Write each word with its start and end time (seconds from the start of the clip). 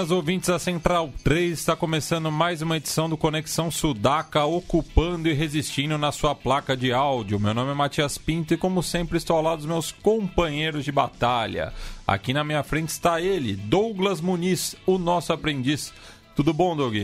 Buenas 0.00 0.16
ouvintes 0.16 0.48
da 0.48 0.58
Central 0.58 1.12
3, 1.22 1.58
está 1.58 1.76
começando 1.76 2.32
mais 2.32 2.62
uma 2.62 2.78
edição 2.78 3.06
do 3.06 3.18
Conexão 3.18 3.70
Sudaca, 3.70 4.46
ocupando 4.46 5.28
e 5.28 5.34
resistindo 5.34 5.98
na 5.98 6.10
sua 6.10 6.34
placa 6.34 6.74
de 6.74 6.90
áudio. 6.90 7.38
Meu 7.38 7.52
nome 7.52 7.72
é 7.72 7.74
Matias 7.74 8.16
Pinto 8.16 8.54
e, 8.54 8.56
como 8.56 8.82
sempre, 8.82 9.18
estou 9.18 9.36
ao 9.36 9.42
lado 9.42 9.58
dos 9.58 9.66
meus 9.66 9.92
companheiros 9.92 10.86
de 10.86 10.90
batalha. 10.90 11.74
Aqui 12.06 12.32
na 12.32 12.42
minha 12.42 12.62
frente 12.62 12.88
está 12.88 13.20
ele, 13.20 13.54
Douglas 13.54 14.22
Muniz, 14.22 14.74
o 14.86 14.96
nosso 14.96 15.34
aprendiz. 15.34 15.92
Tudo 16.34 16.54
bom, 16.54 16.74
Doug? 16.74 16.94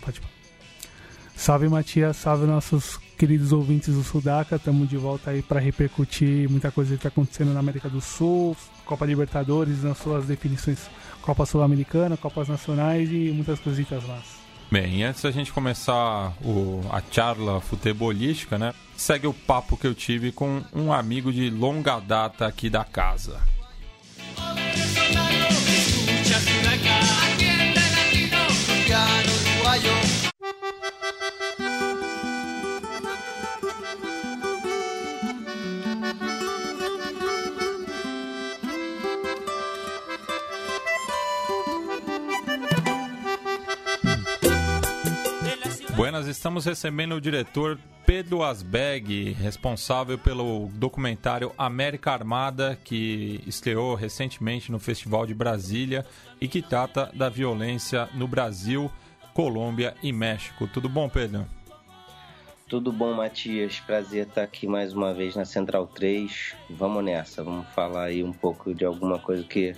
Pode. 0.00 0.22
Salve, 1.36 1.68
Matias, 1.68 2.16
salve 2.16 2.46
nossos 2.46 2.98
queridos 3.18 3.52
ouvintes 3.52 3.94
do 3.94 4.02
Sudaca. 4.02 4.56
Estamos 4.56 4.88
de 4.88 4.96
volta 4.96 5.32
aí 5.32 5.42
para 5.42 5.60
repercutir 5.60 6.48
muita 6.48 6.70
coisa 6.70 6.92
que 6.92 6.96
está 6.96 7.08
acontecendo 7.08 7.52
na 7.52 7.60
América 7.60 7.90
do 7.90 8.00
Sul, 8.00 8.56
Copa 8.86 9.04
Libertadores, 9.04 9.82
nas 9.82 9.98
suas 9.98 10.24
definições 10.24 10.78
Copa 11.22 11.46
Sul-Americana, 11.46 12.16
Copas 12.16 12.48
Nacionais 12.48 13.10
e 13.10 13.30
muitas 13.32 13.60
coisitas 13.60 14.06
lá. 14.06 14.20
Bem, 14.70 15.04
antes 15.04 15.22
da 15.22 15.30
gente 15.30 15.52
começar 15.52 16.32
o, 16.42 16.80
a 16.90 17.02
charla 17.10 17.60
futebolística, 17.60 18.58
né? 18.58 18.72
Segue 18.96 19.26
o 19.26 19.34
papo 19.34 19.76
que 19.76 19.86
eu 19.86 19.94
tive 19.94 20.32
com 20.32 20.62
um 20.74 20.92
amigo 20.92 21.32
de 21.32 21.50
longa 21.50 22.00
data 22.00 22.46
aqui 22.46 22.70
da 22.70 22.82
casa. 22.82 23.40
Buenas, 46.02 46.26
estamos 46.26 46.64
recebendo 46.64 47.14
o 47.14 47.20
diretor 47.20 47.78
Pedro 48.04 48.42
Asbeg, 48.42 49.34
responsável 49.34 50.18
pelo 50.18 50.68
documentário 50.74 51.52
América 51.56 52.10
Armada, 52.10 52.76
que 52.82 53.40
estreou 53.46 53.94
recentemente 53.94 54.72
no 54.72 54.80
Festival 54.80 55.24
de 55.26 55.32
Brasília 55.32 56.04
e 56.40 56.48
que 56.48 56.60
trata 56.60 57.08
da 57.14 57.28
violência 57.28 58.08
no 58.14 58.26
Brasil, 58.26 58.90
Colômbia 59.32 59.94
e 60.02 60.12
México. 60.12 60.66
Tudo 60.66 60.88
bom, 60.88 61.08
Pedro? 61.08 61.46
Tudo 62.66 62.92
bom, 62.92 63.14
Matias. 63.14 63.78
Prazer 63.78 64.26
estar 64.26 64.42
aqui 64.42 64.66
mais 64.66 64.92
uma 64.92 65.14
vez 65.14 65.36
na 65.36 65.44
Central 65.44 65.86
3. 65.86 66.56
Vamos 66.68 67.04
nessa, 67.04 67.44
vamos 67.44 67.68
falar 67.76 68.06
aí 68.06 68.24
um 68.24 68.32
pouco 68.32 68.74
de 68.74 68.84
alguma 68.84 69.20
coisa 69.20 69.44
que 69.44 69.72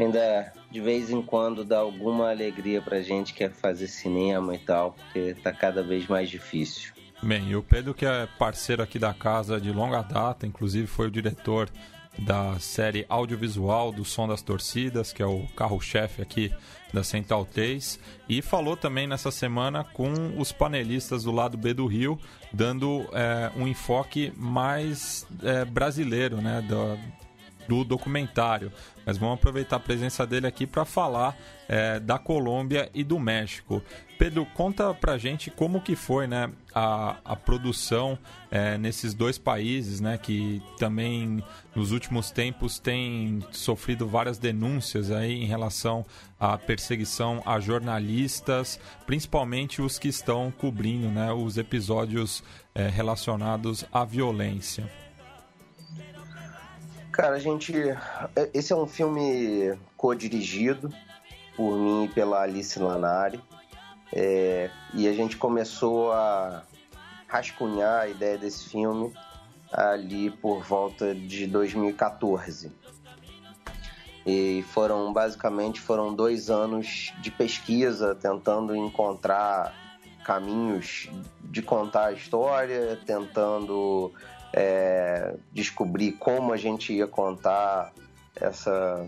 ainda 0.00 0.52
de 0.72 0.80
vez 0.80 1.10
em 1.10 1.20
quando 1.20 1.64
dá 1.64 1.78
alguma 1.78 2.30
alegria 2.30 2.80
pra 2.80 3.02
gente 3.02 3.34
que 3.34 3.44
é 3.44 3.50
fazer 3.50 3.88
cinema 3.88 4.54
e 4.54 4.58
tal, 4.58 4.92
porque 4.92 5.34
tá 5.34 5.52
cada 5.52 5.82
vez 5.82 6.06
mais 6.08 6.30
difícil. 6.30 6.92
Bem, 7.22 7.50
e 7.50 7.54
o 7.54 7.62
Pedro, 7.62 7.92
que 7.92 8.06
é 8.06 8.26
parceiro 8.38 8.82
aqui 8.82 8.98
da 8.98 9.12
casa 9.12 9.60
de 9.60 9.70
longa 9.70 10.00
data, 10.00 10.46
inclusive 10.46 10.86
foi 10.86 11.08
o 11.08 11.10
diretor 11.10 11.70
da 12.18 12.58
série 12.58 13.04
audiovisual 13.08 13.92
do 13.92 14.04
Som 14.04 14.26
das 14.26 14.42
Torcidas, 14.42 15.12
que 15.12 15.22
é 15.22 15.26
o 15.26 15.46
carro-chefe 15.54 16.22
aqui 16.22 16.50
da 16.92 17.04
Central 17.04 17.46
3, 17.46 17.98
e 18.28 18.42
falou 18.42 18.76
também 18.76 19.06
nessa 19.06 19.30
semana 19.30 19.84
com 19.84 20.12
os 20.38 20.52
panelistas 20.52 21.24
do 21.24 21.32
lado 21.32 21.56
B 21.56 21.72
do 21.72 21.86
Rio, 21.86 22.18
dando 22.52 23.06
é, 23.12 23.50
um 23.56 23.68
enfoque 23.68 24.32
mais 24.36 25.26
é, 25.42 25.64
brasileiro, 25.64 26.38
né, 26.38 26.60
do, 26.62 26.98
do 27.72 27.84
documentário. 27.84 28.70
Mas 29.04 29.16
vamos 29.16 29.36
aproveitar 29.36 29.76
a 29.76 29.80
presença 29.80 30.26
dele 30.26 30.46
aqui 30.46 30.66
para 30.66 30.84
falar 30.84 31.34
é, 31.66 31.98
da 31.98 32.18
Colômbia 32.18 32.90
e 32.92 33.02
do 33.02 33.18
México. 33.18 33.82
Pedro, 34.18 34.46
conta 34.54 34.92
pra 34.94 35.16
gente 35.16 35.50
como 35.50 35.80
que 35.80 35.96
foi 35.96 36.26
né, 36.26 36.50
a, 36.74 37.16
a 37.24 37.34
produção 37.34 38.16
é, 38.50 38.76
nesses 38.76 39.14
dois 39.14 39.38
países, 39.38 40.00
né, 40.00 40.18
que 40.18 40.62
também 40.78 41.42
nos 41.74 41.90
últimos 41.90 42.30
tempos 42.30 42.78
têm 42.78 43.40
sofrido 43.50 44.06
várias 44.06 44.38
denúncias 44.38 45.10
aí 45.10 45.42
em 45.42 45.46
relação 45.46 46.04
à 46.38 46.56
perseguição 46.58 47.42
a 47.46 47.58
jornalistas, 47.58 48.78
principalmente 49.06 49.80
os 49.80 49.98
que 49.98 50.08
estão 50.08 50.52
cobrindo 50.52 51.08
né, 51.08 51.32
os 51.32 51.56
episódios 51.56 52.44
é, 52.74 52.88
relacionados 52.88 53.84
à 53.90 54.04
violência. 54.04 55.01
Cara, 57.12 57.36
a 57.36 57.38
gente. 57.38 57.74
Esse 58.54 58.72
é 58.72 58.76
um 58.76 58.86
filme 58.86 59.78
co-dirigido 59.98 60.90
por 61.54 61.76
mim 61.76 62.04
e 62.04 62.08
pela 62.08 62.40
Alice 62.40 62.78
Lanari. 62.78 63.38
É, 64.10 64.70
e 64.94 65.06
a 65.06 65.12
gente 65.12 65.36
começou 65.36 66.10
a 66.10 66.62
rascunhar 67.28 68.00
a 68.00 68.08
ideia 68.08 68.38
desse 68.38 68.66
filme 68.70 69.12
ali 69.70 70.30
por 70.30 70.62
volta 70.62 71.14
de 71.14 71.46
2014. 71.46 72.72
E 74.24 74.64
foram 74.68 75.12
basicamente 75.12 75.82
foram 75.82 76.14
dois 76.14 76.48
anos 76.48 77.12
de 77.20 77.30
pesquisa 77.30 78.14
tentando 78.14 78.74
encontrar 78.74 79.74
caminhos 80.24 81.10
de 81.42 81.60
contar 81.60 82.06
a 82.06 82.12
história, 82.12 82.98
tentando 83.04 84.12
é, 84.52 85.34
descobrir 85.52 86.12
como 86.12 86.52
a 86.52 86.56
gente 86.56 86.92
ia 86.92 87.06
contar 87.06 87.92
essa 88.34 89.06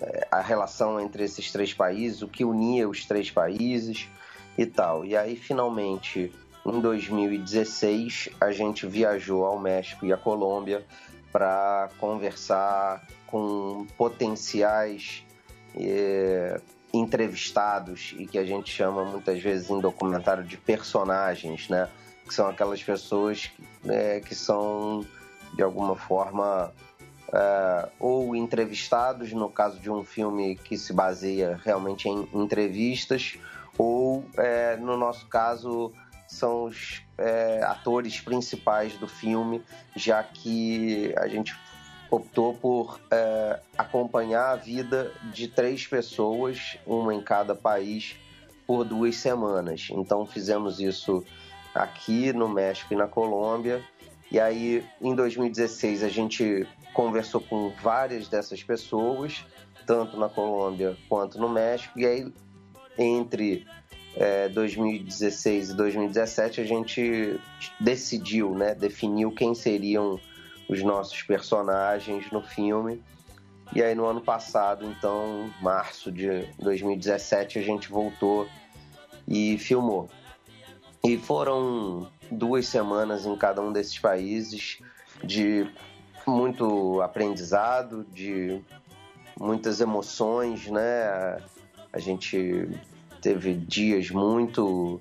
é, 0.00 0.28
a 0.30 0.40
relação 0.40 1.00
entre 1.00 1.24
esses 1.24 1.50
três 1.50 1.72
países, 1.72 2.22
o 2.22 2.28
que 2.28 2.44
unia 2.44 2.88
os 2.88 3.04
três 3.04 3.30
países 3.30 4.08
e 4.56 4.66
tal. 4.66 5.04
E 5.04 5.16
aí 5.16 5.36
finalmente 5.36 6.32
em 6.64 6.80
2016 6.80 8.30
a 8.40 8.50
gente 8.52 8.86
viajou 8.86 9.44
ao 9.44 9.58
México 9.58 10.04
e 10.06 10.12
à 10.12 10.16
Colômbia 10.16 10.84
para 11.32 11.90
conversar 11.98 13.06
com 13.26 13.86
potenciais 13.96 15.24
é, 15.74 16.60
entrevistados 16.92 18.14
e 18.18 18.26
que 18.26 18.38
a 18.38 18.44
gente 18.44 18.70
chama 18.70 19.04
muitas 19.04 19.42
vezes 19.42 19.70
em 19.70 19.80
documentário 19.80 20.44
de 20.44 20.56
personagens, 20.56 21.68
né? 21.68 21.88
Que 22.26 22.34
são 22.34 22.48
aquelas 22.48 22.82
pessoas 22.82 23.50
né, 23.84 24.20
que 24.20 24.34
são 24.34 25.04
de 25.54 25.62
alguma 25.62 25.96
forma 25.96 26.72
é, 27.32 27.88
ou 27.98 28.36
entrevistados, 28.36 29.32
no 29.32 29.48
caso 29.48 29.78
de 29.78 29.90
um 29.90 30.04
filme 30.04 30.56
que 30.56 30.76
se 30.76 30.92
baseia 30.92 31.60
realmente 31.64 32.08
em 32.08 32.28
entrevistas, 32.34 33.38
ou 33.78 34.24
é, 34.36 34.76
no 34.76 34.96
nosso 34.96 35.26
caso 35.26 35.92
são 36.26 36.64
os 36.64 37.02
é, 37.18 37.62
atores 37.62 38.20
principais 38.20 38.94
do 38.94 39.06
filme, 39.06 39.62
já 39.94 40.22
que 40.22 41.14
a 41.16 41.28
gente 41.28 41.54
optou 42.10 42.54
por 42.54 43.00
é, 43.10 43.60
acompanhar 43.76 44.52
a 44.52 44.56
vida 44.56 45.12
de 45.32 45.48
três 45.48 45.86
pessoas, 45.86 46.78
uma 46.86 47.14
em 47.14 47.20
cada 47.20 47.54
país, 47.54 48.16
por 48.66 48.84
duas 48.84 49.16
semanas. 49.16 49.88
Então 49.90 50.26
fizemos 50.26 50.80
isso 50.80 51.24
aqui 51.76 52.32
no 52.32 52.48
México 52.48 52.92
e 52.92 52.96
na 52.96 53.06
Colômbia. 53.06 53.82
E 54.30 54.40
aí, 54.40 54.84
em 55.00 55.14
2016, 55.14 56.02
a 56.02 56.08
gente 56.08 56.66
conversou 56.92 57.40
com 57.40 57.70
várias 57.82 58.28
dessas 58.28 58.62
pessoas, 58.62 59.44
tanto 59.86 60.18
na 60.18 60.28
Colômbia 60.28 60.96
quanto 61.08 61.38
no 61.38 61.48
México. 61.48 61.98
E 61.98 62.06
aí, 62.06 62.32
entre 62.98 63.66
é, 64.16 64.48
2016 64.48 65.70
e 65.70 65.74
2017, 65.74 66.60
a 66.60 66.64
gente 66.64 67.38
decidiu, 67.78 68.54
né, 68.54 68.74
definiu 68.74 69.30
quem 69.30 69.54
seriam 69.54 70.18
os 70.68 70.82
nossos 70.82 71.22
personagens 71.22 72.30
no 72.32 72.42
filme. 72.42 73.02
E 73.74 73.82
aí, 73.82 73.94
no 73.94 74.06
ano 74.06 74.20
passado, 74.20 74.86
então, 74.86 75.50
março 75.60 76.10
de 76.10 76.46
2017, 76.58 77.58
a 77.58 77.62
gente 77.62 77.88
voltou 77.88 78.48
e 79.28 79.58
filmou. 79.58 80.08
E 81.06 81.16
foram 81.16 82.10
duas 82.28 82.66
semanas 82.66 83.26
em 83.26 83.36
cada 83.36 83.62
um 83.62 83.72
desses 83.72 83.96
países 83.96 84.80
de 85.22 85.64
muito 86.26 87.00
aprendizado, 87.00 88.04
de 88.12 88.60
muitas 89.38 89.80
emoções, 89.80 90.66
né? 90.66 91.40
A 91.92 92.00
gente 92.00 92.68
teve 93.22 93.54
dias 93.54 94.10
muito 94.10 95.00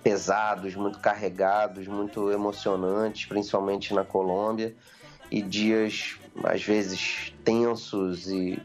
pesados, 0.00 0.76
muito 0.76 1.00
carregados, 1.00 1.88
muito 1.88 2.30
emocionantes, 2.30 3.26
principalmente 3.26 3.92
na 3.92 4.04
Colômbia, 4.04 4.76
e 5.28 5.42
dias 5.42 6.20
às 6.44 6.62
vezes 6.62 7.34
tensos 7.42 8.30
e 8.30 8.62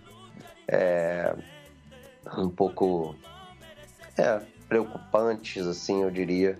é, 0.67 1.35
um 2.37 2.49
pouco 2.49 3.15
é, 4.15 4.41
preocupantes, 4.67 5.65
assim, 5.65 6.03
eu 6.03 6.11
diria, 6.11 6.59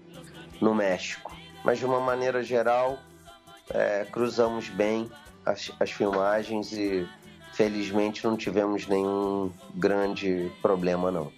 no 0.62 0.74
México. 0.74 1.36
Mas 1.64 1.80
de 1.80 1.86
uma 1.86 2.00
maneira 2.00 2.44
geral, 2.44 3.00
é, 3.70 4.06
cruzamos 4.12 4.70
bem 4.70 5.10
as, 5.46 5.72
as 5.80 5.92
filmagens 5.92 6.72
e 6.74 7.08
felizmente 7.54 8.24
não 8.24 8.38
tivemos 8.38 8.88
nenhum 8.88 9.52
grande 9.76 10.52
problema 10.62 11.12
não. 11.12 11.32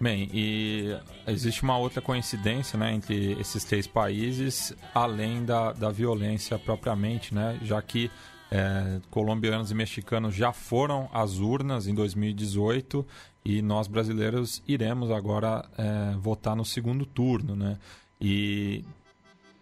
Bem, 0.00 0.30
e 0.32 0.96
existe 1.26 1.62
uma 1.62 1.76
outra 1.76 2.00
coincidência 2.00 2.78
né, 2.78 2.94
entre 2.94 3.38
esses 3.38 3.64
três 3.64 3.86
países, 3.86 4.74
além 4.94 5.44
da, 5.44 5.72
da 5.72 5.90
violência 5.90 6.58
propriamente, 6.58 7.34
né, 7.34 7.58
já 7.62 7.82
que 7.82 8.10
é, 8.50 9.00
colombianos 9.10 9.70
e 9.70 9.74
mexicanos 9.74 10.34
já 10.34 10.52
foram 10.52 11.08
às 11.12 11.38
urnas 11.38 11.86
em 11.86 11.94
2018 11.94 13.06
e 13.44 13.62
nós 13.62 13.86
brasileiros 13.86 14.62
iremos 14.66 15.10
agora 15.10 15.64
é, 15.76 16.16
votar 16.16 16.56
no 16.56 16.64
segundo 16.64 17.04
turno. 17.04 17.54
Né? 17.54 17.78
E 18.20 18.84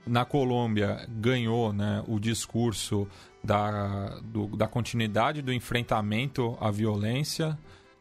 na 0.07 0.25
Colômbia 0.25 1.07
ganhou 1.09 1.73
né, 1.73 2.03
o 2.09 2.19
discurso 2.19 3.07
da, 3.45 4.19
do, 4.23 4.47
da 4.57 4.67
continuidade 4.67 5.43
do 5.43 5.53
enfrentamento 5.53 6.57
à 6.61 6.71
violência 6.71 7.57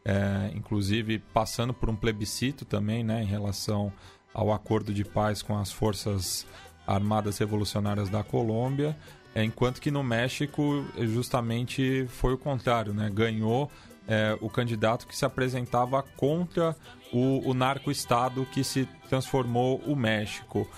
é, 0.08 0.50
inclusive 0.54 1.18
passando 1.18 1.74
por 1.74 1.90
um 1.90 1.94
plebiscito 1.94 2.64
também, 2.64 3.04
né, 3.04 3.22
em 3.22 3.26
relação 3.26 3.92
ao 4.32 4.50
acordo 4.50 4.92
de 4.92 5.04
paz 5.04 5.42
com 5.42 5.58
as 5.58 5.70
forças 5.70 6.46
armadas 6.86 7.36
revolucionárias 7.36 8.08
da 8.08 8.24
Colômbia, 8.24 8.96
é, 9.34 9.44
enquanto 9.44 9.82
que 9.82 9.90
no 9.90 10.02
México 10.02 10.82
justamente 10.98 12.06
foi 12.08 12.32
o 12.32 12.38
contrário, 12.38 12.94
né, 12.94 13.10
ganhou 13.12 13.70
é, 14.06 14.34
o 14.40 14.48
candidato 14.48 15.06
que 15.06 15.14
se 15.14 15.26
apresentava 15.26 16.02
contra 16.02 16.74
o, 17.12 17.48
o 17.48 17.54
narco-estado 17.54 18.46
que 18.52 18.62
se 18.62 18.86
transformou 19.08 19.78
o 19.86 19.96
México. 19.96 20.68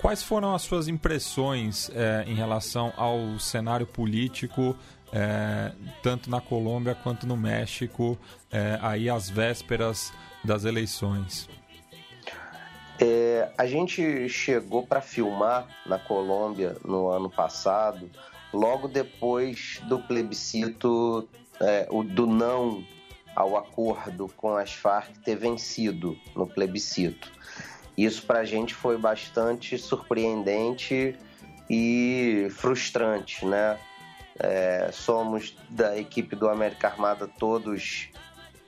Quais 0.00 0.22
foram 0.22 0.54
as 0.54 0.62
suas 0.62 0.88
impressões 0.88 1.90
é, 1.94 2.24
em 2.26 2.34
relação 2.34 2.92
ao 2.96 3.38
cenário 3.38 3.86
político 3.86 4.76
é, 5.14 5.70
tanto 6.02 6.28
na 6.28 6.40
Colômbia 6.40 6.94
quanto 6.94 7.24
no 7.24 7.36
México, 7.36 8.18
é, 8.50 8.78
aí 8.82 9.08
às 9.08 9.30
vésperas 9.30 10.12
das 10.42 10.64
eleições? 10.64 11.48
É, 12.98 13.48
a 13.56 13.64
gente 13.64 14.28
chegou 14.28 14.84
para 14.84 15.00
filmar 15.00 15.68
na 15.86 15.98
Colômbia 15.98 16.76
no 16.84 17.08
ano 17.08 17.30
passado, 17.30 18.10
logo 18.52 18.88
depois 18.88 19.80
do 19.84 20.00
plebiscito, 20.00 21.28
é, 21.60 21.86
do 21.86 22.26
não 22.26 22.84
ao 23.34 23.56
acordo 23.56 24.28
com 24.36 24.56
as 24.56 24.72
Farc 24.72 25.16
ter 25.24 25.36
vencido 25.36 26.16
no 26.34 26.46
plebiscito. 26.46 27.30
Isso 27.96 28.22
para 28.26 28.40
a 28.40 28.44
gente 28.44 28.74
foi 28.74 28.98
bastante 28.98 29.78
surpreendente 29.78 31.16
e 31.70 32.48
frustrante, 32.50 33.46
né? 33.46 33.78
É, 34.38 34.90
somos 34.92 35.56
da 35.70 35.96
equipe 35.96 36.34
do 36.34 36.48
América 36.48 36.88
Armada 36.88 37.28
todos 37.38 38.08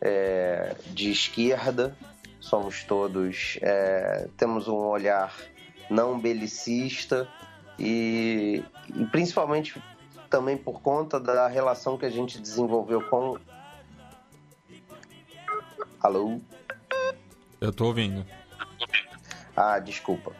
é, 0.00 0.76
de 0.92 1.10
esquerda, 1.10 1.96
somos 2.38 2.84
todos 2.84 3.58
é, 3.60 4.28
temos 4.36 4.68
um 4.68 4.76
olhar 4.76 5.34
não 5.90 6.20
belicista 6.20 7.28
e, 7.76 8.62
e, 8.94 9.04
principalmente 9.06 9.82
também 10.30 10.56
por 10.56 10.80
conta 10.80 11.18
da 11.18 11.48
relação 11.48 11.98
que 11.98 12.04
a 12.04 12.10
gente 12.10 12.40
desenvolveu 12.40 13.02
com 13.08 13.36
alô? 16.00 16.40
Eu 17.60 17.72
tô 17.72 17.86
ouvindo. 17.86 18.24
Ah 19.56 19.78
desculpa. 19.78 20.32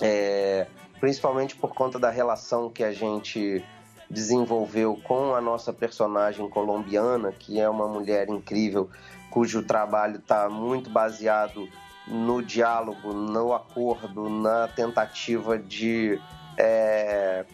É, 0.00 0.66
principalmente 1.00 1.56
por 1.56 1.74
conta 1.74 1.98
da 1.98 2.10
relação 2.10 2.70
que 2.70 2.84
a 2.84 2.92
gente 2.92 3.64
desenvolveu 4.08 4.98
com 5.02 5.34
a 5.34 5.40
nossa 5.40 5.72
personagem 5.72 6.48
colombiana, 6.48 7.32
que 7.32 7.60
é 7.60 7.68
uma 7.68 7.88
mulher 7.88 8.28
incrível, 8.28 8.88
cujo 9.30 9.62
trabalho 9.62 10.16
está 10.16 10.48
muito 10.48 10.90
baseado 10.90 11.68
no 12.06 12.42
diálogo, 12.42 13.12
no 13.12 13.52
acordo, 13.52 14.28
na 14.28 14.68
tentativa 14.68 15.58
de 15.58 16.20
é, 16.56 17.44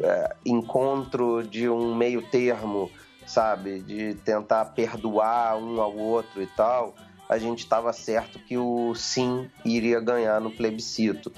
é, 0.00 0.36
encontro 0.46 1.42
de 1.42 1.68
um 1.68 1.94
meio 1.94 2.22
termo, 2.22 2.90
sabe? 3.28 3.80
De 3.80 4.14
tentar 4.14 4.64
perdoar 4.66 5.56
um 5.56 5.80
ao 5.80 5.94
outro 5.94 6.42
e 6.42 6.46
tal. 6.46 6.94
A 7.28 7.36
gente 7.36 7.58
estava 7.58 7.92
certo 7.92 8.38
que 8.38 8.56
o 8.56 8.94
sim 8.94 9.50
iria 9.64 10.00
ganhar 10.00 10.40
no 10.40 10.50
plebiscito. 10.50 11.30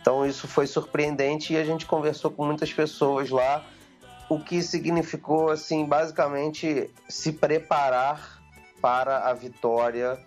Então 0.00 0.26
isso 0.26 0.48
foi 0.48 0.66
surpreendente 0.66 1.52
e 1.52 1.56
a 1.56 1.64
gente 1.64 1.86
conversou 1.86 2.30
com 2.30 2.44
muitas 2.44 2.72
pessoas 2.72 3.30
lá, 3.30 3.64
o 4.28 4.40
que 4.40 4.60
significou 4.62 5.50
assim 5.50 5.84
basicamente 5.84 6.90
se 7.08 7.32
preparar 7.32 8.42
para 8.80 9.28
a 9.28 9.32
vitória 9.32 10.18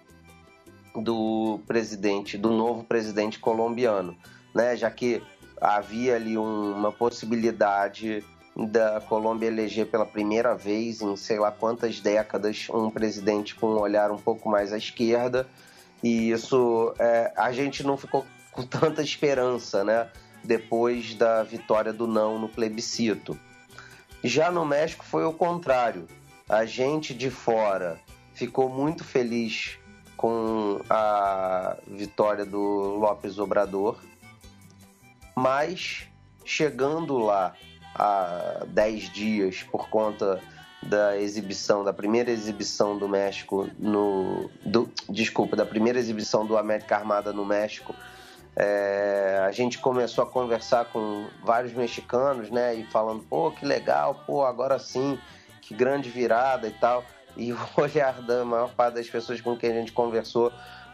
do 0.96 1.60
presidente, 1.68 2.38
do 2.38 2.52
novo 2.52 2.84
presidente 2.84 3.40
colombiano, 3.40 4.16
né? 4.54 4.76
Já 4.76 4.90
que 4.90 5.22
havia 5.60 6.16
ali 6.16 6.38
uma 6.38 6.92
possibilidade 6.92 8.24
da 8.56 9.00
Colômbia 9.02 9.48
eleger 9.48 9.88
pela 9.88 10.06
primeira 10.06 10.56
vez 10.56 11.02
em 11.02 11.16
sei 11.16 11.40
lá 11.40 11.52
quantas 11.52 12.00
décadas 12.00 12.68
um 12.70 12.90
presidente 12.90 13.56
com 13.56 13.68
um 13.68 13.80
olhar 13.80 14.12
um 14.12 14.18
pouco 14.18 14.50
mais 14.50 14.74
à 14.74 14.78
esquerda 14.78 15.48
e 16.04 16.32
isso 16.32 16.94
é, 17.00 17.32
a 17.36 17.52
gente 17.52 17.84
não 17.84 17.98
ficou 17.98 18.26
com 18.52 18.64
tanta 18.64 19.02
esperança, 19.02 19.84
né? 19.84 20.10
Depois 20.44 21.14
da 21.14 21.44
vitória 21.44 21.94
do 21.94 22.08
não 22.08 22.40
no 22.40 22.50
plebiscito. 22.50 23.40
Já 24.24 24.52
no 24.52 24.66
México 24.66 25.06
foi 25.06 25.24
o 25.24 25.32
contrário. 25.32 26.08
A 26.50 26.66
gente 26.66 27.14
de 27.14 27.30
fora 27.30 28.00
ficou 28.34 28.68
muito 28.68 29.04
feliz 29.04 29.78
com 30.18 30.80
a 30.90 31.78
vitória 31.88 32.46
do 32.46 32.60
Lopes 32.60 33.40
Obrador, 33.40 33.98
mas 35.36 36.08
chegando 36.44 37.18
lá 37.18 37.56
há 37.96 38.64
10 38.68 39.10
dias 39.12 39.64
por 39.64 39.90
conta 39.90 40.40
da 40.82 41.18
exibição, 41.18 41.84
da 41.84 41.94
primeira 41.94 42.32
exibição 42.32 42.98
do 42.98 43.08
México 43.08 43.70
no. 43.78 44.50
Do, 44.66 44.92
desculpa, 45.10 45.56
da 45.56 45.66
primeira 45.66 46.00
exibição 46.00 46.46
do 46.46 46.58
América 46.58 46.96
Armada 46.96 47.32
no 47.32 47.46
México 47.46 47.96
é, 48.56 49.42
a 49.46 49.52
gente 49.52 49.80
começou 49.80 50.24
a 50.24 50.28
conversar 50.28 50.86
com 50.86 51.28
vários 51.44 51.74
mexicanos, 51.74 52.50
né? 52.50 52.76
E 52.76 52.84
falando, 52.86 53.24
pô, 53.24 53.52
que 53.52 53.66
legal, 53.66 54.24
pô, 54.26 54.44
agora 54.44 54.78
sim, 54.78 55.18
que 55.62 55.74
grande 55.74 56.10
virada 56.10 56.68
e 56.68 56.72
tal. 56.72 57.04
E 57.38 57.54
o 57.54 57.58
olhar 57.78 58.22
da 58.22 58.44
maior 58.44 58.74
parte 58.74 58.96
das 58.96 59.10
pessoas 59.10 59.40
com 59.40 59.56
quem 59.56 59.72
a 59.72 59.74
gente 59.74 59.94
conversou, 59.94 60.52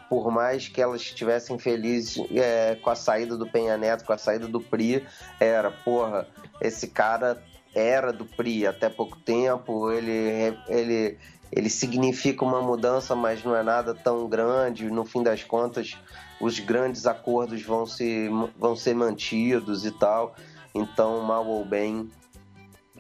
por 0.09 0.31
mais 0.31 0.67
que 0.67 0.81
elas 0.81 1.01
estivessem 1.01 1.57
felizes 1.59 2.17
é, 2.31 2.75
com 2.75 2.89
a 2.89 2.95
saída 2.95 3.37
do 3.37 3.47
Penha 3.47 3.77
Neto, 3.77 4.05
com 4.05 4.13
a 4.13 4.17
saída 4.17 4.47
do 4.47 4.61
PRI, 4.61 5.05
era, 5.39 5.71
porra, 5.71 6.27
esse 6.61 6.87
cara 6.87 7.43
era 7.75 8.11
do 8.11 8.25
PRI 8.25 8.65
até 8.65 8.89
pouco 8.89 9.17
tempo, 9.19 9.91
ele, 9.91 10.57
ele, 10.67 11.17
ele 11.51 11.69
significa 11.69 12.43
uma 12.43 12.61
mudança, 12.61 13.15
mas 13.15 13.43
não 13.43 13.55
é 13.55 13.63
nada 13.63 13.93
tão 13.93 14.27
grande, 14.27 14.89
no 14.89 15.05
fim 15.05 15.21
das 15.21 15.43
contas 15.43 15.97
os 16.39 16.59
grandes 16.59 17.05
acordos 17.05 17.61
vão, 17.63 17.85
se, 17.85 18.29
vão 18.57 18.75
ser 18.75 18.93
mantidos 18.93 19.85
e 19.85 19.91
tal. 19.91 20.35
Então, 20.73 21.21
mal 21.21 21.45
ou 21.47 21.65
bem, 21.65 22.11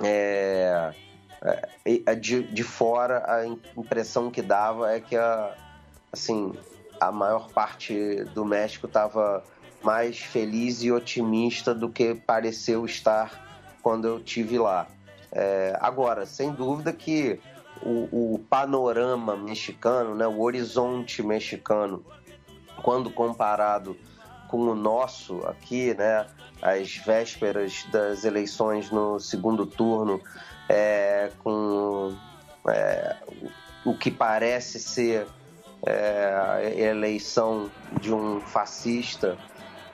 é, 0.03 0.91
é, 1.85 2.15
de, 2.15 2.43
de 2.43 2.63
fora 2.63 3.23
a 3.31 3.45
impressão 3.45 4.31
que 4.31 4.41
dava 4.41 4.91
é 4.91 4.99
que 4.99 5.15
a, 5.15 5.55
assim, 6.11 6.53
a 6.99 7.11
maior 7.11 7.49
parte 7.51 8.23
do 8.33 8.45
México 8.45 8.87
estava 8.87 9.43
mais 9.83 10.19
feliz 10.19 10.83
e 10.83 10.91
otimista 10.91 11.73
do 11.73 11.89
que 11.89 12.15
pareceu 12.15 12.85
estar 12.85 13.47
quando 13.81 14.07
eu 14.07 14.19
tive 14.19 14.57
lá. 14.57 14.87
É, 15.31 15.77
agora, 15.79 16.25
sem 16.25 16.51
dúvida 16.51 16.91
que 16.91 17.39
o, 17.81 18.33
o, 18.33 18.39
panorama 18.49 19.35
mexicano, 19.35 20.15
né, 20.15 20.25
o 20.25 20.41
horizonte 20.41 21.21
mexicano 21.21 22.03
quando 22.81 23.11
comparado 23.11 23.95
com 24.47 24.59
o 24.59 24.75
nosso 24.75 25.45
aqui, 25.45 25.93
né, 25.93 26.25
às 26.61 26.95
vésperas 26.97 27.85
das 27.91 28.23
eleições 28.23 28.89
no 28.89 29.19
segundo 29.19 29.65
turno, 29.65 30.21
é, 30.69 31.31
com 31.43 32.15
é, 32.67 33.15
o 33.85 33.97
que 33.97 34.09
parece 34.09 34.79
ser 34.79 35.27
é, 35.85 36.33
a 36.35 36.63
eleição 36.63 37.71
de 38.01 38.13
um 38.13 38.41
fascista 38.41 39.37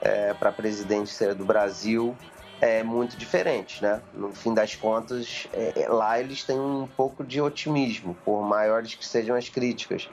é, 0.00 0.34
para 0.34 0.52
presidente 0.52 1.12
do 1.34 1.44
Brasil 1.44 2.16
é 2.60 2.82
muito 2.82 3.16
diferente, 3.16 3.82
né? 3.82 4.00
No 4.14 4.32
fim 4.32 4.54
das 4.54 4.74
contas, 4.74 5.46
é, 5.52 5.82
é, 5.82 5.88
lá 5.88 6.18
eles 6.18 6.44
têm 6.44 6.58
um 6.58 6.86
pouco 6.96 7.24
de 7.24 7.40
otimismo, 7.40 8.16
por 8.24 8.42
maiores 8.42 8.94
que 8.94 9.04
sejam 9.04 9.36
as 9.36 9.48
críticas. 9.48 10.08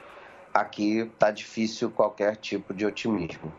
Aqui 0.53 1.09
tá 1.17 1.31
difícil 1.31 1.89
qualquer 1.89 2.35
tipo 2.35 2.73
de 2.73 2.85
otimismo. 2.85 3.53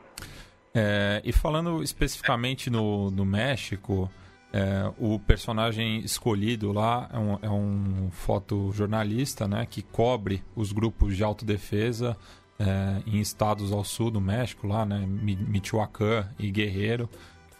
É, 0.75 1.21
e 1.25 1.33
falando 1.33 1.83
especificamente 1.83 2.71
no, 2.71 3.11
no 3.11 3.25
México, 3.25 4.11
é, 4.53 4.93
o 4.99 5.19
personagem 5.19 6.01
escolhido 6.01 6.73
lá 6.73 7.09
é 7.13 7.19
um, 7.19 7.39
é 7.43 7.51
um 7.51 8.11
fotojornalista 8.11 9.49
né, 9.49 9.67
que 9.69 9.81
cobre 9.81 10.43
os 10.55 10.73
grupos 10.73 11.17
de 11.17 11.25
autodefesa 11.25 12.17
é, 12.59 13.03
em 13.07 13.19
estados 13.19 13.73
ao 13.73 13.83
sul 13.83 14.11
do 14.11 14.21
México, 14.21 14.67
lá, 14.67 14.85
né, 14.85 15.07
Michoacán 15.07 16.29
e 16.39 16.51
Guerreiro 16.51 17.09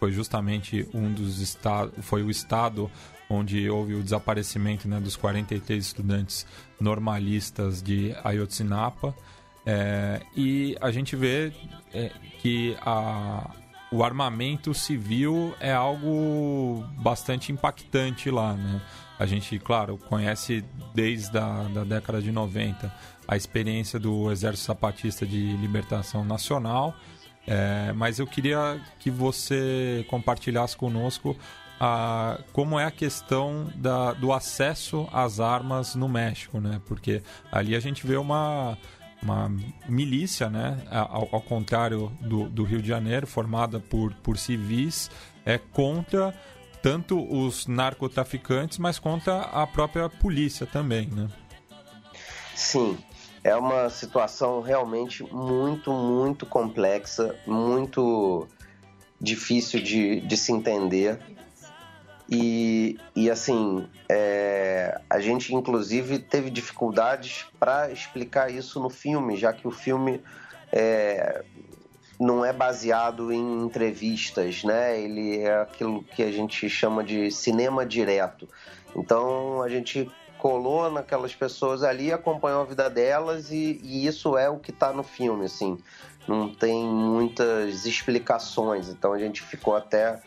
foi 0.03 0.11
justamente 0.11 0.85
um 0.93 1.13
dos 1.13 1.39
estados, 1.39 1.93
foi 2.05 2.21
o 2.23 2.29
estado 2.29 2.91
onde 3.29 3.69
houve 3.69 3.95
o 3.95 4.03
desaparecimento 4.03 4.85
né, 4.85 4.99
dos 4.99 5.15
43 5.15 5.81
estudantes 5.81 6.45
normalistas 6.77 7.81
de 7.81 8.13
Ayotzinapa. 8.21 9.15
É, 9.65 10.21
e 10.35 10.75
a 10.81 10.91
gente 10.91 11.15
vê 11.15 11.53
é, 11.93 12.11
que 12.41 12.75
a, 12.81 13.49
o 13.93 14.03
armamento 14.03 14.73
civil 14.73 15.53
é 15.59 15.71
algo 15.71 16.83
bastante 16.97 17.51
impactante 17.51 18.29
lá. 18.31 18.53
Né? 18.53 18.81
A 19.19 19.25
gente, 19.25 19.57
claro, 19.59 19.97
conhece 19.97 20.63
desde 20.93 21.37
a 21.37 21.63
da 21.73 21.83
década 21.83 22.21
de 22.21 22.31
90 22.31 22.93
a 23.27 23.37
experiência 23.37 23.99
do 23.99 24.31
Exército 24.31 24.67
Zapatista 24.67 25.25
de 25.25 25.55
Libertação 25.57 26.25
Nacional 26.25 26.93
é, 27.45 27.91
mas 27.93 28.19
eu 28.19 28.27
queria 28.27 28.79
que 28.99 29.11
você 29.11 30.05
compartilhasse 30.09 30.75
conosco 30.77 31.35
a, 31.79 32.39
como 32.53 32.79
é 32.79 32.85
a 32.85 32.91
questão 32.91 33.69
da, 33.75 34.13
do 34.13 34.31
acesso 34.31 35.07
às 35.11 35.39
armas 35.39 35.95
no 35.95 36.07
México, 36.07 36.59
né? 36.59 36.81
Porque 36.85 37.21
ali 37.51 37.75
a 37.75 37.79
gente 37.79 38.07
vê 38.07 38.15
uma, 38.15 38.77
uma 39.23 39.51
milícia, 39.87 40.49
né? 40.49 40.77
Ao, 40.91 41.27
ao 41.31 41.41
contrário 41.41 42.11
do, 42.21 42.49
do, 42.49 42.63
Rio 42.63 42.81
de 42.81 42.87
Janeiro, 42.87 43.25
formada 43.25 43.79
por, 43.79 44.13
por 44.15 44.37
civis, 44.37 45.09
é 45.45 45.57
contra 45.57 46.33
tanto 46.81 47.17
os 47.33 47.65
narcotraficantes, 47.65 48.77
mas 48.77 48.99
contra 48.99 49.41
a 49.41 49.65
própria 49.65 50.09
polícia 50.09 50.67
também, 50.67 51.07
né? 51.07 51.29
Sim, 52.53 52.97
é 53.43 53.55
uma 53.55 53.89
situação 53.89 54.61
realmente 54.61 55.23
muito, 55.23 55.91
muito 55.91 56.45
complexa, 56.45 57.35
muito 57.47 58.47
difícil 59.19 59.81
de, 59.81 60.19
de 60.21 60.37
se 60.37 60.51
entender. 60.51 61.19
E, 62.35 62.99
e 63.15 63.29
assim, 63.29 63.87
é, 64.09 64.99
a 65.07 65.19
gente 65.19 65.53
inclusive 65.53 66.17
teve 66.17 66.49
dificuldades 66.49 67.45
para 67.59 67.91
explicar 67.91 68.51
isso 68.51 68.79
no 68.79 68.89
filme, 68.89 69.37
já 69.37 69.53
que 69.53 69.67
o 69.67 69.71
filme 69.71 70.19
é, 70.71 71.43
não 72.19 72.43
é 72.43 72.51
baseado 72.51 73.31
em 73.31 73.63
entrevistas, 73.63 74.63
né? 74.63 74.99
Ele 74.99 75.41
é 75.41 75.61
aquilo 75.61 76.03
que 76.03 76.23
a 76.23 76.31
gente 76.31 76.67
chama 76.67 77.03
de 77.03 77.29
cinema 77.29 77.85
direto. 77.85 78.47
Então 78.95 79.61
a 79.61 79.69
gente 79.69 80.09
colou 80.39 80.89
naquelas 80.91 81.35
pessoas 81.35 81.83
ali, 81.83 82.11
acompanhou 82.11 82.61
a 82.61 82.65
vida 82.65 82.89
delas 82.89 83.51
e, 83.51 83.79
e 83.83 84.07
isso 84.07 84.37
é 84.37 84.49
o 84.49 84.57
que 84.57 84.71
está 84.71 84.91
no 84.91 85.03
filme, 85.03 85.45
assim. 85.45 85.77
Não 86.27 86.53
tem 86.53 86.83
muitas 86.83 87.85
explicações, 87.85 88.89
então 88.89 89.13
a 89.13 89.19
gente 89.19 89.41
ficou 89.43 89.75
até 89.75 90.19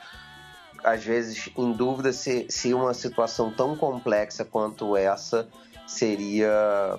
às 0.86 1.02
vezes 1.04 1.50
em 1.58 1.72
dúvida 1.72 2.12
se, 2.12 2.46
se 2.48 2.72
uma 2.72 2.94
situação 2.94 3.50
tão 3.50 3.76
complexa 3.76 4.44
quanto 4.44 4.96
essa 4.96 5.48
seria 5.84 6.96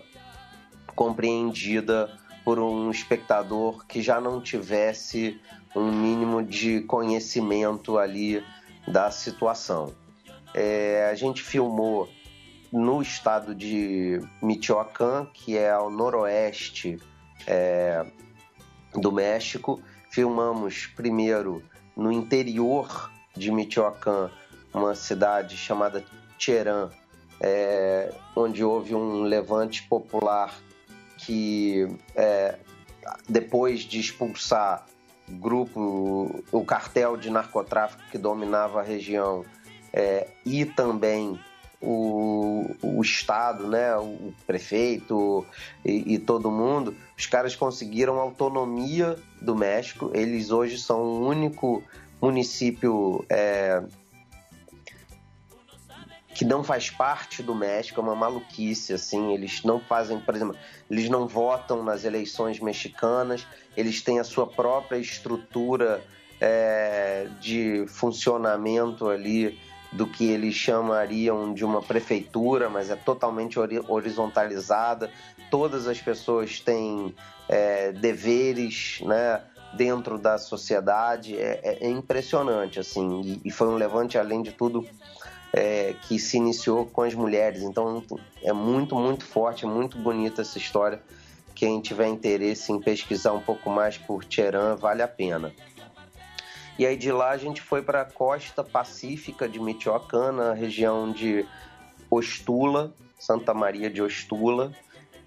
compreendida 0.93 2.11
por 2.43 2.59
um 2.59 2.91
espectador 2.91 3.85
que 3.87 4.01
já 4.01 4.19
não 4.19 4.41
tivesse 4.41 5.39
um 5.73 5.89
mínimo 5.89 6.43
de 6.43 6.81
conhecimento 6.81 7.97
ali 7.97 8.43
da 8.85 9.09
situação. 9.09 9.93
É, 10.53 11.07
a 11.09 11.15
gente 11.15 11.41
filmou 11.41 12.09
no 12.73 13.01
estado 13.01 13.55
de 13.55 14.19
Michoacán, 14.41 15.27
que 15.33 15.57
é 15.57 15.71
ao 15.71 15.89
noroeste 15.89 16.99
é, 17.45 18.05
do 18.93 19.13
México. 19.13 19.81
Filmamos 20.09 20.87
primeiro 20.87 21.63
no 21.95 22.11
interior 22.11 23.15
de 23.37 23.51
Michoacán, 23.51 24.29
uma 24.73 24.95
cidade 24.95 25.55
chamada 25.55 26.03
Cherán, 26.37 26.89
é, 27.39 28.13
onde 28.35 28.63
houve 28.63 28.95
um 28.95 29.23
levante 29.23 29.83
popular 29.83 30.53
que, 31.17 31.87
é, 32.15 32.57
depois 33.27 33.81
de 33.81 33.99
expulsar 33.99 34.85
grupo, 35.29 36.43
o 36.51 36.63
cartel 36.63 37.17
de 37.17 37.29
narcotráfico 37.29 38.01
que 38.11 38.17
dominava 38.17 38.79
a 38.79 38.83
região 38.83 39.43
é, 39.91 40.27
e 40.45 40.65
também 40.65 41.39
o, 41.81 42.75
o 42.81 43.01
Estado, 43.01 43.67
né, 43.67 43.95
o 43.97 44.33
prefeito 44.45 45.45
e, 45.85 46.15
e, 46.15 46.19
todo 46.19 46.49
mundo, 46.49 46.95
os 47.17 47.25
caras 47.25 47.55
conseguiram 47.55 48.19
autonomia 48.19 49.17
do 49.41 49.55
México. 49.55 50.11
Eles 50.13 50.49
hoje 50.49 50.77
são 50.79 51.01
o 51.01 51.27
único 51.27 51.83
município 52.21 53.25
é, 53.29 53.83
que 56.37 56.45
não 56.45 56.63
faz 56.63 56.89
parte 56.89 57.41
do 57.41 57.55
México, 57.55 57.99
é 57.99 58.03
uma 58.03 58.15
maluquice, 58.15 58.93
assim, 58.93 59.33
eles 59.33 59.63
não 59.63 59.79
fazem, 59.79 60.19
por 60.19 60.35
exemplo, 60.35 60.55
eles 60.89 61.09
não 61.09 61.27
votam 61.27 61.83
nas 61.83 62.05
eleições 62.05 62.59
mexicanas, 62.59 63.45
eles 63.75 64.03
têm 64.03 64.19
a 64.19 64.23
sua 64.23 64.45
própria 64.45 64.97
estrutura 64.97 66.03
é, 66.39 67.27
de 67.39 67.85
funcionamento 67.87 69.09
ali 69.09 69.59
do 69.91 70.05
que 70.05 70.29
eles 70.29 70.53
chamariam 70.53 71.53
de 71.53 71.65
uma 71.65 71.81
prefeitura, 71.81 72.69
mas 72.69 72.91
é 72.91 72.95
totalmente 72.95 73.57
horizontalizada. 73.87 75.09
Todas 75.49 75.87
as 75.87 75.99
pessoas 75.99 76.59
têm 76.59 77.15
é, 77.49 77.91
deveres, 77.93 78.99
né? 79.01 79.41
Dentro 79.73 80.17
da 80.17 80.37
sociedade 80.37 81.37
é, 81.37 81.59
é, 81.63 81.77
é 81.85 81.89
impressionante 81.89 82.79
assim 82.79 83.21
e, 83.21 83.41
e, 83.45 83.51
foi 83.51 83.67
um 83.67 83.75
levante 83.75 84.17
além 84.17 84.41
de 84.41 84.51
tudo 84.51 84.85
é, 85.53 85.95
que 86.03 86.19
se 86.19 86.37
iniciou 86.37 86.85
com 86.85 87.01
as 87.01 87.13
mulheres. 87.13 87.63
Então 87.63 88.03
é 88.41 88.53
muito 88.53 88.95
muito 88.95 89.25
forte 89.25 89.65
muito 89.65 89.97
bonita 89.97 90.41
essa 90.41 90.57
história. 90.57 91.01
Quem 91.53 91.81
tiver 91.81 92.07
interesse 92.07 92.71
em 92.71 92.79
pesquisar 92.79 93.33
um 93.33 93.41
pouco 93.41 93.69
mais 93.69 93.97
por 93.97 94.23
Tcheran 94.23 94.75
vale 94.75 95.01
a 95.01 95.07
pena. 95.07 95.53
E 96.77 96.85
aí 96.85 96.95
de 96.95 97.11
lá 97.11 97.31
a 97.31 97.37
gente 97.37 97.61
foi 97.61 97.81
para 97.81 98.01
a 98.01 98.05
costa 98.05 98.63
pacífica 98.63 99.49
de 99.49 99.59
Michoacán, 99.59 100.31
na 100.31 100.53
região 100.53 101.11
de 101.11 101.43
Ostula, 102.09 102.93
Santa 103.17 103.53
Maria 103.53 103.89
de 103.89 104.01
Ostula. 104.01 104.71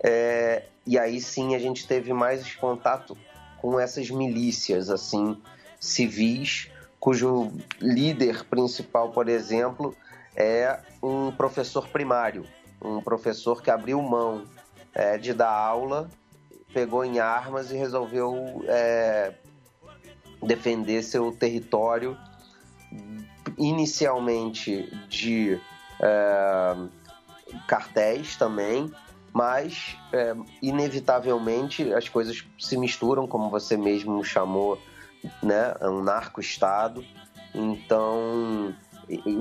É, 0.02 0.64
e 0.86 0.96
aí 0.96 1.20
sim 1.20 1.54
a 1.54 1.58
gente 1.58 1.86
teve 1.86 2.12
mais 2.12 2.54
contato 2.54 3.18
com 3.60 3.78
essas 3.78 4.10
milícias 4.10 4.90
assim 4.90 5.36
civis, 5.78 6.70
cujo 6.98 7.52
líder 7.80 8.44
principal, 8.44 9.10
por 9.10 9.28
exemplo, 9.28 9.94
é 10.36 10.78
um 11.02 11.30
professor 11.32 11.88
primário, 11.88 12.44
um 12.82 13.00
professor 13.00 13.62
que 13.62 13.70
abriu 13.70 14.00
mão 14.02 14.44
é, 14.94 15.16
de 15.18 15.32
dar 15.32 15.50
aula, 15.50 16.08
pegou 16.72 17.04
em 17.04 17.18
armas 17.18 17.70
e 17.70 17.76
resolveu 17.76 18.64
é, 18.66 19.34
defender 20.42 21.02
seu 21.02 21.32
território, 21.32 22.16
inicialmente 23.58 24.90
de 25.08 25.60
é, 26.00 26.76
cartéis 27.66 28.36
também, 28.36 28.92
mas 29.32 29.96
é, 30.12 30.34
inevitavelmente 30.60 31.92
as 31.92 32.08
coisas 32.08 32.44
se 32.58 32.76
misturam, 32.76 33.26
como 33.26 33.50
você 33.50 33.76
mesmo 33.76 34.24
chamou, 34.24 34.78
né, 35.42 35.74
um 35.82 36.02
narco-estado. 36.02 37.04
Então, 37.54 38.74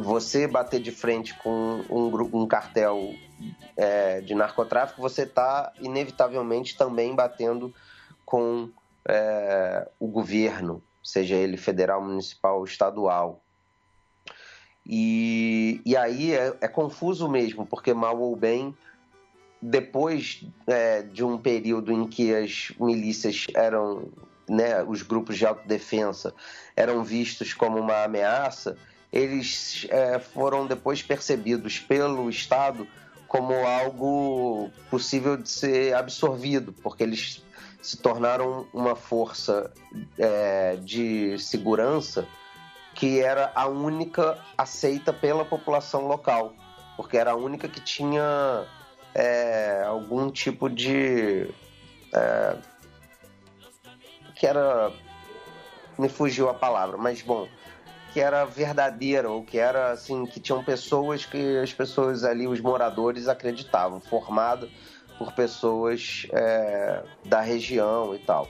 você 0.01 0.47
bater 0.47 0.81
de 0.81 0.91
frente 0.91 1.33
com 1.35 1.83
um, 1.89 2.41
um 2.41 2.47
cartel 2.47 3.13
é, 3.77 4.21
de 4.21 4.35
narcotráfico, 4.35 5.01
você 5.01 5.23
está 5.23 5.71
inevitavelmente 5.79 6.77
também 6.77 7.15
batendo 7.15 7.73
com 8.25 8.69
é, 9.07 9.87
o 9.99 10.07
governo, 10.07 10.83
seja 11.03 11.35
ele 11.35 11.57
federal, 11.57 12.03
municipal 12.03 12.59
ou 12.59 12.65
estadual. 12.65 13.41
E, 14.85 15.81
e 15.85 15.95
aí 15.95 16.33
é, 16.33 16.57
é, 16.61 16.67
confuso 16.67 17.29
mesmo, 17.29 17.65
porque 17.65 17.93
mal 17.93 18.19
ou 18.19 18.35
bem 18.35 18.75
depois 19.61 20.43
é, 20.67 21.01
de 21.01 21.23
um 21.23 21.37
período 21.37 21.91
em 21.91 22.07
que 22.07 22.33
as 22.33 22.71
milícias 22.79 23.47
eram, 23.53 24.07
né, 24.47 24.83
os 24.83 25.01
grupos 25.01 25.37
de 25.37 25.45
autodefesa 25.45 26.33
eram 26.75 27.03
vistos 27.03 27.53
como 27.53 27.77
uma 27.77 28.03
ameaça, 28.03 28.77
eles 29.11 29.85
é, 29.89 30.19
foram 30.19 30.65
depois 30.65 31.01
percebidos 31.01 31.79
pelo 31.79 32.29
Estado 32.29 32.87
como 33.27 33.53
algo 33.53 34.71
possível 34.89 35.37
de 35.37 35.49
ser 35.49 35.93
absorvido, 35.93 36.73
porque 36.73 37.03
eles 37.03 37.43
se 37.81 37.97
tornaram 37.97 38.67
uma 38.73 38.95
força 38.95 39.71
é, 40.17 40.77
de 40.77 41.37
segurança 41.37 42.27
que 42.95 43.21
era 43.21 43.51
a 43.55 43.67
única 43.67 44.37
aceita 44.57 45.13
pela 45.13 45.45
população 45.45 46.07
local, 46.07 46.53
porque 46.97 47.17
era 47.17 47.31
a 47.31 47.35
única 47.35 47.69
que 47.69 47.79
tinha 47.79 48.65
é, 49.13 49.83
algum 49.85 50.31
tipo 50.31 50.69
de. 50.69 51.49
É, 52.13 52.57
que 54.35 54.47
era. 54.47 54.91
Me 55.97 56.07
fugiu 56.07 56.49
a 56.49 56.53
palavra, 56.53 56.97
mas 56.97 57.21
bom, 57.21 57.47
que 58.13 58.21
era 58.21 58.45
verdadeira, 58.45 59.29
ou 59.29 59.43
que 59.43 59.57
era 59.57 59.91
assim, 59.91 60.25
que 60.25 60.39
tinham 60.39 60.63
pessoas 60.63 61.25
que 61.25 61.57
as 61.57 61.73
pessoas 61.73 62.23
ali, 62.23 62.47
os 62.47 62.61
moradores, 62.61 63.27
acreditavam, 63.27 63.99
formada 63.99 64.69
por 65.17 65.33
pessoas 65.33 66.25
é, 66.31 67.03
da 67.25 67.41
região 67.41 68.15
e 68.15 68.19
tal. 68.19 68.47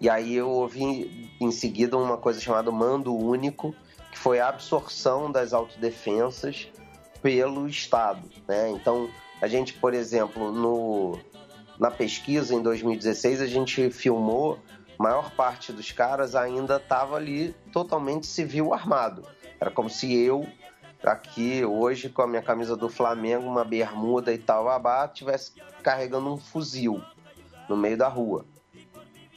E 0.00 0.10
aí 0.10 0.34
eu 0.34 0.50
ouvi 0.50 1.30
em 1.40 1.52
seguida 1.52 1.96
uma 1.96 2.16
coisa 2.16 2.40
chamada 2.40 2.72
mando 2.72 3.16
único, 3.16 3.72
que 4.10 4.18
foi 4.18 4.40
a 4.40 4.48
absorção 4.48 5.30
das 5.30 5.52
autodefensas 5.52 6.68
pelo 7.22 7.68
Estado. 7.68 8.28
Né? 8.46 8.70
Então, 8.70 9.08
a 9.40 9.46
gente, 9.46 9.74
por 9.74 9.94
exemplo, 9.94 10.52
no, 10.52 11.18
na 11.78 11.90
pesquisa 11.90 12.54
em 12.54 12.62
2016, 12.62 13.40
a 13.40 13.46
gente 13.46 13.90
filmou, 13.90 14.58
maior 14.98 15.30
parte 15.32 15.72
dos 15.72 15.90
caras 15.90 16.34
ainda 16.34 16.76
estava 16.76 17.16
ali 17.16 17.54
totalmente 17.72 18.26
civil 18.26 18.74
armado. 18.74 19.22
Era 19.60 19.70
como 19.70 19.88
se 19.88 20.12
eu, 20.12 20.46
aqui 21.02 21.64
hoje, 21.64 22.08
com 22.08 22.22
a 22.22 22.26
minha 22.26 22.42
camisa 22.42 22.76
do 22.76 22.88
Flamengo, 22.88 23.46
uma 23.46 23.64
bermuda 23.64 24.32
e 24.32 24.38
tal, 24.38 24.68
abá, 24.68 25.08
tivesse 25.08 25.52
carregando 25.82 26.32
um 26.32 26.36
fuzil 26.36 27.00
no 27.68 27.76
meio 27.76 27.96
da 27.96 28.08
rua. 28.08 28.44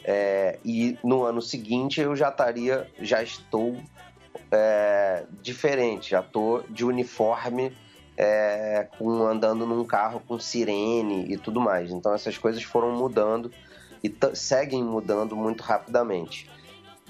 É, 0.03 0.59
e 0.63 0.99
no 1.03 1.23
ano 1.23 1.41
seguinte 1.41 1.99
eu 1.99 2.15
já 2.15 2.29
estaria, 2.29 2.87
já 2.99 3.23
estou 3.23 3.75
é, 4.55 5.25
diferente, 5.41 6.15
estou 6.15 6.63
de 6.69 6.85
uniforme, 6.85 7.75
é, 8.17 8.87
com, 8.97 9.27
andando 9.27 9.65
num 9.65 9.83
carro 9.83 10.21
com 10.25 10.39
sirene 10.39 11.25
e 11.29 11.37
tudo 11.37 11.59
mais. 11.59 11.91
Então 11.91 12.13
essas 12.13 12.37
coisas 12.37 12.63
foram 12.63 12.95
mudando 12.95 13.51
e 14.01 14.13
seguem 14.33 14.81
mudando 14.81 15.35
muito 15.35 15.61
rapidamente. 15.61 16.49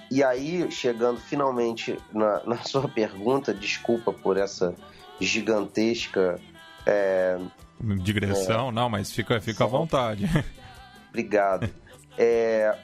E 0.09 0.23
aí, 0.23 0.71
chegando 0.71 1.19
finalmente 1.19 1.97
na, 2.11 2.41
na 2.45 2.57
sua 2.57 2.87
pergunta, 2.87 3.53
desculpa 3.53 4.11
por 4.11 4.37
essa 4.37 4.73
gigantesca. 5.21 6.39
É, 6.85 7.37
Digressão, 7.79 8.71
não, 8.71 8.89
mas 8.89 9.11
fica, 9.11 9.39
fica 9.39 9.65
à 9.65 9.67
vontade. 9.67 10.27
Obrigado. 11.09 11.69
É, 12.17 12.75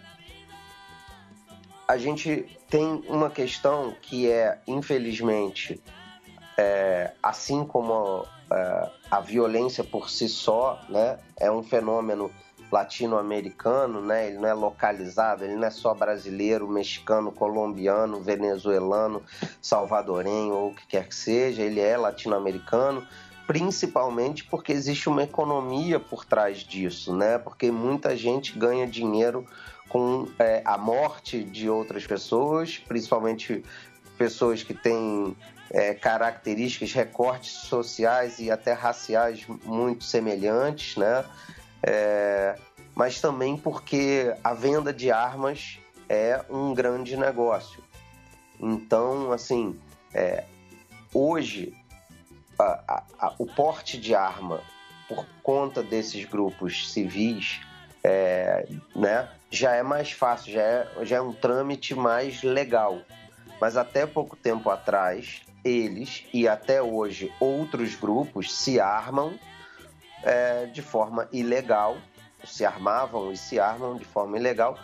a 1.88 1.98
gente 1.98 2.46
tem 2.72 3.04
uma 3.10 3.30
questão 3.30 3.94
que 4.02 4.32
é, 4.32 4.58
infelizmente, 4.66 5.84
é, 6.58 7.12
assim 7.22 7.66
como 7.66 8.26
é, 8.50 8.90
a 9.12 9.20
violência 9.20 9.84
por 9.84 10.10
si 10.10 10.30
só, 10.30 10.82
né, 10.88 11.20
é 11.38 11.52
um 11.52 11.62
fenômeno 11.62 12.32
latino-americano, 12.72 14.02
né, 14.02 14.28
ele 14.28 14.38
não 14.38 14.48
é 14.48 14.54
localizado, 14.54 15.44
ele 15.44 15.56
não 15.56 15.68
é 15.68 15.70
só 15.70 15.94
brasileiro, 15.94 16.66
mexicano, 16.66 17.30
colombiano, 17.30 18.22
venezuelano, 18.22 19.22
salvadorenho 19.62 20.54
ou 20.54 20.70
o 20.70 20.74
que 20.74 20.88
quer 20.88 21.10
que 21.10 21.16
seja, 21.16 21.62
ele 21.62 21.82
é 21.82 21.98
latino-americano 21.98 23.06
principalmente 23.48 24.44
porque 24.44 24.72
existe 24.72 25.10
uma 25.10 25.24
economia 25.24 26.00
por 26.00 26.26
trás 26.26 26.60
disso, 26.60 27.16
né? 27.16 27.38
Porque 27.38 27.72
muita 27.72 28.16
gente 28.16 28.58
ganha 28.58 28.88
dinheiro 28.88 29.46
com 29.90 30.28
é, 30.40 30.62
a 30.64 30.78
morte 30.78 31.44
de 31.44 31.70
outras 31.70 32.08
pessoas, 32.08 32.78
principalmente 32.78 33.64
pessoas 34.18 34.64
que 34.64 34.74
têm 34.74 35.36
é, 35.70 35.94
características, 35.94 36.94
recortes 36.94 37.52
sociais 37.52 38.40
e 38.40 38.52
até 38.52 38.74
raciais 38.74 39.46
muito 39.66 40.04
semelhantes, 40.04 40.96
né? 40.98 41.26
É, 41.84 42.58
mas 42.96 43.20
também 43.20 43.58
porque 43.58 44.34
a 44.44 44.54
venda 44.54 44.94
de 44.94 45.12
armas 45.12 45.80
é 46.08 46.44
um 46.50 46.74
grande 46.74 47.18
negócio. 47.18 47.82
Então, 48.60 49.32
assim, 49.32 49.80
é, 50.14 50.44
a, 52.62 53.04
a, 53.20 53.34
o 53.38 53.46
porte 53.46 53.98
de 53.98 54.16
arma 54.16 54.62
por 55.08 55.26
conta 55.44 55.84
desses 55.84 56.26
grupos 56.26 56.92
civis 56.92 57.62
é, 58.04 58.68
né, 58.96 59.30
já 59.50 59.76
é 59.76 59.84
mais 59.84 60.12
fácil, 60.12 60.54
já 60.54 60.62
é, 60.62 60.88
já 61.04 61.18
é 61.18 61.22
um 61.22 61.34
trâmite 61.34 61.94
mais 61.94 62.42
legal. 62.44 63.00
Mas 63.60 63.78
até 63.78 64.08
pouco 64.08 64.36
tempo 64.36 64.70
atrás, 64.70 65.42
eles 65.64 66.26
e 66.34 66.48
até 66.48 66.82
hoje 66.82 67.32
outros 67.40 67.94
grupos 67.96 68.56
se 68.56 68.80
armam 68.80 69.38
é, 70.24 70.66
de 70.66 70.82
forma 70.82 71.28
ilegal, 71.32 71.98
se 72.44 72.66
armavam 72.66 73.32
e 73.32 73.38
se 73.38 73.60
armam 73.60 73.98
de 73.98 74.06
forma 74.06 74.38
ilegal, 74.38 74.78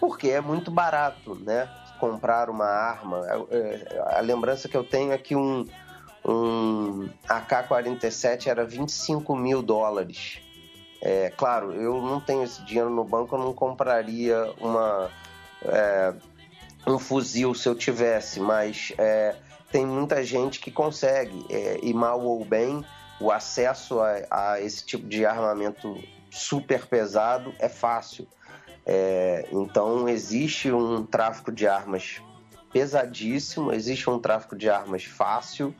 porque 0.00 0.30
é 0.30 0.40
muito 0.40 0.70
barato, 0.70 1.36
né? 1.36 1.68
Comprar 2.00 2.50
uma 2.50 2.66
arma. 2.66 3.24
É, 3.50 3.56
é, 3.56 4.16
a 4.16 4.20
lembrança 4.20 4.68
que 4.68 4.76
eu 4.76 4.82
tenho 4.82 5.12
é 5.12 5.18
que 5.18 5.36
um, 5.36 5.64
um 6.24 7.08
AK-47 7.28 8.46
era 8.46 8.64
25 8.64 9.34
mil 9.36 9.62
dólares. 9.62 10.40
É, 11.00 11.30
claro, 11.36 11.72
eu 11.72 12.00
não 12.00 12.20
tenho 12.20 12.44
esse 12.44 12.64
dinheiro 12.64 12.90
no 12.90 13.04
banco, 13.04 13.34
eu 13.34 13.40
não 13.40 13.52
compraria 13.52 14.52
uma, 14.60 15.10
é, 15.64 16.14
um 16.86 16.98
fuzil 16.98 17.54
se 17.54 17.68
eu 17.68 17.74
tivesse, 17.74 18.38
mas 18.38 18.92
é, 18.96 19.34
tem 19.70 19.84
muita 19.84 20.22
gente 20.22 20.60
que 20.60 20.70
consegue, 20.70 21.44
é, 21.50 21.80
e 21.82 21.92
mal 21.92 22.20
ou 22.20 22.44
bem, 22.44 22.84
o 23.18 23.32
acesso 23.32 24.00
a, 24.00 24.12
a, 24.30 24.60
esse 24.60 24.84
tipo 24.84 25.08
de 25.08 25.26
armamento 25.26 26.00
super 26.30 26.86
pesado 26.86 27.52
é 27.58 27.68
fácil. 27.68 28.26
É, 28.86 29.48
então 29.50 30.08
existe 30.08 30.70
um 30.70 31.04
tráfico 31.04 31.50
de 31.50 31.66
armas 31.66 32.20
pesadíssimo, 32.72 33.72
existe 33.72 34.08
um 34.08 34.18
tráfico 34.18 34.56
de 34.56 34.68
armas 34.68 35.04
fácil 35.04 35.74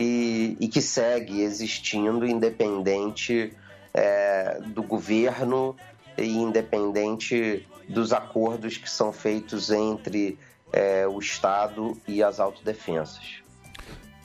e, 0.00 0.56
e 0.58 0.68
que 0.68 0.80
segue 0.80 1.42
existindo 1.42 2.26
independente 2.26 3.52
é, 3.92 4.58
do 4.68 4.82
governo 4.82 5.76
e 6.16 6.38
independente 6.38 7.66
dos 7.86 8.10
acordos 8.12 8.78
que 8.78 8.88
são 8.88 9.12
feitos 9.12 9.70
entre 9.70 10.38
é, 10.72 11.06
o 11.06 11.18
Estado 11.18 12.00
e 12.08 12.22
as 12.22 12.40
autodefensas. 12.40 13.40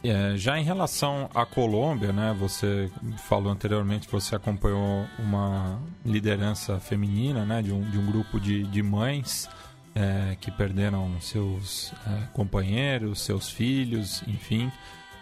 É, 0.02 0.38
já 0.38 0.58
em 0.58 0.64
relação 0.64 1.30
à 1.34 1.46
Colômbia, 1.46 2.14
né, 2.14 2.34
você 2.40 2.90
falou 3.28 3.52
anteriormente 3.52 4.06
que 4.06 4.14
você 4.14 4.36
acompanhou 4.36 5.06
uma 5.20 5.82
liderança 6.06 6.80
feminina 6.80 7.44
né, 7.44 7.62
de, 7.62 7.74
um, 7.74 7.82
de 7.90 7.98
um 7.98 8.06
grupo 8.06 8.40
de, 8.40 8.64
de 8.64 8.84
mães 8.84 9.50
é, 9.96 10.38
que 10.40 10.52
perderam 10.52 11.20
seus 11.20 11.92
é, 12.08 12.28
companheiros, 12.34 13.22
seus 13.22 13.50
filhos, 13.50 14.22
enfim. 14.28 14.72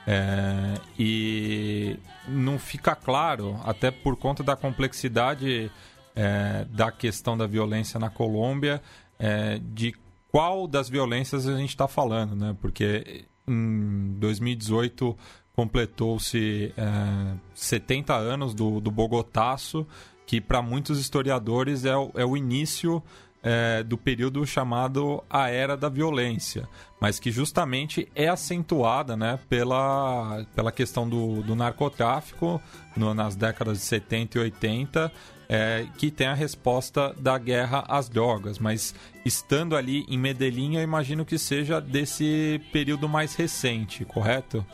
É, 0.06 0.80
e 1.00 1.98
não 2.28 2.60
fica 2.60 2.96
claro, 2.96 3.60
até 3.64 3.90
por 3.90 4.18
conta 4.18 4.44
da 4.44 4.56
complexidade 4.56 5.72
é, 6.16 6.66
da 6.70 6.92
questão 6.92 7.38
da 7.38 7.48
violência 7.48 8.00
na 8.00 8.10
Colômbia, 8.10 8.82
é, 9.18 9.60
de 9.60 9.96
qual 10.32 10.68
das 10.68 10.90
violências 10.90 11.48
a 11.48 11.58
gente 11.58 11.70
está 11.70 11.88
falando, 11.88 12.36
né? 12.36 12.56
Porque 12.60 13.26
em 13.48 14.16
2018 14.20 15.18
completou-se 15.54 16.74
é, 16.76 17.38
70 17.54 18.16
anos 18.16 18.54
do, 18.54 18.82
do 18.82 18.90
Bogotaço, 18.90 19.88
que 20.26 20.42
para 20.42 20.62
muitos 20.62 21.00
historiadores 21.00 21.86
é 21.86 21.96
o, 21.96 22.12
é 22.16 22.26
o 22.26 22.36
início 22.36 23.02
é, 23.44 23.84
do 23.84 23.98
período 23.98 24.46
chamado 24.48 25.22
a 25.30 25.50
Era 25.50 25.76
da 25.76 25.90
Violência, 25.90 26.68
mas 27.00 27.20
que 27.20 27.30
justamente 27.30 28.10
é 28.16 28.30
acentuada 28.30 29.18
né, 29.18 29.38
pela, 29.50 30.46
pela 30.56 30.72
questão 30.72 31.08
do, 31.08 31.44
do 31.44 31.54
narcotráfico 31.54 32.62
no, 32.96 33.14
nas 33.14 33.36
décadas 33.36 33.80
de 33.80 33.84
70 33.84 34.38
e 34.38 34.42
80, 34.42 35.12
é, 35.50 35.86
que 35.98 36.10
tem 36.10 36.28
a 36.28 36.34
resposta 36.34 37.14
da 37.20 37.38
guerra 37.38 37.84
às 37.90 38.08
drogas. 38.08 38.58
Mas 38.58 38.96
estando 39.26 39.76
ali 39.76 40.06
em 40.08 40.18
Medellín, 40.18 40.78
eu 40.78 40.82
imagino 40.82 41.26
que 41.26 41.38
seja 41.38 41.82
desse 41.82 42.62
período 42.72 43.10
mais 43.10 43.36
recente, 43.36 44.06
correto? 44.06 44.66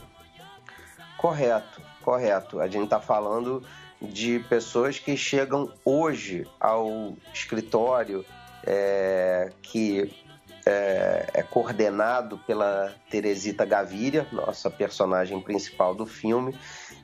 Correto, 1.18 1.82
correto. 2.04 2.60
A 2.60 2.68
gente 2.68 2.84
está 2.84 3.00
falando 3.00 3.64
de 4.00 4.40
pessoas 4.48 5.00
que 5.00 5.18
chegam 5.18 5.74
hoje 5.84 6.48
ao 6.60 7.18
escritório 7.34 8.24
é, 8.66 9.52
que 9.62 10.12
é, 10.66 11.26
é, 11.34 11.44
coordenado 11.44 12.38
pela 12.40 12.94
Teresita 13.10 13.66
Gaviria, 13.66 14.28
nossa 14.32 14.70
personagem 14.70 15.40
principal 15.42 15.96
do 15.96 16.06
filme, 16.06 16.56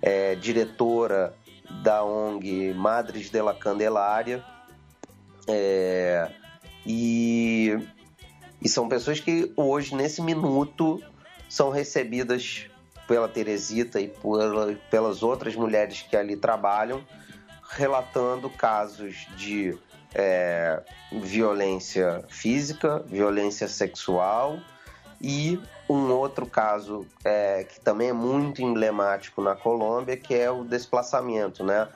é, 0.01 0.35
diretora 0.35 1.33
da 1.81 2.03
ONG 2.03 2.73
Madres 2.73 3.29
de 3.29 3.41
la 3.41 3.53
Candelária. 3.53 4.43
É, 5.47 6.29
e, 6.85 7.77
e 8.61 8.69
são 8.69 8.87
pessoas 8.87 9.19
que 9.19 9.51
hoje, 9.55 9.95
nesse 9.95 10.21
minuto, 10.21 11.01
são 11.49 11.69
recebidas 11.69 12.67
pela 13.07 13.27
Teresita 13.27 13.99
e 13.99 14.07
por, 14.07 14.39
pelas 14.89 15.23
outras 15.23 15.55
mulheres 15.55 16.01
que 16.01 16.15
ali 16.15 16.35
trabalham, 16.35 17.03
relatando 17.69 18.49
casos 18.49 19.27
de 19.37 19.77
é, 20.15 20.81
violência 21.11 22.23
física, 22.29 22.99
violência 23.05 23.67
sexual 23.67 24.57
e 25.21 25.59
um 25.89 26.11
outro 26.11 26.45
caso 26.45 27.05
é, 27.23 27.65
que 27.65 27.79
também 27.81 28.09
é 28.09 28.13
muito 28.13 28.61
emblemático 28.61 29.41
na 29.41 29.55
Colômbia, 29.55 30.17
que 30.17 30.33
é 30.33 30.49
o 30.49 30.63
desplaçamento, 30.63 31.63
né? 31.63 31.87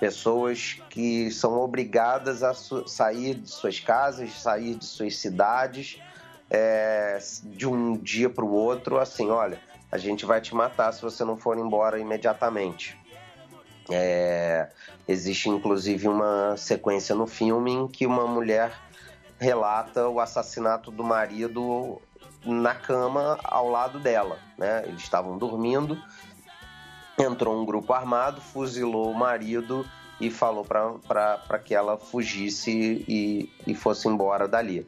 Pessoas 0.00 0.78
que 0.90 1.30
são 1.30 1.58
obrigadas 1.60 2.42
a 2.42 2.52
sair 2.54 3.34
de 3.34 3.50
suas 3.50 3.78
casas, 3.78 4.32
sair 4.32 4.74
de 4.74 4.84
suas 4.84 5.16
cidades, 5.16 6.00
é, 6.50 7.18
de 7.44 7.66
um 7.66 7.96
dia 7.96 8.28
para 8.28 8.44
o 8.44 8.52
outro, 8.52 8.98
assim, 8.98 9.30
olha, 9.30 9.58
a 9.90 9.98
gente 9.98 10.26
vai 10.26 10.40
te 10.40 10.54
matar 10.54 10.92
se 10.92 11.00
você 11.00 11.24
não 11.24 11.36
for 11.36 11.56
embora 11.56 11.98
imediatamente. 11.98 12.98
É, 13.90 14.68
existe 15.06 15.48
inclusive 15.48 16.08
uma 16.08 16.56
sequência 16.56 17.14
no 17.14 17.26
filme 17.26 17.72
em 17.72 17.86
que 17.86 18.06
uma 18.06 18.26
mulher 18.26 18.72
relata 19.38 20.08
o 20.08 20.18
assassinato 20.18 20.90
do 20.90 21.04
marido 21.04 22.00
na 22.44 22.74
cama 22.74 23.38
ao 23.44 23.68
lado 23.68 23.98
dela. 23.98 24.38
Né? 24.56 24.84
Eles 24.86 25.02
estavam 25.02 25.36
dormindo, 25.38 25.98
entrou 27.18 27.60
um 27.60 27.64
grupo 27.64 27.92
armado, 27.92 28.40
fuzilou 28.40 29.10
o 29.10 29.14
marido 29.14 29.86
e 30.20 30.30
falou 30.30 30.64
para 30.64 31.58
que 31.58 31.74
ela 31.74 31.98
fugisse 31.98 33.04
e, 33.06 33.50
e 33.66 33.74
fosse 33.74 34.08
embora 34.08 34.48
dali. 34.48 34.86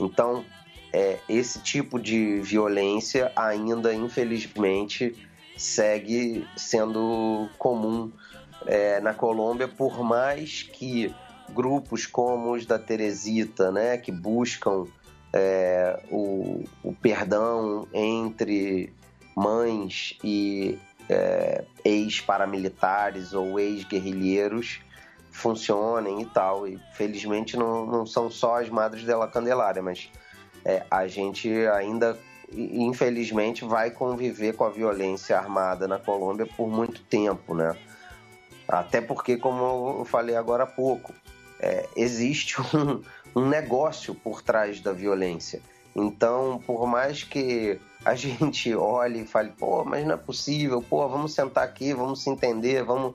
Então, 0.00 0.44
é, 0.92 1.18
esse 1.28 1.60
tipo 1.60 1.98
de 1.98 2.40
violência 2.40 3.32
ainda, 3.36 3.94
infelizmente, 3.94 5.14
segue 5.56 6.46
sendo 6.56 7.48
comum 7.58 8.10
é, 8.66 9.00
na 9.00 9.14
Colômbia, 9.14 9.68
por 9.68 10.02
mais 10.02 10.62
que 10.62 11.14
grupos 11.52 12.06
como 12.06 12.52
os 12.52 12.66
da 12.66 12.78
Teresita, 12.78 13.70
né, 13.70 13.98
que 13.98 14.10
buscam 14.10 14.86
é, 15.32 16.00
o, 16.10 16.64
o, 16.82 16.94
perdão 16.94 17.88
entre 17.92 18.92
mães 19.36 20.16
e 20.22 20.78
é, 21.08 21.64
ex-paramilitares 21.84 23.32
ou 23.34 23.58
ex-guerrilheiros 23.58 24.80
funcionem 25.30 26.22
e 26.22 26.26
tal. 26.26 26.68
E 26.68 26.80
felizmente 26.92 27.56
não, 27.56 27.84
não 27.84 28.06
são 28.06 28.30
só 28.30 28.60
as 28.60 28.70
Madres 28.70 29.04
dela 29.04 29.26
Candelária, 29.26 29.82
mas 29.82 30.08
é, 30.64 30.84
a 30.88 31.06
gente 31.08 31.50
ainda, 31.66 32.16
infelizmente, 32.52 33.64
vai 33.64 33.90
conviver 33.90 34.54
com 34.54 34.64
a 34.64 34.70
violência 34.70 35.36
armada 35.36 35.88
na 35.88 35.98
Colômbia 35.98 36.46
por 36.46 36.68
muito 36.68 37.02
tempo, 37.02 37.54
né? 37.54 37.76
Até 38.68 39.00
porque, 39.00 39.36
como 39.36 39.98
eu 40.00 40.04
falei 40.04 40.36
agora 40.36 40.64
há 40.64 40.66
pouco, 40.66 41.14
é, 41.60 41.86
existe 41.96 42.60
um, 42.74 43.02
um 43.34 43.48
negócio 43.48 44.14
por 44.14 44.42
trás 44.42 44.80
da 44.80 44.92
violência. 44.92 45.60
Então, 45.94 46.60
por 46.66 46.86
mais 46.86 47.22
que 47.22 47.78
a 48.04 48.14
gente 48.16 48.74
olhe 48.74 49.22
e 49.22 49.26
fale, 49.26 49.50
pô, 49.50 49.84
mas 49.84 50.04
não 50.04 50.14
é 50.14 50.18
possível, 50.18 50.82
pô, 50.82 51.08
vamos 51.08 51.34
sentar 51.34 51.64
aqui, 51.64 51.92
vamos 51.94 52.22
se 52.22 52.30
entender, 52.30 52.82
vamos 52.82 53.14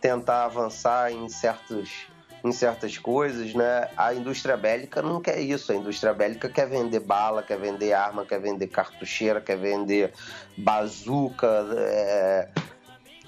tentar 0.00 0.44
avançar 0.44 1.12
em 1.12 1.28
certos 1.28 2.06
em 2.44 2.52
certas 2.52 2.96
coisas, 2.96 3.52
né? 3.52 3.88
A 3.96 4.14
indústria 4.14 4.56
bélica 4.56 5.02
não 5.02 5.20
quer 5.20 5.40
isso. 5.40 5.72
A 5.72 5.74
indústria 5.74 6.14
bélica 6.14 6.48
quer 6.48 6.68
vender 6.68 7.00
bala, 7.00 7.42
quer 7.42 7.58
vender 7.58 7.92
arma, 7.92 8.24
quer 8.24 8.40
vender 8.40 8.68
cartucheira, 8.68 9.40
quer 9.40 9.56
vender 9.58 10.12
bazuca, 10.56 11.66
é, 11.76 12.48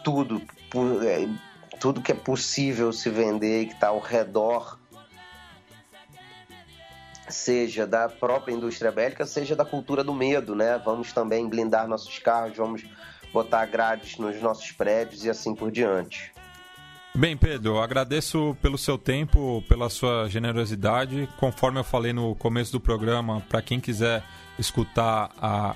tudo, 0.04 0.40
é, 1.04 1.28
tudo 1.80 2.02
que 2.02 2.12
é 2.12 2.14
possível 2.14 2.92
se 2.92 3.08
vender 3.08 3.62
e 3.62 3.66
que 3.66 3.72
está 3.72 3.88
ao 3.88 3.98
redor 3.98 4.78
seja 7.28 7.86
da 7.86 8.08
própria 8.08 8.52
indústria 8.52 8.92
bélica, 8.92 9.24
seja 9.24 9.56
da 9.56 9.64
cultura 9.64 10.04
do 10.04 10.12
medo, 10.12 10.54
né? 10.54 10.80
Vamos 10.84 11.12
também 11.12 11.48
blindar 11.48 11.88
nossos 11.88 12.18
carros, 12.18 12.56
vamos 12.56 12.84
botar 13.32 13.66
grades 13.66 14.18
nos 14.18 14.40
nossos 14.42 14.72
prédios 14.72 15.24
e 15.24 15.30
assim 15.30 15.54
por 15.54 15.70
diante. 15.70 16.32
Bem, 17.14 17.36
Pedro, 17.36 17.78
agradeço 17.80 18.56
pelo 18.62 18.78
seu 18.78 18.96
tempo, 18.96 19.64
pela 19.68 19.88
sua 19.88 20.28
generosidade. 20.28 21.28
Conforme 21.38 21.80
eu 21.80 21.84
falei 21.84 22.12
no 22.12 22.34
começo 22.36 22.72
do 22.72 22.80
programa, 22.80 23.40
para 23.48 23.62
quem 23.62 23.80
quiser 23.80 24.22
escutar 24.58 25.30
a, 25.40 25.74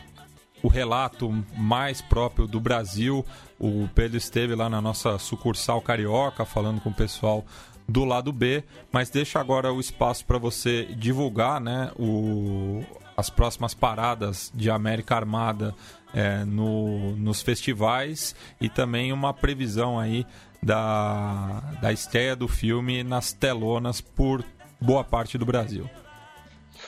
o 0.65 0.69
relato 0.69 1.31
mais 1.55 2.01
próprio 2.01 2.47
do 2.47 2.59
Brasil, 2.59 3.23
o 3.61 3.87
Pedro 3.95 4.17
esteve 4.17 4.55
lá 4.55 4.67
na 4.67 4.81
nossa 4.81 5.19
sucursal 5.19 5.83
carioca 5.83 6.47
falando 6.47 6.81
com 6.81 6.89
o 6.89 6.95
pessoal 6.95 7.45
do 7.87 8.03
lado 8.03 8.33
B, 8.33 8.65
mas 8.91 9.11
deixa 9.11 9.39
agora 9.39 9.71
o 9.71 9.79
espaço 9.79 10.25
para 10.25 10.39
você 10.39 10.87
divulgar 10.97 11.61
né, 11.61 11.93
o, 11.99 12.83
as 13.15 13.29
próximas 13.29 13.75
paradas 13.75 14.51
de 14.55 14.71
América 14.71 15.17
Armada 15.17 15.75
é, 16.15 16.47
no, 16.47 17.15
nos 17.15 17.43
festivais 17.43 18.35
e 18.59 18.71
também 18.71 19.13
uma 19.13 19.35
previsão 19.35 20.01
aí 20.01 20.27
da, 20.63 21.61
da 21.83 21.93
estreia 21.93 22.35
do 22.35 22.49
filme 22.49 23.05
nas 23.05 23.35
telonas 23.35 24.01
por 24.01 24.43
boa 24.81 25.05
parte 25.05 25.37
do 25.37 25.45
Brasil. 25.45 25.91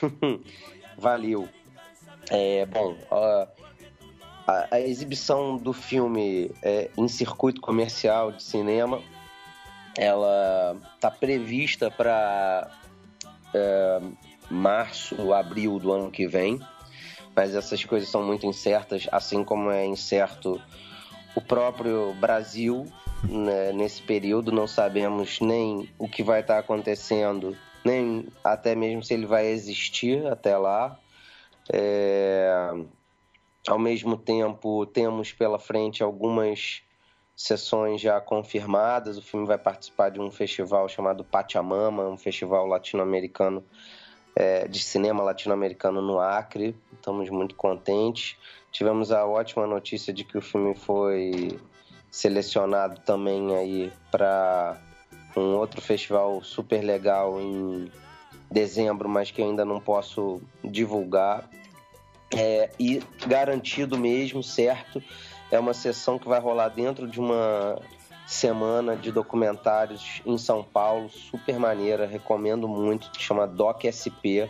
Valeu. 0.97 1.47
É, 2.29 2.65
bom, 2.65 2.97
a, 3.11 3.47
a, 4.47 4.75
a, 4.75 4.79
exibição 4.79 5.57
do 5.57 5.73
filme 5.73 6.49
é, 6.63 6.89
em 6.97 7.07
circuito 7.09 7.59
comercial 7.59 8.31
de 8.31 8.41
cinema, 8.41 9.01
ela 9.97 10.77
está 10.95 11.11
prevista 11.11 11.91
para 11.91 12.71
é, 13.53 14.01
março, 14.49 15.33
abril 15.33 15.77
do 15.79 15.91
ano 15.91 16.09
que 16.09 16.25
vem, 16.25 16.61
mas 17.35 17.53
essas 17.53 17.83
coisas 17.83 18.07
são 18.07 18.23
muito 18.23 18.45
incertas, 18.45 19.07
assim 19.11 19.43
como 19.43 19.69
é 19.69 19.85
incerto 19.85 20.61
o 21.35 21.41
próprio 21.41 22.13
Brasil 22.13 22.87
né, 23.23 23.71
nesse 23.73 24.01
período, 24.01 24.51
não 24.51 24.67
sabemos 24.67 25.39
nem 25.39 25.89
o 25.99 26.07
que 26.07 26.23
vai 26.23 26.39
estar 26.39 26.57
acontecendo, 26.57 27.55
nem 27.83 28.27
até 28.43 28.75
mesmo 28.75 29.03
se 29.03 29.13
ele 29.13 29.25
vai 29.25 29.47
existir 29.47 30.25
até 30.27 30.57
lá. 30.57 30.97
É... 31.71 32.73
Ao 33.67 33.77
mesmo 33.77 34.17
tempo, 34.17 34.85
temos 34.85 35.33
pela 35.33 35.59
frente 35.59 36.01
algumas 36.01 36.81
sessões 37.35 37.99
já 37.99 38.19
confirmadas. 38.21 39.17
O 39.17 39.21
filme 39.21 39.45
vai 39.45 39.57
participar 39.57 40.09
de 40.09 40.19
um 40.21 40.31
festival 40.31 40.87
chamado 40.87 41.23
Pachamama, 41.23 42.07
um 42.07 42.17
festival 42.17 42.65
latino-americano 42.65 43.63
é, 44.35 44.67
de 44.67 44.79
cinema 44.79 45.21
latino-americano 45.21 46.01
no 46.01 46.19
Acre. 46.19 46.75
Estamos 46.93 47.29
muito 47.29 47.55
contentes. 47.55 48.37
Tivemos 48.71 49.11
a 49.11 49.25
ótima 49.25 49.67
notícia 49.67 50.13
de 50.13 50.23
que 50.23 50.37
o 50.37 50.41
filme 50.41 50.73
foi 50.73 51.59
selecionado 52.09 53.01
também 53.01 53.55
aí 53.55 53.91
para 54.09 54.77
um 55.35 55.55
outro 55.55 55.81
festival 55.81 56.41
super 56.41 56.81
legal 56.81 57.39
em 57.41 57.91
dezembro, 58.49 59.09
mas 59.09 59.29
que 59.29 59.41
ainda 59.41 59.65
não 59.65 59.79
posso 59.79 60.41
divulgar. 60.63 61.49
É, 62.35 62.69
e 62.79 63.01
garantido 63.25 63.97
mesmo, 63.97 64.43
certo? 64.43 65.01
É 65.49 65.59
uma 65.59 65.73
sessão 65.73 66.19
que 66.19 66.27
vai 66.27 66.39
rolar 66.39 66.69
dentro 66.69 67.07
de 67.07 67.19
uma 67.19 67.79
semana 68.25 68.95
de 68.95 69.11
documentários 69.11 70.21
em 70.25 70.37
São 70.37 70.61
Paulo, 70.61 71.09
super 71.09 71.57
maneira, 71.57 72.05
recomendo 72.05 72.67
muito, 72.67 73.09
chama 73.17 73.47
Doc 73.47 73.85
SP 73.87 74.49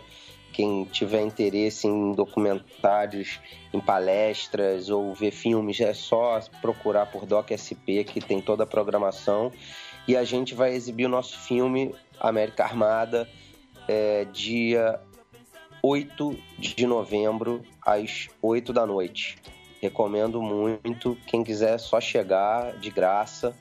quem 0.58 0.86
tiver 0.86 1.22
interesse 1.22 1.86
em 1.86 2.14
documentários, 2.14 3.40
em 3.72 3.80
palestras 3.80 4.90
ou 4.90 5.14
ver 5.14 5.30
filmes, 5.30 5.80
é 5.80 5.94
só 5.94 6.40
procurar 6.60 7.06
por 7.06 7.28
Doc 7.28 7.52
SP, 7.54 8.02
que 8.04 8.20
tem 8.20 8.42
toda 8.42 8.64
a 8.64 8.66
programação. 8.66 9.52
E 10.08 10.18
a 10.18 10.24
gente 10.24 10.56
vai 10.56 10.74
exibir 10.74 11.06
o 11.06 11.10
nosso 11.10 11.38
filme 11.38 11.94
América 12.20 12.64
Armada 12.64 13.30
é, 13.88 14.26
dia 14.26 15.00
8 15.82 16.38
de 16.58 16.86
novembro, 16.86 17.64
às 17.82 18.30
8 18.42 18.74
da 18.74 18.86
noite. 18.86 19.38
Recomendo 19.82 20.42
muito. 20.42 21.18
Quem 21.28 21.44
quiser, 21.44 21.76
é 21.76 21.78
só 21.78 22.00
chegar 22.02 22.78
de 22.78 22.90
graça. 22.90 23.56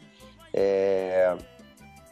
É... 0.52 1.36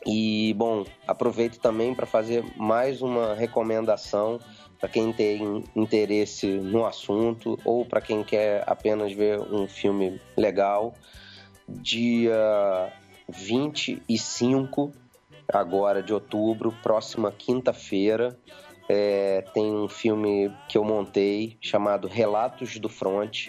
E, 0.06 0.54
bom, 0.54 0.84
aproveito 1.06 1.58
também 1.58 1.94
para 1.94 2.04
fazer 2.04 2.44
mais 2.56 3.00
uma 3.00 3.34
recomendação 3.34 4.38
para 4.78 4.88
quem 4.90 5.12
tem 5.14 5.64
interesse 5.74 6.46
no 6.46 6.84
assunto 6.84 7.58
ou 7.64 7.86
para 7.86 8.02
quem 8.02 8.22
quer 8.22 8.62
apenas 8.66 9.12
ver 9.12 9.40
um 9.40 9.66
filme 9.66 10.20
legal. 10.36 10.94
Dia 11.66 12.92
25 13.26 14.92
agora 15.48 16.02
de 16.02 16.12
outubro, 16.12 16.70
próxima 16.82 17.32
quinta-feira, 17.32 18.38
é, 18.88 19.42
tem 19.54 19.72
um 19.74 19.88
filme 19.88 20.52
que 20.68 20.76
eu 20.76 20.84
montei 20.84 21.56
chamado 21.60 22.06
Relatos 22.06 22.78
do 22.78 22.88
Front, 22.88 23.48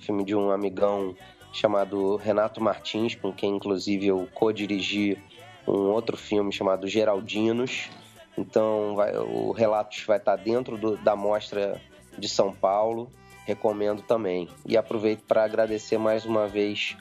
filme 0.00 0.24
de 0.24 0.34
um 0.34 0.50
amigão 0.50 1.14
chamado 1.52 2.16
Renato 2.16 2.62
Martins, 2.62 3.14
com 3.14 3.32
quem 3.32 3.56
inclusive 3.56 4.06
eu 4.06 4.28
co-dirigi 4.34 5.18
um 5.66 5.90
outro 5.90 6.16
filme 6.16 6.52
chamado 6.52 6.86
Geraldinos. 6.86 7.90
Então 8.36 8.94
vai, 8.94 9.16
o 9.16 9.50
Relatos 9.50 10.04
vai 10.06 10.18
estar 10.18 10.36
dentro 10.36 10.78
do, 10.78 10.96
da 10.98 11.16
mostra 11.16 11.80
de 12.16 12.28
São 12.28 12.52
Paulo, 12.52 13.10
recomendo 13.44 14.02
também. 14.02 14.48
E 14.64 14.76
aproveito 14.76 15.24
para 15.24 15.44
agradecer 15.44 15.98
mais 15.98 16.24
uma 16.24 16.46
vez 16.46 16.96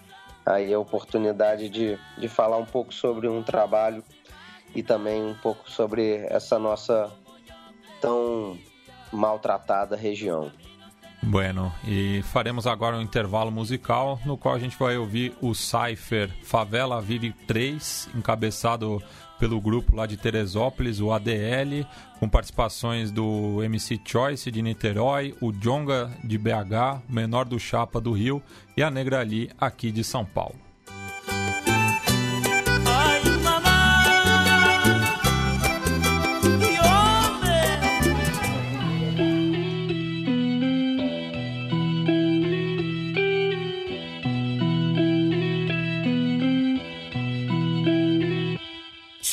aí 0.45 0.73
a 0.73 0.79
oportunidade 0.79 1.69
de, 1.69 1.99
de 2.17 2.27
falar 2.27 2.57
um 2.57 2.65
pouco 2.65 2.93
sobre 2.93 3.27
um 3.27 3.43
trabalho 3.43 4.03
e 4.73 4.81
também 4.81 5.21
um 5.21 5.35
pouco 5.35 5.69
sobre 5.69 6.25
essa 6.29 6.57
nossa 6.57 7.11
tão 8.01 8.57
maltratada 9.11 9.95
região. 9.95 10.51
Bueno, 11.21 11.73
e 11.85 12.21
faremos 12.31 12.67
agora 12.67 12.95
um 12.95 13.01
intervalo 13.01 13.51
musical 13.51 14.19
no 14.25 14.37
qual 14.37 14.55
a 14.55 14.59
gente 14.59 14.77
vai 14.77 14.97
ouvir 14.97 15.33
o 15.41 15.53
Cypher 15.53 16.29
Favela 16.43 17.01
Vive 17.01 17.33
3, 17.47 18.09
encabeçado 18.15 19.01
pelo 19.39 19.59
grupo 19.59 19.95
lá 19.95 20.05
de 20.05 20.15
Teresópolis, 20.15 20.99
o 20.99 21.11
ADL, 21.11 21.85
com 22.19 22.29
participações 22.29 23.11
do 23.11 23.63
MC 23.63 23.99
Choice 24.03 24.49
de 24.51 24.61
Niterói, 24.61 25.35
o 25.41 25.51
Jonga 25.51 26.11
de 26.23 26.37
BH, 26.37 27.01
o 27.09 27.13
Menor 27.13 27.45
do 27.45 27.59
Chapa 27.59 27.99
do 27.99 28.11
Rio 28.11 28.41
e 28.75 28.83
a 28.83 28.89
Negra 28.89 29.19
Ali 29.19 29.49
aqui 29.59 29.91
de 29.91 30.03
São 30.03 30.25
Paulo. 30.25 30.66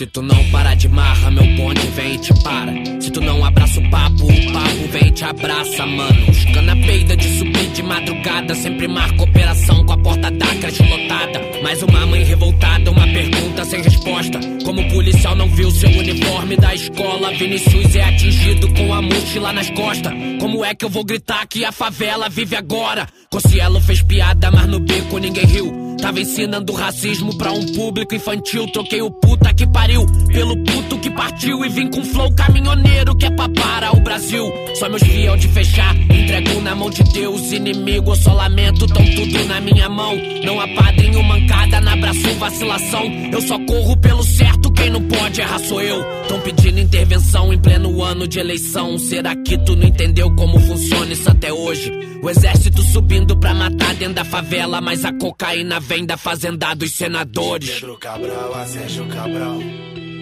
Se 0.04 0.10
tu 0.10 0.20
não 0.20 0.44
parar 0.50 0.74
de 0.74 0.86
marra, 0.86 1.30
meu 1.30 1.46
bonde 1.56 1.86
vem 1.96 2.16
e 2.16 2.18
te 2.18 2.34
para. 2.42 2.74
Se 3.00 3.10
tu 3.10 3.22
não 3.22 3.42
abraça 3.42 3.80
o 3.80 3.90
papo, 3.90 4.24
o 4.26 4.52
papo 4.52 4.88
vem 4.92 5.06
e 5.06 5.10
te 5.10 5.24
abraça, 5.24 5.86
mano. 5.86 6.30
Os 6.30 6.44
cana 6.44 6.76
peida 6.76 7.16
de 7.16 7.38
subir 7.38 7.70
de 7.70 7.82
madrugada. 7.82 8.54
Sempre 8.54 8.86
marca 8.86 9.22
operação 9.22 9.82
com 9.86 9.92
a 9.94 9.96
porta 9.96 10.30
da 10.30 10.46
creche 10.56 10.82
lotada. 10.82 11.40
Mais 11.62 11.82
uma 11.82 12.06
mãe 12.06 12.22
revoltada, 12.22 12.90
uma 12.90 13.06
pergunta 13.06 13.64
sem 13.64 13.80
resposta. 13.80 14.40
Como 14.62 14.82
o 14.82 14.88
policial 14.90 15.34
não 15.36 15.48
viu 15.48 15.70
seu 15.70 15.88
uniforme 15.88 16.56
da 16.58 16.74
escola, 16.74 17.32
Vinicius 17.32 17.96
é 17.96 18.02
atingido 18.02 18.74
com 18.74 18.92
a 18.92 19.00
mochila 19.00 19.54
nas 19.54 19.70
costas. 19.70 20.12
Como 20.38 20.62
é 20.62 20.74
que 20.74 20.84
eu 20.84 20.90
vou 20.90 21.02
gritar 21.02 21.46
que 21.46 21.64
a 21.64 21.72
favela 21.72 22.28
vive 22.28 22.54
agora? 22.54 23.08
Cossielo 23.30 23.80
fez 23.80 24.02
piada, 24.02 24.50
mas 24.50 24.66
no 24.66 24.80
beco 24.80 25.16
ninguém 25.16 25.46
riu. 25.46 25.83
Tava 26.00 26.20
ensinando 26.20 26.72
racismo 26.72 27.36
pra 27.36 27.52
um 27.52 27.64
público 27.74 28.14
infantil. 28.14 28.66
Troquei 28.72 29.02
o 29.02 29.10
puta 29.10 29.52
que 29.54 29.66
pariu 29.66 30.06
pelo 30.28 30.56
puto 30.64 30.98
que 30.98 31.10
partiu. 31.10 31.64
E 31.64 31.68
vim 31.68 31.88
com 31.88 32.04
flow 32.04 32.32
caminhoneiro 32.34 33.16
que 33.16 33.26
é 33.26 33.30
pra 33.30 33.48
para 33.48 33.96
o 33.96 34.00
Brasil. 34.00 34.52
Só 34.74 34.88
meus 34.88 35.02
fiel 35.02 35.36
de 35.36 35.48
fechar, 35.48 35.96
entrego 35.96 36.60
na 36.60 36.74
mão 36.74 36.90
de 36.90 37.02
Deus. 37.04 37.52
Inimigo, 37.52 38.12
eu 38.12 38.16
só 38.16 38.32
lamento, 38.32 38.86
tão 38.86 39.04
tudo 39.04 39.44
na 39.46 39.60
minha 39.60 39.88
mão. 39.88 40.16
Não 40.44 40.60
há 40.60 40.68
padrinho, 40.68 41.22
mancada, 41.22 41.80
na 41.80 41.92
abraço, 41.92 42.34
vacilação. 42.38 43.04
Eu 43.32 43.40
só 43.40 43.58
corro 43.60 43.96
pelo 43.96 44.22
certo, 44.22 44.70
quem 44.72 44.90
não 44.90 45.02
pode 45.02 45.40
errar 45.40 45.58
sou 45.60 45.80
eu. 45.80 46.04
Tão 46.28 46.40
pedindo 46.40 46.80
intervenção 46.80 47.52
em 47.52 47.58
pleno 47.58 48.02
ano 48.02 48.26
de 48.26 48.38
eleição. 48.38 48.98
Será 48.98 49.34
que 49.36 49.56
tu 49.58 49.76
não 49.76 49.86
entendeu 49.86 50.30
como 50.34 50.58
funciona 50.60 51.12
isso 51.12 51.30
até 51.30 51.52
hoje? 51.52 51.92
O 52.22 52.30
exército 52.30 52.82
subindo 52.82 53.36
pra 53.36 53.52
matar 53.52 53.94
dentro 53.94 54.14
da 54.14 54.24
favela, 54.24 54.80
mas 54.80 55.04
a 55.04 55.12
cocaína 55.12 55.78
vem 55.84 56.06
da 56.06 56.16
fazenda 56.16 56.74
dos 56.74 56.92
senadores. 56.94 57.70
Pedro 57.70 57.98
Cabral 57.98 58.54
a 58.54 58.66
Sérgio 58.66 59.06
Cabral. 59.08 59.58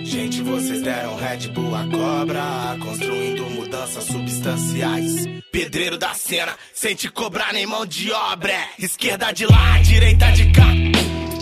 Gente, 0.05 0.43
vocês 0.43 0.83
deram 0.83 1.17
Red 1.17 1.49
Bull 1.49 1.75
a 1.75 1.87
cobra, 1.87 2.77
construindo 2.81 3.49
mudanças 3.51 4.05
substanciais. 4.05 5.27
Pedreiro 5.53 5.97
da 5.97 6.13
cena, 6.15 6.53
sem 6.75 6.95
te 6.97 7.09
cobrar 7.09 7.53
nem 7.53 7.65
mão 7.65 7.87
de 7.87 8.11
obra. 8.11 8.53
Esquerda 8.79 9.31
de 9.31 9.47
lá, 9.47 9.79
direita 9.79 10.33
de 10.33 10.51
cá. 10.51 10.67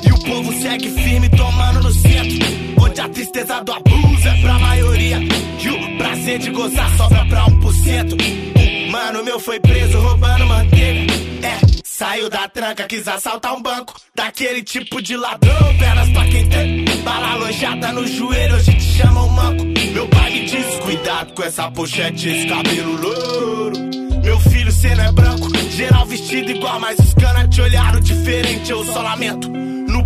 E 0.06 0.12
o 0.12 0.18
povo 0.22 0.52
segue 0.60 0.90
firme, 0.90 1.30
tomando 1.30 1.82
no 1.82 1.92
centro. 1.92 2.46
Onde 2.78 3.00
a 3.00 3.08
tristeza 3.08 3.64
do 3.64 3.72
abuso 3.72 4.28
é 4.28 4.40
pra 4.42 4.58
maioria. 4.58 5.18
E 5.18 5.68
o 5.70 5.98
prazer 5.98 6.38
de 6.38 6.50
gozar 6.50 6.96
sobra 6.98 7.24
pra 7.26 7.46
1%. 7.46 8.59
Mano 8.90 9.22
meu 9.24 9.38
foi 9.38 9.60
preso 9.60 9.98
roubando 10.00 10.46
manteiga. 10.46 11.12
É, 11.42 11.80
Saiu 11.84 12.28
da 12.28 12.48
tranca, 12.48 12.86
quis 12.88 13.06
assaltar 13.06 13.54
um 13.54 13.62
banco. 13.62 13.94
Daquele 14.14 14.62
tipo 14.62 15.00
de 15.00 15.16
ladrão, 15.16 15.78
pernas 15.78 16.08
pra 16.10 16.24
quem 16.26 16.48
tem. 16.48 16.84
Bala 17.04 17.32
alojada 17.34 17.92
no 17.92 18.04
joelho, 18.04 18.56
hoje 18.56 18.72
te 18.72 18.82
chamam 18.98 19.28
manco. 19.28 19.64
Meu 19.64 20.08
pai 20.08 20.30
me 20.32 20.44
diz: 20.44 20.66
cuidado 20.82 21.32
com 21.34 21.42
essa 21.44 21.70
pochete, 21.70 22.28
esse 22.28 22.48
cabelo 22.48 23.00
louro. 23.00 23.78
Meu 24.24 24.40
filho, 24.40 24.72
cê 24.72 24.94
não 24.96 25.04
é 25.04 25.12
branco, 25.12 25.48
geral 25.70 26.06
vestido 26.06 26.50
igual, 26.50 26.80
mas 26.80 26.98
os 26.98 27.14
canas 27.14 27.48
te 27.54 27.60
olharam 27.60 28.00
diferente, 28.00 28.70
eu 28.70 28.84
só 28.84 29.02
lamento. 29.02 29.50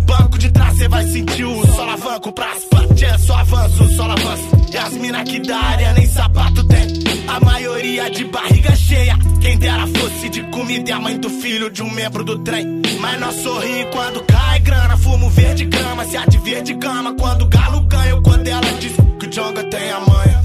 Banco 0.05 0.37
de 0.37 0.51
trás 0.51 0.77
cê 0.77 0.87
vai 0.87 1.05
sentir 1.07 1.45
o 1.45 1.65
solavanco 1.67 2.31
pra 2.31 2.51
asfalto, 2.51 3.05
é 3.05 3.17
só 3.17 3.35
avanço, 3.37 3.95
solo 3.95 4.11
avanço. 4.11 4.55
E 4.71 4.77
as 4.77 4.93
mina 4.93 5.21
aqui 5.21 5.39
da 5.39 5.57
área 5.57 5.93
nem 5.93 6.07
sapato 6.07 6.63
tem. 6.67 6.85
A 7.27 7.39
maioria 7.39 8.09
de 8.09 8.25
barriga 8.25 8.75
cheia. 8.75 9.17
Quem 9.41 9.57
dera 9.57 9.87
fosse 9.87 10.29
de 10.29 10.43
comida 10.43 10.89
e 10.89 10.93
a 10.93 10.99
mãe 10.99 11.17
do 11.17 11.29
filho 11.29 11.69
de 11.69 11.81
um 11.81 11.89
membro 11.91 12.23
do 12.23 12.39
trem. 12.39 12.81
Mas 12.99 13.19
nós 13.19 13.35
sorri 13.35 13.87
quando 13.91 14.23
cai 14.25 14.59
grana. 14.59 14.97
Fumo 14.97 15.29
verde 15.29 15.65
grama, 15.65 16.05
se 16.05 16.17
há 16.17 16.25
de 16.25 16.73
gama. 16.73 17.13
Quando 17.15 17.43
o 17.43 17.47
galo 17.47 17.81
ganha, 17.81 18.15
ou 18.15 18.21
quando 18.21 18.47
ela 18.47 18.71
diz 18.79 18.93
que 19.19 19.27
o 19.27 19.29
Jonga 19.29 19.63
tem 19.63 19.91
a 19.91 19.99
manha. 19.99 20.43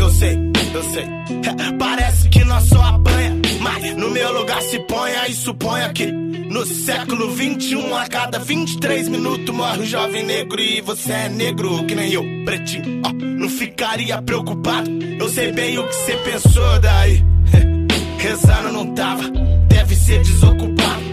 Eu 0.00 0.10
sei, 0.10 0.38
eu 0.74 0.82
sei. 0.82 1.06
Parece 1.78 2.28
que 2.28 2.44
nós 2.44 2.64
só 2.64 2.82
apanha. 2.82 3.36
Mas 3.60 3.96
no 3.96 4.10
meu 4.10 4.38
lugar 4.38 4.60
se 4.62 4.78
ponha 4.80 5.28
e 5.28 5.34
suponha 5.34 5.88
que 5.92 6.27
no 6.50 6.64
século 6.64 7.30
21, 7.30 7.94
a 7.94 8.06
cada 8.06 8.38
23 8.38 9.08
minutos 9.08 9.54
morre 9.54 9.80
um 9.80 9.84
jovem 9.84 10.24
negro 10.24 10.60
e 10.60 10.80
você 10.80 11.12
é 11.12 11.28
negro 11.28 11.84
que 11.84 11.94
nem 11.94 12.12
eu, 12.12 12.24
pretinho. 12.44 13.02
Não 13.38 13.48
ficaria 13.48 14.20
preocupado, 14.22 14.90
eu 15.20 15.28
sei 15.28 15.52
bem 15.52 15.78
o 15.78 15.86
que 15.86 15.94
você 15.94 16.16
pensou 16.16 16.80
daí. 16.80 17.24
Rezando 18.18 18.72
não 18.72 18.94
tava, 18.94 19.30
deve 19.68 19.94
ser 19.94 20.22
desocupado. 20.22 21.04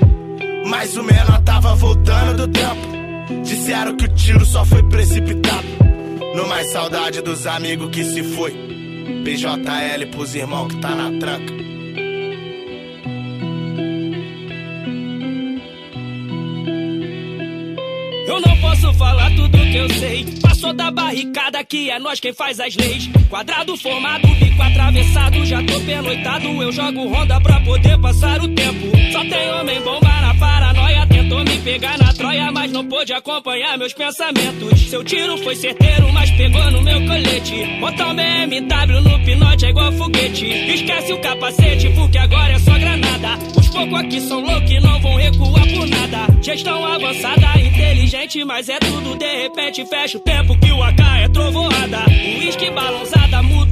Mas 0.66 0.96
o 0.98 1.04
menor 1.04 1.42
tava 1.42 1.76
voltando 1.76 2.48
do 2.48 2.52
tempo. 2.52 3.44
Disseram 3.44 3.96
que 3.96 4.06
o 4.06 4.16
tiro 4.16 4.46
só 4.46 4.66
foi 4.66 4.84
precipitado. 4.84 5.68
No 6.36 6.48
mais 6.48 6.72
saudade 6.72 7.22
dos 7.22 7.46
amigos 7.46 7.90
que 7.92 8.04
se 8.04 8.24
foi. 8.24 8.52
PJL 9.24 10.08
pros 10.12 10.34
irmãos 10.34 10.74
que 10.74 10.82
tá 10.82 10.96
na 10.96 11.20
tranca. 11.20 11.65
Eu 18.36 18.42
não 18.42 18.58
posso 18.58 18.94
falar 18.96 19.34
tudo 19.34 19.58
que 19.58 19.78
eu 19.78 19.90
sei. 19.92 20.26
Passou 20.42 20.74
da 20.74 20.92
barricada 20.92 21.64
que 21.64 21.90
é 21.90 21.98
nós 21.98 22.20
quem 22.20 22.34
faz 22.34 22.60
as 22.60 22.76
leis. 22.76 23.10
Quadrado 23.30 23.78
formado, 23.78 24.28
bico 24.28 24.62
atravessado. 24.62 25.46
Já 25.46 25.64
tô 25.64 25.80
pernoitado, 25.80 26.46
eu 26.62 26.70
jogo 26.70 27.08
ronda 27.08 27.40
pra 27.40 27.62
poder 27.62 27.98
passar 27.98 28.42
o 28.42 28.48
tempo. 28.50 28.92
Só 29.14 29.22
tem 29.22 29.54
homem 29.54 29.82
bomba 29.82 30.22
na 30.22 30.36
paranoia. 30.36 31.08
Tentou 31.08 31.46
me 31.46 31.58
pegar 31.60 31.98
na 31.98 32.12
troia, 32.12 32.52
mas 32.52 32.70
não 32.74 32.86
pôde 32.86 33.14
acompanhar 33.14 33.78
meus 33.78 33.94
pensamentos. 33.94 34.82
Seu 34.90 35.02
tiro 35.02 35.38
foi 35.38 35.56
certeiro, 35.56 36.12
mas 36.12 36.30
pegou 36.32 36.70
no 36.72 36.82
meu 36.82 37.08
colete. 37.08 37.80
Botar 37.80 38.08
um 38.10 38.16
BMW 38.16 39.02
no 39.02 39.24
pinote 39.24 39.66
é 39.66 39.70
igual 39.70 39.94
foguete. 39.94 40.46
Esquece 40.46 41.14
o 41.14 41.22
capacete, 41.22 41.90
porque 41.92 42.18
agora 42.18 42.52
é 42.52 42.60
só 42.60 42.78
granada. 42.78 43.38
Os 43.58 43.65
poucos 43.76 44.00
aqui 44.00 44.22
são 44.22 44.40
loucos 44.40 44.72
e 44.72 44.80
não 44.80 45.00
vão 45.02 45.16
recuar 45.18 45.68
por 45.74 45.88
nada. 45.88 46.42
Gestão 46.42 46.86
avançada, 46.86 47.60
inteligente, 47.60 48.44
mas 48.46 48.70
é 48.70 48.80
tudo 48.80 49.18
de 49.18 49.36
repente. 49.36 49.86
Fecha 49.86 50.18
o 50.18 50.22
tempo 50.22 50.58
que 50.58 50.72
o 50.72 50.82
AK 50.82 51.00
é 51.24 51.30
trovoada. 51.30 52.06
Uísque 52.40 52.72
balançada, 52.72 53.44
muda 53.44 53.65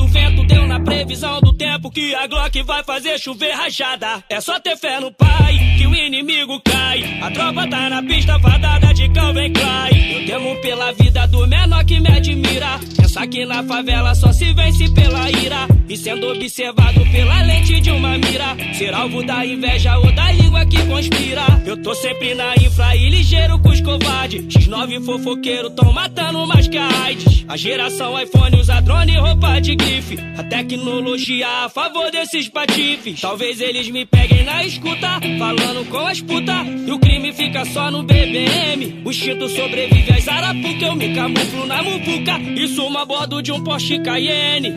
previsão 0.83 1.39
do 1.41 1.53
tempo 1.53 1.89
que 1.89 2.13
a 2.15 2.27
Glock 2.27 2.61
vai 2.63 2.83
fazer 2.83 3.17
chover 3.19 3.51
rachada. 3.51 4.23
É 4.29 4.39
só 4.39 4.59
ter 4.59 4.77
fé 4.77 4.99
no 4.99 5.11
pai 5.11 5.57
que 5.77 5.87
o 5.87 5.95
inimigo 5.95 6.61
cai. 6.61 7.19
A 7.21 7.31
tropa 7.31 7.67
tá 7.67 7.89
na 7.89 8.03
pista 8.03 8.39
fadada 8.39 8.93
de 8.93 9.09
Calvin 9.09 9.51
Klein. 9.53 10.11
Eu 10.13 10.25
temo 10.25 10.55
pela 10.61 10.91
vida 10.93 11.27
do 11.27 11.47
menor 11.47 11.83
que 11.85 11.99
me 11.99 12.09
admira. 12.09 12.79
Pensa 12.97 13.27
que 13.27 13.45
na 13.45 13.63
favela 13.63 14.13
só 14.15 14.31
se 14.31 14.53
vence 14.53 14.89
pela 14.89 15.29
ira. 15.31 15.67
E 15.87 15.97
sendo 15.97 16.31
observado 16.31 17.01
pela 17.11 17.41
lente 17.43 17.79
de 17.79 17.91
uma 17.91 18.17
mira. 18.17 18.55
Ser 18.73 18.93
alvo 18.93 19.23
da 19.23 19.45
inveja 19.45 19.97
ou 19.97 20.11
da 20.13 20.31
língua 20.31 20.65
que 20.65 20.85
conspira. 20.85 21.45
Eu 21.65 21.81
tô 21.81 21.93
sempre 21.95 22.33
na 22.33 22.55
infra 22.55 22.95
e 22.95 23.09
ligeiro 23.09 23.59
com 23.59 23.69
os 23.69 23.81
covardes. 23.81 24.45
X9 24.45 25.05
fofoqueiro 25.05 25.69
tão 25.71 25.93
matando 25.93 26.45
mais 26.47 26.67
que 26.67 26.77
a 26.77 27.03
AIDS. 27.03 27.45
A 27.47 27.57
geração 27.57 28.19
iPhone 28.19 28.59
usa 28.59 28.81
drone 28.81 29.13
e 29.13 29.17
roupa 29.17 29.59
de 29.59 29.75
grife. 29.75 30.17
A 30.37 30.43
tecnologia 30.77 31.65
a 31.65 31.69
favor 31.69 32.09
desses 32.09 32.49
patifes. 32.49 33.21
Talvez 33.21 33.61
eles 33.61 33.89
me 33.89 34.05
peguem 34.05 34.43
na 34.43 34.65
escuta, 34.65 35.19
falando 35.37 35.87
com 35.89 35.99
as 35.99 36.19
putas. 36.19 36.67
E 36.87 36.91
o 36.91 36.99
crime 36.99 37.31
fica 37.31 37.63
só 37.65 37.91
no 37.91 38.01
BBM. 38.03 39.01
O 39.05 39.11
instinto 39.11 39.47
sobrevive 39.49 40.11
às 40.11 40.27
arapuca. 40.27 40.85
Eu 40.85 40.95
me 40.95 41.13
camuflo 41.13 41.65
na 41.67 41.83
muvuca. 41.83 42.39
Isso 42.55 42.85
uma 42.85 43.05
bordo 43.05 43.41
de 43.41 43.51
um 43.51 43.63
Porsche 43.63 43.99
Cayenne. 43.99 44.73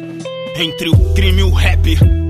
Entre 0.56 0.88
o 0.88 1.14
crime 1.14 1.40
e 1.40 1.44
o 1.44 1.50
rap, 1.50 1.82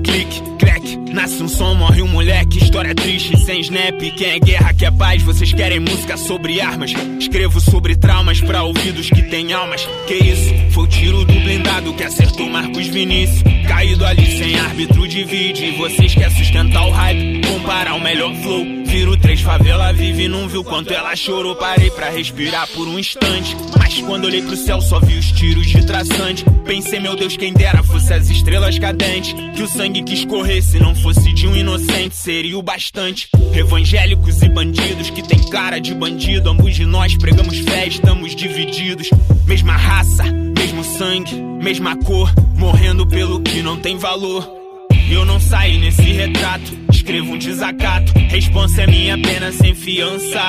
clique, 0.03 0.41
crack, 0.59 0.96
nasce 1.13 1.41
um 1.41 1.47
som, 1.47 1.73
morre 1.75 2.01
um 2.01 2.07
moleque, 2.07 2.57
história 2.57 2.93
triste, 2.93 3.37
sem 3.37 3.61
snap. 3.61 3.99
Quem 4.15 4.29
é 4.31 4.39
guerra, 4.39 4.73
quer 4.73 4.91
paz, 4.91 5.21
vocês 5.23 5.53
querem 5.53 5.79
música 5.79 6.17
sobre 6.17 6.61
armas. 6.61 6.93
Escrevo 7.19 7.59
sobre 7.59 7.95
traumas 7.95 8.41
pra 8.41 8.63
ouvidos 8.63 9.09
que 9.09 9.23
têm 9.23 9.53
almas. 9.53 9.87
Que 10.07 10.15
isso? 10.15 10.53
Foi 10.71 10.83
o 10.83 10.87
tiro 10.87 11.25
do 11.25 11.33
blindado 11.33 11.93
que 11.93 12.03
acertou 12.03 12.49
Marcos 12.49 12.87
Vinícius. 12.87 13.43
Caído 13.67 14.05
ali 14.05 14.25
sem 14.37 14.59
árbitro 14.59 15.07
divide. 15.07 15.71
Vocês 15.71 16.13
querem 16.13 16.35
sustentar 16.35 16.85
o 16.85 16.91
hype, 16.91 17.41
comparar 17.47 17.95
o 17.95 18.01
melhor 18.01 18.33
flow. 18.35 18.77
Viro 18.85 19.17
três 19.17 19.41
favela, 19.41 19.91
vive 19.91 20.27
não 20.27 20.47
viu 20.47 20.63
quanto 20.63 20.93
ela 20.93 21.15
chorou. 21.15 21.55
Parei 21.55 21.91
pra 21.91 22.09
respirar 22.09 22.67
por 22.69 22.87
um 22.87 22.97
instante. 22.97 23.55
Mas 23.77 23.99
quando 24.01 24.25
olhei 24.25 24.41
pro 24.41 24.55
céu, 24.55 24.81
só 24.81 24.99
vi 24.99 25.17
os 25.17 25.31
tiros 25.31 25.67
de 25.67 25.85
traçante. 25.85 26.45
Pensei, 26.65 26.99
meu 26.99 27.15
Deus, 27.15 27.35
quem 27.35 27.53
dera 27.53 27.83
fosse 27.83 28.13
as 28.13 28.29
estrelas 28.29 28.79
cadentes. 28.79 29.33
Que 29.55 29.61
o 29.61 29.67
sangue 29.67 30.03
que 30.03 30.13
escorresse 30.13 30.79
não 30.79 30.95
fosse 30.97 31.33
de 31.33 31.47
um 31.47 31.55
inocente, 31.55 32.15
seria 32.15 32.57
o 32.57 32.61
bastante. 32.61 33.29
Evangélicos 33.53 34.41
e 34.41 34.49
bandidos 34.49 35.09
que 35.09 35.21
tem 35.21 35.39
cara 35.49 35.79
de 35.79 35.93
bandido. 35.93 36.49
Ambos 36.49 36.75
de 36.75 36.85
nós 36.85 37.15
pregamos 37.15 37.57
fé, 37.59 37.87
estamos 37.87 38.35
divididos. 38.35 39.09
Mesma 39.45 39.73
raça, 39.73 40.23
mesmo 40.23 40.83
sangue, 40.83 41.35
mesma 41.35 41.95
cor. 41.97 42.33
Morrendo 42.55 43.05
pelo 43.07 43.41
que 43.41 43.61
não 43.61 43.77
tem 43.77 43.97
valor. 43.97 44.47
Eu 45.09 45.23
não 45.23 45.39
saí 45.39 45.77
nesse 45.77 46.01
retrato, 46.01 46.71
escrevo 47.07 47.33
um 47.33 47.37
desacato. 47.37 48.11
Responsa 48.27 48.81
é 48.81 48.87
minha 48.87 49.17
pena 49.17 49.49
sem 49.53 49.73
fiança. 49.73 50.41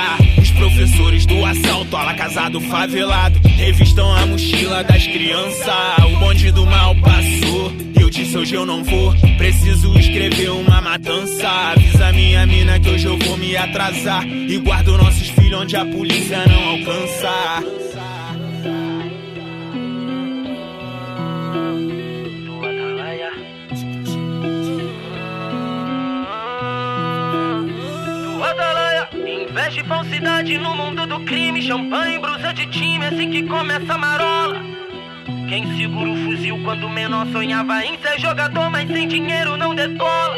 Os 0.43 0.51
professores 0.51 1.25
do 1.25 1.45
assalto, 1.45 1.97
ala 1.97 2.15
casado 2.15 2.61
favelado, 2.63 3.39
revistam 3.57 4.13
a 4.13 4.27
mochila 4.27 4.83
das 4.83 5.07
crianças. 5.07 6.05
O 6.13 6.19
bonde 6.19 6.51
do 6.51 6.67
mal 6.67 6.97
passou. 6.97 7.73
Eu 8.01 8.11
disse 8.11 8.37
hoje 8.37 8.55
eu 8.57 8.67
não 8.67 8.83
vou, 8.83 9.15
preciso 9.37 9.97
escrever 9.99 10.51
uma 10.51 10.81
matança. 10.81 11.49
Avisa 11.49 12.13
minha 12.13 12.45
mina 12.45 12.81
que 12.81 12.91
hoje 12.91 13.07
eu 13.07 13.17
vou 13.17 13.37
me 13.37 13.57
atrasar. 13.57 14.27
E 14.27 14.59
guardo 14.59 14.99
nossos 14.99 15.29
filhos 15.29 15.61
onde 15.61 15.77
a 15.77 15.85
polícia 15.85 16.45
não 16.45 16.71
alcança. 16.71 17.88
Inveja 29.69 29.83
e 29.83 29.85
falsidade 29.85 30.59
no 30.59 30.75
mundo 30.75 31.07
do 31.07 31.21
crime. 31.27 31.61
Champanhe, 31.61 32.19
brusa 32.19 32.55
de 32.55 32.65
time, 32.69 33.05
assim 33.05 33.31
que 33.31 33.43
começa 33.43 33.93
a 33.93 33.99
marola. 33.99 34.63
Quem 35.47 35.77
segura 35.77 36.11
o 36.11 36.17
fuzil 36.25 36.59
quando 36.65 36.89
menor 36.89 37.27
sonhava 37.27 37.85
em 37.85 37.99
ser 37.99 38.19
jogador, 38.19 38.71
mas 38.71 38.89
sem 38.89 39.07
dinheiro 39.07 39.59
não 39.59 39.75
decola. 39.75 40.35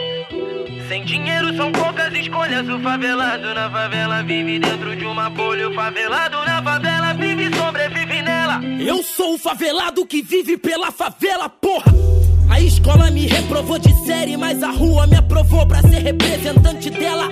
Sem 0.88 1.04
dinheiro 1.04 1.54
são 1.56 1.70
poucas 1.70 2.12
escolhas. 2.12 2.68
O 2.68 2.80
favelado 2.80 3.54
na 3.54 3.70
favela 3.70 4.20
vive 4.24 4.58
dentro 4.58 4.96
de 4.96 5.04
uma 5.04 5.30
bolha. 5.30 5.68
O 5.68 5.74
favelado 5.74 6.44
na 6.44 6.60
favela 6.60 7.14
vive 7.14 7.44
e 7.44 7.54
sobrevive 7.54 8.22
nela. 8.22 8.60
Eu 8.80 9.00
sou 9.04 9.34
o 9.34 9.38
favelado 9.38 10.04
que 10.06 10.22
vive 10.22 10.56
pela 10.56 10.90
favela, 10.90 11.48
porra! 11.48 11.92
A 12.50 12.60
escola 12.60 13.12
me 13.12 13.28
reprovou 13.28 13.78
de 13.78 13.94
série, 14.04 14.36
mas 14.36 14.60
a 14.60 14.72
rua 14.72 15.06
me 15.06 15.14
aprovou 15.14 15.64
pra 15.68 15.80
ser 15.82 16.00
representante 16.00 16.90
dela. 16.90 17.28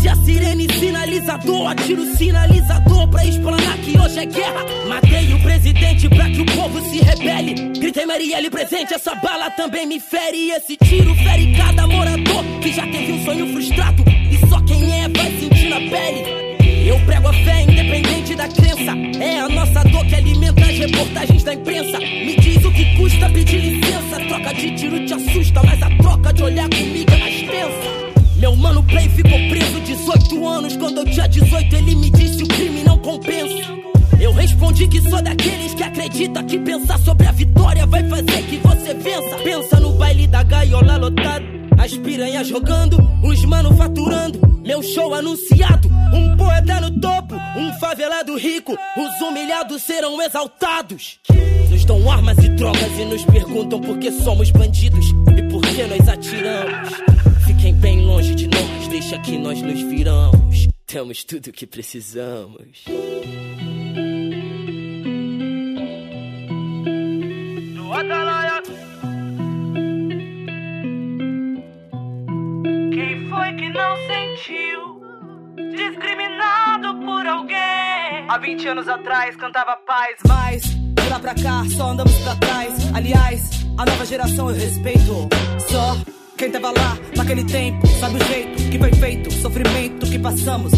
Se 0.00 0.08
a 0.08 0.16
sirene 0.16 0.66
sinalizador, 0.78 1.70
atiro 1.72 2.16
sinalizador 2.16 3.06
pra 3.08 3.22
explanar 3.26 3.76
que 3.78 3.98
hoje 3.98 4.18
é 4.18 4.24
guerra. 4.24 4.64
Matei 4.88 5.34
o 5.34 5.42
presidente 5.42 6.08
pra 6.08 6.30
que 6.30 6.40
o 6.40 6.46
povo 6.46 6.80
se 6.90 7.00
rebele. 7.00 7.78
Gritei 7.78 8.06
Marielle 8.06 8.48
presente, 8.48 8.94
essa 8.94 9.14
bala 9.16 9.50
também 9.50 9.86
me 9.86 10.00
fere. 10.00 10.52
Esse 10.52 10.78
tiro 10.78 11.14
fere 11.16 11.54
cada 11.54 11.86
morador 11.86 12.42
que 12.62 12.72
já 12.72 12.82
teve 12.86 13.12
um 13.12 13.24
sonho 13.26 13.52
frustrado. 13.52 14.02
E 14.08 14.48
só 14.48 14.58
quem 14.62 15.02
é 15.02 15.06
vai 15.06 15.38
sentir 15.38 15.68
na 15.68 15.76
pele. 15.76 16.88
Eu 16.88 16.98
prego 17.00 17.28
a 17.28 17.32
fé 17.34 17.62
independente 17.62 18.34
da 18.34 18.48
crença. 18.48 19.22
É 19.22 19.40
a 19.40 19.48
nossa 19.50 19.84
dor 19.84 20.06
que 20.06 20.14
alimenta 20.14 20.62
as 20.62 20.78
reportagens 20.78 21.44
da 21.44 21.52
imprensa. 21.52 21.98
Me 21.98 22.36
diz 22.36 22.64
o 22.64 22.72
que 22.72 22.96
custa 22.96 23.28
pedir 23.28 23.58
licença. 23.58 24.18
Troca 24.28 24.54
de 24.54 24.76
tiro 24.76 25.04
te 25.04 25.12
assusta, 25.12 25.62
mas 25.62 25.82
a 25.82 25.90
troca 25.98 26.32
de 26.32 26.42
olhar 26.42 26.70
comigo 26.70 27.12
é 27.12 27.18
mais 27.18 27.40
tensa. 27.42 28.09
Meu 28.40 28.56
mano 28.56 28.82
Play 28.82 29.06
ficou 29.10 29.38
preso 29.50 29.80
18 29.80 30.48
anos. 30.48 30.76
Quando 30.78 30.98
eu 30.98 31.04
tinha 31.04 31.28
18, 31.28 31.76
ele 31.76 31.94
me 31.94 32.10
disse 32.10 32.42
o 32.42 32.48
crime 32.48 32.82
não 32.82 32.96
compensa. 32.98 33.68
Eu 34.18 34.32
respondi 34.32 34.88
que 34.88 34.98
sou 35.02 35.22
daqueles 35.22 35.74
que 35.74 35.82
acredita 35.82 36.42
que 36.44 36.58
pensar 36.58 36.98
sobre 37.00 37.26
a 37.26 37.32
vitória 37.32 37.86
vai 37.86 38.02
fazer 38.08 38.42
que 38.44 38.56
você 38.56 38.94
vença. 38.94 39.36
Pensa 39.44 39.78
no 39.78 39.92
baile 39.92 40.26
da 40.26 40.42
gaiola 40.42 40.96
lotado, 40.96 41.44
as 41.78 41.94
piranhas 41.98 42.48
jogando, 42.48 42.96
os 43.22 43.44
mano 43.44 43.76
faturando. 43.76 44.40
Meu 44.64 44.82
show 44.82 45.12
anunciado, 45.14 45.88
um 46.14 46.34
poeta 46.36 46.80
no 46.80 46.98
topo, 46.98 47.34
um 47.34 47.72
favelado 47.78 48.36
rico. 48.38 48.72
Os 48.72 49.20
humilhados 49.20 49.82
serão 49.82 50.20
exaltados. 50.22 51.18
Nos 51.68 51.84
dão 51.84 52.10
armas 52.10 52.38
e 52.38 52.48
drogas 52.50 52.98
e 52.98 53.04
nos 53.04 53.22
perguntam 53.26 53.80
por 53.80 53.98
que 53.98 54.10
somos 54.10 54.50
bandidos 54.50 55.10
e 55.36 55.42
por 55.50 55.60
que 55.60 55.82
nós 55.84 56.08
atiramos. 56.08 57.19
Fiquem 57.60 57.74
bem 57.74 58.00
longe 58.06 58.34
de 58.34 58.46
nós, 58.46 58.88
deixa 58.88 59.18
que 59.18 59.36
nós 59.36 59.60
nos 59.60 59.82
viramos. 59.82 60.66
Temos 60.86 61.22
tudo 61.24 61.52
que 61.52 61.66
precisamos. 61.66 62.84
Do. 67.66 67.90
Quem 72.94 73.28
foi 73.28 73.52
que 73.52 73.68
não 73.68 73.96
sentiu? 74.06 75.02
Discriminado 75.76 76.98
por 77.04 77.26
alguém. 77.26 77.58
Há 78.26 78.38
20 78.38 78.68
anos 78.68 78.88
atrás 78.88 79.36
cantava 79.36 79.76
paz, 79.86 80.16
mas 80.26 80.62
de 80.62 81.08
lá 81.10 81.20
pra 81.20 81.34
cá 81.34 81.62
só 81.76 81.90
andamos 81.90 82.14
pra 82.20 82.36
trás. 82.36 82.94
Aliás, 82.94 83.50
a 83.76 83.84
nova 83.84 84.06
geração 84.06 84.48
eu 84.48 84.56
respeito. 84.56 85.28
Só 85.68 86.19
quem 86.40 86.50
tava 86.50 86.70
lá 86.70 86.98
naquele 87.14 87.44
tempo 87.44 87.86
sabe 87.86 88.16
o 88.16 88.26
jeito 88.26 88.70
que 88.70 88.78
foi 88.78 88.92
feito, 88.94 89.28
o 89.28 89.32
sofrimento 89.32 90.06
que 90.06 90.18
passamos. 90.18 90.72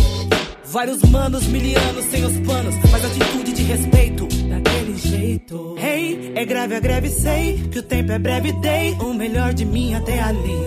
Vários 0.65 1.01
manos, 1.05 1.47
milianos 1.47 2.05
sem 2.07 2.25
os 2.25 2.37
panos, 2.39 2.75
mas 2.91 3.05
atitude 3.05 3.53
de 3.53 3.63
respeito. 3.63 4.27
Daquele 4.27 4.97
jeito. 4.97 5.77
Hey, 5.79 6.33
é 6.35 6.45
grave 6.45 6.75
a 6.75 6.81
greve, 6.81 7.09
sei 7.11 7.63
que 7.71 7.79
o 7.79 7.83
tempo 7.85 8.11
é 8.11 8.19
breve, 8.19 8.51
dei 8.55 8.95
o 8.95 9.15
melhor 9.15 9.55
de 9.55 9.65
mim 9.65 9.95
até 9.95 10.21
ali. 10.21 10.59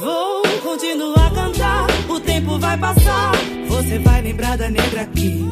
Vou 0.00 0.42
continuar 0.64 1.28
a 1.28 1.30
cantar, 1.30 1.86
o 2.08 2.18
tempo 2.18 2.58
vai 2.58 2.76
passar. 2.76 3.32
Você 3.68 4.00
vai 4.00 4.20
lembrar 4.22 4.58
da 4.58 4.68
negra 4.68 5.02
aqui. 5.02 5.46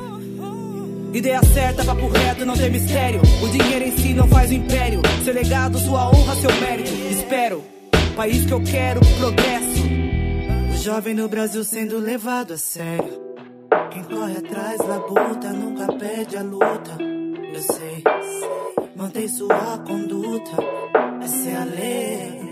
Ideia 1.12 1.41
certa, 1.55 1.84
papo 1.84 2.09
reto, 2.09 2.45
não 2.45 2.57
tem 2.57 2.70
mistério. 2.70 3.20
O 3.45 3.49
dinheiro 3.49 3.84
em 3.84 3.97
si 3.97 4.12
não 4.12 4.26
faz 4.26 4.51
o 4.51 4.55
império. 4.55 5.03
Seu 5.24 5.32
legado, 5.32 5.78
sua 5.78 6.09
honra, 6.09 6.34
seu 6.34 6.53
mérito. 6.61 6.91
Espero, 7.12 7.76
país 8.17 8.47
que 8.47 8.53
eu 8.53 8.64
quero, 8.64 9.01
progresso. 9.19 9.85
O 10.73 10.83
jovem 10.83 11.14
no 11.14 11.29
Brasil 11.29 11.62
sendo 11.62 11.99
levado 11.99 12.55
a 12.55 12.57
sério. 12.57 13.27
Quem 13.91 14.03
corre 14.05 14.39
atrás, 14.39 14.79
labuta, 14.79 15.53
nunca 15.53 15.93
perde 15.93 16.37
a 16.37 16.43
luta. 16.43 16.97
Eu 17.01 17.62
sei, 17.62 18.03
mantém 18.97 19.29
sua 19.29 19.79
conduta. 19.87 20.57
Essa 21.23 21.49
é 21.49 21.57
a 21.57 21.64
lei. 21.64 22.45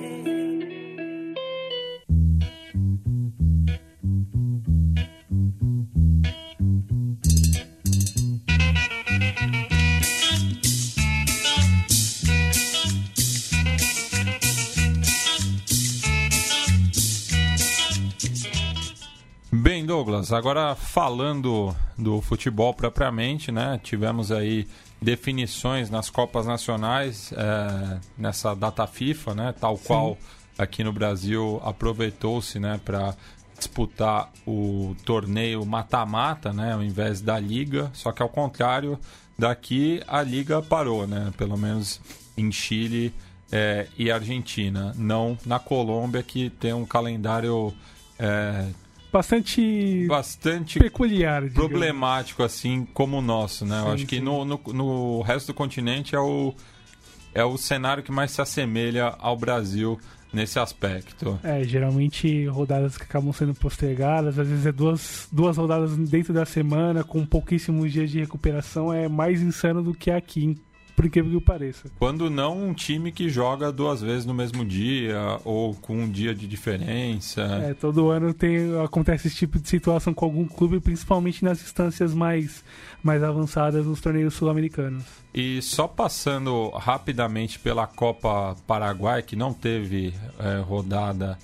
Agora 20.33 20.75
falando 20.75 21.75
do 21.99 22.21
futebol 22.21 22.73
propriamente, 22.73 23.53
né? 23.53 23.81
Tivemos 23.83 24.33
aí 24.33 24.67
definições 25.01 25.91
nas 25.91 26.09
Copas 26.09 26.47
Nacionais 26.47 27.33
é, 27.33 28.01
nessa 28.17 28.55
data 28.55 28.87
FIFA, 28.87 29.35
né? 29.35 29.55
Tal 29.59 29.77
Sim. 29.77 29.85
qual 29.85 30.19
aqui 30.59 30.85
no 30.85 30.93
Brasil 30.93 31.61
aproveitou-se, 31.65 32.59
né, 32.59 32.81
para 32.85 33.15
disputar 33.59 34.31
o 34.47 34.97
torneio 35.05 35.65
mata-mata, 35.65 36.53
né, 36.53 36.73
ao 36.73 36.83
invés 36.83 37.21
da 37.21 37.39
liga. 37.39 37.91
Só 37.93 38.13
que 38.13 38.23
ao 38.23 38.29
contrário, 38.29 38.99
daqui 39.39 40.03
a 40.07 40.23
liga 40.23 40.63
parou, 40.63 41.07
né? 41.07 41.33
Pelo 41.37 41.57
menos 41.57 42.01
em 42.37 42.51
Chile 42.51 43.15
é, 43.51 43.87
e 43.97 44.11
Argentina, 44.11 44.93
não 44.97 45.39
na 45.45 45.59
Colômbia 45.59 46.23
que 46.23 46.51
tem 46.51 46.73
um 46.73 46.85
calendário 46.85 47.73
é, 48.19 48.67
bastante 49.15 50.07
bastante 50.09 50.81
peculiar, 50.81 51.43
digamos. 51.43 51.55
problemático 51.55 52.43
assim 52.43 52.85
como 52.93 53.19
o 53.19 53.23
nosso, 53.23 53.65
né? 53.65 53.79
Sim, 53.81 53.87
Eu 53.87 53.93
acho 53.93 54.07
que 54.07 54.21
no, 54.21 54.45
no, 54.45 54.61
no, 54.73 55.23
resto 55.23 55.49
do 55.49 55.55
continente 55.55 56.17
é 56.17 56.19
o 56.19 56.53
é 57.33 57.45
o 57.45 57.57
cenário 57.57 58.03
que 58.03 58.11
mais 58.11 58.33
se 58.33 58.43
assemelha 58.43 59.15
ao 59.19 59.37
Brasil 59.37 59.99
nesse 60.33 60.59
aspecto. 60.59 61.39
É, 61.45 61.63
geralmente 61.63 62.47
rodadas 62.47 62.97
que 62.97 63.05
acabam 63.05 63.33
sendo 63.33 63.55
postergadas, 63.55 64.37
às 64.39 64.49
vezes 64.49 64.67
é 64.67 64.73
duas, 64.73 65.29
duas 65.31 65.57
rodadas 65.57 65.97
dentro 65.97 66.33
da 66.33 66.45
semana, 66.45 67.05
com 67.05 67.25
pouquíssimos 67.25 67.93
dias 67.93 68.11
de 68.11 68.21
recuperação, 68.21 68.93
é 68.93 69.09
mais 69.09 69.41
insano 69.41 69.83
do 69.83 69.95
que 69.95 70.11
aqui 70.11 70.57
por 70.95 71.05
incrível 71.05 71.41
que 71.41 71.47
pareça. 71.47 71.91
Quando 71.99 72.31
não 72.31 72.69
um 72.69 72.73
time 72.73 73.11
que 73.11 73.29
joga 73.29 73.73
duas 73.73 74.01
vezes 74.01 74.25
no 74.25 74.35
mesmo 74.35 74.65
dia 74.65 75.41
ou 75.45 75.75
com 75.75 75.97
um 75.97 76.09
dia 76.09 76.35
de 76.35 76.47
diferença. 76.47 77.43
É, 77.43 77.75
todo 77.75 78.11
ano 78.11 78.33
tem, 78.33 78.79
acontece 78.83 79.29
esse 79.29 79.37
tipo 79.37 79.59
de 79.59 79.69
situação 79.69 80.15
com 80.15 80.25
algum 80.25 80.47
clube, 80.47 80.81
principalmente 80.81 81.45
nas 81.45 81.61
instâncias 81.63 82.15
mais, 82.15 82.65
mais 83.03 83.23
avançadas 83.23 83.87
nos 83.87 84.01
torneios 84.01 84.35
sul-americanos. 84.35 85.05
E 85.35 85.61
só 85.63 85.89
passando 85.89 86.71
rapidamente 86.71 87.59
pela 87.59 87.87
Copa 87.87 88.57
Paraguai, 88.67 89.23
que 89.23 89.35
não 89.35 89.53
teve 89.53 90.15
é, 90.39 90.61
rodada 90.61 91.37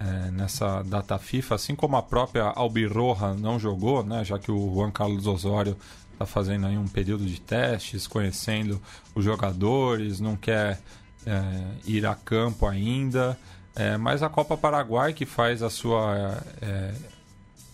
é, 0.00 0.30
nessa 0.30 0.82
data 0.82 1.18
FIFA, 1.18 1.54
assim 1.54 1.74
como 1.74 1.96
a 1.96 2.02
própria 2.02 2.44
Albirroja 2.44 3.34
não 3.34 3.58
jogou, 3.58 4.02
né, 4.04 4.24
já 4.24 4.38
que 4.38 4.50
o 4.50 4.74
Juan 4.74 4.90
Carlos 4.90 5.26
Osório 5.26 5.76
está 6.16 6.26
fazendo 6.26 6.66
aí 6.66 6.76
um 6.76 6.88
período 6.88 7.24
de 7.26 7.40
testes, 7.40 8.06
conhecendo 8.06 8.80
os 9.14 9.24
jogadores, 9.24 10.18
não 10.18 10.34
quer 10.34 10.80
é, 11.26 11.40
ir 11.84 12.06
a 12.06 12.14
campo 12.14 12.66
ainda. 12.66 13.38
É, 13.74 13.98
mas 13.98 14.22
a 14.22 14.28
Copa 14.28 14.56
Paraguai, 14.56 15.12
que 15.12 15.26
faz 15.26 15.62
a 15.62 15.68
sua 15.68 16.42
é, 16.62 16.94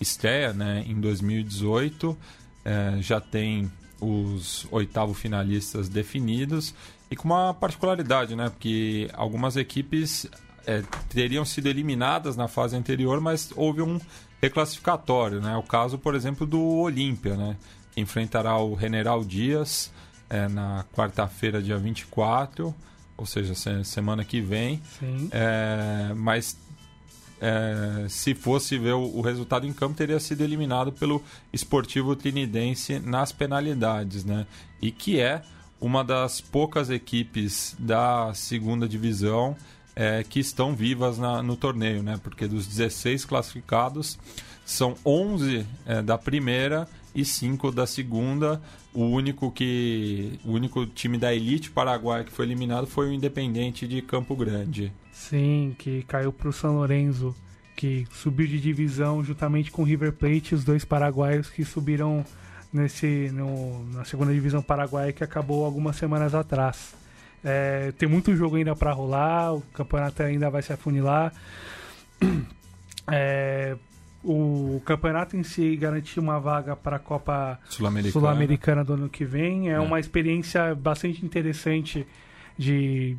estreia 0.01 0.53
né, 0.53 0.84
em 0.86 1.01
2018, 1.01 2.18
é, 2.64 2.97
já 3.01 3.20
tem 3.20 3.70
os 4.01 4.66
oitavo 4.72 5.14
finalistas 5.14 5.88
definidos 5.88 6.74
e 7.09 7.14
com 7.14 7.28
uma 7.28 7.55
particularidade, 7.55 8.34
né? 8.34 8.49
Porque 8.49 9.09
algumas 9.12 9.57
equipes 9.57 10.26
é, 10.66 10.82
teriam 11.09 11.45
sido 11.45 11.68
eliminadas 11.68 12.36
na 12.36 12.49
fase 12.49 12.74
anterior, 12.74 13.20
mas 13.20 13.53
houve 13.55 13.82
um 13.82 14.01
reclassificatório, 14.40 15.40
né? 15.40 15.57
O 15.57 15.62
caso, 15.62 15.99
por 15.99 16.14
exemplo, 16.14 16.45
do 16.47 16.61
Olímpia, 16.61 17.36
né? 17.36 17.57
Enfrentará 17.97 18.59
o 18.59 18.78
General 18.78 19.24
Dias 19.24 19.93
é, 20.28 20.49
na 20.49 20.84
quarta-feira, 20.93 21.62
dia 21.62 21.76
24, 21.76 22.74
ou 23.16 23.26
seja, 23.26 23.55
semana 23.84 24.24
que 24.24 24.40
vem. 24.40 24.82
É, 25.30 26.12
mas 26.14 26.57
é, 27.40 28.07
se 28.09 28.34
fosse 28.34 28.78
ver 28.78 28.95
o, 28.95 29.18
o, 29.18 29.20
resultado 29.20 29.66
em 29.66 29.72
campo, 29.72 29.97
teria 29.97 30.20
sido 30.20 30.43
eliminado 30.43 30.93
pelo 30.93 31.22
Esportivo 31.53 32.14
Trinidense 32.14 33.01
nas 33.01 33.32
penalidades, 33.32 34.24
né? 34.24 34.47
E 34.80 34.90
que 34.90 35.20
é 35.20 35.43
uma 35.80 36.05
das 36.05 36.40
poucas 36.40 36.88
equipes 36.88 37.74
da 37.78 38.32
segunda 38.32 38.88
divisão 38.88 39.57
é, 39.97 40.22
que 40.22 40.38
estão 40.38 40.74
vivas 40.74 41.18
na, 41.18 41.43
no 41.43 41.57
torneio, 41.57 42.03
né? 42.03 42.18
Porque 42.22 42.47
dos 42.47 42.66
16 42.66 43.24
classificados, 43.24 44.18
são 44.64 44.95
11 45.05 45.66
é, 45.84 46.01
da 46.01 46.16
primeira 46.16 46.88
e 47.14 47.24
cinco 47.24 47.70
da 47.70 47.86
segunda. 47.86 48.60
O 48.92 49.04
único 49.04 49.50
que 49.50 50.38
o 50.44 50.52
único 50.52 50.86
time 50.86 51.18
da 51.18 51.34
elite 51.34 51.70
paraguaia 51.70 52.24
que 52.24 52.32
foi 52.32 52.44
eliminado 52.46 52.86
foi 52.86 53.08
o 53.08 53.12
Independente 53.12 53.86
de 53.86 54.02
Campo 54.02 54.36
Grande. 54.36 54.92
Sim, 55.12 55.74
que 55.78 56.02
caiu 56.02 56.32
para 56.32 56.48
o 56.48 56.52
São 56.52 56.74
Lourenço, 56.74 57.34
que 57.76 58.06
subiu 58.12 58.46
de 58.46 58.60
divisão 58.60 59.22
juntamente 59.22 59.70
com 59.70 59.82
o 59.82 59.84
River 59.84 60.12
Plate, 60.12 60.54
os 60.54 60.64
dois 60.64 60.84
paraguaios 60.84 61.48
que 61.48 61.64
subiram 61.64 62.24
nesse 62.72 63.30
no, 63.32 63.84
na 63.92 64.04
segunda 64.04 64.32
divisão 64.32 64.62
paraguaia 64.62 65.12
que 65.12 65.22
acabou 65.22 65.64
algumas 65.64 65.96
semanas 65.96 66.34
atrás. 66.34 66.94
É, 67.44 67.92
tem 67.98 68.08
muito 68.08 68.34
jogo 68.36 68.56
ainda 68.56 68.74
para 68.76 68.92
rolar, 68.92 69.54
o 69.54 69.60
campeonato 69.72 70.22
ainda 70.22 70.48
vai 70.48 70.62
se 70.62 70.72
afunilar. 70.72 71.32
É, 73.10 73.76
o 74.24 74.80
campeonato 74.84 75.36
em 75.36 75.42
si 75.42 75.76
garantir 75.76 76.20
uma 76.20 76.38
vaga 76.38 76.76
para 76.76 76.96
a 76.96 76.98
Copa 76.98 77.58
Sul-Americana 78.12 78.84
Sul 78.84 78.96
do 78.96 79.02
ano 79.02 79.08
que 79.08 79.24
vem. 79.24 79.70
É, 79.70 79.72
é, 79.72 79.80
uma 79.80 79.98
experiência 79.98 80.74
bastante 80.74 81.24
interessante 81.24 82.06
de, 82.56 83.16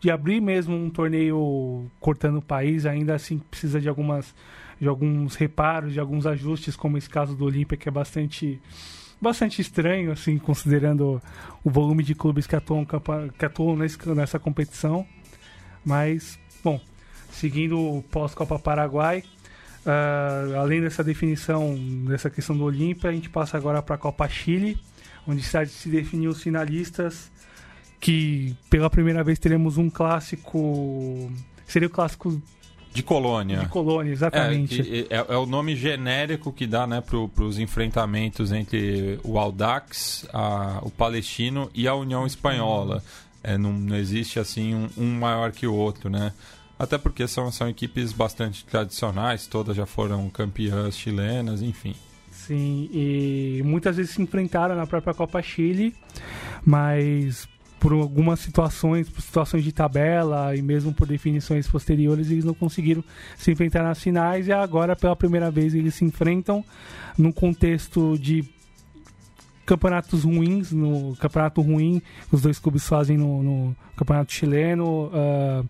de 0.00 0.10
abrir 0.10 0.40
mesmo 0.40 0.74
um 0.74 0.88
torneio 0.88 1.90
cortando 2.00 2.38
o 2.38 2.42
país. 2.42 2.86
Ainda 2.86 3.14
assim 3.14 3.38
precisa 3.38 3.80
de 3.80 3.88
algumas 3.88 4.34
de 4.78 4.86
alguns 4.86 5.36
reparos, 5.36 5.94
de 5.94 6.00
alguns 6.00 6.26
ajustes, 6.26 6.76
como 6.76 6.98
esse 6.98 7.08
caso 7.08 7.34
do 7.34 7.46
Olímpia, 7.46 7.78
que 7.78 7.88
é 7.88 7.92
bastante 7.92 8.60
bastante 9.18 9.62
estranho, 9.62 10.12
assim, 10.12 10.36
considerando 10.36 11.20
o 11.64 11.70
volume 11.70 12.02
de 12.02 12.14
clubes 12.14 12.46
que 12.46 12.54
atuam, 12.54 12.86
que 13.38 13.44
atuam 13.44 13.76
nessa 14.14 14.38
competição. 14.38 15.06
Mas, 15.84 16.38
bom, 16.62 16.80
seguindo 17.30 17.78
o 17.78 18.02
pós-Copa 18.02 18.58
Paraguai, 18.58 19.22
Uh, 19.86 20.58
além 20.58 20.80
dessa 20.80 21.04
definição, 21.04 21.76
dessa 22.08 22.28
questão 22.28 22.56
do 22.56 22.64
Olímpia, 22.64 23.08
a 23.08 23.12
gente 23.12 23.30
passa 23.30 23.56
agora 23.56 23.80
para 23.80 23.94
a 23.94 23.98
Copa 23.98 24.28
Chile, 24.28 24.76
onde 25.26 25.42
se 25.42 25.88
definiu 25.88 26.32
os 26.32 26.42
finalistas, 26.42 27.30
que 28.00 28.56
pela 28.68 28.90
primeira 28.90 29.22
vez 29.22 29.38
teremos 29.38 29.78
um 29.78 29.88
clássico. 29.88 31.30
Seria 31.64 31.86
o 31.86 31.90
clássico 31.90 32.42
de 32.96 33.02
colônia. 33.02 33.58
De 33.58 33.68
colônia, 33.68 34.10
exatamente. 34.10 35.06
É, 35.10 35.18
é, 35.18 35.26
é 35.28 35.36
o 35.36 35.44
nome 35.44 35.76
genérico 35.76 36.50
que 36.50 36.66
dá 36.66 36.86
né, 36.86 37.02
para 37.02 37.44
os 37.44 37.58
enfrentamentos 37.58 38.52
entre 38.52 39.20
o 39.22 39.38
Aldax, 39.38 40.26
a, 40.32 40.78
o 40.82 40.90
Palestino 40.90 41.70
e 41.74 41.86
a 41.86 41.94
União 41.94 42.26
Espanhola. 42.26 43.04
É, 43.42 43.58
não, 43.58 43.72
não 43.72 43.96
existe 43.96 44.40
assim 44.40 44.74
um, 44.74 44.88
um 44.96 45.18
maior 45.18 45.52
que 45.52 45.66
o 45.66 45.74
outro, 45.74 46.08
né? 46.08 46.32
Até 46.78 46.98
porque 46.98 47.26
são, 47.26 47.50
são 47.50 47.68
equipes 47.68 48.12
bastante 48.12 48.64
tradicionais, 48.64 49.46
todas 49.46 49.76
já 49.76 49.86
foram 49.86 50.28
campeãs 50.28 50.96
chilenas, 50.96 51.62
enfim. 51.62 51.94
Sim, 52.30 52.88
e 52.92 53.62
muitas 53.64 53.96
vezes 53.96 54.12
se 54.12 54.22
enfrentaram 54.22 54.76
na 54.76 54.86
própria 54.86 55.14
Copa 55.14 55.40
Chile, 55.42 55.94
mas 56.64 57.48
por 57.80 57.92
algumas 57.92 58.40
situações, 58.40 59.08
por 59.08 59.22
situações 59.22 59.64
de 59.64 59.72
tabela 59.72 60.54
e 60.54 60.62
mesmo 60.62 60.92
por 60.92 61.06
definições 61.06 61.66
posteriores, 61.66 62.30
eles 62.30 62.44
não 62.44 62.54
conseguiram 62.54 63.02
se 63.36 63.50
enfrentar 63.50 63.82
nas 63.82 64.02
finais 64.02 64.48
e 64.48 64.52
agora 64.52 64.94
pela 64.94 65.16
primeira 65.16 65.50
vez 65.50 65.74
eles 65.74 65.94
se 65.94 66.04
enfrentam 66.04 66.64
num 67.16 67.32
contexto 67.32 68.18
de 68.18 68.44
campeonatos 69.64 70.22
ruins, 70.22 70.70
no 70.70 71.16
campeonato 71.16 71.60
ruim, 71.60 72.00
os 72.30 72.42
dois 72.42 72.58
clubes 72.58 72.86
fazem 72.86 73.18
no, 73.18 73.42
no 73.42 73.76
campeonato 73.96 74.32
chileno. 74.32 75.06
Uh, 75.06 75.68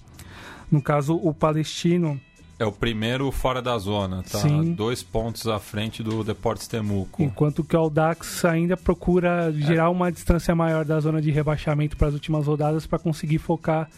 no 0.70 0.82
caso, 0.82 1.14
o 1.14 1.32
palestino. 1.32 2.20
É 2.58 2.64
o 2.64 2.72
primeiro 2.72 3.30
fora 3.30 3.60
da 3.60 3.76
zona, 3.76 4.22
tá? 4.22 4.38
Sim. 4.38 4.72
Dois 4.72 5.02
pontos 5.02 5.46
à 5.46 5.58
frente 5.58 6.02
do 6.02 6.24
Deportes 6.24 6.66
Temuco. 6.66 7.22
Enquanto 7.22 7.62
que 7.62 7.76
o 7.76 7.78
Audax 7.78 8.44
ainda 8.46 8.76
procura 8.76 9.52
gerar 9.52 9.84
é. 9.84 9.88
uma 9.88 10.10
distância 10.10 10.54
maior 10.54 10.84
da 10.84 10.98
zona 10.98 11.20
de 11.20 11.30
rebaixamento 11.30 11.96
para 11.96 12.08
as 12.08 12.14
últimas 12.14 12.46
rodadas 12.46 12.86
para 12.86 12.98
conseguir 12.98 13.38
focar 13.38 13.88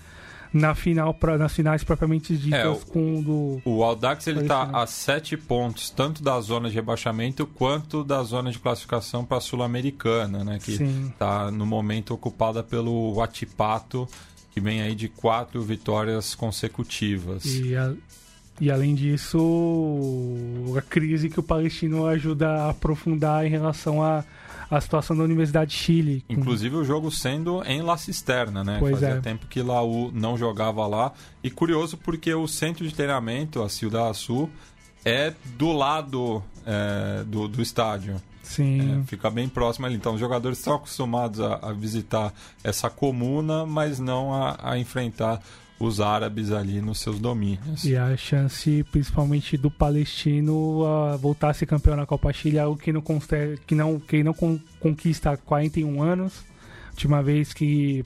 na 0.53 0.75
final 0.75 1.13
pra, 1.15 1.37
nas 1.37 1.53
finais 1.55 1.85
propriamente 1.85 2.37
ditas 2.37 2.61
é, 2.61 2.69
o, 2.69 2.77
com 2.77 3.23
do 3.23 3.61
o 3.65 3.85
Audax 3.85 4.27
ele 4.27 4.41
está 4.41 4.63
a 4.63 4.87
sete 4.87 5.37
pontos 5.37 5.91
tanto 5.91 6.23
da 6.23 6.41
zona 6.41 6.69
de 6.69 6.75
rebaixamento 6.75 7.47
quanto 7.47 8.03
da 8.03 8.23
zona 8.23 8.51
de 8.51 8.59
classificação 8.59 9.25
para 9.25 9.39
a 9.39 9.41
sul-americana 9.41 10.45
né 10.45 10.59
que 10.59 10.73
está 10.73 11.51
no 11.51 11.67
momento 11.67 12.15
ocupada 12.15 12.63
pelo 12.63 13.15
Watipato 13.15 14.09
que 14.59 14.61
vem 14.61 14.83
aí 14.83 14.95
de 14.95 15.09
quatro 15.09 15.63
vitórias 15.63 16.35
consecutivas. 16.35 17.45
E, 17.45 17.77
a, 17.77 17.95
e 18.61 18.71
além 18.71 18.93
disso, 18.93 19.39
a 20.77 20.83
crise 20.83 21.31
que 21.31 21.39
o 21.39 21.43
Palestino 21.43 22.05
ajuda 22.07 22.49
a 22.49 22.71
aprofundar 22.71 23.47
em 23.47 23.49
relação 23.49 24.03
à 24.03 24.25
a, 24.69 24.77
a 24.77 24.81
situação 24.81 25.17
da 25.17 25.23
Universidade 25.23 25.71
de 25.71 25.77
Chile. 25.77 26.25
Inclusive 26.29 26.75
o 26.75 26.85
jogo 26.85 27.09
sendo 27.11 27.63
em 27.65 27.81
La 27.83 27.97
Cisterna, 27.97 28.65
né? 28.65 28.79
Pois 28.81 28.95
Fazia 28.95 29.17
é. 29.17 29.21
tempo 29.21 29.47
que 29.47 29.63
Laú 29.63 30.11
não 30.13 30.37
jogava 30.37 30.85
lá. 30.89 31.13
E 31.43 31.51
curioso 31.51 31.97
porque 31.97 32.35
o 32.35 32.49
centro 32.49 32.87
de 32.87 32.93
treinamento, 32.93 33.63
a 33.63 33.69
Ciudad 33.69 34.13
Sul, 34.13 34.51
é 35.05 35.33
do 35.57 35.71
lado 35.71 36.43
é, 36.67 37.23
do, 37.25 37.47
do 37.47 37.63
estádio. 37.63 38.21
Sim. 38.49 39.01
É, 39.01 39.05
fica 39.05 39.29
bem 39.29 39.47
próximo 39.47 39.85
ali. 39.85 39.95
Então, 39.95 40.15
os 40.15 40.21
jogadores 40.21 40.59
estão 40.59 40.75
acostumados 40.75 41.39
a, 41.39 41.57
a 41.57 41.73
visitar 41.73 42.33
essa 42.65 42.89
comuna, 42.89 43.67
mas 43.67 44.01
não 44.01 44.33
a, 44.33 44.57
a, 44.73 44.79
enfrentar 44.79 45.43
os 45.79 46.01
árabes 46.01 46.51
ali 46.51 46.81
nos 46.81 46.99
seus 46.99 47.21
domínios. 47.21 47.85
E 47.85 47.95
a 47.95 48.17
chance, 48.17 48.83
principalmente 48.91 49.59
do 49.59 49.71
palestino, 49.71 50.85
a 50.87 51.17
voltar 51.17 51.51
a 51.51 51.55
ser 51.55 51.67
campeão 51.67 51.95
na 51.95 52.07
Copa 52.07 52.33
Chile, 52.33 52.57
é 52.57 52.61
algo 52.61 52.79
que 52.79 52.91
não, 52.91 53.03
que 53.03 53.75
não, 53.75 54.01
que 54.01 54.23
não 54.23 54.35
conquista 54.81 55.33
há 55.33 55.37
41 55.37 56.03
anos. 56.03 56.43
Última 56.93 57.23
vez 57.23 57.53
que, 57.53 58.03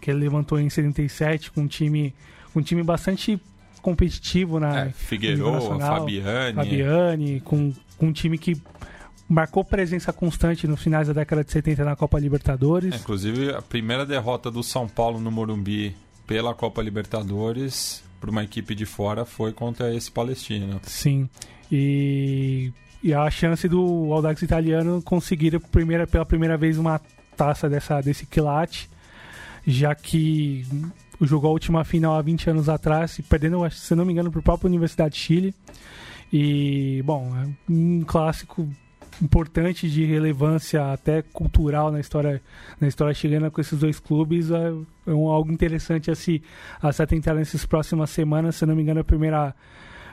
que 0.00 0.08
ele 0.08 0.20
levantou 0.20 0.58
em 0.60 0.70
77 0.70 1.50
com 1.50 1.62
um 1.62 1.66
time, 1.66 2.14
um 2.54 2.62
time 2.62 2.84
bastante 2.84 3.40
competitivo 3.82 4.60
na 4.60 4.86
é, 4.86 4.90
Figueiredo, 4.90 5.60
Fabiane. 5.78 6.54
Fabiane, 6.54 7.40
com, 7.40 7.72
com 7.96 8.06
um 8.06 8.12
time 8.12 8.38
que 8.38 8.56
marcou 9.28 9.62
presença 9.62 10.12
constante 10.12 10.66
nos 10.66 10.82
finais 10.82 11.08
da 11.08 11.12
década 11.12 11.44
de 11.44 11.52
70 11.52 11.84
na 11.84 11.94
Copa 11.94 12.18
Libertadores. 12.18 12.94
É, 12.94 12.96
inclusive, 12.96 13.50
a 13.52 13.60
primeira 13.60 14.06
derrota 14.06 14.50
do 14.50 14.62
São 14.62 14.88
Paulo 14.88 15.20
no 15.20 15.30
Morumbi 15.30 15.94
pela 16.26 16.54
Copa 16.54 16.82
Libertadores 16.82 18.02
para 18.20 18.30
uma 18.30 18.42
equipe 18.42 18.74
de 18.74 18.86
fora 18.86 19.24
foi 19.24 19.52
contra 19.52 19.94
esse 19.94 20.10
palestino. 20.10 20.80
Sim. 20.82 21.28
E, 21.70 22.72
e 23.02 23.12
a 23.12 23.30
chance 23.30 23.68
do 23.68 24.12
Audax 24.12 24.42
italiano 24.42 25.02
conseguir 25.02 25.60
primeira, 25.60 26.06
pela 26.06 26.24
primeira 26.24 26.56
vez 26.56 26.78
uma 26.78 27.00
taça 27.36 27.68
dessa, 27.68 28.00
desse 28.00 28.26
quilate, 28.26 28.90
já 29.66 29.94
que 29.94 30.66
jogou 31.20 31.50
a 31.50 31.52
última 31.52 31.84
final 31.84 32.16
há 32.16 32.22
20 32.22 32.50
anos 32.50 32.68
atrás, 32.68 33.20
perdendo, 33.28 33.68
se 33.70 33.94
não 33.94 34.04
me 34.04 34.12
engano, 34.12 34.30
para 34.30 34.40
a 34.40 34.42
própria 34.42 34.68
Universidade 34.68 35.14
de 35.14 35.20
Chile. 35.20 35.54
E, 36.32 37.02
bom, 37.04 37.32
é 37.36 37.48
um 37.70 38.02
clássico 38.06 38.68
importante 39.22 39.88
de 39.88 40.04
relevância 40.04 40.92
até 40.92 41.22
cultural 41.22 41.90
na 41.90 42.00
história 42.00 42.40
na 42.80 42.86
história 42.86 43.14
chilena 43.14 43.50
com 43.50 43.60
esses 43.60 43.78
dois 43.78 43.98
clubes. 43.98 44.50
É, 44.50 44.72
é 45.06 45.10
um, 45.10 45.28
algo 45.28 45.50
interessante 45.52 46.10
a 46.10 46.14
se, 46.14 46.42
a 46.80 46.92
se 46.92 47.02
atentar 47.02 47.34
nessas 47.34 47.64
próximas 47.66 48.10
semanas. 48.10 48.56
Se 48.56 48.66
não 48.66 48.76
me 48.76 48.82
engano 48.82 49.00
a 49.00 49.04
primeira 49.04 49.54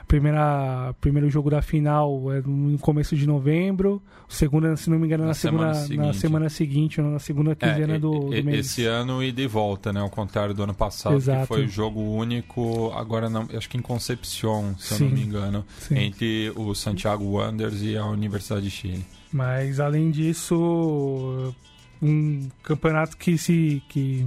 primeira 0.06 0.94
primeiro 1.00 1.28
jogo 1.28 1.50
da 1.50 1.60
final 1.60 2.32
é 2.32 2.40
no 2.40 2.78
começo 2.78 3.16
de 3.16 3.26
novembro 3.26 4.00
o 4.28 4.32
segundo 4.32 4.76
se 4.76 4.88
não 4.88 4.98
me 4.98 5.06
engano 5.06 5.24
na, 5.24 5.28
na 5.28 5.34
segunda 5.34 5.74
semana 5.74 6.06
na 6.06 6.12
semana 6.12 6.48
seguinte 6.48 7.00
ou 7.00 7.10
na 7.10 7.18
segunda 7.18 7.54
quinzena 7.54 7.96
é, 7.96 7.98
do, 7.98 8.10
do 8.10 8.44
mês 8.44 8.66
esse 8.66 8.86
ano 8.86 9.22
e 9.22 9.32
de 9.32 9.46
volta 9.46 9.92
né 9.92 10.00
ao 10.00 10.10
contrário 10.10 10.54
do 10.54 10.62
ano 10.62 10.74
passado 10.74 11.16
Exato. 11.16 11.40
que 11.40 11.46
foi 11.46 11.66
jogo 11.66 12.00
único 12.00 12.92
agora 12.94 13.28
não 13.28 13.48
acho 13.56 13.68
que 13.68 13.76
em 13.76 13.82
Concepción 13.82 14.74
se 14.78 14.94
Sim. 14.94 15.04
eu 15.04 15.10
não 15.10 15.16
me 15.16 15.22
engano 15.24 15.64
Sim. 15.78 15.98
entre 15.98 16.52
o 16.54 16.74
Santiago 16.74 17.24
Wanderers 17.24 17.82
e 17.82 17.96
a 17.96 18.06
Universidade 18.06 18.62
de 18.62 18.70
Chile 18.70 19.04
mas 19.32 19.80
além 19.80 20.10
disso 20.10 21.52
um 22.00 22.48
campeonato 22.62 23.16
que 23.16 23.36
se 23.36 23.82
que 23.88 24.26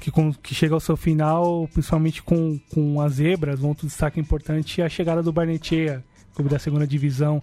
que, 0.00 0.10
com, 0.10 0.32
que 0.32 0.54
chega 0.54 0.74
ao 0.74 0.80
seu 0.80 0.96
final, 0.96 1.68
principalmente 1.72 2.22
com, 2.22 2.58
com 2.72 3.00
as 3.00 3.14
zebras, 3.14 3.60
um 3.60 3.68
outro 3.68 3.86
destaque 3.86 4.20
importante 4.20 4.80
é 4.80 4.84
a 4.84 4.88
chegada 4.88 5.22
do 5.22 5.32
Barnechea, 5.32 6.04
clube 6.34 6.50
da 6.50 6.58
segunda 6.58 6.86
divisão, 6.86 7.42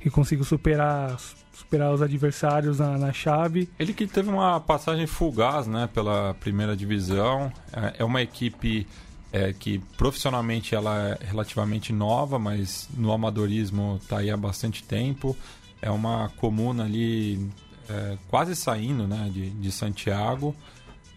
que 0.00 0.10
conseguiu 0.10 0.44
superar, 0.44 1.16
superar 1.52 1.92
os 1.92 2.02
adversários 2.02 2.78
na, 2.78 2.98
na 2.98 3.12
chave. 3.12 3.68
Ele 3.78 3.92
que 3.92 4.06
teve 4.06 4.28
uma 4.28 4.60
passagem 4.60 5.06
fugaz 5.06 5.66
né, 5.66 5.88
pela 5.92 6.34
primeira 6.34 6.76
divisão, 6.76 7.52
é, 7.72 7.96
é 7.98 8.04
uma 8.04 8.20
equipe 8.20 8.86
é, 9.32 9.52
que 9.52 9.78
profissionalmente 9.96 10.74
ela 10.74 11.16
é 11.20 11.24
relativamente 11.24 11.92
nova, 11.92 12.38
mas 12.38 12.88
no 12.94 13.12
amadorismo 13.12 13.98
está 14.02 14.18
aí 14.18 14.30
há 14.30 14.36
bastante 14.36 14.84
tempo. 14.84 15.36
É 15.80 15.90
uma 15.90 16.28
comuna 16.36 16.84
ali 16.84 17.48
é, 17.88 18.18
quase 18.28 18.54
saindo 18.54 19.06
né, 19.06 19.30
de, 19.32 19.50
de 19.50 19.72
Santiago. 19.72 20.54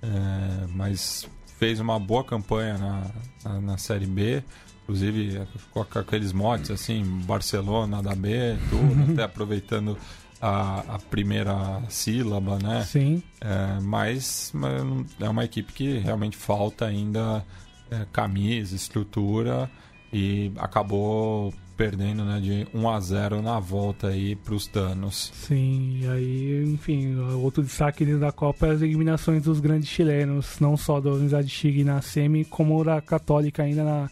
É, 0.05 0.67
mas 0.73 1.27
fez 1.57 1.79
uma 1.79 1.99
boa 1.99 2.23
campanha 2.23 2.77
na, 2.77 3.11
na, 3.43 3.61
na, 3.61 3.77
Série 3.77 4.05
B. 4.05 4.43
Inclusive 4.83 5.41
com 5.71 5.81
aqueles 5.81 6.31
motes 6.31 6.69
assim, 6.69 7.03
Barcelona 7.25 8.03
da 8.03 8.13
B, 8.13 8.55
tudo, 8.69 9.09
até 9.13 9.23
aproveitando 9.23 9.97
a, 10.39 10.95
a, 10.95 10.99
primeira 10.99 11.81
sílaba, 11.89 12.59
né? 12.59 12.83
Sim. 12.83 13.23
É, 13.41 13.79
mas, 13.81 14.51
mas, 14.53 14.83
é 15.19 15.27
uma 15.27 15.43
equipe 15.43 15.73
que 15.73 15.97
realmente 15.97 16.37
falta 16.37 16.85
ainda 16.85 17.43
é, 17.89 18.05
camisa, 18.11 18.75
estrutura 18.75 19.69
e 20.13 20.51
acabou 20.57 21.51
perdendo 21.75 22.23
né, 22.23 22.39
de 22.39 22.67
1 22.73 22.89
a 22.89 22.99
0 22.99 23.41
na 23.41 23.59
volta 23.59 24.07
aí 24.07 24.35
para 24.35 24.53
os 24.53 24.67
danos. 24.67 25.31
Sim, 25.33 25.99
e 26.01 26.07
aí, 26.07 26.63
enfim, 26.73 27.15
outro 27.41 27.63
destaque 27.63 28.05
da 28.17 28.31
Copa 28.31 28.67
é 28.67 28.71
as 28.71 28.81
eliminações 28.81 29.43
dos 29.43 29.59
grandes 29.59 29.89
chilenos, 29.89 30.59
não 30.59 30.77
só 30.77 30.99
da 30.99 31.09
Universidade 31.09 31.47
de 31.47 31.53
Chile 31.53 31.83
na 31.83 32.01
semi, 32.01 32.45
como 32.45 32.83
da 32.83 33.01
Católica 33.01 33.63
ainda 33.63 33.83
na, 33.83 34.09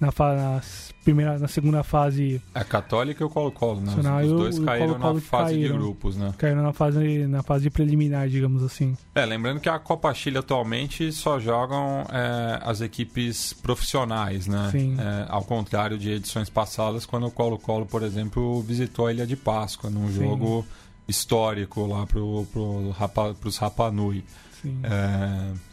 na, 0.00 0.12
na, 0.18 0.60
primeira, 1.02 1.38
na 1.38 1.48
segunda 1.48 1.82
fase. 1.82 2.40
A 2.54 2.64
Católica 2.64 3.22
e 3.22 3.26
o 3.26 3.30
Colo-Colo, 3.30 3.80
né? 3.80 3.92
Os, 3.92 4.30
os 4.30 4.38
dois 4.38 4.58
caíram 4.58 4.94
Colo 4.94 4.98
-Colo 4.98 5.14
na 5.14 5.20
fase 5.20 5.54
caíram, 5.54 5.72
de 5.72 5.82
grupos, 5.82 6.16
né? 6.16 6.34
Caíram 6.38 6.62
na 6.62 6.72
fase, 6.72 7.26
na 7.26 7.42
fase 7.42 7.70
preliminar, 7.70 8.28
digamos 8.28 8.62
assim. 8.62 8.96
É, 9.14 9.24
lembrando 9.24 9.60
que 9.60 9.68
a 9.68 9.78
Copa 9.78 10.12
Chile 10.14 10.38
atualmente 10.38 11.12
só 11.12 11.38
jogam 11.38 12.04
é, 12.10 12.60
as 12.62 12.80
equipes 12.80 13.52
profissionais, 13.52 14.46
né? 14.46 14.68
Sim. 14.70 14.96
É, 14.98 15.26
ao 15.28 15.44
contrário 15.44 15.98
de 15.98 16.10
edições 16.10 16.48
passadas, 16.48 17.04
quando 17.04 17.26
o 17.26 17.30
Colo-Colo, 17.30 17.86
por 17.86 18.02
exemplo, 18.02 18.62
visitou 18.62 19.06
a 19.06 19.12
Ilha 19.12 19.26
de 19.26 19.36
Páscoa, 19.36 19.90
num 19.90 20.08
Sim. 20.08 20.14
jogo 20.14 20.64
histórico 21.08 21.86
lá 21.86 22.06
para 22.06 22.20
pro 22.52 22.90
Rapa, 22.90 23.36
os 23.44 23.56
Rapanui. 23.56 24.24
Sim. 24.62 24.80
É, 24.84 25.71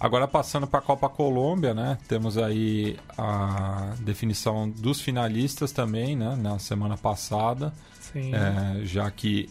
Agora 0.00 0.26
passando 0.26 0.66
para 0.66 0.78
a 0.78 0.82
Copa 0.82 1.10
Colômbia, 1.10 1.74
né? 1.74 1.98
Temos 2.08 2.38
aí 2.38 2.96
a 3.18 3.94
definição 4.00 4.70
dos 4.70 4.98
finalistas 4.98 5.72
também, 5.72 6.16
né? 6.16 6.34
Na 6.36 6.58
semana 6.58 6.96
passada. 6.96 7.70
Sim. 8.00 8.32
É, 8.34 8.80
já 8.86 9.10
que 9.10 9.50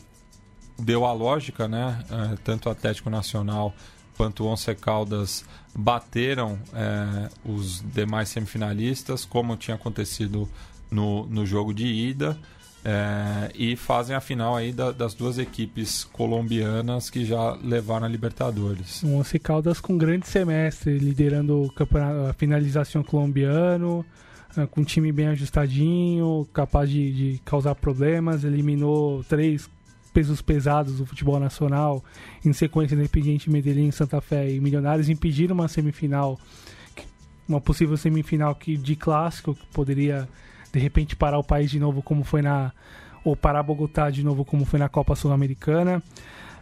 deu 0.78 1.06
a 1.06 1.14
lógica, 1.14 1.68
né? 1.68 2.04
É, 2.10 2.36
tanto 2.44 2.68
o 2.68 2.72
Atlético 2.72 3.12
Nacional 3.12 3.76
quanto 4.18 4.44
o 4.44 4.48
Once 4.48 4.74
Caldas 4.74 5.46
bateram 5.74 6.58
é, 6.74 7.30
os 7.46 7.82
demais 7.94 8.30
semifinalistas, 8.30 9.26
como 9.26 9.56
tinha 9.56 9.76
acontecido 9.76 10.50
no, 10.90 11.28
no 11.28 11.46
jogo 11.46 11.74
de 11.74 11.86
ida. 11.86 12.38
É, 12.84 13.52
e 13.54 13.76
fazem 13.76 14.16
a 14.16 14.22
final 14.22 14.56
aí 14.56 14.72
da, 14.72 14.92
das 14.92 15.14
duas 15.14 15.38
equipes 15.38 16.06
colombianas 16.06 17.10
que 17.10 17.26
já 17.26 17.58
levaram 17.62 18.06
a 18.06 18.10
Libertadores. 18.10 19.04
O 19.04 19.18
Once 19.18 19.38
Caldas 19.38 19.82
com 19.82 19.98
grande 19.98 20.28
semestre, 20.28 20.98
liderando 20.98 21.64
o 21.64 21.72
campeonato, 21.72 22.30
a 22.30 22.34
finalização 22.34 23.04
colombiano, 23.04 24.06
é, 24.56 24.66
com 24.66 24.82
um 24.82 24.84
time 24.86 25.12
bem 25.12 25.28
ajustadinho, 25.28 26.48
capaz 26.54 26.90
de, 26.90 27.12
de 27.12 27.42
causar 27.44 27.76
problemas, 27.76 28.46
eliminou 28.46 29.24
três 29.26 29.70
pesos 30.14 30.42
pesados 30.42 30.98
do 30.98 31.06
futebol 31.06 31.40
nacional, 31.40 32.04
em 32.44 32.54
sequência 32.54 32.96
Independiente 32.96 33.50
Medellín, 33.50 33.92
Santa 33.92 34.22
Fé 34.22 34.50
e 34.50 34.60
Milionários, 34.60 35.10
impediram 35.10 35.54
uma 35.54 35.68
semifinal, 35.68 36.40
uma 37.48 37.62
possível 37.62 37.98
semifinal 37.98 38.56
que, 38.56 38.78
de 38.78 38.96
clássico, 38.96 39.54
que 39.54 39.66
poderia 39.68 40.28
de 40.72 40.80
repente 40.80 41.16
parar 41.16 41.40
o 41.40 41.44
país 41.44 41.70
de 41.72 41.80
novo 41.80 42.02
como 42.02 42.24
foi 42.24 42.42
na 42.42 42.72
ou 43.24 43.36
parar 43.36 43.64
Bogotá 43.64 44.10
de 44.10 44.24
novo 44.24 44.46
como 44.46 44.66
foi 44.66 44.80
na 44.80 44.88
Copa 44.88 45.16
Sul-Americana 45.16 46.02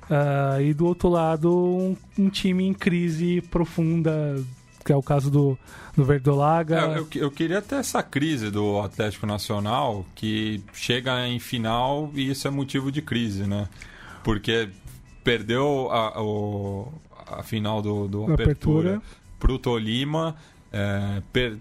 uh, 0.09 0.61
e 0.61 0.73
do 0.73 0.85
outro 0.85 1.09
lado 1.09 1.53
um, 1.53 1.95
um, 2.17 2.29
time 2.29 2.65
em 2.65 2.73
crise 2.73 3.41
profunda 3.41 4.35
que 4.83 4.93
é 4.93 4.95
o 4.95 5.03
caso 5.03 5.29
do, 5.29 5.57
do 5.97 6.05
Verdolaga. 6.05 6.79
É, 6.79 6.97
eu, 6.99 7.07
eu, 7.13 7.29
queria 7.29 7.61
ter 7.61 7.75
essa 7.75 8.01
crise 8.01 8.49
do 8.49 8.79
Atlético 8.79 9.25
Nacional 9.25 10.05
que 10.15 10.63
chega 10.71 11.27
em 11.27 11.39
final 11.39 12.09
e 12.13 12.31
isso 12.31 12.47
é 12.47 12.51
motivo 12.51 12.89
de 12.89 13.01
crise, 13.01 13.45
né? 13.45 13.67
Porque 14.23 14.69
perdeu 15.25 15.89
a, 15.91 16.17
a, 16.17 17.39
a 17.39 17.43
final 17.43 17.81
do, 17.81 18.07
do 18.07 18.23
Apertura, 18.31 18.95
Apertura. 18.95 19.01
para 19.37 19.51
o 19.51 19.59
Tolima, 19.59 20.37
é, 20.71 21.21
per, 21.33 21.57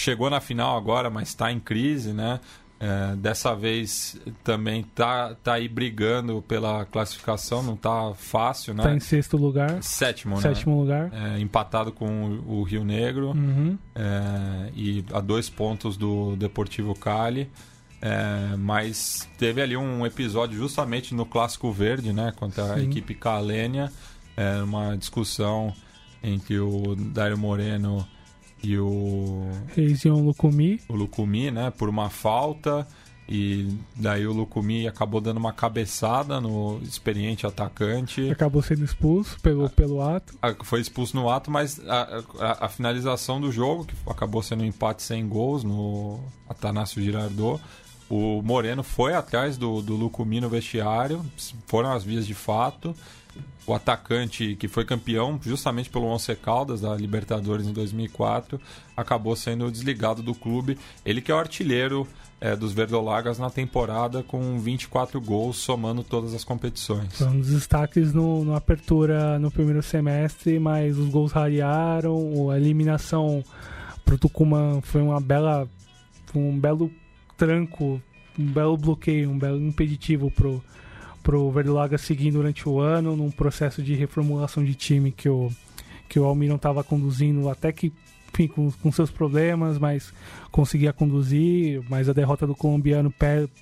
chegou 0.00 0.30
na 0.30 0.40
final 0.40 0.76
agora, 0.76 1.10
mas 1.10 1.28
está 1.28 1.52
em 1.52 1.60
crise, 1.60 2.12
né? 2.12 2.40
É, 2.82 3.14
dessa 3.16 3.54
vez 3.54 4.18
também 4.42 4.82
tá, 4.82 5.34
tá 5.44 5.54
aí 5.54 5.68
brigando 5.68 6.42
pela 6.48 6.86
classificação, 6.86 7.62
não 7.62 7.76
tá 7.76 8.14
fácil, 8.14 8.72
né? 8.72 8.82
Tá 8.82 8.94
em 8.94 9.00
sexto 9.00 9.36
lugar. 9.36 9.82
Sétimo, 9.82 10.36
né? 10.36 10.40
Sétimo 10.40 10.80
lugar. 10.80 11.12
É, 11.12 11.38
empatado 11.38 11.92
com 11.92 12.40
o, 12.46 12.62
Rio 12.62 12.82
Negro 12.82 13.32
uhum. 13.32 13.76
é, 13.94 14.70
e 14.74 15.04
a 15.12 15.20
dois 15.20 15.50
pontos 15.50 15.98
do 15.98 16.34
Deportivo 16.36 16.94
Cali. 16.94 17.50
É, 18.00 18.56
mas 18.56 19.28
teve 19.36 19.60
ali 19.60 19.76
um 19.76 20.06
episódio 20.06 20.58
justamente 20.58 21.14
no 21.14 21.26
Clássico 21.26 21.70
Verde, 21.70 22.14
né? 22.14 22.32
Contra 22.34 22.64
Sim. 22.64 22.72
a 22.72 22.82
equipe 22.82 23.14
calênia. 23.14 23.92
É, 24.34 24.62
uma 24.62 24.96
discussão 24.96 25.74
entre 26.22 26.58
o 26.58 26.94
Dário 26.96 27.36
Moreno 27.36 28.08
e 28.62 28.78
o. 28.78 29.48
Reizion 29.74 30.22
Lukumi. 30.22 30.80
O 30.88 30.94
Lukumi, 30.94 31.50
né? 31.50 31.70
Por 31.70 31.88
uma 31.88 32.10
falta. 32.10 32.86
E 33.32 33.68
daí 33.94 34.26
o 34.26 34.32
Lukumi 34.32 34.88
acabou 34.88 35.20
dando 35.20 35.36
uma 35.36 35.52
cabeçada 35.52 36.40
no 36.40 36.80
experiente 36.82 37.46
atacante. 37.46 38.28
Acabou 38.28 38.60
sendo 38.60 38.84
expulso 38.84 39.38
pelo, 39.40 39.70
pelo 39.70 40.02
ato. 40.02 40.34
Foi 40.64 40.80
expulso 40.80 41.14
no 41.14 41.30
ato, 41.30 41.48
mas 41.48 41.80
a, 41.88 42.24
a, 42.40 42.66
a 42.66 42.68
finalização 42.68 43.40
do 43.40 43.52
jogo, 43.52 43.84
que 43.84 43.94
acabou 44.08 44.42
sendo 44.42 44.64
um 44.64 44.66
empate 44.66 45.04
sem 45.04 45.28
gols 45.28 45.62
no 45.62 46.18
Atanásio 46.48 47.00
Girardot, 47.00 47.62
o 48.08 48.42
Moreno 48.42 48.82
foi 48.82 49.14
atrás 49.14 49.56
do, 49.56 49.80
do 49.80 49.94
Lucumi 49.94 50.40
no 50.40 50.48
vestiário, 50.48 51.24
foram 51.68 51.92
as 51.92 52.02
vias 52.02 52.26
de 52.26 52.34
fato. 52.34 52.92
O 53.66 53.74
atacante 53.74 54.56
que 54.56 54.66
foi 54.66 54.84
campeão 54.84 55.38
justamente 55.40 55.88
pelo 55.88 56.06
Once 56.06 56.34
Caldas 56.34 56.80
da 56.80 56.94
Libertadores 56.96 57.66
em 57.66 57.72
2004 57.72 58.60
acabou 58.96 59.36
sendo 59.36 59.70
desligado 59.70 60.22
do 60.22 60.34
clube. 60.34 60.76
Ele 61.04 61.20
que 61.20 61.30
é 61.30 61.34
o 61.34 61.38
artilheiro 61.38 62.08
é, 62.40 62.56
dos 62.56 62.72
Verdolagas 62.72 63.38
na 63.38 63.50
temporada 63.50 64.22
com 64.22 64.58
24 64.58 65.20
gols 65.20 65.58
somando 65.58 66.02
todas 66.02 66.34
as 66.34 66.42
competições. 66.42 67.18
Foi 67.18 67.28
um 67.28 67.38
dos 67.38 67.50
destaques 67.50 68.12
no, 68.12 68.44
no 68.44 68.54
apertura 68.54 69.38
no 69.38 69.50
primeiro 69.50 69.82
semestre, 69.82 70.58
mas 70.58 70.98
os 70.98 71.08
gols 71.08 71.30
rarearam, 71.30 72.50
a 72.50 72.56
eliminação 72.56 73.44
pro 74.04 74.18
Tucumã 74.18 74.80
foi 74.80 75.02
uma 75.02 75.20
bela 75.20 75.68
um 76.34 76.58
belo 76.58 76.90
tranco, 77.36 78.00
um 78.38 78.46
belo 78.46 78.76
bloqueio, 78.76 79.30
um 79.30 79.38
belo 79.38 79.60
impeditivo 79.60 80.30
pro, 80.30 80.62
pro 81.22 81.50
Verdolaga 81.50 81.98
seguir 81.98 82.30
durante 82.30 82.68
o 82.68 82.80
ano, 82.80 83.16
num 83.16 83.30
processo 83.30 83.82
de 83.82 83.94
reformulação 83.94 84.64
de 84.64 84.74
time 84.74 85.12
que 85.12 85.28
o, 85.28 85.50
que 86.08 86.18
o 86.18 86.24
Almirão 86.24 86.56
estava 86.56 86.82
conduzindo, 86.82 87.48
até 87.48 87.72
que, 87.72 87.92
enfim, 88.32 88.48
com, 88.48 88.70
com 88.70 88.92
seus 88.92 89.10
problemas, 89.10 89.78
mas 89.78 90.12
conseguia 90.50 90.92
conduzir, 90.92 91.82
mas 91.88 92.08
a 92.08 92.12
derrota 92.12 92.46
do 92.46 92.54
colombiano 92.54 93.12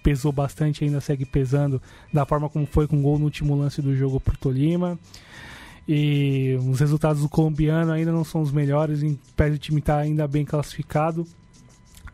pesou 0.02 0.32
bastante, 0.32 0.84
ainda 0.84 1.00
segue 1.00 1.24
pesando, 1.24 1.80
da 2.12 2.24
forma 2.24 2.48
como 2.48 2.66
foi 2.66 2.86
com 2.86 2.98
o 2.98 3.02
gol 3.02 3.18
no 3.18 3.24
último 3.24 3.56
lance 3.56 3.82
do 3.82 3.94
jogo 3.94 4.18
pro 4.20 4.36
Tolima. 4.36 4.98
E 5.86 6.58
os 6.68 6.80
resultados 6.80 7.22
do 7.22 7.30
colombiano 7.30 7.92
ainda 7.92 8.12
não 8.12 8.22
são 8.22 8.42
os 8.42 8.52
melhores, 8.52 9.02
em 9.02 9.18
pé 9.34 9.48
o 9.48 9.58
time 9.58 9.80
estar 9.80 9.94
tá 9.94 10.00
ainda 10.00 10.28
bem 10.28 10.44
classificado. 10.44 11.26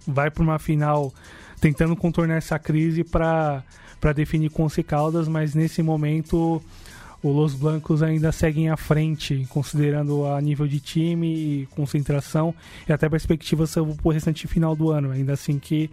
Vai 0.06 0.30
para 0.30 0.42
uma 0.44 0.58
final 0.58 1.12
tentando 1.60 1.96
contornar 1.96 2.36
essa 2.36 2.58
crise 2.58 3.02
para 3.02 3.64
definir 4.14 4.50
com 4.50 4.66
o 4.66 4.84
Caldas, 4.84 5.28
mas 5.28 5.54
nesse 5.54 5.82
momento 5.82 6.62
o 7.22 7.32
Los 7.32 7.54
Blancos 7.54 8.02
ainda 8.02 8.30
seguem 8.32 8.68
à 8.68 8.76
frente, 8.76 9.46
considerando 9.48 10.26
a 10.26 10.38
nível 10.40 10.68
de 10.68 10.78
time 10.78 11.34
e 11.34 11.66
concentração 11.74 12.54
e 12.86 12.92
até 12.92 13.08
perspectivas 13.08 13.72
para 13.72 13.82
o 13.82 14.10
restante 14.10 14.46
final 14.46 14.76
do 14.76 14.90
ano. 14.90 15.10
Ainda 15.10 15.32
assim 15.32 15.58
que 15.58 15.90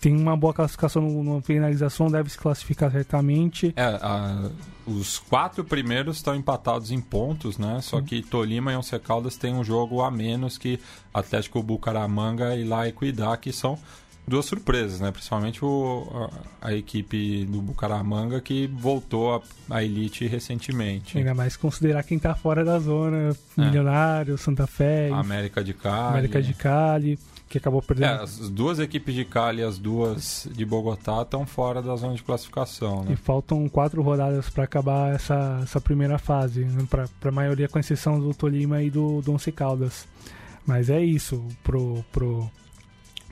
tem 0.00 0.16
uma 0.16 0.36
boa 0.36 0.52
classificação 0.52 1.22
na 1.22 1.40
finalização, 1.42 2.08
deve 2.08 2.28
se 2.28 2.36
classificar 2.36 2.90
certamente. 2.90 3.72
É, 3.76 3.84
a, 3.84 4.50
os 4.84 5.18
quatro 5.18 5.64
primeiros 5.64 6.16
estão 6.16 6.34
empatados 6.34 6.90
em 6.90 7.00
pontos, 7.00 7.56
né? 7.56 7.80
Só 7.80 7.96
uhum. 7.96 8.04
que 8.04 8.20
Tolima 8.20 8.72
e 8.72 8.76
Once 8.76 8.98
Caldas 8.98 9.36
têm 9.36 9.54
um 9.54 9.62
jogo 9.62 10.00
a 10.00 10.10
menos 10.10 10.58
que 10.58 10.80
Atlético 11.14 11.62
Bucaramanga 11.62 12.56
e 12.56 12.64
La 12.64 12.88
Equidad, 12.88 13.38
que 13.38 13.52
são 13.52 13.78
duas 14.26 14.46
surpresas, 14.46 15.00
né? 15.00 15.10
Principalmente 15.10 15.64
o, 15.64 16.30
a, 16.60 16.68
a, 16.68 16.74
equipe 16.74 17.44
do 17.46 17.60
Bucaramanga 17.60 18.40
que 18.40 18.66
voltou 18.66 19.42
à 19.68 19.82
elite 19.82 20.26
recentemente. 20.26 21.18
Ainda 21.18 21.34
mais 21.34 21.56
considerar 21.56 22.02
quem 22.02 22.16
está 22.16 22.34
fora 22.34 22.64
da 22.64 22.78
zona, 22.78 23.36
é. 23.58 23.60
Milionário, 23.60 24.38
Santa 24.38 24.66
Fé, 24.66 25.10
América 25.10 25.62
de 25.62 25.74
Cali. 25.74 26.08
América 26.08 26.42
de 26.42 26.54
Cali, 26.54 27.18
que 27.48 27.58
acabou 27.58 27.82
perdendo. 27.82 28.20
É, 28.20 28.22
as 28.22 28.48
duas 28.48 28.78
equipes 28.78 29.14
de 29.14 29.24
Cali 29.24 29.60
e 29.60 29.64
as 29.64 29.78
duas 29.78 30.48
de 30.52 30.64
Bogotá 30.64 31.22
estão 31.22 31.44
fora 31.44 31.82
da 31.82 31.94
zona 31.96 32.14
de 32.14 32.22
classificação. 32.22 33.04
Né? 33.04 33.12
E 33.12 33.16
faltam 33.16 33.68
quatro 33.68 34.00
rodadas 34.02 34.48
para 34.48 34.64
acabar 34.64 35.14
essa, 35.14 35.60
essa 35.62 35.80
primeira 35.80 36.18
fase, 36.18 36.64
né? 36.64 36.86
para 36.88 37.08
a 37.24 37.32
maioria 37.32 37.68
com 37.68 37.78
exceção 37.78 38.20
do 38.20 38.32
Tolima 38.32 38.82
e 38.82 38.90
do, 38.90 39.20
do 39.20 39.32
Once 39.32 39.50
Caldas. 39.50 40.06
Mas 40.64 40.88
é 40.88 41.02
isso, 41.02 41.44
pro, 41.64 42.04
pro, 42.12 42.48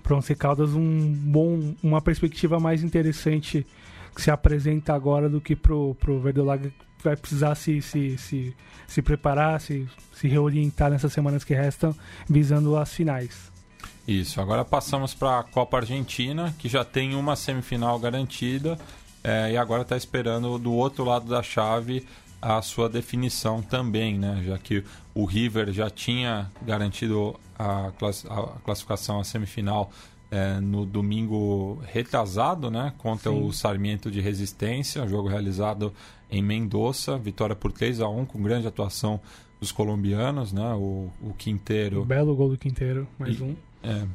para 0.02 0.16
Once 0.16 0.34
Caldas 0.34 0.74
um 0.74 1.12
bom, 1.12 1.74
uma 1.82 2.00
perspectiva 2.00 2.58
mais 2.58 2.82
interessante 2.82 3.66
que 4.14 4.22
se 4.22 4.30
apresenta 4.30 4.94
agora 4.94 5.28
do 5.28 5.40
que 5.40 5.54
pro, 5.54 5.94
pro 5.94 6.20
Verdolaga 6.20 6.70
que 6.98 7.04
vai 7.04 7.16
precisar 7.16 7.54
se, 7.54 7.80
se, 7.80 8.18
se, 8.18 8.56
se 8.86 9.02
preparar, 9.02 9.60
se, 9.60 9.88
se 10.12 10.28
reorientar 10.28 10.90
nessas 10.90 11.12
semanas 11.12 11.44
que 11.44 11.54
restam, 11.54 11.94
visando 12.28 12.76
as 12.76 12.92
finais. 12.92 13.50
Isso, 14.06 14.40
agora 14.40 14.64
passamos 14.64 15.14
para 15.14 15.40
a 15.40 15.42
Copa 15.42 15.78
Argentina, 15.78 16.54
que 16.58 16.68
já 16.68 16.84
tem 16.84 17.14
uma 17.14 17.36
semifinal 17.36 17.98
garantida 17.98 18.78
é, 19.22 19.52
e 19.52 19.56
agora 19.56 19.82
está 19.82 19.96
esperando 19.96 20.58
do 20.58 20.72
outro 20.72 21.04
lado 21.04 21.26
da 21.26 21.42
chave 21.42 22.06
a 22.40 22.62
sua 22.62 22.88
definição 22.88 23.62
também, 23.62 24.18
né? 24.18 24.42
já 24.44 24.58
que 24.58 24.82
o 25.14 25.24
River 25.24 25.72
já 25.72 25.90
tinha 25.90 26.50
garantido 26.62 27.38
a, 27.58 27.92
class 27.98 28.24
a 28.26 28.58
classificação 28.64 29.20
à 29.20 29.24
semifinal 29.24 29.90
é, 30.30 30.60
no 30.60 30.86
domingo 30.86 31.80
retrasado, 31.84 32.70
né? 32.70 32.92
contra 32.98 33.30
Sim. 33.30 33.42
o 33.42 33.52
Sarmiento 33.52 34.10
de 34.10 34.20
Resistência, 34.20 35.06
jogo 35.06 35.28
realizado 35.28 35.92
em 36.30 36.42
Mendoza, 36.42 37.18
vitória 37.18 37.56
por 37.56 37.72
3 37.72 38.00
a 38.00 38.08
1 38.08 38.26
com 38.26 38.42
grande 38.42 38.66
atuação 38.66 39.20
dos 39.60 39.72
colombianos, 39.72 40.52
né? 40.52 40.72
o, 40.74 41.10
o 41.20 41.34
Quinteiro. 41.34 42.02
Um 42.02 42.06
belo 42.06 42.34
gol 42.34 42.48
do 42.48 42.56
Quinteiro, 42.56 43.06
mais 43.18 43.38
e, 43.38 43.42
um. 43.42 43.56
É, 43.82 44.06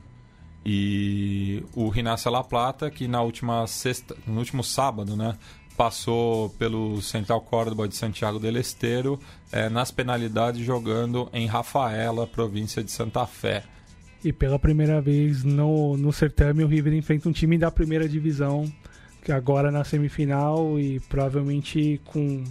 e 0.66 1.64
o 1.76 1.90
Rinácia 1.90 2.32
La 2.32 2.44
Plata, 2.44 2.90
que 2.90 3.08
na 3.08 3.22
última 3.22 3.68
sexta, 3.68 4.18
no 4.26 4.40
último 4.40 4.64
sábado, 4.64 5.16
né, 5.16 5.38
passou 5.76 6.50
pelo 6.52 7.02
Central 7.02 7.42
Córdoba 7.42 7.88
de 7.88 7.96
Santiago 7.96 8.40
del 8.40 8.58
Esteiro 8.58 9.20
é, 9.52 9.70
nas 9.70 9.92
penalidades 9.92 10.66
jogando 10.66 11.30
em 11.34 11.48
Rafaela, 11.48 12.26
província 12.26 12.84
de 12.84 12.92
Santa 12.92 13.26
Fé. 13.26 13.64
E 14.24 14.34
pela 14.34 14.58
primeira 14.58 15.02
vez 15.02 15.44
no, 15.44 15.96
no 15.98 16.12
certame 16.12 16.64
o 16.64 16.68
River 16.68 16.94
enfrenta 16.94 17.30
um 17.30 17.32
time 17.32 17.58
da 17.58 17.70
primeira 17.70 18.08
divisão, 18.08 18.72
que 19.22 19.32
agora 19.32 19.72
na 19.72 19.84
semifinal 19.84 20.80
e 20.80 21.00
provavelmente 21.02 22.02
com 22.06 22.44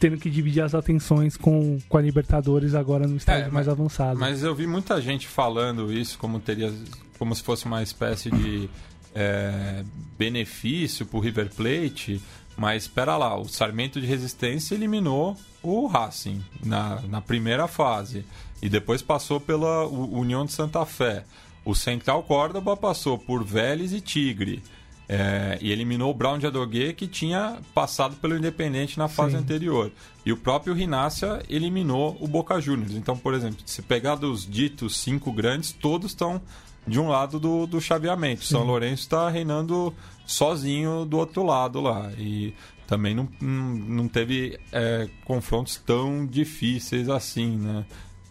tendo 0.00 0.16
que 0.16 0.30
dividir 0.30 0.62
as 0.62 0.74
atenções 0.74 1.36
com, 1.36 1.78
com 1.88 1.98
a 1.98 2.00
Libertadores 2.00 2.74
agora 2.74 3.06
no 3.06 3.16
estágio 3.16 3.48
é, 3.48 3.50
mais 3.50 3.68
avançado. 3.68 4.18
Mas 4.18 4.42
eu 4.42 4.54
vi 4.54 4.66
muita 4.66 5.00
gente 5.02 5.28
falando 5.28 5.92
isso 5.92 6.18
como 6.18 6.40
teria 6.40 6.72
como 7.18 7.34
se 7.34 7.42
fosse 7.42 7.66
uma 7.66 7.82
espécie 7.82 8.30
de 8.30 8.68
é, 9.14 9.82
benefício 10.18 11.06
para 11.06 11.16
o 11.16 11.20
River 11.20 11.50
Plate 11.54 12.20
mas 12.56 12.84
espera 12.84 13.16
lá, 13.16 13.38
o 13.38 13.48
Sarmento 13.48 14.00
de 14.00 14.06
Resistência 14.06 14.74
eliminou 14.74 15.36
o 15.62 15.86
Racing 15.86 16.42
na, 16.64 17.02
na 17.02 17.20
primeira 17.20 17.68
fase. 17.68 18.24
E 18.62 18.68
depois 18.68 19.02
passou 19.02 19.38
pela 19.38 19.86
União 19.86 20.46
de 20.46 20.52
Santa 20.52 20.84
Fé. 20.86 21.24
O 21.64 21.74
Central 21.74 22.22
Córdoba 22.22 22.76
passou 22.76 23.18
por 23.18 23.44
Vélez 23.44 23.92
e 23.92 24.00
Tigre. 24.00 24.62
É, 25.08 25.56
e 25.60 25.70
eliminou 25.70 26.10
o 26.10 26.14
Brown 26.14 26.36
de 26.36 26.46
Adogué, 26.46 26.92
que 26.92 27.06
tinha 27.06 27.58
passado 27.72 28.16
pelo 28.16 28.36
Independente 28.36 28.98
na 28.98 29.06
fase 29.06 29.32
Sim. 29.32 29.38
anterior. 29.38 29.92
E 30.24 30.32
o 30.32 30.36
próprio 30.36 30.74
Rinácia 30.74 31.42
eliminou 31.48 32.16
o 32.20 32.26
Boca 32.26 32.60
Juniors. 32.60 32.92
Então, 32.92 33.16
por 33.16 33.32
exemplo, 33.32 33.58
se 33.64 33.82
pegar 33.82 34.16
dos 34.16 34.44
ditos 34.44 34.96
cinco 34.96 35.30
grandes, 35.30 35.70
todos 35.70 36.10
estão 36.10 36.42
de 36.86 36.98
um 36.98 37.08
lado 37.08 37.38
do, 37.38 37.66
do 37.66 37.80
chaveamento. 37.80 38.44
Sim. 38.44 38.54
São 38.54 38.64
Lourenço 38.64 39.02
está 39.02 39.28
reinando 39.28 39.94
sozinho 40.26 41.04
do 41.04 41.18
outro 41.18 41.44
lado 41.44 41.80
lá. 41.80 42.10
E 42.18 42.52
também 42.86 43.14
não, 43.14 43.28
não 43.40 44.08
teve 44.08 44.58
é, 44.72 45.08
confrontos 45.24 45.76
tão 45.76 46.26
difíceis 46.26 47.08
assim, 47.08 47.56
né? 47.56 47.84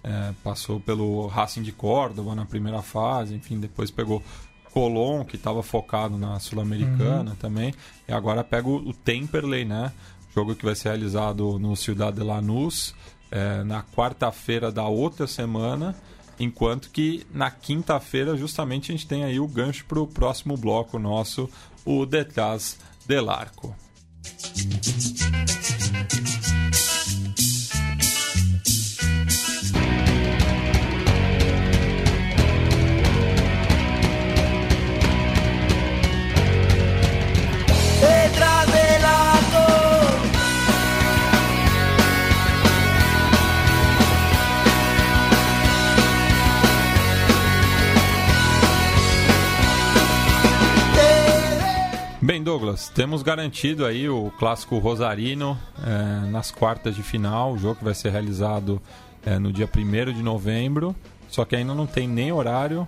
É, 0.04 0.34
passou 0.44 0.80
pelo 0.80 1.26
Racing 1.26 1.64
de 1.64 1.72
Córdoba 1.72 2.36
na 2.36 2.46
primeira 2.46 2.84
fase, 2.84 3.34
enfim, 3.34 3.60
depois 3.60 3.90
pegou 3.90 4.22
Colón, 4.76 5.24
que 5.24 5.38
estava 5.38 5.64
focado 5.64 6.18
na 6.18 6.38
Sul-Americana 6.38 7.32
uhum. 7.32 7.38
também, 7.38 7.74
e 8.06 8.12
agora 8.12 8.44
pega 8.44 8.68
o, 8.68 8.90
o 8.90 8.94
Temperley, 8.94 9.64
né? 9.64 9.94
Jogo 10.36 10.54
que 10.54 10.66
vai 10.66 10.76
ser 10.76 10.90
realizado 10.90 11.58
no 11.58 11.78
Ciudad 11.78 12.12
de 12.14 12.22
Lanús 12.22 12.94
é, 13.32 13.64
na 13.64 13.82
quarta-feira 13.82 14.74
da 14.74 14.84
outra 14.84 15.28
semana. 15.28 15.96
Enquanto 16.38 16.90
que 16.90 17.26
na 17.34 17.50
quinta-feira, 17.50 18.36
justamente, 18.36 18.92
a 18.92 18.96
gente 18.96 19.08
tem 19.08 19.24
aí 19.24 19.40
o 19.40 19.48
gancho 19.48 19.86
para 19.86 20.02
o 20.02 20.06
próximo 20.06 20.58
bloco 20.58 21.00
nosso, 21.00 21.50
o 21.86 22.06
Detrás 22.06 22.78
del 23.08 23.30
Arco. 23.30 23.74
Bem, 52.26 52.42
Douglas, 52.42 52.90
temos 52.90 53.22
garantido 53.22 53.86
aí 53.86 54.10
o 54.10 54.32
clássico 54.40 54.80
Rosarino 54.80 55.56
é, 55.86 56.28
nas 56.32 56.50
quartas 56.50 56.96
de 56.96 57.04
final, 57.04 57.54
o 57.54 57.58
jogo 57.60 57.76
que 57.76 57.84
vai 57.84 57.94
ser 57.94 58.10
realizado 58.10 58.82
é, 59.24 59.38
no 59.38 59.54
dia 59.54 59.70
1 59.72 60.12
de 60.12 60.24
novembro, 60.24 60.96
só 61.30 61.46
que 61.46 61.56
ainda 61.56 61.76
não 61.76 61.86
tem 61.86 62.08
nem 62.08 62.32
horário, 62.32 62.88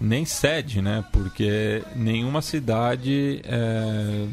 nem 0.00 0.24
sede, 0.24 0.80
né? 0.80 1.04
Porque 1.10 1.82
nenhuma 1.96 2.40
cidade 2.40 3.40
é, 3.42 4.28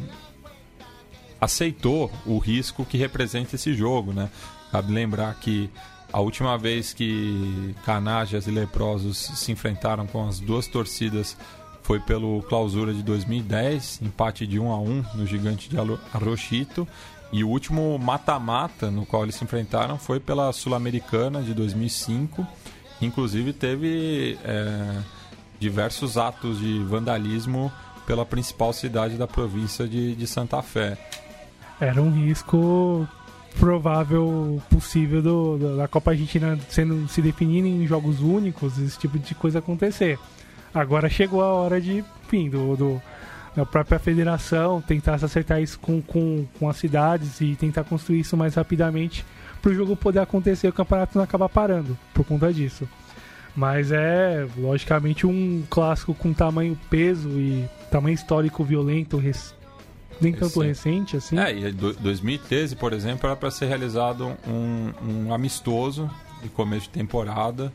aceitou 1.42 2.12
o 2.24 2.38
risco 2.38 2.86
que 2.86 2.96
representa 2.96 3.56
esse 3.56 3.74
jogo, 3.74 4.14
né? 4.14 4.30
Cabe 4.72 4.94
lembrar 4.94 5.34
que 5.34 5.68
a 6.12 6.20
última 6.20 6.60
vez 6.60 6.94
que 6.94 7.74
Canajas 7.84 8.46
e 8.46 8.52
Leprosos 8.52 9.18
se 9.18 9.52
enfrentaram 9.52 10.06
com 10.06 10.28
as 10.28 10.40
duas 10.40 10.68
torcidas 10.68 11.36
foi 11.84 12.00
pelo 12.00 12.42
clausura 12.44 12.94
de 12.94 13.04
2010, 13.04 14.02
empate 14.02 14.48
de 14.48 14.60
1 14.60 14.72
a 14.72 14.80
1 14.80 15.06
no 15.16 15.28
gigante 15.28 15.70
de 15.70 15.78
Arrochito. 16.14 16.88
E 17.32 17.44
o 17.44 17.50
último 17.50 17.98
mata-mata 17.98 18.90
no 18.90 19.06
qual 19.06 19.24
eles 19.24 19.36
se 19.36 19.44
enfrentaram 19.44 19.98
foi 19.98 20.20
pela 20.20 20.52
Sul-Americana 20.54 21.42
de 21.42 21.54
2005. 21.54 22.46
Inclusive 23.02 23.54
teve 23.54 24.38
é, 24.44 25.02
diversos 25.60 26.18
atos 26.18 26.60
de 26.60 26.80
vandalismo 26.84 27.72
pela 28.06 28.26
principal 28.26 28.72
cidade 28.72 29.18
da 29.18 29.28
província 29.28 29.88
de, 29.88 30.16
de 30.16 30.28
Santa 30.28 30.62
Fé. 30.62 30.98
Era 31.80 32.02
um 32.02 32.12
risco 32.12 33.08
provável 33.60 34.62
possível 34.70 35.22
do, 35.22 35.78
da 35.78 35.88
Copa 35.88 36.12
Argentina 36.12 36.58
sendo 36.70 37.08
se 37.08 37.22
definir 37.22 37.66
em 37.66 37.86
jogos 37.86 38.20
únicos, 38.20 38.78
esse 38.78 38.98
tipo 38.98 39.20
de 39.20 39.36
coisa 39.36 39.60
acontecer. 39.60 40.18
Agora 40.74 41.10
chegou 41.10 41.42
a 41.42 41.54
hora 41.54 41.80
de, 41.80 42.04
enfim, 42.26 42.50
do, 42.50 42.76
do 42.76 43.02
da 43.56 43.66
própria 43.66 44.00
federação 44.00 44.82
tentar 44.82 45.18
se 45.20 45.26
acertar 45.26 45.62
isso 45.62 45.80
com, 45.80 46.02
com, 46.02 46.46
com 46.58 46.70
as 46.70 46.78
cidades 46.78 47.40
e 47.40 47.56
tentar 47.56 47.84
construir 47.84 48.22
isso 48.22 48.36
mais 48.36 48.56
rapidamente 48.56 49.24
para 49.62 49.72
o 49.72 49.76
jogo 49.76 49.96
poder 49.96 50.20
acontecer 50.20 50.68
e 50.68 50.70
o 50.70 50.74
campeonato 50.74 51.18
não 51.18 51.24
acabar 51.24 51.50
parando 51.50 51.98
por 52.14 52.26
conta 52.26 52.52
disso. 52.52 52.88
Mas 53.56 53.92
é, 53.92 54.48
logicamente, 54.58 55.28
um 55.28 55.64
clássico 55.70 56.14
com 56.16 56.34
tamanho 56.34 56.78
peso 56.90 57.30
e 57.30 57.70
tamanho 57.92 58.16
histórico 58.16 58.64
violento, 58.64 59.22
nem 60.20 60.34
tanto 60.34 60.62
Sim. 60.62 60.66
recente 60.66 61.18
assim. 61.18 61.38
É, 61.38 61.56
e 61.56 61.72
2013, 61.72 62.76
por 62.76 62.94
exemplo, 62.94 63.28
era 63.28 63.36
para 63.36 63.52
ser 63.52 63.68
realizado 63.68 64.36
um, 64.48 64.92
um 65.28 65.34
amistoso 65.34 66.10
de 66.42 66.50
começo 66.50 66.88
de 66.88 66.90
temporada 66.90 67.72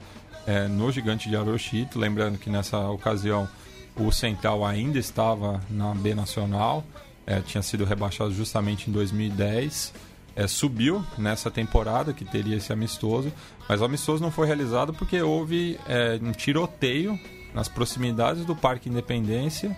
é, 0.49 0.66
no 0.66 0.90
Gigante 0.90 1.28
de 1.28 1.36
Arochito. 1.36 1.99
Lembrando 1.99 2.38
que 2.38 2.49
nessa 2.49 2.78
ocasião 2.88 3.46
o 3.94 4.11
Central 4.11 4.64
ainda 4.64 4.99
estava 4.99 5.61
na 5.68 5.94
B 5.94 6.14
Nacional, 6.14 6.82
é, 7.26 7.40
tinha 7.40 7.62
sido 7.62 7.84
rebaixado 7.84 8.32
justamente 8.32 8.88
em 8.88 8.92
2010. 8.92 9.92
É, 10.34 10.46
subiu 10.46 11.05
nessa 11.18 11.51
temporada 11.51 12.12
que 12.12 12.24
teria 12.24 12.57
esse 12.57 12.72
amistoso, 12.72 13.30
mas 13.68 13.80
o 13.80 13.84
amistoso 13.84 14.22
não 14.22 14.30
foi 14.30 14.46
realizado 14.46 14.94
porque 14.94 15.20
houve 15.20 15.78
é, 15.86 16.18
um 16.22 16.32
tiroteio 16.32 17.18
nas 17.53 17.68
proximidades 17.68 18.46
do 18.46 18.55
Parque 18.55 18.88
Independência, 18.88 19.76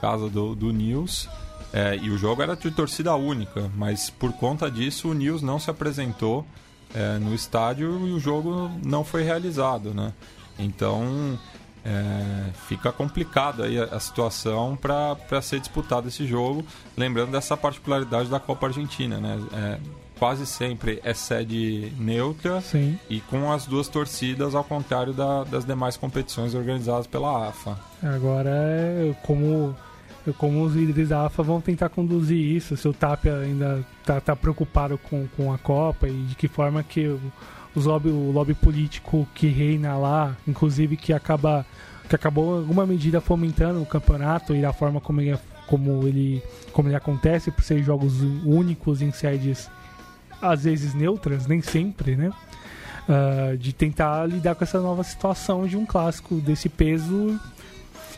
casa 0.00 0.28
do, 0.28 0.54
do 0.54 0.72
News, 0.72 1.28
é, 1.72 1.96
e 1.96 2.10
o 2.10 2.18
jogo 2.18 2.42
era 2.42 2.56
de 2.56 2.70
torcida 2.72 3.14
única, 3.14 3.70
mas 3.76 4.10
por 4.10 4.32
conta 4.32 4.68
disso 4.68 5.10
o 5.10 5.14
News 5.14 5.40
não 5.42 5.60
se 5.60 5.70
apresentou 5.70 6.44
é, 6.94 7.18
no 7.18 7.34
estádio 7.34 8.06
e 8.06 8.12
o 8.12 8.18
jogo 8.18 8.70
não 8.84 9.04
foi 9.04 9.22
realizado, 9.22 9.94
né? 9.94 10.12
Então 10.58 11.38
é, 11.84 12.50
fica 12.68 12.92
complicado 12.92 13.62
aí 13.62 13.78
a, 13.78 13.84
a 13.84 14.00
situação 14.00 14.76
para 14.76 15.42
ser 15.42 15.60
disputado 15.60 16.08
esse 16.08 16.26
jogo, 16.26 16.64
lembrando 16.96 17.32
dessa 17.32 17.56
particularidade 17.56 18.28
da 18.28 18.38
Copa 18.38 18.66
Argentina, 18.66 19.18
né? 19.18 19.38
É, 19.52 20.00
quase 20.18 20.46
sempre 20.46 21.00
é 21.02 21.14
sede 21.14 21.92
neutra 21.98 22.60
Sim. 22.60 22.98
e 23.08 23.20
com 23.22 23.50
as 23.50 23.66
duas 23.66 23.88
torcidas, 23.88 24.54
ao 24.54 24.62
contrário 24.62 25.14
da, 25.14 25.44
das 25.44 25.64
demais 25.64 25.96
competições 25.96 26.54
organizadas 26.54 27.06
pela 27.06 27.48
AFA. 27.48 27.78
Agora, 28.02 28.50
é 28.50 29.16
como 29.22 29.74
como 30.38 30.62
os 30.62 30.74
líderes 30.74 31.08
da 31.08 31.26
AFA 31.26 31.42
vão 31.42 31.60
tentar 31.60 31.88
conduzir 31.88 32.38
isso, 32.38 32.76
se 32.76 32.86
o 32.86 32.92
Tapia 32.92 33.36
ainda 33.38 33.84
está 34.00 34.20
tá 34.20 34.36
preocupado 34.36 34.98
com, 34.98 35.26
com 35.36 35.52
a 35.52 35.58
Copa 35.58 36.08
e 36.08 36.12
de 36.12 36.34
que 36.34 36.48
forma 36.48 36.82
que 36.82 37.06
o, 37.06 37.20
os 37.74 37.86
lobby, 37.86 38.10
o 38.10 38.30
lobby 38.30 38.54
político 38.54 39.26
que 39.34 39.48
reina 39.48 39.96
lá, 39.96 40.36
inclusive 40.46 40.96
que 40.96 41.12
acaba 41.12 41.64
que 42.08 42.16
acabou 42.16 42.56
alguma 42.58 42.84
medida 42.84 43.20
fomentando 43.20 43.80
o 43.80 43.86
campeonato 43.86 44.52
e 44.52 44.64
a 44.64 44.72
forma 44.72 45.00
como 45.00 45.20
ele, 45.20 45.38
como 45.68 46.08
ele, 46.08 46.42
como 46.72 46.88
ele 46.88 46.96
acontece 46.96 47.52
por 47.52 47.62
ser 47.62 47.84
jogos 47.84 48.20
únicos 48.44 49.00
em 49.00 49.12
sedes 49.12 49.70
às 50.42 50.64
vezes 50.64 50.92
neutras, 50.92 51.46
nem 51.46 51.62
sempre, 51.62 52.16
né? 52.16 52.32
Uh, 53.08 53.56
de 53.56 53.72
tentar 53.72 54.26
lidar 54.26 54.56
com 54.56 54.64
essa 54.64 54.80
nova 54.80 55.04
situação 55.04 55.66
de 55.66 55.76
um 55.76 55.86
clássico 55.86 56.36
desse 56.36 56.68
peso 56.68 57.38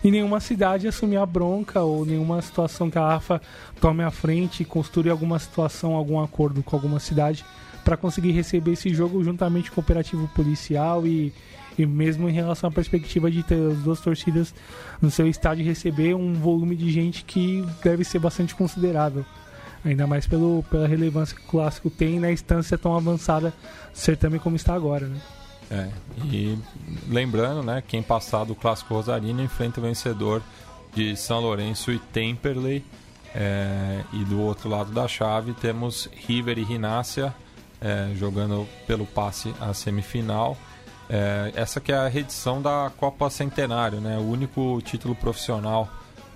e 0.02 0.10
nenhuma 0.10 0.40
cidade 0.40 0.88
assumir 0.88 1.16
a 1.16 1.26
bronca 1.26 1.80
ou 1.80 2.04
nenhuma 2.04 2.42
situação 2.42 2.90
que 2.90 2.98
a 2.98 3.14
AFA 3.14 3.40
tome 3.80 4.02
a 4.02 4.10
frente 4.10 4.62
e 4.62 4.66
construa 4.66 5.10
alguma 5.10 5.38
situação, 5.38 5.94
algum 5.94 6.20
acordo 6.20 6.62
com 6.62 6.74
alguma 6.74 6.98
cidade 6.98 7.44
para 7.84 7.96
conseguir 7.96 8.32
receber 8.32 8.72
esse 8.72 8.92
jogo 8.94 9.22
juntamente 9.22 9.70
com 9.70 9.80
o 9.80 9.84
operativo 9.84 10.28
policial 10.34 11.06
e, 11.06 11.32
e 11.78 11.84
mesmo 11.84 12.28
em 12.28 12.32
relação 12.32 12.68
à 12.68 12.72
perspectiva 12.72 13.30
de 13.30 13.42
ter 13.42 13.70
as 13.70 13.78
duas 13.78 14.00
torcidas 14.00 14.54
no 15.00 15.10
seu 15.10 15.26
estádio 15.26 15.64
receber 15.64 16.14
um 16.14 16.34
volume 16.34 16.76
de 16.76 16.90
gente 16.90 17.24
que 17.24 17.64
deve 17.82 18.04
ser 18.04 18.18
bastante 18.18 18.54
considerável. 18.54 19.24
Ainda 19.84 20.06
mais 20.06 20.26
pelo, 20.28 20.64
pela 20.70 20.86
relevância 20.86 21.36
que 21.36 21.42
o 21.42 21.48
clássico 21.48 21.90
tem 21.90 22.20
na 22.20 22.30
instância 22.30 22.78
tão 22.78 22.96
avançada 22.96 23.50
do 23.92 23.98
certame 23.98 24.38
como 24.38 24.54
está 24.54 24.74
agora. 24.74 25.06
Né? 25.06 25.20
É, 25.72 25.88
e 26.26 26.58
lembrando, 27.08 27.62
né, 27.62 27.82
quem 27.86 28.02
passar 28.02 28.44
do 28.44 28.54
Clássico 28.54 28.92
Rosarino 28.92 29.42
enfrenta 29.42 29.80
o 29.80 29.82
vencedor 29.82 30.42
de 30.94 31.16
São 31.16 31.40
Lourenço 31.40 31.90
e 31.90 31.98
Temperley. 31.98 32.84
É, 33.34 34.02
e 34.12 34.22
do 34.26 34.38
outro 34.42 34.68
lado 34.68 34.92
da 34.92 35.08
chave 35.08 35.54
temos 35.54 36.06
River 36.12 36.58
e 36.58 36.62
Rinácia 36.62 37.34
é, 37.80 38.12
jogando 38.14 38.68
pelo 38.86 39.06
passe 39.06 39.54
à 39.58 39.72
semifinal. 39.72 40.56
É, 41.08 41.50
essa 41.56 41.80
que 41.80 41.90
é 41.90 41.96
a 41.96 42.08
reedição 42.08 42.60
da 42.60 42.92
Copa 42.96 43.28
Centenário, 43.30 44.00
né, 44.00 44.18
o 44.18 44.22
único 44.22 44.80
título 44.82 45.14
profissional 45.14 45.88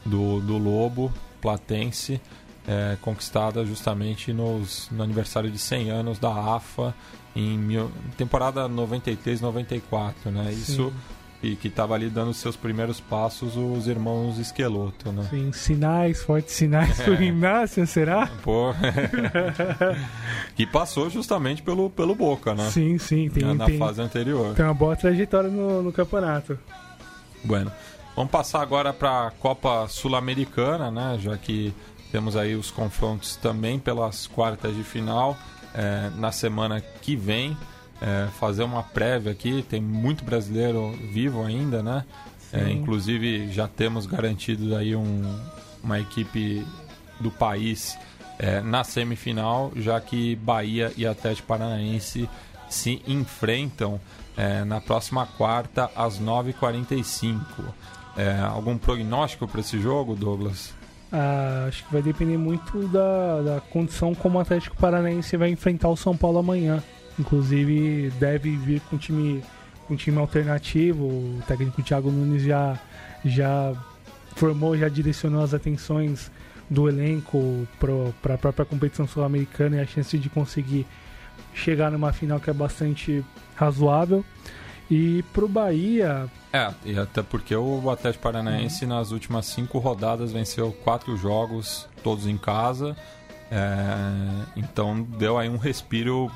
do, 0.04 0.40
do 0.40 0.56
Lobo 0.56 1.12
Platense, 1.40 2.20
é, 2.66 2.96
conquistada 3.00 3.64
justamente 3.64 4.32
nos, 4.32 4.88
no 4.90 5.02
aniversário 5.02 5.50
de 5.50 5.58
100 5.58 5.90
anos 5.90 6.18
da 6.18 6.30
AFA 6.30 6.94
em 7.36 7.58
mil, 7.58 7.90
temporada 8.16 8.66
93, 8.66 9.40
94, 9.40 10.30
né? 10.30 10.50
Sim. 10.50 10.50
Isso 10.50 10.92
e 11.42 11.54
que 11.54 11.68
estava 11.68 11.94
ali 11.94 12.08
dando 12.08 12.32
seus 12.32 12.56
primeiros 12.56 13.00
passos 13.00 13.56
os 13.56 13.86
irmãos 13.86 14.38
Esqueloto, 14.38 15.12
né? 15.12 15.26
Sim, 15.30 15.52
sinais, 15.52 16.22
fortes 16.22 16.54
sinais 16.54 16.98
é. 17.00 17.22
Inácio, 17.22 17.86
será? 17.86 18.26
Pô. 18.42 18.74
que 20.56 20.66
passou 20.66 21.10
justamente 21.10 21.62
pelo, 21.62 21.90
pelo 21.90 22.14
Boca, 22.14 22.54
né? 22.54 22.70
Sim, 22.70 22.98
sim. 22.98 23.28
Tem, 23.28 23.54
na, 23.54 23.66
tem, 23.66 23.78
fase 23.78 24.00
anterior. 24.00 24.54
Tem 24.54 24.64
uma 24.64 24.74
boa 24.74 24.96
trajetória 24.96 25.50
no, 25.50 25.82
no 25.82 25.92
campeonato. 25.92 26.58
Bueno, 27.44 27.70
vamos 28.16 28.30
passar 28.30 28.62
agora 28.62 28.92
para 28.92 29.28
a 29.28 29.30
Copa 29.30 29.86
Sul-Americana, 29.88 30.90
né? 30.90 31.18
Já 31.20 31.36
que 31.36 31.72
temos 32.10 32.34
aí 32.34 32.54
os 32.54 32.70
confrontos 32.70 33.36
também 33.36 33.78
pelas 33.78 34.26
quartas 34.26 34.74
de 34.74 34.82
final 34.82 35.36
é, 35.76 36.10
na 36.16 36.32
semana 36.32 36.80
que 36.80 37.14
vem. 37.14 37.56
É, 37.98 38.28
fazer 38.38 38.62
uma 38.62 38.82
prévia 38.82 39.32
aqui, 39.32 39.62
tem 39.62 39.80
muito 39.80 40.22
brasileiro 40.22 40.92
vivo 41.10 41.42
ainda, 41.42 41.82
né? 41.82 42.04
É, 42.52 42.70
inclusive 42.70 43.50
já 43.50 43.66
temos 43.66 44.04
garantido 44.04 44.76
aí 44.76 44.94
um, 44.94 45.22
uma 45.82 45.98
equipe 45.98 46.66
do 47.18 47.30
país 47.30 47.98
é, 48.38 48.60
na 48.60 48.84
semifinal, 48.84 49.72
já 49.76 50.00
que 50.00 50.36
Bahia 50.36 50.92
e 50.96 51.06
Atlético 51.06 51.48
Paranaense 51.48 52.28
se 52.68 53.02
enfrentam 53.06 54.00
é, 54.36 54.64
na 54.64 54.80
próxima 54.80 55.26
quarta 55.26 55.90
às 55.96 56.20
9h45. 56.20 57.40
É, 58.16 58.40
algum 58.40 58.78
prognóstico 58.78 59.46
para 59.46 59.60
esse 59.60 59.80
jogo, 59.80 60.14
Douglas? 60.14 60.74
Ah, 61.12 61.66
acho 61.68 61.84
que 61.84 61.92
vai 61.92 62.02
depender 62.02 62.36
muito 62.36 62.88
da, 62.88 63.42
da 63.42 63.60
condição 63.60 64.14
como 64.14 64.38
o 64.38 64.40
Atlético 64.40 64.76
Paranaense 64.76 65.36
vai 65.36 65.50
enfrentar 65.50 65.88
o 65.88 65.96
São 65.96 66.16
Paulo 66.16 66.38
amanhã. 66.38 66.82
Inclusive, 67.18 68.10
deve 68.18 68.56
vir 68.56 68.80
com 68.90 68.98
time, 68.98 69.42
um 69.88 69.96
time 69.96 70.18
alternativo. 70.18 71.04
O 71.04 71.42
técnico 71.46 71.82
Thiago 71.82 72.10
Nunes 72.10 72.42
já, 72.42 72.78
já 73.24 73.72
formou, 74.34 74.76
já 74.76 74.88
direcionou 74.88 75.42
as 75.42 75.54
atenções 75.54 76.30
do 76.68 76.88
elenco 76.88 77.66
para 78.20 78.34
a 78.34 78.38
própria 78.38 78.64
competição 78.64 79.06
sul-americana 79.06 79.76
e 79.76 79.80
a 79.80 79.86
chance 79.86 80.18
de 80.18 80.28
conseguir 80.28 80.86
chegar 81.54 81.90
numa 81.90 82.12
final 82.12 82.40
que 82.40 82.50
é 82.50 82.52
bastante 82.52 83.24
razoável. 83.54 84.24
E 84.90 85.24
pro 85.32 85.48
Bahia. 85.48 86.30
É, 86.52 86.72
e 86.84 86.98
até 86.98 87.22
porque 87.22 87.54
o 87.54 87.90
Atlético 87.90 88.22
Paranaense 88.22 88.84
uhum. 88.84 88.90
nas 88.90 89.10
últimas 89.10 89.46
cinco 89.46 89.78
rodadas 89.78 90.32
venceu 90.32 90.72
quatro 90.84 91.16
jogos, 91.16 91.88
todos 92.02 92.26
em 92.26 92.38
casa. 92.38 92.96
É, 93.50 94.56
então 94.56 95.02
deu 95.02 95.38
aí 95.38 95.48
um 95.48 95.56
respiro 95.56 96.30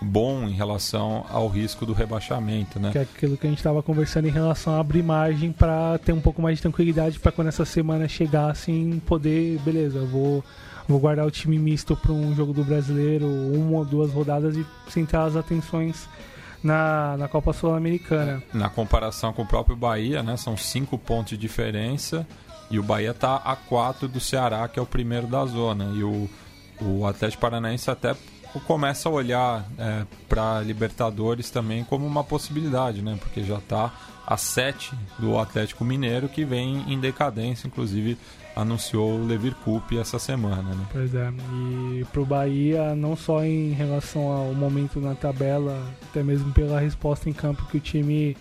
bom 0.00 0.46
em 0.46 0.52
relação 0.52 1.24
ao 1.30 1.48
risco 1.48 1.86
do 1.86 1.92
rebaixamento, 1.92 2.78
né? 2.78 2.92
Que 2.92 2.98
é 2.98 3.02
aquilo 3.02 3.36
que 3.36 3.46
a 3.46 3.50
gente 3.50 3.58
estava 3.58 3.82
conversando 3.82 4.28
em 4.28 4.30
relação 4.30 4.74
a 4.74 4.80
abrir 4.80 5.02
margem 5.02 5.52
para 5.52 5.98
ter 5.98 6.12
um 6.12 6.20
pouco 6.20 6.42
mais 6.42 6.58
de 6.58 6.62
tranquilidade 6.62 7.18
para 7.18 7.32
quando 7.32 7.48
essa 7.48 7.64
semana 7.64 8.06
chegar, 8.08 8.50
assim, 8.50 9.00
poder, 9.06 9.58
beleza, 9.60 10.04
vou, 10.04 10.44
vou 10.86 11.00
guardar 11.00 11.26
o 11.26 11.30
time 11.30 11.58
misto 11.58 11.96
para 11.96 12.12
um 12.12 12.34
jogo 12.34 12.52
do 12.52 12.62
brasileiro, 12.62 13.26
uma 13.26 13.78
ou 13.78 13.84
duas 13.84 14.12
rodadas 14.12 14.56
e 14.56 14.66
centrar 14.88 15.26
as 15.26 15.36
atenções 15.36 16.08
na, 16.66 17.16
na 17.16 17.28
Copa 17.28 17.52
Sul-Americana. 17.52 18.42
Na 18.52 18.68
comparação 18.68 19.32
com 19.32 19.42
o 19.42 19.46
próprio 19.46 19.76
Bahia, 19.76 20.22
né? 20.22 20.36
São 20.36 20.56
cinco 20.56 20.98
pontos 20.98 21.30
de 21.30 21.36
diferença 21.36 22.26
e 22.68 22.78
o 22.78 22.82
Bahia 22.82 23.12
está 23.12 23.36
a 23.36 23.54
quatro 23.54 24.08
do 24.08 24.18
Ceará, 24.18 24.66
que 24.66 24.78
é 24.78 24.82
o 24.82 24.86
primeiro 24.86 25.28
da 25.28 25.46
zona. 25.46 25.92
E 25.94 26.02
o, 26.02 26.28
o 26.80 27.06
Atlético 27.06 27.40
Paranaense 27.40 27.88
até 27.88 28.16
começa 28.66 29.08
a 29.08 29.12
olhar 29.12 29.64
é, 29.78 30.04
para 30.28 30.60
Libertadores 30.60 31.50
também 31.50 31.84
como 31.84 32.04
uma 32.04 32.24
possibilidade, 32.24 33.00
né? 33.00 33.16
Porque 33.20 33.44
já 33.44 33.58
está 33.58 33.92
a 34.26 34.36
7 34.36 34.92
do 35.20 35.38
Atlético 35.38 35.84
Mineiro, 35.84 36.28
que 36.28 36.44
vem 36.44 36.84
em 36.92 36.98
decadência, 36.98 37.68
inclusive 37.68 38.18
anunciou 38.56 39.20
o 39.20 39.26
Levir 39.26 39.54
Coupe 39.56 39.98
essa 39.98 40.18
semana. 40.18 40.74
Né? 40.74 40.86
Pois 40.90 41.14
é, 41.14 41.30
e 41.52 42.04
para 42.10 42.22
o 42.22 42.24
Bahia, 42.24 42.94
não 42.94 43.14
só 43.14 43.44
em 43.44 43.72
relação 43.72 44.22
ao 44.28 44.54
momento 44.54 44.98
na 44.98 45.14
tabela, 45.14 45.86
até 46.08 46.22
mesmo 46.22 46.50
pela 46.52 46.80
resposta 46.80 47.28
em 47.28 47.34
campo 47.34 47.66
que 47.66 47.76
o 47.76 47.80
time 47.80 48.34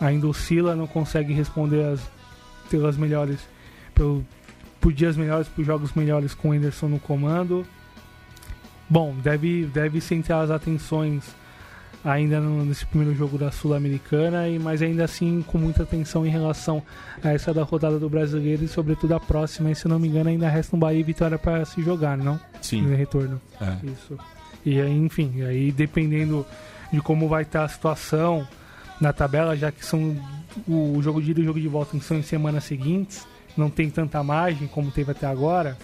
ainda 0.00 0.26
oscila, 0.26 0.74
não 0.74 0.88
consegue 0.88 1.32
responder 1.32 1.84
as, 1.84 2.00
pelas 2.68 2.96
melhores, 2.96 3.38
pelo, 3.94 4.26
por 4.80 4.92
dias 4.92 5.16
melhores, 5.16 5.46
por 5.46 5.64
jogos 5.64 5.94
melhores 5.94 6.34
com 6.34 6.48
o 6.48 6.52
Anderson 6.52 6.88
no 6.88 6.98
comando. 6.98 7.64
Bom, 8.90 9.14
deve, 9.22 9.66
deve 9.66 10.00
centrar 10.00 10.42
as 10.42 10.50
atenções 10.50 11.24
ainda 12.04 12.40
no, 12.40 12.64
nesse 12.64 12.84
primeiro 12.86 13.14
jogo 13.14 13.38
da 13.38 13.50
Sul-Americana, 13.50 14.42
mas 14.60 14.82
ainda 14.82 15.04
assim 15.04 15.42
com 15.42 15.58
muita 15.58 15.84
atenção 15.84 16.26
em 16.26 16.30
relação 16.30 16.82
a 17.22 17.30
essa 17.32 17.54
da 17.54 17.62
rodada 17.62 17.98
do 17.98 18.08
Brasileiro 18.08 18.64
e 18.64 18.68
sobretudo 18.68 19.14
a 19.14 19.20
próxima, 19.20 19.70
e 19.70 19.74
se 19.74 19.86
não 19.86 19.98
me 19.98 20.08
engano 20.08 20.30
ainda 20.30 20.48
resta 20.48 20.74
um 20.74 20.78
Bahia 20.78 21.00
e 21.00 21.02
Vitória 21.04 21.38
para 21.38 21.64
se 21.64 21.82
jogar, 21.82 22.16
não? 22.16 22.40
Sim. 22.60 22.82
No 22.82 22.96
retorno. 22.96 23.40
É. 23.60 23.86
Isso. 23.86 24.18
E 24.64 24.80
aí, 24.80 24.96
enfim, 24.96 25.42
aí 25.42 25.70
dependendo 25.72 26.46
de 26.92 27.00
como 27.00 27.28
vai 27.28 27.42
estar 27.42 27.64
a 27.64 27.68
situação 27.68 28.46
na 29.00 29.12
tabela, 29.12 29.56
já 29.56 29.72
que 29.72 29.84
são 29.84 30.16
o 30.68 31.00
jogo 31.02 31.20
de 31.20 31.30
ida 31.30 31.40
e 31.40 31.42
o 31.42 31.46
jogo 31.46 31.60
de 31.60 31.68
volta 31.68 31.98
são 32.00 32.18
em 32.18 32.22
semanas 32.22 32.64
seguintes, 32.64 33.26
não 33.56 33.68
tem 33.68 33.90
tanta 33.90 34.22
margem 34.22 34.68
como 34.68 34.90
teve 34.90 35.10
até 35.10 35.26
agora, 35.26 35.76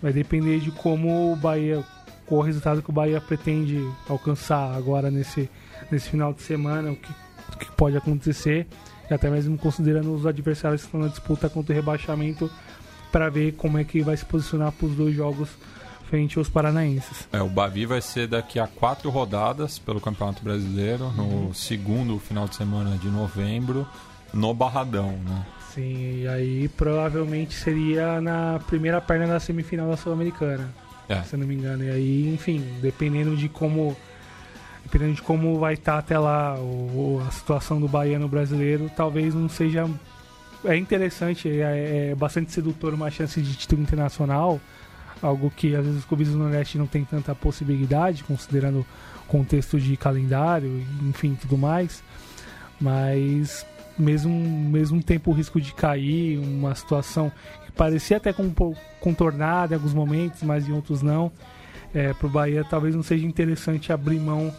vai 0.00 0.12
depender 0.12 0.60
de 0.60 0.70
como 0.70 1.32
o 1.32 1.36
Bahia 1.36 1.84
com 2.26 2.36
o 2.36 2.40
resultado 2.40 2.82
que 2.82 2.90
o 2.90 2.92
Bahia 2.92 3.20
pretende 3.20 3.80
alcançar 4.08 4.74
agora 4.74 5.10
nesse, 5.10 5.50
nesse 5.90 6.08
final 6.08 6.32
de 6.32 6.42
semana, 6.42 6.92
o 6.92 6.96
que, 6.96 7.12
o 7.52 7.58
que 7.58 7.72
pode 7.72 7.96
acontecer, 7.96 8.66
e 9.10 9.14
até 9.14 9.28
mesmo 9.28 9.58
considerando 9.58 10.14
os 10.14 10.26
adversários 10.26 10.82
que 10.82 10.88
estão 10.88 11.00
na 11.00 11.08
disputa 11.08 11.48
contra 11.48 11.72
o 11.72 11.76
rebaixamento, 11.76 12.50
para 13.12 13.28
ver 13.28 13.52
como 13.52 13.78
é 13.78 13.84
que 13.84 14.02
vai 14.02 14.16
se 14.16 14.24
posicionar 14.24 14.72
para 14.72 14.86
os 14.86 14.94
dois 14.94 15.14
jogos 15.14 15.48
frente 16.08 16.38
aos 16.38 16.48
paranaenses. 16.48 17.28
É, 17.32 17.40
o 17.40 17.48
Bavi 17.48 17.86
vai 17.86 18.00
ser 18.00 18.26
daqui 18.26 18.58
a 18.58 18.66
quatro 18.66 19.10
rodadas 19.10 19.78
pelo 19.78 20.00
Campeonato 20.00 20.42
Brasileiro, 20.42 21.10
no 21.12 21.22
uhum. 21.22 21.54
segundo 21.54 22.18
final 22.18 22.48
de 22.48 22.56
semana 22.56 22.96
de 22.98 23.08
novembro, 23.08 23.86
no 24.32 24.52
Barradão, 24.52 25.12
né? 25.12 25.46
Sim, 25.72 26.22
e 26.22 26.28
aí 26.28 26.68
provavelmente 26.68 27.54
seria 27.54 28.20
na 28.20 28.60
primeira 28.66 29.00
perna 29.00 29.26
da 29.26 29.40
semifinal 29.40 29.90
da 29.90 29.96
Sul-Americana 29.96 30.83
é. 31.08 31.22
se 31.22 31.34
eu 31.34 31.38
não 31.38 31.46
me 31.46 31.54
engano. 31.54 31.84
E 31.84 31.90
aí, 31.90 32.34
enfim, 32.34 32.62
dependendo 32.80 33.36
de 33.36 33.48
como 33.48 33.96
dependendo 34.84 35.14
de 35.14 35.22
como 35.22 35.58
vai 35.58 35.74
estar 35.74 35.92
tá 35.92 35.98
até 35.98 36.18
lá 36.18 36.58
o, 36.58 37.22
a 37.26 37.30
situação 37.30 37.80
do 37.80 37.88
baiano 37.88 38.28
brasileiro, 38.28 38.90
talvez 38.94 39.34
não 39.34 39.48
seja 39.48 39.88
é 40.64 40.76
interessante, 40.76 41.48
é, 41.48 42.10
é 42.10 42.14
bastante 42.14 42.52
sedutor 42.52 42.94
uma 42.94 43.10
chance 43.10 43.40
de 43.40 43.54
título 43.54 43.82
internacional, 43.82 44.60
algo 45.22 45.50
que 45.50 45.74
às 45.74 45.84
vezes 45.84 46.00
os 46.00 46.04
clubes 46.04 46.30
do 46.30 46.38
Nordeste 46.38 46.78
não 46.78 46.86
tem 46.86 47.04
tanta 47.04 47.34
possibilidade, 47.34 48.24
considerando 48.24 48.84
contexto 49.28 49.78
de 49.78 49.96
calendário, 49.96 50.82
enfim, 51.02 51.36
tudo 51.40 51.56
mais. 51.58 52.02
Mas 52.80 53.66
mesmo 53.98 54.30
mesmo 54.30 55.02
tempo 55.02 55.30
o 55.30 55.34
risco 55.34 55.60
de 55.60 55.72
cair, 55.72 56.38
uma 56.38 56.74
situação 56.74 57.30
parecia 57.76 58.16
até 58.16 58.34
contornada 59.00 59.74
em 59.74 59.76
alguns 59.76 59.94
momentos, 59.94 60.42
mas 60.42 60.68
em 60.68 60.72
outros 60.72 61.02
não. 61.02 61.30
É, 61.92 62.12
para 62.12 62.26
o 62.26 62.30
Bahia 62.30 62.64
talvez 62.68 62.94
não 62.94 63.02
seja 63.02 63.24
interessante 63.24 63.92
abrir 63.92 64.18
mão 64.18 64.52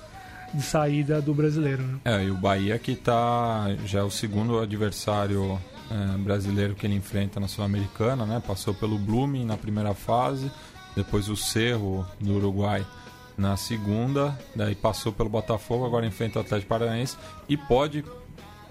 de 0.54 0.62
saída 0.62 1.22
do 1.22 1.34
brasileiro. 1.34 1.84
Né? 1.84 2.00
É, 2.06 2.24
e 2.24 2.32
o 2.32 2.36
Bahia 2.36 2.80
que 2.80 2.96
tá 2.96 3.68
já 3.86 4.00
é 4.00 4.04
o 4.04 4.10
segundo 4.10 4.60
adversário 4.60 5.60
é, 5.92 6.18
brasileiro 6.18 6.76
que 6.76 6.86
ele 6.86 6.96
enfrenta 6.96 7.40
na 7.40 7.48
Sul-Americana, 7.48 8.26
né? 8.26 8.42
Passou 8.46 8.74
pelo 8.74 8.98
Blooming 8.98 9.46
na 9.46 9.58
primeira 9.58 9.94
fase, 9.94 10.50
depois 10.96 11.28
o 11.28 11.36
Cerro 11.36 12.06
do 12.20 12.36
Uruguai 12.36 12.86
na 13.38 13.58
segunda, 13.58 14.38
daí 14.56 14.76
passou 14.76 15.12
pelo 15.12 15.30
Botafogo, 15.30 15.86
agora 15.86 16.06
enfrenta 16.06 16.40
o 16.40 16.42
Atlético 16.42 16.70
Paranaense 16.70 17.18
e 17.50 17.58
pode 17.58 18.04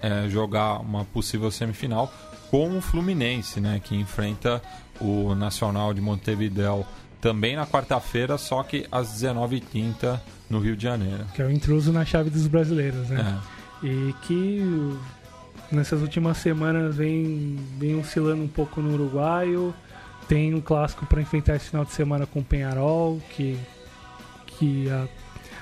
é, 0.05 0.29
jogar 0.29 0.79
uma 0.81 1.03
possível 1.03 1.49
semifinal 1.49 2.13
com 2.51 2.77
o 2.77 2.81
Fluminense, 2.81 3.59
né, 3.59 3.81
que 3.83 3.95
enfrenta 3.95 4.61
o 5.01 5.33
Nacional 5.33 5.95
de 5.95 5.99
Montevideo 5.99 6.85
também 7.19 7.55
na 7.55 7.65
quarta-feira, 7.65 8.37
só 8.37 8.61
que 8.61 8.85
às 8.91 9.07
19h30 9.19 10.19
no 10.47 10.59
Rio 10.59 10.75
de 10.75 10.83
Janeiro. 10.83 11.25
Que 11.33 11.41
é 11.41 11.45
o 11.45 11.51
intruso 11.51 11.91
na 11.91 12.05
chave 12.05 12.29
dos 12.29 12.45
brasileiros, 12.45 13.09
né? 13.09 13.41
É. 13.83 13.87
E 13.87 14.13
que 14.21 14.61
nessas 15.71 16.01
últimas 16.01 16.37
semanas 16.37 16.95
vem, 16.95 17.57
vem 17.79 17.99
oscilando 17.99 18.43
um 18.43 18.47
pouco 18.47 18.81
no 18.81 18.93
uruguaio. 18.93 19.73
Tem 20.27 20.53
um 20.53 20.61
clássico 20.61 21.05
para 21.07 21.19
enfrentar 21.19 21.55
esse 21.55 21.69
final 21.69 21.83
de 21.83 21.91
semana 21.93 22.27
com 22.27 22.39
o 22.41 22.43
Penharol, 22.43 23.19
que, 23.31 23.59
que 24.45 24.87
a 24.91 25.07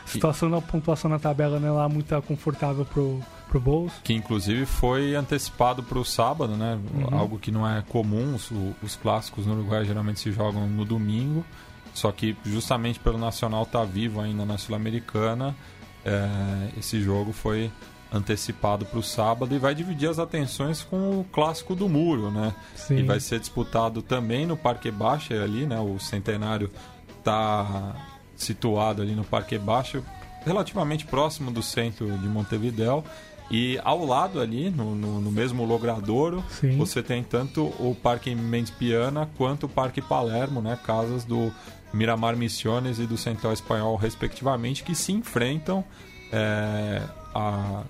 situação 0.06 0.52
da 0.52 0.60
pontuação 0.60 1.10
na 1.10 1.18
tabela 1.18 1.62
não 1.62 1.68
é 1.70 1.72
lá 1.72 1.88
muito 1.88 2.22
confortável 2.24 2.86
pro, 2.86 3.22
pro 3.54 3.60
bolso. 3.60 4.02
Que 4.04 4.14
inclusive 4.14 4.66
foi 4.66 5.14
antecipado 5.14 5.84
para 5.84 6.00
o 6.00 6.04
sábado, 6.04 6.58
né? 6.58 6.80
Uhum. 6.92 7.16
Algo 7.16 7.38
que 7.38 7.52
não 7.52 7.68
é 7.68 7.84
comum. 7.88 8.34
Os, 8.34 8.50
os, 8.82 8.96
clássicos 8.96 9.46
no 9.46 9.54
Uruguai 9.54 9.86
geralmente 9.86 10.20
se 10.20 10.32
jogam 10.32 10.68
no 10.68 10.84
domingo. 10.84 11.46
Só 11.94 12.12
que 12.12 12.36
justamente 12.44 13.00
pelo 13.00 13.20
Nacional 13.20 13.62
estar 13.64 13.80
tá 13.80 13.86
vivo 13.86 14.20
ainda 14.20 14.44
na 14.44 14.58
Sul-Americana, 14.58 15.56
é, 16.04 16.80
esse 16.80 17.00
jogo 17.00 17.32
foi 17.32 17.72
antecipado 18.12 18.86
para 18.86 18.98
o 18.98 19.04
sábado 19.04 19.54
e 19.54 19.60
vai 19.60 19.76
dividir 19.76 20.10
as 20.10 20.18
atenções 20.18 20.82
com 20.82 21.20
o 21.20 21.24
clássico 21.32 21.76
do 21.76 21.88
Muro, 21.88 22.32
né? 22.32 22.56
Sim. 22.76 22.98
E 22.98 23.04
vai 23.04 23.20
ser 23.20 23.40
disputado 23.40 24.02
também 24.02 24.48
no 24.48 24.58
Parque 24.58 24.90
Baixo 24.90 25.34
ali, 25.34 25.68
né? 25.68 25.80
O 25.80 26.00
Centenário 26.00 26.72
está 27.20 27.96
situado 28.36 29.04
ali 29.04 29.14
no 29.14 29.24
Parque 29.24 29.60
Baixo, 29.60 30.04
relativamente 30.44 31.06
próximo 31.06 31.52
do 31.52 31.62
centro 31.62 32.08
de 32.18 32.28
Montevideo. 32.28 33.04
E 33.52 33.80
ao 33.84 34.06
lado 34.06 34.40
ali, 34.40 34.70
no, 34.70 34.96
no, 34.96 35.20
no 35.20 35.32
mesmo 35.32 35.64
logradouro, 35.66 36.44
Sim. 36.50 36.78
você 36.78 37.04
tem 37.04 37.24
tanto 37.24 37.66
o 37.80 37.96
Parque 38.02 38.34
Mendes 38.34 38.72
Piana 38.72 39.30
quanto 39.38 39.66
o 39.66 39.70
Parque 39.70 40.02
Palermo, 40.02 40.62
né? 40.62 40.78
Casas 40.86 41.24
do 41.24 41.52
Miramar 41.94 42.36
Missiones 42.36 42.98
e 43.00 43.06
do 43.06 43.18
Central 43.18 43.54
Espanhol, 43.54 43.96
respectivamente, 43.96 44.84
que 44.84 44.96
se 44.96 45.12
enfrentam 45.12 45.84
é, 46.32 47.02
a 47.36 47.84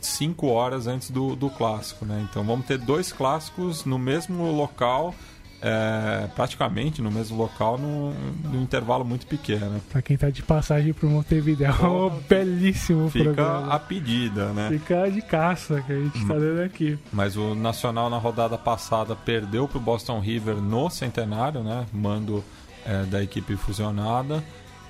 cinco 0.00 0.46
horas 0.48 0.86
antes 0.86 1.10
do, 1.10 1.34
do 1.34 1.50
clássico, 1.50 2.04
né? 2.04 2.26
Então 2.30 2.44
vamos 2.44 2.66
ter 2.66 2.78
dois 2.78 3.12
clássicos 3.12 3.84
no 3.84 3.98
mesmo 3.98 4.52
local 4.52 5.14
é, 5.60 6.28
praticamente 6.34 7.02
no 7.02 7.10
mesmo 7.10 7.36
local 7.36 7.76
num, 7.76 8.14
num 8.44 8.62
intervalo 8.62 9.04
muito 9.04 9.26
pequeno. 9.26 9.80
Para 9.90 10.02
quem 10.02 10.16
tá 10.16 10.30
de 10.30 10.42
passagem 10.42 10.92
pro 10.92 11.08
Montevideo, 11.08 11.66
é 11.66 11.86
um 11.86 12.10
belíssimo 12.28 13.10
Fica 13.10 13.24
programa. 13.24 13.74
a 13.74 13.78
pedida, 13.78 14.52
né? 14.52 14.68
Fica 14.70 15.10
de 15.10 15.20
caça 15.20 15.80
que 15.82 15.92
a 15.92 15.96
gente 15.96 16.26
tá 16.26 16.34
dando 16.34 16.62
aqui. 16.62 16.98
Mas 17.12 17.36
o 17.36 17.54
Nacional 17.54 18.08
na 18.08 18.18
rodada 18.18 18.56
passada 18.56 19.16
perdeu 19.16 19.66
pro 19.66 19.80
Boston 19.80 20.20
River 20.20 20.56
no 20.56 20.88
centenário, 20.90 21.62
né? 21.62 21.86
Mando 21.92 22.44
é, 22.86 23.04
da 23.04 23.22
equipe 23.22 23.56
fusionada. 23.56 24.42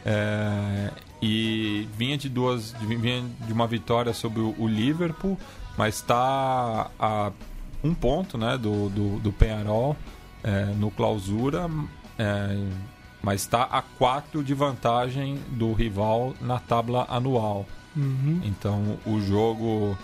É, 0.04 0.90
e 1.20 1.88
vinha 1.96 2.16
de 2.16 2.28
duas 2.28 2.72
vinha 2.80 3.24
de 3.46 3.52
uma 3.52 3.66
vitória 3.66 4.12
sobre 4.12 4.40
o, 4.40 4.68
Liverpool, 4.68 5.36
mas 5.76 5.96
está 5.96 6.90
a 6.98 7.32
um 7.82 7.94
ponto 7.94 8.36
né, 8.36 8.56
do, 8.56 8.88
do, 8.88 9.18
do 9.20 9.32
Penharol 9.32 9.96
é, 10.42 10.66
no 10.76 10.90
clausura, 10.90 11.68
é, 12.18 12.56
mas 13.22 13.42
está 13.42 13.62
a 13.62 13.82
4 13.82 14.42
de 14.42 14.54
vantagem 14.54 15.36
do 15.50 15.72
rival 15.72 16.34
na 16.40 16.58
tabela 16.58 17.06
anual. 17.08 17.66
Uhum. 17.96 18.40
Então 18.44 18.98
o 19.04 19.20
jogo, 19.20 19.96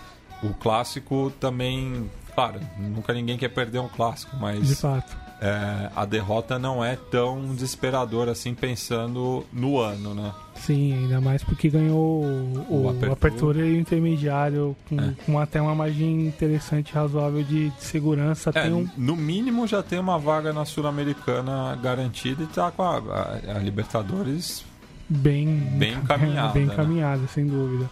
o 0.42 0.54
clássico 0.54 1.32
também, 1.40 2.10
claro, 2.34 2.60
nunca 2.78 3.12
ninguém 3.12 3.38
quer 3.38 3.48
perder 3.48 3.78
um 3.78 3.88
clássico, 3.88 4.34
De 4.36 4.42
mas 4.42 4.80
fato. 4.80 5.23
É, 5.46 5.90
a 5.94 6.04
derrota 6.06 6.58
não 6.58 6.82
é 6.82 6.96
tão 6.96 7.54
desesperadora 7.54 8.32
assim 8.32 8.54
pensando 8.54 9.44
no 9.52 9.78
ano, 9.78 10.14
né? 10.14 10.32
Sim, 10.56 10.94
ainda 10.94 11.20
mais 11.20 11.42
porque 11.44 11.68
ganhou 11.68 12.24
o, 12.24 12.84
O 12.84 12.88
Apertura. 12.88 13.12
apertura 13.12 13.58
e 13.66 13.72
o 13.76 13.80
intermediário 13.80 14.74
com, 14.88 14.98
É. 15.00 15.14
com 15.26 15.38
até 15.38 15.60
uma 15.60 15.74
margem 15.74 16.26
interessante, 16.26 16.94
razoável 16.94 17.42
de, 17.42 17.68
de 17.70 17.82
segurança. 17.84 18.50
É, 18.54 18.62
Tem 18.62 18.72
um, 18.72 18.88
no 18.96 19.14
mínimo 19.16 19.66
já 19.66 19.82
tem 19.82 19.98
uma 19.98 20.18
vaga 20.18 20.52
na 20.52 20.64
Sul-Americana 20.64 21.76
garantida 21.82 22.44
e 22.44 22.46
tá 22.46 22.70
com 22.70 22.82
a, 22.82 22.96
a- 22.98 23.56
a 23.56 23.58
Libertadores 23.58 24.64
bem, 25.08 25.46
Bem 25.76 25.92
encaminhada, 25.94 26.52
bem 26.54 26.64
né? 26.66 26.72
encaminhada, 26.72 27.26
sem 27.26 27.46
dúvida. 27.46 27.90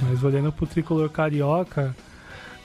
Mas 0.00 0.22
olhando 0.22 0.52
pro 0.52 0.66
tricolor 0.66 1.10
carioca, 1.10 1.94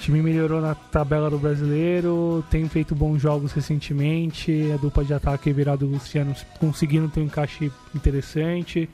o 0.01 0.03
time 0.03 0.19
melhorou 0.19 0.59
na 0.59 0.73
tabela 0.73 1.29
do 1.29 1.37
brasileiro, 1.37 2.43
tem 2.49 2.67
feito 2.67 2.95
bons 2.95 3.21
jogos 3.21 3.51
recentemente, 3.51 4.71
a 4.73 4.77
dupla 4.77 5.05
de 5.05 5.13
ataque 5.13 5.53
virado 5.53 5.85
Luciano 5.85 6.35
conseguindo 6.59 7.07
ter 7.07 7.19
um 7.19 7.25
encaixe 7.25 7.71
interessante. 7.93 8.89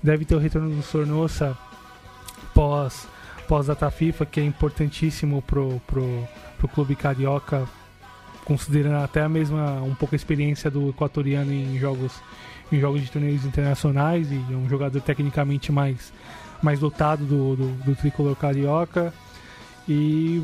Deve 0.00 0.24
ter 0.24 0.36
o 0.36 0.38
retorno 0.38 0.70
do 0.70 0.82
Sornosa 0.82 1.58
pós, 2.54 3.08
pós 3.48 3.66
data 3.66 3.90
FIFA, 3.90 4.24
que 4.24 4.38
é 4.38 4.44
importantíssimo 4.44 5.42
pro, 5.42 5.82
pro, 5.84 6.28
pro 6.58 6.68
clube 6.68 6.94
carioca, 6.94 7.66
considerando 8.44 9.02
até 9.02 9.22
a 9.22 9.28
mesma 9.28 9.82
um 9.82 9.96
pouco 9.96 10.14
a 10.14 10.16
experiência 10.16 10.70
do 10.70 10.90
equatoriano 10.90 11.52
em 11.52 11.76
jogos 11.76 12.12
em 12.70 12.78
jogos 12.78 13.02
de 13.02 13.10
torneios 13.10 13.44
internacionais 13.44 14.30
e 14.30 14.36
é 14.36 14.56
um 14.56 14.68
jogador 14.68 15.00
tecnicamente 15.00 15.72
mais, 15.72 16.12
mais 16.62 16.78
dotado 16.78 17.24
do, 17.24 17.56
do, 17.56 17.68
do 17.84 17.96
tricolor 17.96 18.36
carioca. 18.36 19.12
E 19.88 20.42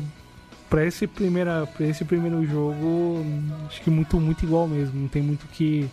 para 0.69 0.85
esse, 0.85 1.07
pra 1.07 1.85
esse 1.85 2.03
primeiro 2.03 2.45
jogo, 2.45 3.23
acho 3.67 3.81
que 3.81 3.89
muito, 3.89 4.19
muito 4.19 4.43
igual 4.43 4.67
mesmo. 4.67 5.01
Não 5.01 5.07
tem 5.07 5.21
muito 5.21 5.45
que, 5.47 5.89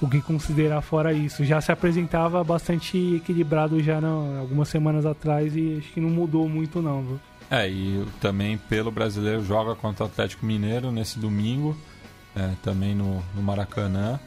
o 0.00 0.08
que 0.08 0.20
considerar 0.20 0.80
fora 0.80 1.12
isso. 1.12 1.44
Já 1.44 1.60
se 1.60 1.72
apresentava 1.72 2.42
bastante 2.44 3.16
equilibrado 3.16 3.82
já 3.82 4.00
não, 4.00 4.38
algumas 4.38 4.68
semanas 4.68 5.04
atrás 5.04 5.56
e 5.56 5.78
acho 5.80 5.92
que 5.92 6.00
não 6.00 6.10
mudou 6.10 6.48
muito 6.48 6.80
não. 6.80 7.02
Viu? 7.02 7.20
É, 7.50 7.68
e 7.68 8.04
também 8.20 8.58
pelo 8.58 8.90
brasileiro 8.90 9.44
joga 9.44 9.74
contra 9.74 10.04
o 10.04 10.06
Atlético 10.06 10.44
Mineiro 10.44 10.90
nesse 10.90 11.18
domingo, 11.18 11.76
é, 12.34 12.50
também 12.62 12.94
no, 12.94 13.22
no 13.34 13.42
Maracanã. 13.42 14.20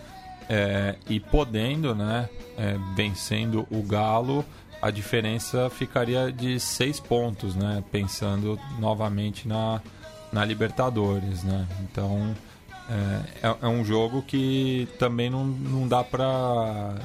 É, 0.51 0.95
e 1.07 1.19
podendo, 1.19 1.93
né, 1.93 2.27
é, 2.57 2.75
vencendo 2.95 3.67
o 3.69 3.83
Galo, 3.83 4.43
a 4.81 4.91
diferença 4.91 5.69
ficaria 5.69 6.31
de 6.31 6.59
seis 6.59 6.99
pontos, 6.99 7.55
né? 7.55 7.83
Pensando 7.91 8.59
novamente 8.79 9.47
na, 9.47 9.81
na 10.31 10.45
Libertadores, 10.45 11.43
né? 11.43 11.67
Então 11.81 12.35
é, 12.89 13.47
é, 13.47 13.55
é 13.61 13.67
um 13.67 13.83
jogo 13.83 14.21
que 14.21 14.87
também 14.97 15.29
não, 15.29 15.45
não 15.45 15.87
dá 15.87 16.03
pra 16.03 16.95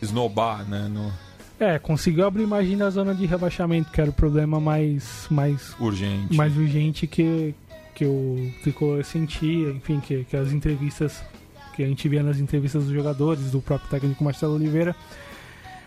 esnobar, 0.00 0.68
né? 0.68 0.88
No, 0.88 1.12
É, 1.58 1.78
conseguiu 1.78 2.26
abrir 2.26 2.46
margem 2.46 2.76
da 2.76 2.90
zona 2.90 3.14
de 3.14 3.26
rebaixamento, 3.26 3.90
que 3.90 4.00
era 4.00 4.10
o 4.10 4.12
problema 4.12 4.60
mais, 4.60 5.26
mais 5.30 5.74
urgente. 5.78 6.34
mais 6.34 6.56
urgente 6.56 7.06
que, 7.06 7.54
que 7.94 8.04
o 8.04 8.52
Tricolor 8.62 9.04
sentia, 9.04 9.70
enfim, 9.70 10.00
que, 10.00 10.24
que 10.24 10.36
as 10.36 10.52
entrevistas 10.52 11.22
que 11.74 11.82
a 11.82 11.86
gente 11.86 12.08
via 12.08 12.22
nas 12.22 12.38
entrevistas 12.38 12.84
dos 12.84 12.92
jogadores, 12.92 13.50
do 13.50 13.60
próprio 13.60 13.90
técnico 13.90 14.22
Marcelo 14.22 14.54
Oliveira. 14.54 14.94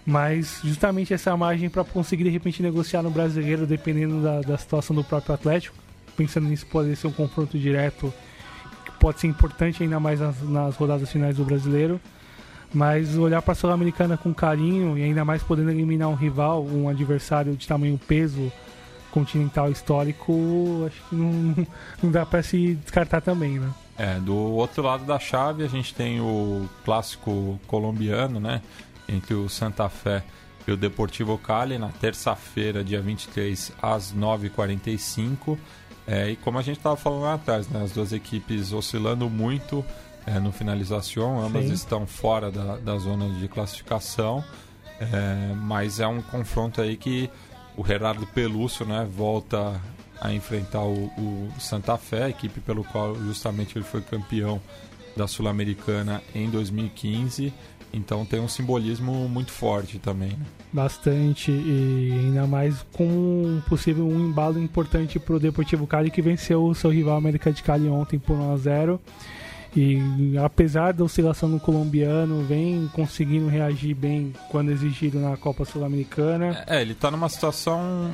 Mas 0.09 0.61
justamente 0.63 1.13
essa 1.13 1.35
margem 1.35 1.69
para 1.69 1.83
conseguir 1.83 2.23
de 2.23 2.29
repente 2.29 2.63
negociar 2.63 3.03
no 3.03 3.09
brasileiro, 3.09 3.67
dependendo 3.67 4.23
da, 4.23 4.39
da 4.39 4.57
situação 4.57 4.95
do 4.95 5.03
próprio 5.03 5.35
Atlético. 5.35 5.75
Pensando 6.15 6.47
nisso, 6.47 6.65
pode 6.67 6.95
ser 6.95 7.07
um 7.07 7.11
confronto 7.11 7.59
direto 7.59 8.13
que 8.85 8.91
pode 9.01 9.19
ser 9.19 9.27
importante 9.27 9.83
ainda 9.83 9.99
mais 9.99 10.21
nas, 10.21 10.41
nas 10.43 10.75
rodadas 10.77 11.11
finais 11.11 11.35
do 11.35 11.43
brasileiro. 11.43 11.99
Mas 12.73 13.17
olhar 13.17 13.41
para 13.41 13.51
a 13.51 13.55
Sul-Americana 13.55 14.15
com 14.15 14.33
carinho 14.33 14.97
e 14.97 15.03
ainda 15.03 15.25
mais 15.25 15.43
podendo 15.43 15.71
eliminar 15.71 16.07
um 16.07 16.15
rival, 16.15 16.65
um 16.65 16.87
adversário 16.87 17.57
de 17.57 17.67
tamanho 17.67 17.99
peso 18.07 18.49
continental 19.11 19.69
histórico, 19.69 20.85
acho 20.87 21.01
que 21.09 21.15
não, 21.17 21.67
não 22.01 22.11
dá 22.11 22.25
para 22.25 22.41
se 22.41 22.75
descartar 22.75 23.19
também, 23.19 23.59
né? 23.59 23.69
É, 23.97 24.19
do 24.19 24.35
outro 24.35 24.83
lado 24.83 25.05
da 25.05 25.17
chave 25.17 25.63
a 25.63 25.67
gente 25.67 25.93
tem 25.93 26.21
o 26.21 26.69
clássico 26.85 27.59
colombiano, 27.65 28.39
né? 28.39 28.61
Entre 29.07 29.33
o 29.33 29.47
Santa 29.47 29.87
Fé 29.89 30.23
e 30.67 30.71
o 30.71 30.77
Deportivo 30.77 31.37
Cali 31.37 31.77
na 31.77 31.89
terça-feira, 31.89 32.83
dia 32.83 33.01
23, 33.01 33.71
às 33.81 34.13
9h45. 34.13 35.57
É, 36.05 36.29
e 36.29 36.35
como 36.35 36.57
a 36.57 36.61
gente 36.61 36.77
estava 36.77 36.95
falando 36.95 37.21
lá 37.21 37.33
atrás, 37.35 37.67
né? 37.69 37.83
As 37.83 37.91
duas 37.91 38.13
equipes 38.13 38.71
oscilando 38.73 39.29
muito 39.29 39.83
é, 40.25 40.39
no 40.39 40.51
finalização, 40.51 41.41
ambas 41.41 41.65
Sim. 41.65 41.73
estão 41.73 42.07
fora 42.07 42.51
da, 42.51 42.77
da 42.77 42.97
zona 42.97 43.29
de 43.39 43.47
classificação. 43.47 44.43
É, 44.99 45.53
mas 45.55 45.99
é 45.99 46.07
um 46.07 46.21
confronto 46.21 46.81
aí 46.81 46.97
que 46.97 47.29
o 47.75 47.85
Gerardo 47.85 48.25
Pelúcio 48.27 48.85
né, 48.85 49.07
volta 49.09 49.79
a 50.19 50.33
enfrentar 50.33 50.81
o, 50.81 51.05
o 51.17 51.49
Santa 51.59 51.97
Fé, 51.97 52.23
a 52.23 52.29
equipe 52.29 52.59
pelo 52.59 52.83
qual 52.83 53.15
justamente 53.15 53.77
ele 53.77 53.85
foi 53.85 54.01
campeão 54.01 54.59
da 55.15 55.27
Sul-Americana 55.27 56.21
em 56.33 56.49
2015. 56.49 57.53
Então 57.97 58.25
tem 58.25 58.39
um 58.39 58.47
simbolismo 58.47 59.27
muito 59.27 59.51
forte 59.51 59.97
também. 59.97 60.29
Né? 60.29 60.45
Bastante, 60.71 61.51
e 61.51 62.11
ainda 62.13 62.45
mais 62.45 62.85
com 62.93 63.05
um 63.05 63.61
possível 63.67 64.07
um 64.07 64.29
embalo 64.29 64.61
importante 64.61 65.19
para 65.19 65.35
o 65.35 65.39
Deportivo 65.39 65.87
Cali, 65.87 66.11
que 66.11 66.21
venceu 66.21 66.63
o 66.63 66.75
seu 66.75 66.91
rival 66.91 67.17
América 67.17 67.51
de 67.51 67.63
Cali 67.63 67.89
ontem 67.89 68.19
por 68.19 68.37
1 68.37 68.53
a 68.53 68.57
0 68.57 69.01
E 69.75 70.37
apesar 70.43 70.93
da 70.93 71.03
oscilação 71.03 71.49
no 71.49 71.59
colombiano, 71.59 72.43
vem 72.43 72.89
conseguindo 72.93 73.47
reagir 73.47 73.95
bem 73.95 74.33
quando 74.49 74.71
exigido 74.71 75.19
na 75.19 75.35
Copa 75.35 75.65
Sul-Americana. 75.65 76.63
É, 76.67 76.81
ele 76.81 76.93
está 76.93 77.09
numa 77.09 77.29
situação 77.29 78.13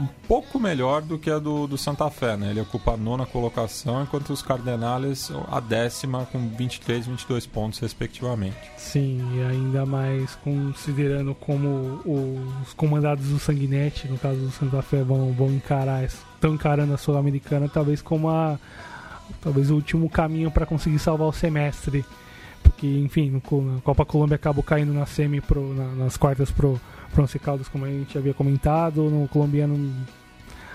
um 0.00 0.06
pouco 0.26 0.58
melhor 0.58 1.02
do 1.02 1.18
que 1.18 1.30
a 1.30 1.38
do, 1.38 1.66
do 1.66 1.76
Santa 1.76 2.08
Fé, 2.10 2.36
né? 2.36 2.50
Ele 2.50 2.60
ocupa 2.60 2.92
a 2.92 2.96
nona 2.96 3.26
colocação, 3.26 4.02
enquanto 4.02 4.30
os 4.30 4.40
Cardenales 4.42 5.30
a 5.50 5.60
décima 5.60 6.26
com 6.32 6.48
23 6.48 7.06
e 7.06 7.10
22 7.10 7.46
pontos, 7.46 7.78
respectivamente. 7.78 8.56
Sim, 8.78 9.20
e 9.36 9.42
ainda 9.42 9.84
mais 9.84 10.34
considerando 10.36 11.34
como 11.34 12.00
os 12.64 12.72
comandados 12.74 13.28
do 13.28 13.38
Sanguinete, 13.38 14.08
no 14.08 14.18
caso 14.18 14.38
do 14.40 14.50
Santa 14.50 14.80
Fé, 14.82 15.02
vão, 15.02 15.32
vão 15.32 15.50
encarar, 15.52 16.04
estão 16.04 16.54
encarando 16.54 16.94
a 16.94 16.96
Sul-Americana, 16.96 17.68
talvez 17.68 18.00
como 18.00 18.28
a 18.30 18.58
talvez 19.40 19.70
o 19.70 19.74
último 19.76 20.08
caminho 20.10 20.50
para 20.50 20.66
conseguir 20.66 20.98
salvar 20.98 21.28
o 21.28 21.32
semestre. 21.32 22.04
Porque, 22.62 22.86
enfim, 22.86 23.30
na 23.30 23.80
Copa 23.80 24.04
Colômbia 24.04 24.34
acabou 24.36 24.62
caindo 24.62 24.92
na 24.92 25.06
semi 25.06 25.40
pro, 25.40 25.72
na- 25.74 25.94
nas 26.04 26.16
quartas 26.16 26.50
pro, 26.50 26.78
pro 27.12 27.22
Once 27.22 27.38
Caldas, 27.38 27.68
como 27.68 27.84
a 27.84 27.88
gente 27.88 28.16
havia 28.16 28.34
comentado. 28.34 29.10
No 29.10 29.28
colombiano 29.28 29.94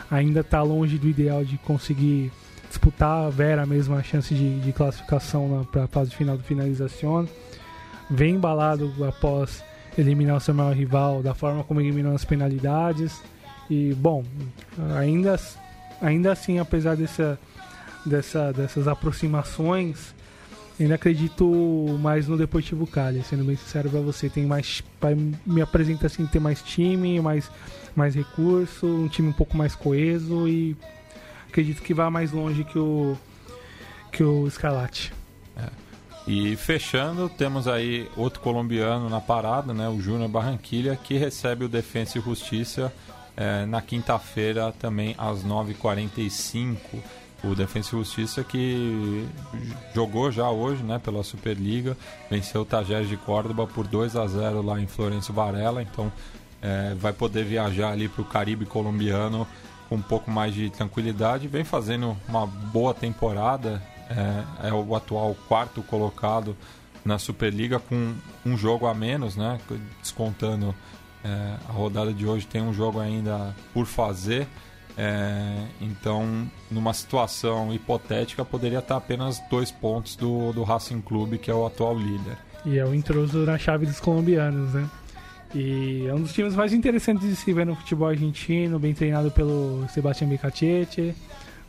ainda 0.10 0.42
está 0.42 0.62
longe 0.62 0.98
do 0.98 1.08
ideal 1.08 1.44
de 1.44 1.58
conseguir 1.60 2.32
disputar 2.68 3.26
a 3.26 3.30
Vera 3.30 3.66
mesmo 3.66 3.96
a 3.96 4.04
chance 4.04 4.34
de, 4.34 4.60
de 4.60 4.72
classificação 4.74 5.68
para 5.72 5.84
a 5.86 5.88
fase 5.88 6.12
final 6.12 6.38
do 6.38 6.44
finalização. 6.44 7.28
Vem 8.10 8.36
embalado 8.36 8.94
após 9.08 9.64
eliminar 9.98 10.38
o 10.38 10.40
seu 10.40 10.54
maior 10.54 10.76
rival, 10.76 11.24
da 11.24 11.34
forma 11.34 11.64
como 11.64 11.82
eliminou 11.82 12.14
as 12.14 12.26
penalidades. 12.26 13.22
E, 13.70 13.94
bom, 13.94 14.24
ainda, 14.96 15.40
ainda 16.02 16.32
assim, 16.32 16.60
apesar 16.60 16.96
dessa, 16.96 17.40
dessa, 18.06 18.54
dessas 18.54 18.88
aproximações, 18.88 20.15
ainda 20.84 20.96
acredito 20.96 21.46
mais 22.02 22.28
no 22.28 22.38
Deportivo 22.38 22.86
Cali, 22.86 23.24
sendo 23.24 23.44
bem 23.44 23.56
sincero 23.56 23.90
pra 23.90 24.00
você. 24.00 24.30
Tem 24.30 24.46
mais. 24.46 24.84
Me 25.46 25.62
apresenta 25.62 26.08
assim, 26.08 26.26
ter 26.26 26.40
mais 26.40 26.62
time, 26.62 27.20
mais, 27.22 27.50
mais 27.96 28.16
recurso, 28.16 28.86
um 28.86 29.08
time 29.08 29.30
um 29.30 29.34
pouco 29.34 29.56
mais 29.56 29.76
coeso 29.76 30.48
e 30.48 30.76
acredito 31.48 31.82
que 31.82 31.94
vá 31.94 32.10
mais 32.10 32.32
longe 32.32 32.64
que 32.64 32.78
o. 32.78 33.18
que 34.12 34.24
o 34.24 34.48
Escalate. 34.48 35.14
E 36.28 36.56
fechando, 36.56 37.30
temos 37.30 37.68
aí 37.68 38.10
outro 38.18 38.40
colombiano 38.40 39.08
na 39.08 39.22
parada, 39.22 39.76
né, 39.76 39.88
o 39.88 40.02
Júnior 40.02 40.28
Barranquilha, 40.28 40.96
que 40.96 41.16
recebe 41.18 41.66
o 41.66 41.70
Defensa 41.70 42.18
e 42.18 42.22
Justiça 42.22 42.92
eh, 43.38 43.66
na 43.68 43.80
quinta-feira, 43.80 44.74
também 44.80 45.14
às 45.20 45.44
9h45. 45.44 46.78
O 47.50 47.56
Defensa 47.56 47.90
e 47.90 48.00
Justiça 48.00 48.44
que 48.44 49.28
jogou 49.94 50.32
já 50.32 50.50
hoje 50.50 50.84
né, 50.84 51.00
pela 51.00 51.24
Superliga, 51.24 51.96
venceu 52.30 52.62
o 52.62 52.66
Tajeres 52.66 53.08
de 53.08 53.18
Córdoba 53.18 53.68
por 53.68 53.88
2 53.88 54.16
a 54.16 54.26
0 54.26 54.62
lá 54.62 54.80
em 54.80 54.88
Florencio 54.88 55.34
Varela, 55.34 55.82
então 55.82 56.12
eh, 56.62 56.96
vai 56.98 57.14
poder 57.14 57.46
viajar 57.46 57.92
ali 57.92 58.08
para 58.10 58.22
o 58.22 58.26
Caribe 58.26 58.66
colombiano 58.66 59.48
com 59.88 59.96
um 59.96 60.02
pouco 60.02 60.32
mais 60.32 60.54
de 60.54 60.70
tranquilidade. 60.70 61.48
Vem 61.48 61.64
fazendo 61.64 62.18
uma 62.28 62.48
boa 62.48 62.94
temporada, 62.94 63.82
é, 64.10 64.70
é 64.70 64.74
o 64.74 64.96
atual 64.96 65.36
quarto 65.48 65.82
colocado 65.84 66.56
na 67.04 67.20
Superliga 67.20 67.80
com 67.80 68.16
um 68.46 68.58
jogo 68.58 68.88
a 68.88 68.94
menos, 68.94 69.36
né? 69.36 69.60
Descontando 70.02 70.74
É, 71.24 71.56
a 71.68 71.72
rodada 71.72 72.14
de 72.14 72.28
hoje 72.28 72.46
tem 72.46 72.62
um 72.62 72.72
jogo 72.72 73.00
ainda 73.00 73.56
por 73.74 73.88
fazer. 73.88 74.48
É, 74.98 75.66
então, 75.82 76.50
numa 76.72 76.94
situação 76.94 77.74
hipotética, 77.74 78.46
poderia 78.46 78.80
estar 78.80 78.98
apenas 78.98 79.42
dois 79.50 79.72
pontos 79.72 80.16
do, 80.16 80.54
do 80.54 80.64
Racing 80.64 81.02
Clube, 81.02 81.38
que 81.38 81.52
é 81.52 81.54
o 81.54 81.66
atual 81.66 81.98
líder. 81.98 82.38
E 82.66 82.78
é 82.78 82.86
o 82.86 82.94
intruso 82.94 83.40
na 83.40 83.58
chave 83.58 83.86
dos 83.86 84.00
colombianos, 84.00 84.74
né? 84.74 84.90
E 85.54 86.06
é 86.08 86.14
um 86.14 86.22
dos 86.22 86.34
times 86.34 86.56
mais 86.56 86.74
interessantes 86.74 87.28
de 87.28 87.36
se 87.36 87.54
ver 87.54 87.66
no 87.66 87.76
futebol 87.76 88.08
argentino, 88.08 88.80
bem 88.80 88.94
treinado 88.94 89.32
pelo 89.32 89.86
Sebastião 89.90 90.30
Bicachete 90.30 91.16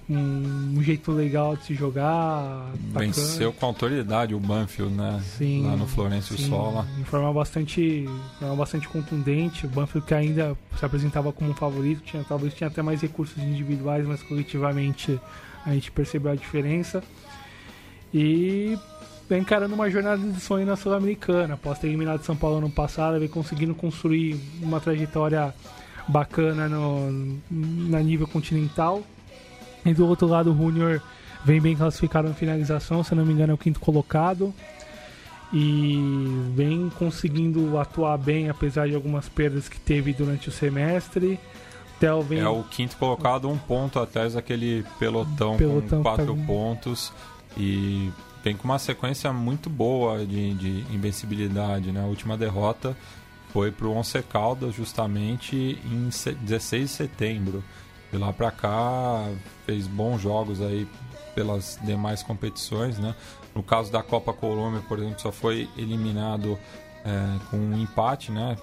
um, 0.08 0.80
jeito 0.82 1.10
legal 1.10 1.56
de 1.56 1.64
se 1.64 1.74
jogar. 1.74 2.70
Venceu 2.92 3.52
com 3.52 3.66
autoridade 3.66 4.34
o 4.34 4.40
Banfield, 4.40 4.94
né? 4.94 5.20
Sim, 5.36 5.66
Lá 5.66 5.76
no 5.76 5.86
Florencio 5.86 6.36
sim, 6.36 6.48
Sola. 6.48 6.86
De 6.96 7.04
forma 7.04 7.32
bastante, 7.32 8.08
forma 8.38 8.56
bastante 8.56 8.88
contundente. 8.88 9.66
O 9.66 9.68
Banfield 9.68 10.06
que 10.06 10.14
ainda 10.14 10.56
se 10.78 10.84
apresentava 10.84 11.32
como 11.32 11.50
um 11.50 11.54
favorito, 11.54 12.02
tinha, 12.02 12.22
talvez 12.24 12.54
tinha 12.54 12.68
até 12.68 12.82
mais 12.82 13.02
recursos 13.02 13.36
individuais, 13.42 14.06
mas 14.06 14.22
coletivamente 14.22 15.20
a 15.64 15.72
gente 15.72 15.90
percebeu 15.90 16.30
a 16.32 16.36
diferença. 16.36 17.02
E 18.14 18.78
vem 19.28 19.40
encarando 19.40 19.74
uma 19.74 19.90
jornada 19.90 20.22
de 20.22 20.40
sonho 20.40 20.64
na 20.64 20.76
Sul-Americana. 20.76 21.54
Após 21.54 21.80
ter 21.80 21.88
eliminado 21.88 22.22
São 22.22 22.36
Paulo 22.36 22.60
no 22.60 22.70
passado, 22.70 23.18
vem 23.18 23.28
conseguindo 23.28 23.74
construir 23.74 24.40
uma 24.62 24.80
trajetória 24.80 25.52
bacana 26.06 26.68
no, 26.68 27.40
na 27.50 28.00
nível 28.00 28.28
continental 28.28 29.02
e 29.86 29.94
do 29.94 30.06
outro 30.06 30.26
lado, 30.26 30.52
o 30.52 30.56
Junior 30.56 31.00
vem 31.44 31.60
bem 31.60 31.76
classificado 31.76 32.28
na 32.28 32.34
finalização, 32.34 33.04
se 33.04 33.14
não 33.14 33.24
me 33.24 33.32
engano, 33.32 33.52
é 33.52 33.54
o 33.54 33.58
quinto 33.58 33.80
colocado. 33.80 34.52
E 35.52 35.96
vem 36.54 36.90
conseguindo 36.98 37.78
atuar 37.78 38.18
bem, 38.18 38.50
apesar 38.50 38.88
de 38.88 38.94
algumas 38.96 39.28
perdas 39.28 39.68
que 39.68 39.78
teve 39.78 40.12
durante 40.12 40.48
o 40.48 40.52
semestre. 40.52 41.38
Vem... 42.28 42.40
É 42.40 42.48
o 42.48 42.62
quinto 42.64 42.96
colocado, 42.96 43.48
um 43.48 43.56
ponto 43.56 43.98
atrás 43.98 44.34
daquele 44.34 44.84
pelotão, 44.98 45.56
pelotão 45.56 45.98
com 45.98 46.02
quatro 46.02 46.34
tá... 46.34 46.42
pontos. 46.46 47.12
E 47.56 48.10
vem 48.44 48.56
com 48.56 48.64
uma 48.64 48.78
sequência 48.78 49.32
muito 49.32 49.70
boa 49.70 50.26
de, 50.26 50.52
de 50.54 50.84
invencibilidade. 50.94 51.92
Né? 51.92 52.00
A 52.02 52.06
última 52.06 52.36
derrota 52.36 52.94
foi 53.50 53.70
para 53.70 53.86
o 53.86 53.96
Once 53.96 54.20
Caldas, 54.24 54.74
justamente 54.74 55.78
em 55.84 56.10
16 56.42 56.82
de 56.82 56.88
setembro. 56.88 57.64
De 58.12 58.18
lá 58.18 58.32
para 58.32 58.50
cá 58.50 59.28
fez 59.64 59.86
bons 59.86 60.20
jogos 60.20 60.60
aí 60.60 60.86
pelas 61.34 61.78
demais 61.82 62.22
competições, 62.22 62.98
né? 62.98 63.14
No 63.54 63.62
caso 63.62 63.90
da 63.90 64.02
Copa 64.02 64.32
Colômbia, 64.32 64.80
por 64.88 64.98
exemplo, 64.98 65.20
só 65.20 65.32
foi 65.32 65.68
eliminado 65.76 66.58
é, 67.04 67.38
com 67.50 67.56
um 67.56 67.78
empate, 67.78 68.30
né? 68.30 68.56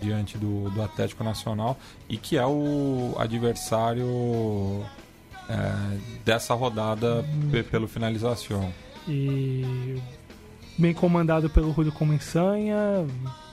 Diante 0.00 0.38
do, 0.38 0.70
do 0.70 0.82
Atlético 0.82 1.22
Nacional 1.22 1.76
e 2.08 2.16
que 2.16 2.38
é 2.38 2.46
o 2.46 3.14
adversário 3.18 4.82
é, 5.46 5.98
dessa 6.24 6.54
rodada 6.54 7.24
pelo 7.70 7.86
finalização. 7.86 8.72
E 9.06 10.00
bem 10.78 10.94
comandado 10.94 11.50
pelo 11.50 11.72
Julio 11.74 11.92
Comensanha, 11.92 13.06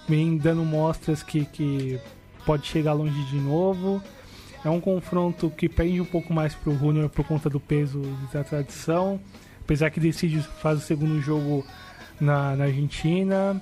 vem 0.07 0.37
dando 0.37 0.63
mostras 0.63 1.21
que, 1.21 1.43
que 1.45 1.99
pode 2.45 2.65
chegar 2.65 2.93
longe 2.93 3.21
de 3.25 3.35
novo. 3.35 4.01
É 4.68 4.70
um 4.70 4.82
confronto 4.82 5.49
que 5.49 5.70
pende 5.70 6.01
um 6.01 6.05
pouco 6.05 6.34
mais 6.34 6.53
pro 6.53 6.78
Júnior 6.78 7.07
por 7.07 7.26
conta 7.26 7.49
do 7.49 7.57
peso 7.57 8.01
da 8.34 8.43
tradição. 8.43 9.18
Apesar 9.61 9.89
que 9.89 9.97
decide 9.97 10.41
faz 10.41 10.80
o 10.80 10.82
segundo 10.82 11.22
jogo 11.22 11.65
na, 12.20 12.53
na 12.53 12.65
Argentina. 12.65 13.61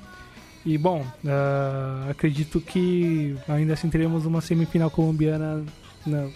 E 0.65 0.79
bom, 0.79 1.05
uh, 1.23 2.09
acredito 2.09 2.59
que 2.59 3.37
ainda 3.47 3.73
assim 3.73 3.87
teremos 3.87 4.25
uma 4.25 4.41
semifinal 4.41 4.89
colombiana 4.89 5.63
na, 6.07 6.27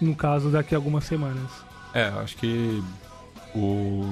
no 0.00 0.16
caso 0.16 0.50
daqui 0.50 0.74
a 0.74 0.78
algumas 0.78 1.04
semanas. 1.04 1.48
É, 1.94 2.06
acho 2.06 2.36
que 2.36 2.82
o, 3.54 4.04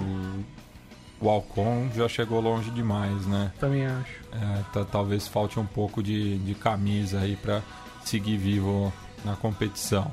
o 1.20 1.28
Alcon 1.28 1.88
já 1.92 2.08
chegou 2.08 2.40
longe 2.40 2.70
demais, 2.70 3.26
né? 3.26 3.50
Também 3.58 3.84
acho. 3.84 4.14
É, 4.32 4.84
talvez 4.92 5.26
falte 5.26 5.58
um 5.58 5.66
pouco 5.66 6.04
de, 6.04 6.38
de 6.38 6.54
camisa 6.54 7.18
aí 7.18 7.34
para 7.34 7.62
seguir 8.04 8.36
vivo 8.36 8.92
na 9.24 9.36
competição. 9.36 10.12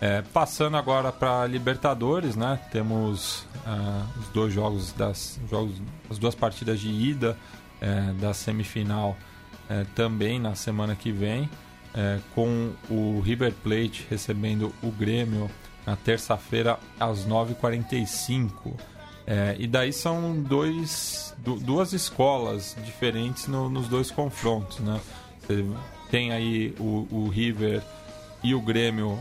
É, 0.00 0.22
passando 0.22 0.76
agora 0.76 1.12
para 1.12 1.46
Libertadores, 1.46 2.36
né? 2.36 2.58
Temos 2.70 3.46
uh, 3.66 4.20
os 4.20 4.28
dois 4.28 4.52
jogos 4.52 4.92
das 4.92 5.40
jogos, 5.50 5.80
as 6.10 6.18
duas 6.18 6.34
partidas 6.34 6.80
de 6.80 6.88
ida 6.88 7.36
é, 7.80 8.12
da 8.14 8.32
semifinal 8.32 9.16
é, 9.68 9.84
também 9.94 10.38
na 10.38 10.54
semana 10.54 10.94
que 10.94 11.10
vem, 11.10 11.48
é, 11.94 12.18
com 12.34 12.72
o 12.90 13.20
River 13.20 13.52
Plate 13.62 14.06
recebendo 14.10 14.72
o 14.82 14.90
Grêmio 14.90 15.50
na 15.86 15.96
terça-feira 15.96 16.78
às 16.98 17.26
9h45. 17.26 18.74
É, 19.26 19.56
e 19.58 19.66
daí 19.66 19.92
são 19.92 20.38
dois, 20.42 21.34
duas 21.38 21.92
escolas 21.92 22.76
diferentes 22.84 23.46
no, 23.46 23.70
nos 23.70 23.88
dois 23.88 24.10
confrontos, 24.10 24.80
né? 24.80 25.00
Você 25.40 25.64
tem 26.10 26.32
aí 26.32 26.74
o, 26.78 27.06
o 27.10 27.28
River 27.28 27.82
e 28.44 28.54
o 28.54 28.60
Grêmio 28.60 29.18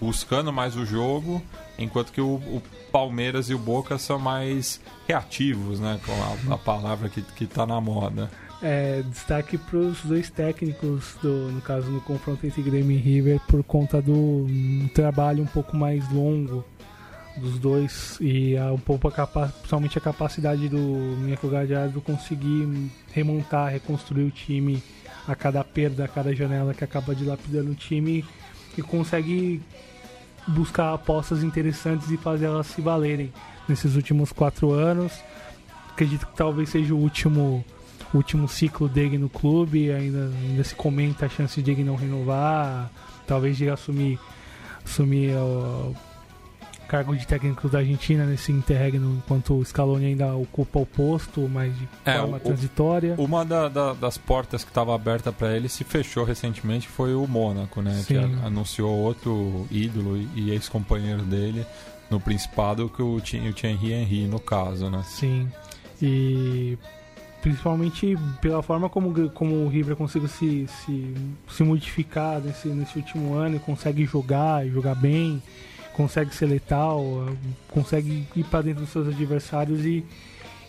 buscando 0.00 0.52
mais 0.52 0.76
o 0.76 0.84
jogo, 0.84 1.40
enquanto 1.78 2.12
que 2.12 2.20
o, 2.20 2.34
o 2.34 2.62
Palmeiras 2.92 3.48
e 3.48 3.54
o 3.54 3.58
Boca 3.58 3.96
são 3.98 4.18
mais 4.18 4.80
reativos, 5.06 5.80
né? 5.80 5.98
Com 6.04 6.52
a, 6.52 6.54
a 6.54 6.58
palavra 6.58 7.08
que, 7.08 7.22
que 7.22 7.46
tá 7.46 7.64
na 7.64 7.80
moda. 7.80 8.30
É, 8.60 9.02
destaque 9.02 9.56
para 9.56 9.78
os 9.78 10.02
dois 10.02 10.28
técnicos, 10.28 11.16
do, 11.22 11.52
no 11.52 11.60
caso 11.60 11.88
no 11.90 12.00
confronto 12.00 12.44
entre 12.44 12.60
Grêmio 12.60 12.96
e 12.96 13.00
River, 13.00 13.40
por 13.46 13.62
conta 13.62 14.02
do 14.02 14.12
um 14.12 14.88
trabalho 14.92 15.44
um 15.44 15.46
pouco 15.46 15.76
mais 15.76 16.10
longo 16.10 16.64
dos 17.36 17.56
dois 17.58 18.18
e 18.20 18.56
a, 18.56 18.72
um 18.72 18.78
pouco 18.78 19.06
a 19.06 19.26
principalmente 19.26 19.96
a 19.96 20.00
capacidade 20.00 20.68
do 20.68 20.78
Michael 20.78 21.52
Gallardo 21.52 22.00
conseguir 22.00 22.90
remontar, 23.12 23.70
reconstruir 23.70 24.24
o 24.24 24.30
time 24.30 24.82
a 25.28 25.36
cada 25.36 25.62
perda, 25.62 26.04
a 26.04 26.08
cada 26.08 26.34
janela 26.34 26.74
que 26.74 26.82
acaba 26.82 27.14
dilapidando 27.14 27.70
o 27.70 27.74
time 27.76 28.24
e 28.78 28.82
consegue 28.82 29.60
buscar 30.46 30.94
apostas 30.94 31.42
interessantes 31.42 32.10
e 32.10 32.16
fazer 32.16 32.46
elas 32.46 32.66
se 32.68 32.80
valerem 32.80 33.32
nesses 33.68 33.96
últimos 33.96 34.32
quatro 34.32 34.72
anos. 34.72 35.12
Acredito 35.90 36.26
que 36.26 36.36
talvez 36.36 36.70
seja 36.70 36.94
o 36.94 36.98
último, 36.98 37.64
último 38.14 38.48
ciclo 38.48 38.88
dele 38.88 39.18
no 39.18 39.28
clube, 39.28 39.90
ainda, 39.90 40.30
ainda 40.42 40.64
se 40.64 40.74
comenta 40.74 41.26
a 41.26 41.28
chance 41.28 41.60
de 41.60 41.70
ele 41.70 41.84
não 41.84 41.96
renovar, 41.96 42.90
talvez 43.26 43.56
de 43.56 43.68
assumir, 43.68 44.18
assumir 44.84 45.34
o, 45.36 45.94
cargo 46.88 47.14
de 47.14 47.26
técnico 47.26 47.68
da 47.68 47.78
Argentina 47.78 48.24
nesse 48.24 48.50
interregno, 48.50 49.16
enquanto 49.16 49.54
o 49.54 49.64
Scaloni 49.64 50.06
ainda 50.06 50.34
ocupa 50.34 50.78
o 50.78 50.86
posto, 50.86 51.48
mas 51.48 51.76
de 51.76 51.88
é, 52.04 52.18
forma 52.18 52.38
o, 52.38 52.40
transitória. 52.40 53.14
Uma 53.18 53.44
da, 53.44 53.68
da, 53.68 53.92
das 53.92 54.16
portas 54.16 54.64
que 54.64 54.70
estava 54.70 54.94
aberta 54.94 55.30
para 55.30 55.54
ele 55.54 55.68
se 55.68 55.84
fechou 55.84 56.24
recentemente 56.24 56.88
foi 56.88 57.14
o 57.14 57.26
Mônaco, 57.26 57.82
né? 57.82 57.92
Sim. 58.02 58.14
Que 58.14 58.46
anunciou 58.46 58.90
outro 58.90 59.66
ídolo 59.70 60.16
e 60.34 60.50
ex-companheiro 60.50 61.22
dele 61.22 61.64
no 62.10 62.18
Principado, 62.18 62.88
que 62.88 63.02
o, 63.02 63.16
o 63.16 63.20
Thierry 63.20 63.92
Henry, 63.92 64.26
no 64.26 64.40
caso, 64.40 64.88
né? 64.88 65.02
Sim. 65.04 65.48
E 66.00 66.78
principalmente 67.42 68.16
pela 68.40 68.62
forma 68.62 68.88
como, 68.88 69.30
como 69.30 69.54
o 69.64 69.68
River 69.68 69.94
conseguiu 69.94 70.28
se, 70.28 70.66
se, 70.66 71.14
se 71.48 71.62
modificar 71.62 72.40
nesse, 72.40 72.68
nesse 72.68 72.98
último 72.98 73.34
ano 73.34 73.56
e 73.56 73.58
consegue 73.58 74.04
jogar 74.04 74.66
e 74.66 74.70
jogar 74.70 74.94
bem 74.94 75.40
consegue 75.98 76.32
ser 76.32 76.46
letal, 76.46 77.26
consegue 77.72 78.24
ir 78.36 78.44
para 78.44 78.62
dentro 78.62 78.82
dos 78.82 78.90
seus 78.90 79.08
adversários 79.08 79.84
e, 79.84 80.04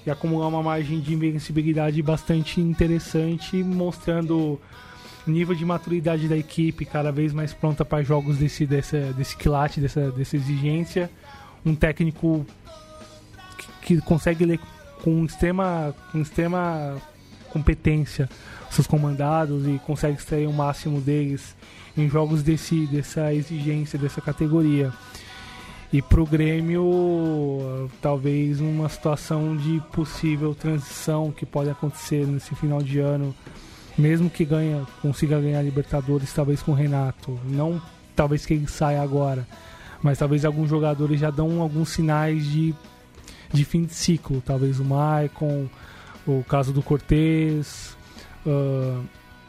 e, 0.04 0.10
acumular 0.10 0.48
uma 0.48 0.64
margem 0.64 1.00
de 1.00 1.14
invencibilidade 1.14 2.02
bastante 2.02 2.60
interessante, 2.60 3.64
mostrando 3.64 4.60
o 5.28 5.30
nível 5.30 5.54
de 5.54 5.64
maturidade 5.64 6.28
da 6.28 6.36
equipe 6.36 6.84
cada 6.84 7.12
vez 7.12 7.32
mais 7.32 7.54
pronta 7.54 7.86
para 7.86 8.02
jogos 8.02 8.40
desse, 8.40 8.66
dessa, 8.66 9.14
desse 9.14 9.38
quilate, 9.38 9.80
dessa, 9.80 10.10
dessa 10.10 10.36
exigência. 10.36 11.12
Um 11.64 11.76
técnico 11.76 12.44
que, 13.84 13.98
que 13.98 14.02
consegue 14.02 14.44
ler 14.46 14.60
com 15.04 15.24
extrema, 15.24 15.94
com 16.12 16.22
extrema 16.22 16.98
competência 17.52 18.28
seus 18.72 18.88
comandados 18.88 19.68
e 19.68 19.80
consegue 19.86 20.18
extrair 20.18 20.48
o 20.48 20.54
máximo 20.54 21.00
deles 21.00 21.56
em 21.96 22.10
jogos 22.10 22.42
desse, 22.42 22.88
dessa 22.88 23.32
exigência, 23.32 24.00
dessa 24.00 24.22
categoria. 24.22 24.92
E 25.92 26.04
pro 26.04 26.24
Grêmio, 26.24 27.90
talvez 28.00 28.62
uma 28.62 28.88
situação 28.88 29.58
de 29.58 29.82
possível 29.92 30.54
transição 30.54 31.32
que 31.32 31.48
pode 31.48 31.70
acontecer 31.70 32.28
nesse 32.28 32.54
final 32.54 32.82
de 32.82 33.00
ano, 33.00 33.34
mesmo 33.98 34.30
que 34.30 34.46
ganha, 34.46 34.86
consiga 35.02 35.42
ganhar 35.42 35.64
Libertadores, 35.64 36.32
talvez 36.32 36.62
com 36.62 36.74
o 36.74 36.76
Renato. 36.76 37.40
Não 37.46 37.82
talvez 38.16 38.46
que 38.46 38.54
ele 38.54 38.68
saia 38.68 39.02
agora, 39.02 39.48
mas 40.04 40.18
talvez 40.18 40.46
alguns 40.46 40.70
jogadores 40.70 41.20
já 41.20 41.32
dão 41.32 41.62
alguns 41.62 41.90
sinais 41.90 42.46
de, 42.46 42.76
de 43.52 43.66
fim 43.66 43.84
de 43.84 43.94
ciclo. 43.94 44.44
Talvez 44.46 44.80
o 44.80 44.86
Maicon, 44.86 45.68
o 46.28 46.44
caso 46.44 46.72
do 46.72 46.84
Cortez, 46.84 47.98
uh, 48.46 49.04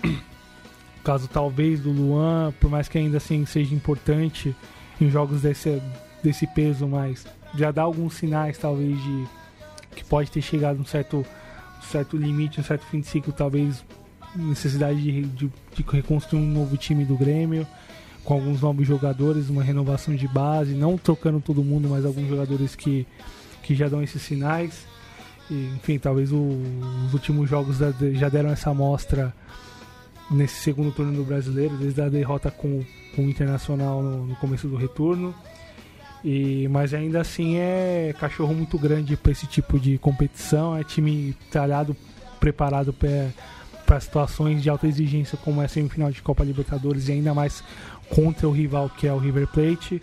o 0.04 1.02
caso 1.04 1.28
talvez 1.28 1.80
do 1.80 1.90
Luan, 1.90 2.52
por 2.58 2.70
mais 2.70 2.88
que 2.88 2.96
ainda 2.96 3.18
assim 3.18 3.44
seja 3.44 3.74
importante 3.74 4.56
em 5.00 5.10
jogos 5.10 5.42
desse, 5.42 5.82
desse 6.22 6.46
peso, 6.46 6.86
mas 6.86 7.26
já 7.54 7.70
dá 7.70 7.82
alguns 7.82 8.14
sinais 8.14 8.58
talvez 8.58 8.96
de 9.02 9.26
que 9.94 10.04
pode 10.04 10.30
ter 10.30 10.40
chegado 10.40 10.80
um 10.80 10.84
certo, 10.84 11.18
um 11.78 11.82
certo 11.82 12.16
limite, 12.16 12.60
um 12.60 12.64
certo 12.64 12.84
fim 12.86 13.00
de 13.00 13.06
ciclo, 13.06 13.32
talvez 13.32 13.84
necessidade 14.34 15.00
de, 15.02 15.22
de, 15.22 15.52
de 15.74 15.82
reconstruir 15.90 16.40
um 16.40 16.46
novo 16.46 16.76
time 16.76 17.04
do 17.04 17.16
Grêmio 17.16 17.66
com 18.24 18.34
alguns 18.34 18.60
novos 18.60 18.86
jogadores, 18.86 19.48
uma 19.48 19.62
renovação 19.62 20.14
de 20.14 20.28
base, 20.28 20.74
não 20.74 20.96
trocando 20.96 21.40
todo 21.40 21.64
mundo, 21.64 21.88
mas 21.88 22.04
alguns 22.04 22.28
jogadores 22.28 22.76
que, 22.76 23.06
que 23.62 23.74
já 23.74 23.88
dão 23.88 24.02
esses 24.02 24.22
sinais. 24.22 24.86
E, 25.50 25.72
enfim, 25.74 25.98
talvez 25.98 26.30
o, 26.30 26.60
os 27.06 27.12
últimos 27.12 27.48
jogos 27.48 27.78
já 28.12 28.28
deram 28.28 28.50
essa 28.50 28.70
amostra 28.70 29.34
nesse 30.30 30.62
segundo 30.62 30.92
turno 30.92 31.12
do 31.12 31.24
brasileiro, 31.24 31.76
desde 31.76 32.00
a 32.00 32.08
derrota 32.08 32.50
com, 32.50 32.84
com 33.16 33.26
o 33.26 33.28
Internacional 33.28 34.02
no, 34.02 34.26
no 34.26 34.36
começo 34.36 34.68
do 34.68 34.76
retorno. 34.76 35.34
E, 36.24 36.68
mas 36.68 36.92
ainda 36.92 37.20
assim 37.20 37.56
é 37.56 38.14
cachorro 38.18 38.54
muito 38.54 38.78
grande 38.78 39.16
para 39.16 39.32
esse 39.32 39.46
tipo 39.46 39.78
de 39.80 39.96
competição, 39.98 40.76
é 40.76 40.84
time 40.84 41.34
talhado, 41.50 41.96
preparado 42.38 42.92
para 42.92 44.00
situações 44.00 44.62
de 44.62 44.68
alta 44.68 44.86
exigência 44.86 45.38
como 45.42 45.62
é 45.62 45.64
a 45.64 45.68
semifinal 45.68 46.10
de 46.10 46.20
Copa 46.20 46.44
Libertadores 46.44 47.08
e 47.08 47.12
ainda 47.12 47.32
mais 47.32 47.64
contra 48.10 48.48
o 48.48 48.52
rival 48.52 48.90
que 48.90 49.06
é 49.06 49.12
o 49.12 49.18
River 49.18 49.46
Plate. 49.46 50.02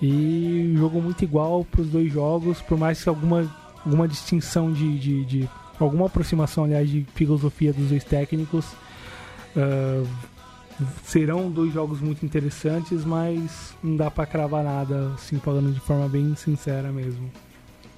E 0.00 0.74
jogo 0.76 1.02
muito 1.02 1.22
igual 1.24 1.64
para 1.64 1.80
os 1.80 1.88
dois 1.88 2.12
jogos, 2.12 2.62
por 2.62 2.78
mais 2.78 3.02
que 3.02 3.08
alguma, 3.08 3.52
alguma 3.84 4.06
distinção 4.06 4.72
de, 4.72 4.98
de, 4.98 5.24
de 5.24 5.50
alguma 5.78 6.06
aproximação, 6.06 6.64
aliás, 6.64 6.88
de 6.88 7.04
filosofia 7.14 7.72
dos 7.72 7.88
dois 7.88 8.04
técnicos. 8.04 8.64
Uh, 9.56 10.06
serão 11.04 11.50
dois 11.50 11.72
jogos 11.72 12.00
muito 12.00 12.24
interessantes, 12.24 13.04
mas 13.04 13.74
não 13.82 13.96
dá 13.96 14.10
para 14.10 14.26
cravar 14.26 14.64
nada, 14.64 15.12
assim, 15.14 15.38
falando 15.38 15.72
de 15.72 15.80
forma 15.80 16.08
bem 16.08 16.34
sincera 16.36 16.90
mesmo. 16.90 17.30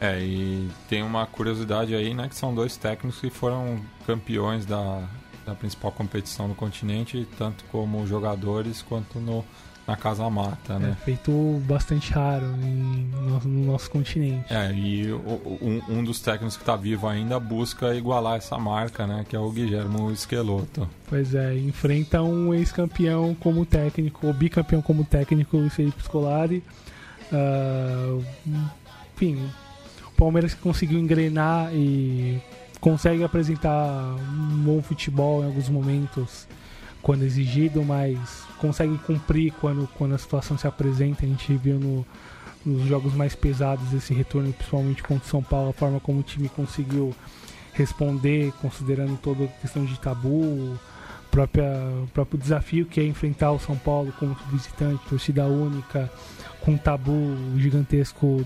É, 0.01 0.19
e 0.21 0.69
tem 0.89 1.03
uma 1.03 1.27
curiosidade 1.27 1.95
aí, 1.95 2.15
né, 2.15 2.29
que 2.29 2.35
são 2.35 2.55
dois 2.55 2.77
técnicos 2.77 3.21
que 3.21 3.29
foram 3.29 3.79
campeões 4.07 4.65
da, 4.65 5.07
da 5.45 5.55
principal 5.55 5.93
competição 5.93 6.49
do 6.49 6.55
continente, 6.55 7.29
tanto 7.37 7.65
como 7.65 8.07
jogadores 8.07 8.81
quanto 8.81 9.19
no, 9.19 9.45
na 9.87 9.97
Casa 9.97 10.29
Mata, 10.31 10.79
né? 10.79 10.97
É 11.01 11.05
feito 11.05 11.61
bastante 11.67 12.13
raro 12.13 12.47
em, 12.63 13.11
no, 13.13 13.41
no, 13.41 13.73
nosso 13.73 13.91
continente. 13.91 14.53
É, 14.53 14.73
e 14.73 15.11
o, 15.11 15.19
um, 15.61 15.99
um, 15.99 16.05
dos 16.05 16.21
técnicos 16.21 16.57
que 16.57 16.63
está 16.63 16.77
vivo 16.77 17.09
ainda 17.09 17.41
busca 17.41 17.95
igualar 17.95 18.37
essa 18.37 18.57
marca, 18.59 19.07
né? 19.07 19.25
Que 19.29 19.35
é 19.35 19.39
o 19.39 19.51
Guilherme 19.51 20.13
Esqueloto. 20.13 20.89
Pois 21.09 21.35
é, 21.35 21.57
enfrenta 21.57 22.23
um 22.23 22.55
ex-campeão 22.55 23.35
como 23.35 23.67
técnico, 23.67 24.27
ou 24.27 24.33
bicampeão 24.33 24.81
como 24.81 25.05
técnico, 25.05 25.57
o 25.57 25.69
Felipe 25.69 26.03
Scolari. 26.03 26.63
Uh, 27.33 28.25
enfim, 29.15 29.51
o 30.07 30.11
Palmeiras 30.17 30.55
conseguiu 30.55 30.99
engrenar 30.99 31.73
e 31.75 32.41
consegue 32.81 33.23
apresentar 33.23 34.15
um 34.15 34.63
bom 34.63 34.83
futebol 34.83 35.43
em 35.43 35.47
alguns 35.47 35.69
momentos 35.69 36.47
quando 37.03 37.23
exigido, 37.23 37.85
mas 37.85 38.45
consegue 38.59 38.97
cumprir 38.99 39.53
quando, 39.61 39.89
quando 39.97 40.15
a 40.15 40.19
situação 40.19 40.59
se 40.59 40.67
apresenta. 40.67 41.25
A 41.25 41.29
gente 41.29 41.53
viu 41.55 41.79
no, 41.79 42.07
nos 42.65 42.87
jogos 42.87 43.15
mais 43.15 43.35
pesados 43.35 43.93
esse 43.93 44.13
retorno, 44.13 44.53
principalmente 44.53 45.03
contra 45.03 45.25
o 45.25 45.29
São 45.29 45.43
Paulo, 45.43 45.71
a 45.71 45.73
forma 45.73 46.01
como 46.01 46.21
o 46.21 46.23
time 46.23 46.49
conseguiu 46.49 47.15
responder, 47.73 48.53
considerando 48.61 49.17
toda 49.17 49.45
a 49.45 49.49
questão 49.49 49.85
de 49.85 49.99
tabu, 49.99 50.79
própria, 51.31 51.71
o 52.03 52.09
próprio 52.09 52.39
desafio 52.39 52.85
que 52.85 53.01
é 53.01 53.05
enfrentar 53.05 53.53
o 53.53 53.59
São 53.59 53.77
Paulo 53.77 54.13
como 54.19 54.37
visitante, 54.51 55.03
torcida 55.09 55.47
única, 55.47 56.11
com 56.61 56.73
um 56.73 56.79
tabu 56.79 57.37
gigantesco 57.57 58.45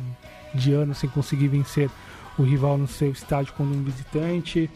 de 0.55 0.73
anos 0.73 0.99
sem 0.99 1.11
conseguir 1.11 1.49
vencer 1.49 1.91
o 2.39 2.43
rival 2.43 2.79
no 2.79 2.87
seu 2.87 3.11
estádio 3.11 3.53
como 3.55 3.75
um 3.75 3.83
visitante. 3.83 4.71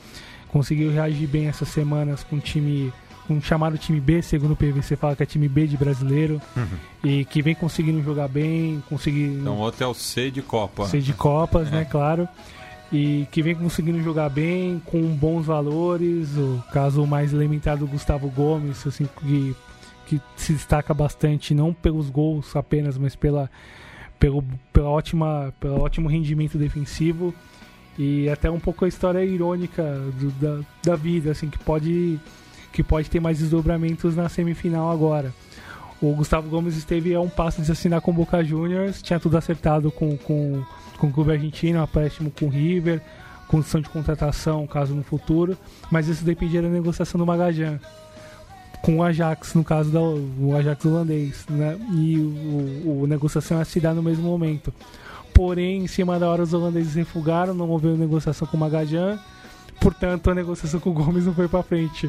Conseguiu 0.48 0.90
reagir 0.90 1.28
bem 1.28 1.46
essas 1.46 1.68
semanas 1.68 2.24
com 2.24 2.36
o 2.36 2.40
time 2.40 2.92
um 3.30 3.40
chamado 3.40 3.76
time 3.78 4.00
B, 4.00 4.22
segundo 4.22 4.52
o 4.52 4.56
PVC 4.56 4.96
fala 4.96 5.14
que 5.14 5.22
é 5.22 5.26
time 5.26 5.48
B 5.48 5.66
de 5.66 5.76
brasileiro, 5.76 6.40
uhum. 6.56 6.66
e 7.04 7.24
que 7.24 7.42
vem 7.42 7.54
conseguindo 7.54 8.02
jogar 8.02 8.28
bem, 8.28 8.82
conseguindo... 8.88 9.40
Então 9.40 9.58
outro 9.58 9.84
é 9.84 9.86
o 9.86 9.94
C 9.94 10.30
de 10.30 10.42
Copa. 10.42 10.86
C 10.86 11.00
de 11.00 11.12
Copas, 11.12 11.70
né, 11.70 11.78
é. 11.78 11.80
né, 11.80 11.84
claro. 11.84 12.28
E 12.90 13.26
que 13.30 13.42
vem 13.42 13.54
conseguindo 13.54 14.02
jogar 14.02 14.30
bem, 14.30 14.80
com 14.86 15.00
bons 15.14 15.44
valores, 15.44 16.36
o 16.36 16.62
caso 16.72 17.06
mais 17.06 17.32
elementar 17.32 17.76
do 17.76 17.86
Gustavo 17.86 18.30
Gomes, 18.30 18.86
assim, 18.86 19.06
que, 19.20 19.54
que 20.06 20.20
se 20.36 20.54
destaca 20.54 20.94
bastante, 20.94 21.52
não 21.52 21.74
pelos 21.74 22.08
gols 22.08 22.56
apenas, 22.56 22.96
mas 22.96 23.14
pela, 23.14 23.50
pelo, 24.18 24.42
pela 24.72 24.88
ótima, 24.88 25.52
pelo 25.60 25.80
ótimo 25.82 26.08
rendimento 26.08 26.56
defensivo 26.56 27.34
e 27.98 28.28
até 28.30 28.48
um 28.48 28.60
pouco 28.60 28.84
a 28.84 28.88
história 28.88 29.24
irônica 29.24 29.82
do, 30.20 30.30
da, 30.30 30.64
da 30.84 30.96
vida, 30.96 31.32
assim, 31.32 31.50
que 31.50 31.58
pode, 31.58 32.20
que 32.78 32.82
pode 32.84 33.10
ter 33.10 33.18
mais 33.18 33.40
desdobramentos 33.40 34.14
na 34.14 34.28
semifinal 34.28 34.92
agora. 34.92 35.34
O 36.00 36.14
Gustavo 36.14 36.48
Gomes 36.48 36.76
esteve 36.76 37.12
a 37.12 37.20
um 37.20 37.28
passo 37.28 37.60
de 37.60 37.72
assinar 37.72 38.00
com 38.00 38.12
o 38.12 38.14
Boca 38.14 38.44
Juniors, 38.44 39.02
tinha 39.02 39.18
tudo 39.18 39.36
acertado 39.36 39.90
com, 39.90 40.16
com, 40.16 40.62
com 40.96 41.08
o 41.08 41.12
clube 41.12 41.32
argentino, 41.32 41.82
empréstimo 41.82 42.30
com 42.30 42.46
o 42.46 42.48
River, 42.48 43.02
condição 43.48 43.80
de 43.80 43.88
contratação, 43.88 44.64
caso 44.64 44.94
no 44.94 45.02
futuro, 45.02 45.58
mas 45.90 46.06
isso 46.06 46.24
dependia 46.24 46.62
da 46.62 46.68
negociação 46.68 47.18
do 47.18 47.26
Magajan 47.26 47.80
com 48.80 48.98
o 48.98 49.02
Ajax, 49.02 49.54
no 49.54 49.64
caso 49.64 49.90
do 49.90 50.54
Ajax 50.56 50.84
holandês, 50.84 51.44
né? 51.50 51.76
E 51.94 52.16
o, 52.16 53.00
o, 53.00 53.04
a 53.06 53.08
negociação 53.08 53.58
ia 53.58 53.64
se 53.64 53.80
dar 53.80 53.92
no 53.92 54.04
mesmo 54.04 54.22
momento. 54.22 54.72
Porém, 55.34 55.82
em 55.82 55.88
cima 55.88 56.16
da 56.16 56.28
hora, 56.28 56.44
os 56.44 56.54
holandeses 56.54 56.94
refugaram, 56.94 57.54
não 57.54 57.68
houve 57.68 57.88
negociação 57.88 58.46
com 58.46 58.56
o 58.56 58.60
Magajan, 58.60 59.18
portanto, 59.80 60.30
a 60.30 60.34
negociação 60.36 60.78
com 60.78 60.90
o 60.90 60.92
Gomes 60.92 61.26
não 61.26 61.34
foi 61.34 61.48
para 61.48 61.64
frente. 61.64 62.08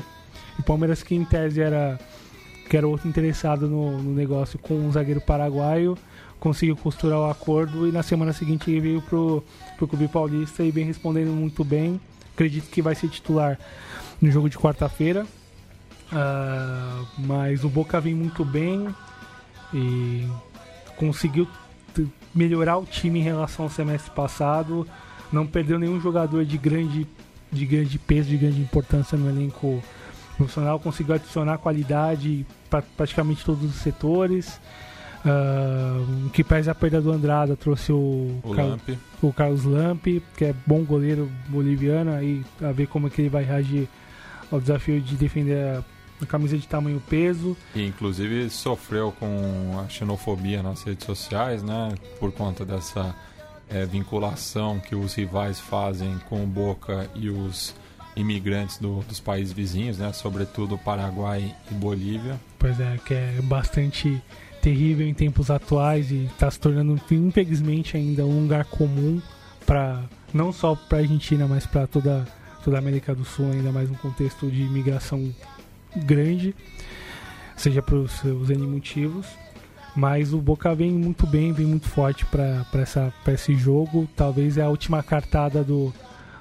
O 0.60 0.64
Palmeiras, 0.64 1.02
que 1.02 1.16
em 1.16 1.24
tese 1.24 1.62
era, 1.62 1.98
que 2.70 2.76
era 2.76 2.88
outro 2.88 3.08
interessado 3.08 3.68
no, 3.68 3.98
no 4.02 4.14
negócio 4.14 4.60
com 4.60 4.76
um 4.76 4.92
zagueiro 4.92 5.22
paraguaio, 5.22 5.98
conseguiu 6.40 6.76
costurar 6.76 7.20
o 7.20 7.30
acordo 7.30 7.88
e 7.88 7.92
na 7.92 8.04
semana 8.04 8.34
seguinte 8.34 8.70
ele 8.70 8.80
veio 8.80 9.02
pro, 9.02 9.44
pro 9.78 9.88
Clube 9.88 10.08
Paulista 10.08 10.64
e 10.64 10.70
vem 10.70 10.86
respondendo 10.86 11.32
muito 11.32 11.64
bem. 11.64 12.00
Acredito 12.34 12.70
que 12.70 12.82
vai 12.82 12.94
ser 12.94 13.10
titular 13.10 13.58
no 14.22 14.30
jogo 14.30 14.50
de 14.50 14.58
quarta-feira. 14.58 15.26
Uh, 16.12 17.08
mas 17.20 17.64
o 17.64 17.70
Boca 17.70 18.00
vem 18.02 18.16
muito 18.16 18.44
bem 18.44 18.88
e 19.74 20.28
conseguiu 20.98 21.48
melhorar 22.34 22.78
o 22.78 22.86
time 22.86 23.20
em 23.20 23.24
relação 23.24 23.66
ao 23.66 23.72
semestre 23.72 24.12
passado. 24.12 24.88
Não 25.32 25.46
perdeu 25.46 25.78
nenhum 25.78 26.02
jogador 26.02 26.44
de 26.46 26.58
grande, 26.58 27.08
de 27.52 27.66
grande 27.66 28.00
peso, 28.00 28.30
de 28.30 28.38
grande 28.38 28.60
importância 28.60 29.18
no 29.18 29.30
elenco 29.30 29.84
profissional. 30.40 30.80
Conseguiu 30.80 31.16
adicionar 31.16 31.58
qualidade 31.58 32.46
para 32.70 32.82
praticamente 32.82 33.44
todos 33.44 33.64
os 33.64 33.76
setores. 33.76 34.60
Uh, 35.20 36.30
que 36.30 36.46
pese 36.46 36.70
a 36.70 36.76
perda 36.76 37.02
do 37.02 37.12
Andrada, 37.12 37.54
trouxe 37.54 37.92
o, 37.92 38.40
o, 38.42 38.56
Car 38.56 38.80
o 39.22 39.34
Carlos 39.34 39.66
Lampe, 39.66 40.24
que 40.38 40.46
é 40.46 40.56
bom 40.66 40.82
goleiro 40.86 41.30
boliviano, 41.50 42.14
aí 42.14 42.42
a 42.62 42.72
ver 42.72 42.88
como 42.88 43.08
é 43.08 43.10
que 43.10 43.22
ele 43.22 43.30
vai 43.30 43.44
reagir 43.44 43.90
ao 44.50 44.62
desafio 44.62 45.02
de 45.02 45.16
defender 45.16 45.84
a 46.22 46.26
camisa 46.26 46.58
de 46.58 46.66
tamanho 46.66 47.02
peso. 47.10 47.58
E 47.76 47.86
inclusive 47.86 48.50
sofreu 48.50 49.12
com 49.12 49.78
a 49.86 49.90
xenofobia 49.90 50.64
nas 50.64 50.84
redes 50.84 51.06
sociais, 51.06 51.62
né? 51.62 51.94
Por 52.18 52.32
conta 52.32 52.64
dessa 52.64 53.14
é, 53.70 53.86
vinculação 53.86 54.80
que 54.80 54.96
os 54.96 55.14
rivais 55.16 55.60
fazem 55.60 56.18
com 56.30 56.44
o 56.46 56.48
Boca 56.48 57.10
e 57.14 57.30
os 57.30 57.76
imigrantes 58.16 58.78
do, 58.78 59.00
dos 59.02 59.20
países 59.20 59.54
vizinhos, 59.54 59.98
né? 59.98 60.12
Sobretudo 60.14 60.78
Paraguai 60.78 61.56
e 61.72 61.74
Bolívia. 61.74 62.40
Pois 62.58 62.80
é, 62.80 62.98
que 63.06 63.14
é 63.14 63.40
bastante 63.44 64.22
terrível 64.62 65.08
em 65.08 65.14
tempos 65.14 65.50
atuais 65.50 66.12
e 66.12 66.26
está 66.26 66.52
se 66.52 66.60
tornando 66.60 67.00
infelizmente 67.12 67.96
ainda 67.96 68.26
um 68.26 68.42
lugar 68.42 68.66
comum 68.66 69.22
para 69.66 70.04
não 70.34 70.52
só 70.52 70.76
para 70.76 70.98
a 70.98 71.02
Argentina, 71.02 71.48
mas 71.48 71.66
para 71.66 71.88
toda 71.88 72.28
toda 72.64 72.78
a 72.78 72.80
América 72.80 73.16
do 73.16 73.24
Sul, 73.24 73.52
ainda 73.52 73.72
mais 73.72 73.90
no 73.90 73.98
contexto 73.98 74.50
de 74.50 74.62
imigração 74.64 75.34
grande, 75.96 76.54
seja 77.56 77.82
por 77.82 78.10
seus 78.10 78.50
N 78.50 78.68
motivos. 78.68 79.26
Mas 79.96 80.34
o 80.34 80.38
Boca 80.38 80.74
vem 80.76 80.92
muito 80.92 81.26
bem, 81.26 81.52
vem 81.52 81.66
muito 81.66 81.88
forte 81.88 82.26
para 82.26 83.34
esse 83.34 83.56
jogo. 83.56 84.08
Talvez 84.16 84.58
é 84.58 84.62
a 84.62 84.70
última 84.70 85.02
cartada 85.02 85.64
do, 85.64 85.94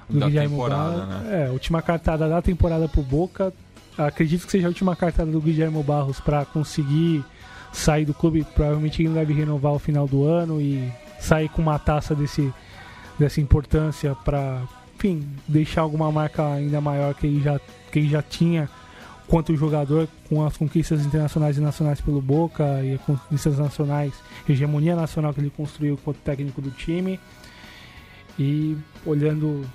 do 0.09 0.19
da 0.19 0.27
Guilherme 0.27 0.57
Barros. 0.57 1.07
Né? 1.07 1.43
É, 1.43 1.47
a 1.47 1.51
última 1.51 1.81
cartada 1.81 2.27
da 2.27 2.41
temporada 2.41 2.87
pro 2.87 3.01
Boca. 3.01 3.53
Acredito 3.97 4.45
que 4.45 4.51
seja 4.51 4.67
a 4.67 4.69
última 4.69 4.95
cartada 4.95 5.29
do 5.29 5.41
Guilherme 5.41 5.81
Barros 5.83 6.19
para 6.19 6.45
conseguir 6.45 7.23
sair 7.71 8.05
do 8.05 8.13
clube. 8.13 8.45
Provavelmente 8.55 9.03
ele 9.03 9.13
deve 9.13 9.33
renovar 9.33 9.73
ao 9.73 9.79
final 9.79 10.07
do 10.07 10.25
ano 10.25 10.61
e 10.61 10.91
sair 11.19 11.49
com 11.49 11.61
uma 11.61 11.77
taça 11.77 12.15
desse, 12.15 12.51
dessa 13.17 13.41
importância 13.41 14.15
para, 14.15 14.61
enfim, 14.95 15.27
deixar 15.47 15.81
alguma 15.81 16.11
marca 16.11 16.53
ainda 16.53 16.79
maior 16.79 17.13
que 17.13 17.27
ele 17.27 17.41
já, 17.41 17.59
que 17.91 17.99
ele 17.99 18.09
já 18.09 18.21
tinha 18.21 18.69
quanto 19.27 19.55
jogador, 19.55 20.07
com 20.27 20.43
as 20.43 20.57
conquistas 20.57 21.05
internacionais 21.05 21.55
e 21.57 21.61
nacionais 21.61 22.01
pelo 22.01 22.19
Boca 22.19 22.81
e 22.83 22.95
as 22.95 23.01
conquistas 23.01 23.59
nacionais, 23.59 24.11
hegemonia 24.47 24.95
nacional 24.95 25.31
que 25.33 25.39
ele 25.39 25.51
construiu 25.51 25.97
quanto 26.03 26.17
técnico 26.17 26.59
do 26.59 26.71
time. 26.71 27.19
E 28.39 28.75
olhando 29.05 29.65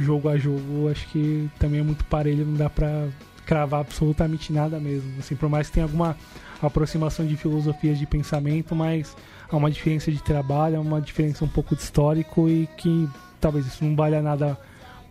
jogo 0.00 0.28
a 0.28 0.36
jogo, 0.36 0.88
acho 0.90 1.06
que 1.08 1.48
também 1.58 1.80
é 1.80 1.82
muito 1.82 2.04
parelho, 2.04 2.46
não 2.46 2.54
dá 2.54 2.70
pra 2.70 3.08
cravar 3.44 3.80
absolutamente 3.80 4.52
nada 4.52 4.80
mesmo. 4.80 5.12
Assim, 5.18 5.36
por 5.36 5.48
mais 5.48 5.68
que 5.68 5.74
tenha 5.74 5.86
alguma 5.86 6.16
aproximação 6.62 7.26
de 7.26 7.36
filosofias 7.36 7.98
de 7.98 8.06
pensamento, 8.06 8.74
mas 8.74 9.16
há 9.50 9.56
uma 9.56 9.70
diferença 9.70 10.10
de 10.10 10.22
trabalho, 10.22 10.78
há 10.78 10.80
uma 10.80 11.00
diferença 11.00 11.44
um 11.44 11.48
pouco 11.48 11.74
de 11.74 11.82
histórico 11.82 12.48
e 12.48 12.68
que 12.76 13.08
talvez 13.40 13.66
isso 13.66 13.84
não 13.84 13.94
valha 13.94 14.22
nada 14.22 14.58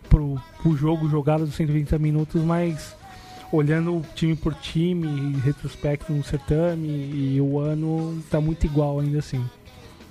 pro, 0.08 0.40
pro 0.62 0.76
jogo 0.76 1.08
jogado 1.08 1.44
dos 1.44 1.54
120 1.54 1.98
minutos, 1.98 2.42
mas 2.42 2.96
olhando 3.52 4.04
time 4.14 4.36
por 4.36 4.54
time, 4.54 5.36
retrospecto 5.40 6.12
no 6.12 6.22
certame 6.22 6.88
e 6.88 7.40
o 7.40 7.58
ano 7.58 8.22
tá 8.30 8.40
muito 8.40 8.64
igual 8.64 9.00
ainda 9.00 9.18
assim. 9.18 9.44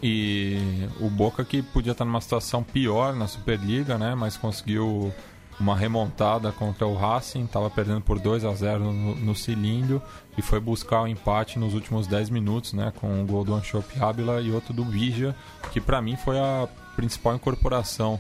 E 0.02 0.88
o 1.00 1.10
Boca 1.10 1.44
que 1.44 1.62
podia 1.62 1.92
estar 1.92 2.06
numa 2.06 2.22
situação 2.22 2.64
pior 2.64 3.16
na 3.16 3.28
Superliga, 3.28 3.98
né? 3.98 4.16
Mas 4.16 4.38
conseguiu 4.38 5.14
uma 5.60 5.76
remontada 5.76 6.52
contra 6.52 6.88
o 6.88 6.96
Racing, 6.96 7.44
estava 7.44 7.70
perdendo 7.70 8.02
por 8.02 8.18
2 8.18 8.46
a 8.46 8.54
0 8.54 8.94
no, 8.94 9.16
no 9.16 9.36
cilindro 9.36 10.02
e 10.38 10.42
foi 10.42 10.60
buscar 10.60 11.02
o 11.02 11.08
empate 11.08 11.60
nos 11.60 11.74
últimos 11.74 12.08
10 12.08 12.30
minutos, 12.30 12.72
né, 12.72 12.94
com 12.96 13.08
um 13.08 13.26
gol 13.26 13.44
do 13.44 13.54
Anchop 13.54 13.86
Ábila 14.00 14.40
e 14.42 14.52
outro 14.52 14.74
do 14.74 14.86
Vigia, 14.86 15.36
que 15.72 15.82
para 15.82 16.02
mim 16.02 16.16
foi 16.16 16.40
a 16.40 16.68
principal 16.96 17.36
incorporação 17.36 18.18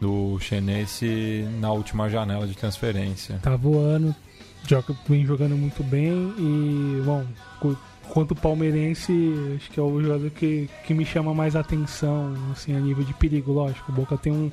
do 0.00 0.38
Chenense 0.40 1.46
na 1.60 1.70
última 1.70 2.08
janela 2.08 2.46
de 2.46 2.56
transferência. 2.56 3.38
Tá 3.40 3.54
voando, 3.54 4.14
vem 5.08 5.24
jogando 5.24 5.56
muito 5.56 5.84
bem 5.84 6.34
e, 6.38 7.02
bom, 7.04 7.24
quanto 8.12 8.34
palmeirense, 8.34 9.12
acho 9.56 9.70
que 9.70 9.78
é 9.78 9.82
o 9.82 10.02
jogador 10.02 10.30
que, 10.30 10.68
que 10.84 10.92
me 10.92 11.04
chama 11.04 11.32
mais 11.32 11.54
atenção, 11.54 12.34
assim, 12.52 12.76
a 12.76 12.80
nível 12.80 13.04
de 13.04 13.14
perigo, 13.14 13.52
lógico. 13.52 13.90
O 13.90 13.94
Boca 13.94 14.16
tem 14.16 14.32
um, 14.32 14.50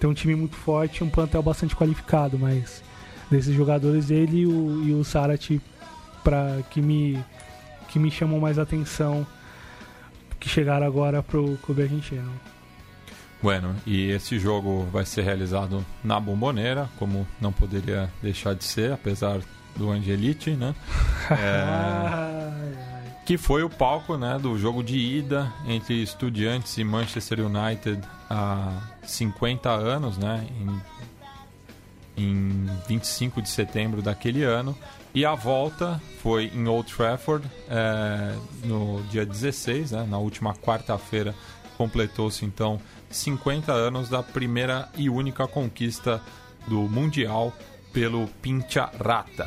tem 0.00 0.08
um 0.08 0.14
time 0.14 0.34
muito 0.34 0.56
forte, 0.56 1.04
um 1.04 1.10
plantel 1.10 1.42
bastante 1.42 1.76
qualificado, 1.76 2.38
mas 2.38 2.82
desses 3.30 3.54
jogadores 3.54 4.10
ele 4.10 4.40
e 4.40 4.46
o, 4.46 4.82
e 4.84 4.92
o 4.92 5.04
Sarat 5.04 5.60
para 6.24 6.62
que 6.70 6.80
me 6.80 7.22
que 7.88 7.98
me 8.00 8.10
chamam 8.10 8.40
mais 8.40 8.58
atenção 8.58 9.24
que 10.40 10.48
chegaram 10.48 10.86
agora 10.86 11.22
pro 11.22 11.56
clube 11.58 11.82
argentino. 11.82 12.30
Bueno, 13.40 13.76
e 13.86 14.10
esse 14.10 14.38
jogo 14.38 14.86
vai 14.90 15.06
ser 15.06 15.22
realizado 15.22 15.84
na 16.02 16.18
Bomboneira, 16.18 16.88
como 16.98 17.26
não 17.40 17.52
poderia 17.52 18.10
deixar 18.20 18.54
de 18.54 18.64
ser, 18.64 18.92
apesar 18.92 19.40
do 19.76 19.90
Angelite, 19.90 20.50
né? 20.50 20.74
É, 21.28 23.24
que 23.26 23.36
foi 23.36 23.64
o 23.64 23.68
palco 23.68 24.16
né, 24.16 24.38
do 24.40 24.56
jogo 24.56 24.80
de 24.80 24.96
ida 24.96 25.52
entre 25.66 26.00
Estudiantes 26.00 26.78
e 26.78 26.84
Manchester 26.84 27.40
United 27.40 28.00
há 28.30 28.80
50 29.02 29.68
anos, 29.68 30.16
né? 30.16 30.46
Em, 32.16 32.24
em 32.24 32.66
25 32.86 33.42
de 33.42 33.48
setembro 33.48 34.00
daquele 34.00 34.44
ano. 34.44 34.78
E 35.12 35.24
a 35.24 35.34
volta 35.34 36.00
foi 36.22 36.52
em 36.54 36.68
Old 36.68 36.94
Trafford 36.94 37.50
é, 37.68 38.36
no 38.64 39.02
dia 39.10 39.26
16, 39.26 39.90
né, 39.90 40.06
na 40.08 40.18
última 40.18 40.54
quarta-feira. 40.54 41.34
Completou-se 41.76 42.44
então 42.44 42.80
50 43.10 43.72
anos 43.72 44.08
da 44.08 44.22
primeira 44.22 44.88
e 44.96 45.08
única 45.08 45.46
conquista 45.48 46.20
do 46.68 46.80
Mundial 46.82 47.52
pelo 47.96 48.28
Pincha 48.42 48.90
Rata. 48.98 49.46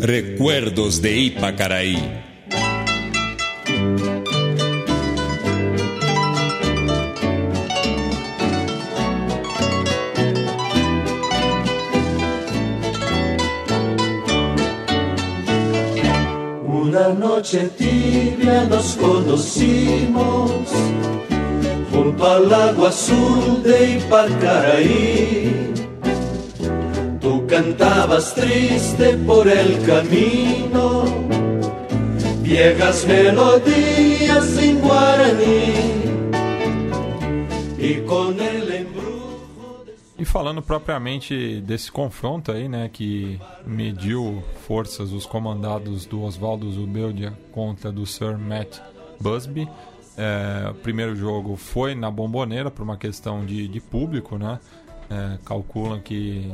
Recuerdos 0.00 1.02
de 1.02 1.18
Ipacaraí. 1.18 2.22
Una 16.96 17.08
noche 17.08 17.68
tibia 17.76 18.64
nos 18.64 18.96
conocimos 18.96 20.50
junto 21.92 22.26
al 22.26 22.48
lago 22.48 22.86
azul 22.86 23.62
de 23.62 23.96
Ipacaraí. 23.96 25.74
Tú 27.20 27.46
cantabas 27.46 28.34
triste 28.34 29.12
por 29.26 29.46
el 29.46 29.78
camino, 29.84 31.04
viejas 32.42 33.04
melodías 33.06 34.56
en 34.56 34.80
guaraní. 34.80 35.96
Embrujo. 37.78 38.25
E 38.25 38.25
falando 40.36 40.60
propriamente 40.60 41.62
desse 41.62 41.90
confronto 41.90 42.52
aí, 42.52 42.68
né, 42.68 42.90
que 42.92 43.40
mediu 43.66 44.44
forças 44.66 45.10
os 45.10 45.24
comandados 45.24 46.04
do 46.04 46.20
Oswaldo 46.20 46.70
Zubeldia 46.70 47.32
contra 47.52 47.90
do 47.90 48.04
Sir 48.04 48.36
Matt 48.36 48.78
Busby, 49.18 49.66
é, 50.14 50.68
o 50.70 50.74
primeiro 50.74 51.16
jogo 51.16 51.56
foi 51.56 51.94
na 51.94 52.10
Bomboneira 52.10 52.70
por 52.70 52.82
uma 52.82 52.98
questão 52.98 53.46
de, 53.46 53.66
de 53.66 53.80
público, 53.80 54.36
né? 54.36 54.60
É, 55.08 55.38
calculam 55.42 56.00
que 56.00 56.52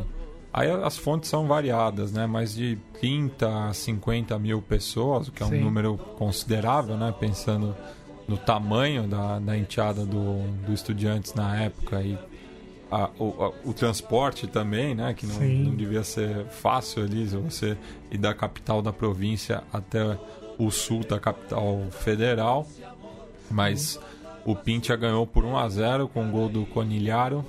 aí 0.52 0.70
as 0.70 0.96
fontes 0.96 1.28
são 1.28 1.48
variadas, 1.48 2.12
né? 2.12 2.24
Mas 2.24 2.54
de 2.54 2.78
30 3.00 3.68
a 3.68 3.74
50 3.74 4.38
mil 4.38 4.62
pessoas, 4.62 5.26
o 5.26 5.32
que 5.32 5.42
é 5.42 5.46
um 5.46 5.50
Sim. 5.50 5.60
número 5.60 5.96
considerável, 5.96 6.96
né? 6.96 7.12
Pensando 7.18 7.74
no 8.28 8.36
tamanho 8.36 9.08
da, 9.08 9.40
da 9.40 9.58
enteada 9.58 10.06
do, 10.06 10.40
do 10.64 10.72
Estudiantes 10.72 11.34
na 11.34 11.62
época 11.62 12.00
e 12.00 12.16
a, 12.92 13.10
o, 13.18 13.42
a, 13.42 13.48
o, 13.64 13.72
transporte 13.72 14.46
também, 14.46 14.94
né? 14.94 15.14
Que 15.14 15.24
não, 15.26 15.40
não, 15.40 15.74
devia 15.74 16.04
ser 16.04 16.44
fácil 16.46 17.02
ali, 17.02 17.24
você 17.26 17.76
ir 18.10 18.18
da 18.18 18.34
capital 18.34 18.82
da 18.82 18.92
província 18.92 19.64
até 19.72 20.18
o 20.58 20.70
sul 20.70 21.00
da 21.00 21.18
capital 21.18 21.80
federal. 21.90 22.66
Mas 23.50 23.98
o 24.44 24.54
Pintia 24.54 24.94
ganhou 24.94 25.26
por 25.26 25.42
1 25.42 25.56
a 25.56 25.68
0 25.70 26.08
com 26.08 26.28
o 26.28 26.30
gol 26.30 26.50
do 26.50 26.66
Conilharo 26.66 27.42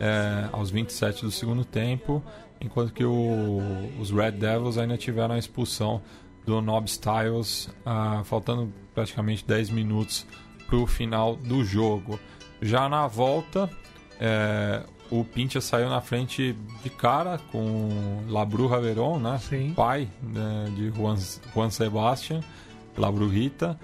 é, 0.00 0.48
aos 0.50 0.70
27 0.70 1.24
do 1.24 1.30
segundo 1.30 1.64
tempo, 1.64 2.20
enquanto 2.60 2.92
que 2.92 3.04
o, 3.04 3.60
os 4.00 4.10
Red 4.10 4.32
Devils 4.32 4.76
ainda 4.76 4.96
tiveram 4.96 5.36
a 5.36 5.38
expulsão 5.38 6.02
do 6.44 6.60
Nob 6.60 6.88
Styles, 6.88 7.68
ah, 7.86 8.22
faltando 8.24 8.72
praticamente 8.92 9.44
10 9.46 9.70
minutos 9.70 10.26
para 10.66 10.76
o 10.76 10.86
final 10.86 11.36
do 11.36 11.62
jogo. 11.62 12.18
Já 12.60 12.88
na 12.88 13.06
volta, 13.06 13.70
é, 14.20 14.82
o 15.10 15.24
Pintia 15.24 15.60
saiu 15.60 15.88
na 15.88 16.00
frente 16.00 16.54
de 16.82 16.90
cara 16.90 17.40
com 17.50 18.22
Labru 18.28 18.66
Raveron, 18.66 19.18
né? 19.18 19.40
pai 19.74 20.08
né, 20.22 20.70
de 20.76 20.90
Juan, 20.90 21.16
Juan 21.52 21.70
Sebastian, 21.70 22.40
Labru 22.96 23.26
Rita 23.26 23.78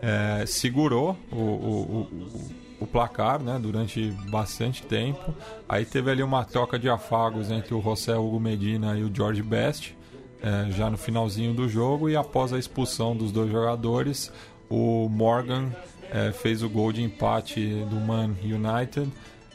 é, 0.00 0.44
segurou 0.46 1.16
o, 1.30 1.36
o, 1.36 1.40
o, 1.40 2.50
o, 2.80 2.86
placar 2.86 3.40
né, 3.40 3.58
durante 3.60 4.10
bastante 4.30 4.82
tempo. 4.82 5.34
Aí 5.68 5.84
teve 5.84 6.10
ali 6.10 6.22
uma 6.22 6.44
troca 6.44 6.78
de 6.78 6.88
afagos 6.88 7.50
entre 7.50 7.74
o 7.74 7.82
José 7.82 8.16
Hugo 8.16 8.40
Medina 8.40 8.96
e 8.96 9.04
o 9.04 9.14
George 9.14 9.42
Best, 9.42 9.94
é, 10.42 10.70
já 10.70 10.88
no 10.88 10.96
finalzinho 10.96 11.52
do 11.52 11.68
jogo, 11.68 12.08
e 12.08 12.16
após 12.16 12.52
a 12.52 12.58
expulsão 12.58 13.14
dos 13.14 13.30
dois 13.30 13.50
jogadores, 13.50 14.32
o 14.70 15.08
Morgan 15.10 15.68
é, 16.10 16.32
fez 16.32 16.62
o 16.62 16.68
gol 16.68 16.92
de 16.92 17.02
empate 17.02 17.84
do 17.90 17.96
Man 17.96 18.34
United, 18.42 19.10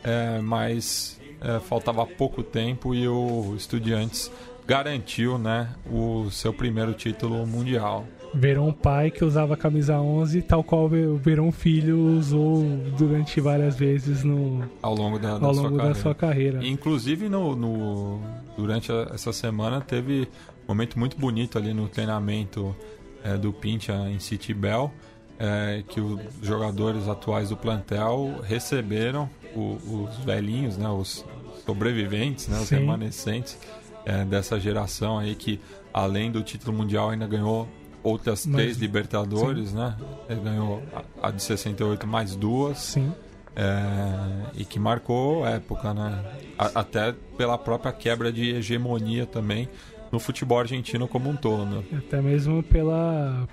é, 0.05 0.39
mas 0.39 1.19
é, 1.41 1.59
faltava 1.59 2.05
pouco 2.05 2.43
tempo 2.43 2.93
e 2.93 3.07
o 3.07 3.55
Estudiantes 3.57 4.31
garantiu 4.67 5.37
né, 5.37 5.69
o 5.91 6.29
seu 6.29 6.53
primeiro 6.53 6.93
título 6.93 7.45
mundial. 7.45 8.05
Verão 8.33 8.71
pai 8.73 9.09
que 9.11 9.23
usava 9.23 9.53
a 9.53 9.57
camisa 9.57 9.97
11, 9.97 10.41
tal 10.41 10.63
qual 10.63 10.85
o 10.85 11.17
Verão 11.17 11.51
filho 11.51 11.97
usou 12.17 12.65
durante 12.97 13.39
várias 13.39 13.77
vezes 13.77 14.23
no 14.23 14.63
ao 14.81 14.93
longo 14.93 15.17
da, 15.17 15.31
ao 15.31 15.53
longo 15.53 15.77
da, 15.77 15.93
sua, 15.93 16.13
carreira. 16.13 16.65
Inclusive 16.65 17.29
no, 17.29 17.55
no, 17.55 18.19
durante 18.57 18.91
essa 19.13 19.31
semana 19.31 19.79
teve 19.79 20.27
um 20.65 20.67
momento 20.67 20.99
muito 20.99 21.17
bonito 21.17 21.57
ali 21.57 21.73
no 21.73 21.87
treinamento 21.87 22.75
é, 23.23 23.37
do 23.37 23.53
Pincha 23.53 23.93
em 24.09 24.19
City 24.19 24.53
Bell, 24.53 24.91
é, 25.39 25.83
que 25.87 25.99
os 25.99 26.19
jogadores 26.41 27.07
atuais 27.07 27.49
do 27.49 27.57
plantel 27.57 28.39
receberam 28.43 29.29
o, 29.55 29.77
os 30.09 30.17
velhinhos, 30.25 30.77
né, 30.77 30.87
os 30.89 31.25
sobreviventes, 31.65 32.47
né, 32.47 32.57
os 32.59 32.69
remanescentes 32.69 33.57
é, 34.05 34.23
dessa 34.25 34.59
geração 34.59 35.17
aí 35.17 35.35
que 35.35 35.59
além 35.93 36.31
do 36.31 36.41
título 36.43 36.75
mundial 36.77 37.09
ainda 37.09 37.25
ganhou 37.27 37.67
outras 38.03 38.45
três 38.45 38.77
Libertadores, 38.77 39.73
né? 39.73 39.95
Ele 40.29 40.39
ganhou 40.41 40.83
a, 41.21 41.27
a 41.27 41.31
de 41.31 41.41
68 41.41 42.05
mais 42.05 42.35
duas. 42.35 42.77
Sim. 42.77 43.11
É, 43.55 44.59
e 44.59 44.65
que 44.65 44.77
marcou 44.77 45.43
a 45.43 45.51
época, 45.51 45.91
né? 45.93 46.23
A- 46.57 46.81
até 46.81 47.15
pela 47.37 47.57
própria 47.57 47.91
quebra 47.91 48.31
de 48.31 48.51
hegemonia 48.53 49.25
também 49.25 49.67
no 50.11 50.19
futebol 50.19 50.59
argentino 50.59 51.07
como 51.07 51.29
um 51.29 51.35
todo. 51.35 51.83
Até 51.97 52.21
mesmo 52.21 52.61
pela 52.61 53.47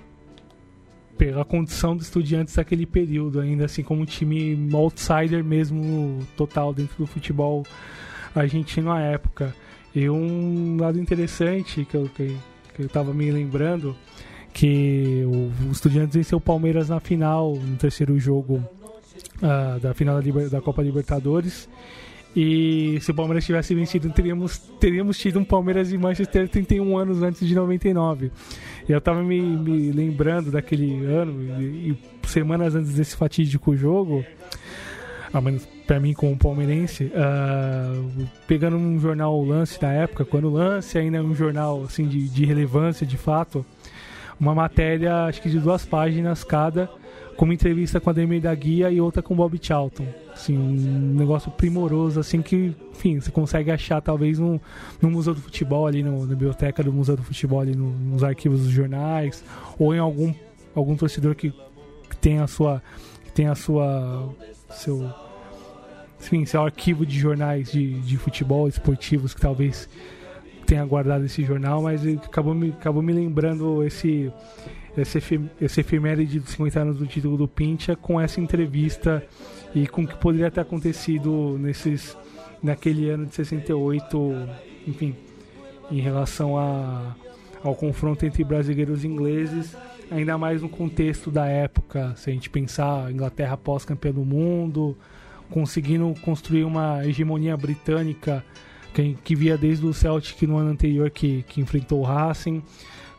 pela 1.17 1.45
condição 1.45 1.97
dos 1.97 2.07
estudiantes 2.07 2.55
daquele 2.55 2.87
período, 2.87 3.41
ainda 3.41 3.65
assim 3.67 3.83
como 3.83 4.03
um 4.03 4.05
time 4.05 4.69
outsider 4.73 5.45
mesmo 5.45 6.27
total 6.37 6.73
dentro 6.73 6.97
do 6.99 7.07
futebol 7.07 7.65
argentino 8.35 8.91
à 8.91 9.01
época. 9.01 9.55
E 9.95 10.09
um 10.09 10.79
lado 10.81 10.99
interessante 10.99 11.85
que 11.85 11.97
eu, 11.97 12.11
que, 12.15 12.37
que 12.75 12.83
eu 12.83 12.89
tava 12.89 13.13
me 13.13 13.31
lembrando 13.31 13.97
que 14.53 15.23
o, 15.27 15.69
o 15.69 15.73
Estudiantes 15.73 16.15
venceu 16.17 16.39
o 16.39 16.41
Palmeiras 16.41 16.89
na 16.89 17.01
final, 17.01 17.55
no 17.57 17.77
terceiro 17.77 18.19
jogo 18.19 18.63
ah, 19.43 19.79
da 19.81 19.95
final 19.95 20.21
da, 20.21 20.49
da 20.49 20.61
Copa 20.61 20.83
Libertadores. 20.83 21.69
E 22.35 22.99
se 23.01 23.11
o 23.11 23.15
Palmeiras 23.15 23.45
tivesse 23.45 23.75
vencido, 23.75 24.09
teríamos, 24.11 24.59
teríamos 24.81 25.19
tido 25.19 25.39
um 25.39 25.45
Palmeiras 25.45 25.93
e 25.93 25.99
Manchester 25.99 26.49
31 26.49 26.97
anos 26.97 27.23
antes 27.23 27.47
de 27.47 27.55
99. 27.55 28.31
E 28.89 28.93
eu 28.93 29.01
tava 29.01 29.23
me, 29.23 29.41
me 29.41 29.93
lembrando 29.93 30.51
daquele 30.51 31.05
ano, 31.05 31.61
e, 31.61 31.91
e 31.91 31.99
semanas 32.27 32.75
antes 32.75 32.95
desse 32.95 33.15
fatídico 33.17 33.77
jogo, 33.77 34.25
ao 35.33 35.43
menos 35.43 35.69
pra 35.87 36.01
mim 36.01 36.15
como 36.15 36.37
palmeirense, 36.37 37.13
ah, 37.15 37.93
pegando 38.47 38.77
um 38.77 38.99
jornal 38.99 39.39
o 39.39 39.45
Lance 39.45 39.79
da 39.79 39.93
época, 39.93 40.25
quando 40.25 40.49
o 40.49 40.53
Lance 40.53 40.97
ainda 40.97 41.19
é 41.19 41.23
um 41.23 41.35
jornal 41.35 41.85
assim, 41.85 42.07
de, 42.07 42.29
de 42.29 42.45
relevância 42.47 43.07
de 43.07 43.19
fato, 43.19 43.65
uma 44.41 44.55
matéria, 44.55 45.25
acho 45.25 45.43
que 45.43 45.51
de 45.51 45.59
duas 45.59 45.85
páginas 45.85 46.43
cada, 46.43 46.91
com 47.37 47.45
uma 47.45 47.55
entrevista 47.55 48.01
com 48.01 48.09
a 48.09 48.13
Ademir 48.13 48.41
da 48.41 48.55
Guia 48.55 48.91
e 48.91 49.01
outra 49.01 49.23
com 49.23 49.35
o 49.35 49.37
Bob 49.37 49.59
Charlton. 49.61 50.07
Assim, 50.43 50.59
um 50.59 51.15
negócio 51.15 51.53
primoroso, 51.53 52.19
assim, 52.19 52.43
que, 52.43 52.75
enfim, 52.91 53.21
você 53.21 53.31
consegue 53.31 53.71
achar 53.71 54.01
talvez 54.01 54.41
no, 54.41 54.61
no 55.01 55.09
Museu 55.09 55.35
do 55.35 55.41
Futebol, 55.41 55.87
ali 55.87 56.03
no, 56.03 56.23
na 56.23 56.27
biblioteca 56.27 56.83
do 56.83 56.93
Museu 56.93 57.17
do 57.17 57.23
Futebol, 57.23 57.61
ali 57.61 57.77
no- 57.77 57.93
nos 57.93 58.25
arquivos 58.25 58.63
dos 58.63 58.71
jornais, 58.71 59.45
ou 59.79 59.95
em 59.95 60.01
algum, 60.01 60.35
algum 60.75 60.97
torcedor 60.97 61.37
que, 61.37 61.53
que 62.11 62.17
tem 62.17 62.41
a 62.41 62.49
sua. 62.49 62.83
que 63.25 63.31
tem 63.31 63.47
a 63.47 63.55
sua. 63.55 64.35
seu. 64.71 65.09
Enfim, 66.21 66.45
seu 66.45 66.63
arquivo 66.65 67.07
de 67.07 67.19
jornais 67.19 67.71
de, 67.71 68.01
de 68.01 68.17
futebol 68.17 68.67
esportivos 68.67 69.35
que 69.35 69.41
talvez 69.41 69.89
tenha 70.67 70.85
guardado 70.85 71.25
esse 71.25 71.45
jornal, 71.45 71.83
mas 71.83 72.05
acabou 72.07 72.55
me, 72.55 72.71
acabou 72.71 73.03
me 73.03 73.13
lembrando 73.13 73.85
esse, 73.85 74.33
esse, 74.97 75.41
esse 75.61 75.81
efeméride 75.81 76.41
dos 76.41 76.51
50 76.51 76.81
anos 76.81 76.97
do 76.97 77.07
título 77.07 77.37
do 77.37 77.47
Pincha 77.47 77.95
com 77.95 78.21
essa 78.21 78.41
entrevista 78.41 79.23
e 79.75 79.87
com 79.87 80.03
o 80.03 80.07
que 80.07 80.17
poderia 80.17 80.51
ter 80.51 80.61
acontecido 80.61 81.57
nesses, 81.59 82.17
naquele 82.63 83.09
ano 83.09 83.27
de 83.27 83.35
68, 83.35 84.49
enfim, 84.87 85.15
em 85.91 86.01
relação 86.01 86.59
a, 86.59 87.15
ao 87.63 87.75
confronto 87.75 88.25
entre 88.27 88.45
brasileiros 88.45 89.05
e 89.05 89.09
ingleses, 89.09 89.77
ainda 90.11 90.37
mais 90.37 90.63
no 90.63 90.69
contexto 90.69 91.31
da 91.31 91.47
época, 91.47 92.15
se 92.17 92.31
a 92.31 92.33
gente 92.33 92.51
pensar 92.51 93.11
Inglaterra 93.11 93.57
pós-campeã 93.57 94.13
do 94.13 94.25
mundo, 94.25 94.97
conseguindo 95.51 96.15
construir 96.23 96.65
uma 96.65 97.07
hegemonia 97.07 97.57
britânica 97.57 98.45
que, 98.95 99.17
que 99.25 99.35
via 99.35 99.57
desde 99.57 99.87
o 99.87 99.93
Celtic 99.93 100.43
no 100.43 100.57
ano 100.57 100.71
anterior 100.71 101.11
que, 101.11 101.45
que 101.49 101.61
enfrentou 101.61 102.01
o 102.01 102.05
Racing, 102.05 102.63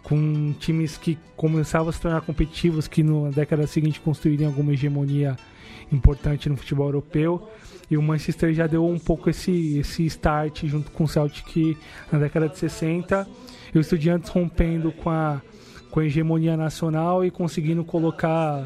com 0.03 0.53
times 0.59 0.97
que 0.97 1.17
começavam 1.35 1.89
a 1.89 1.91
se 1.91 2.01
tornar 2.01 2.21
competitivos, 2.21 2.87
que 2.87 3.01
na 3.01 3.29
década 3.29 3.65
seguinte 3.65 4.01
construiriam 4.01 4.49
alguma 4.49 4.73
hegemonia 4.73 5.37
importante 5.95 6.49
no 6.49 6.57
futebol 6.57 6.87
europeu. 6.87 7.49
E 7.89 7.97
o 7.97 8.01
Manchester 8.01 8.53
já 8.53 8.65
deu 8.65 8.85
um 8.85 8.97
pouco 8.97 9.29
esse, 9.29 9.77
esse 9.77 10.05
start 10.05 10.65
junto 10.65 10.91
com 10.91 11.03
o 11.03 11.07
Celtic 11.07 11.77
na 12.11 12.19
década 12.19 12.49
de 12.49 12.57
60. 12.57 13.27
E 13.73 13.77
os 13.77 13.85
estudiantes 13.85 14.29
rompendo 14.29 14.91
com 14.91 15.09
a, 15.09 15.41
com 15.91 15.99
a 15.99 16.05
hegemonia 16.05 16.55
nacional 16.57 17.23
e 17.25 17.31
conseguindo 17.31 17.83
colocar 17.83 18.65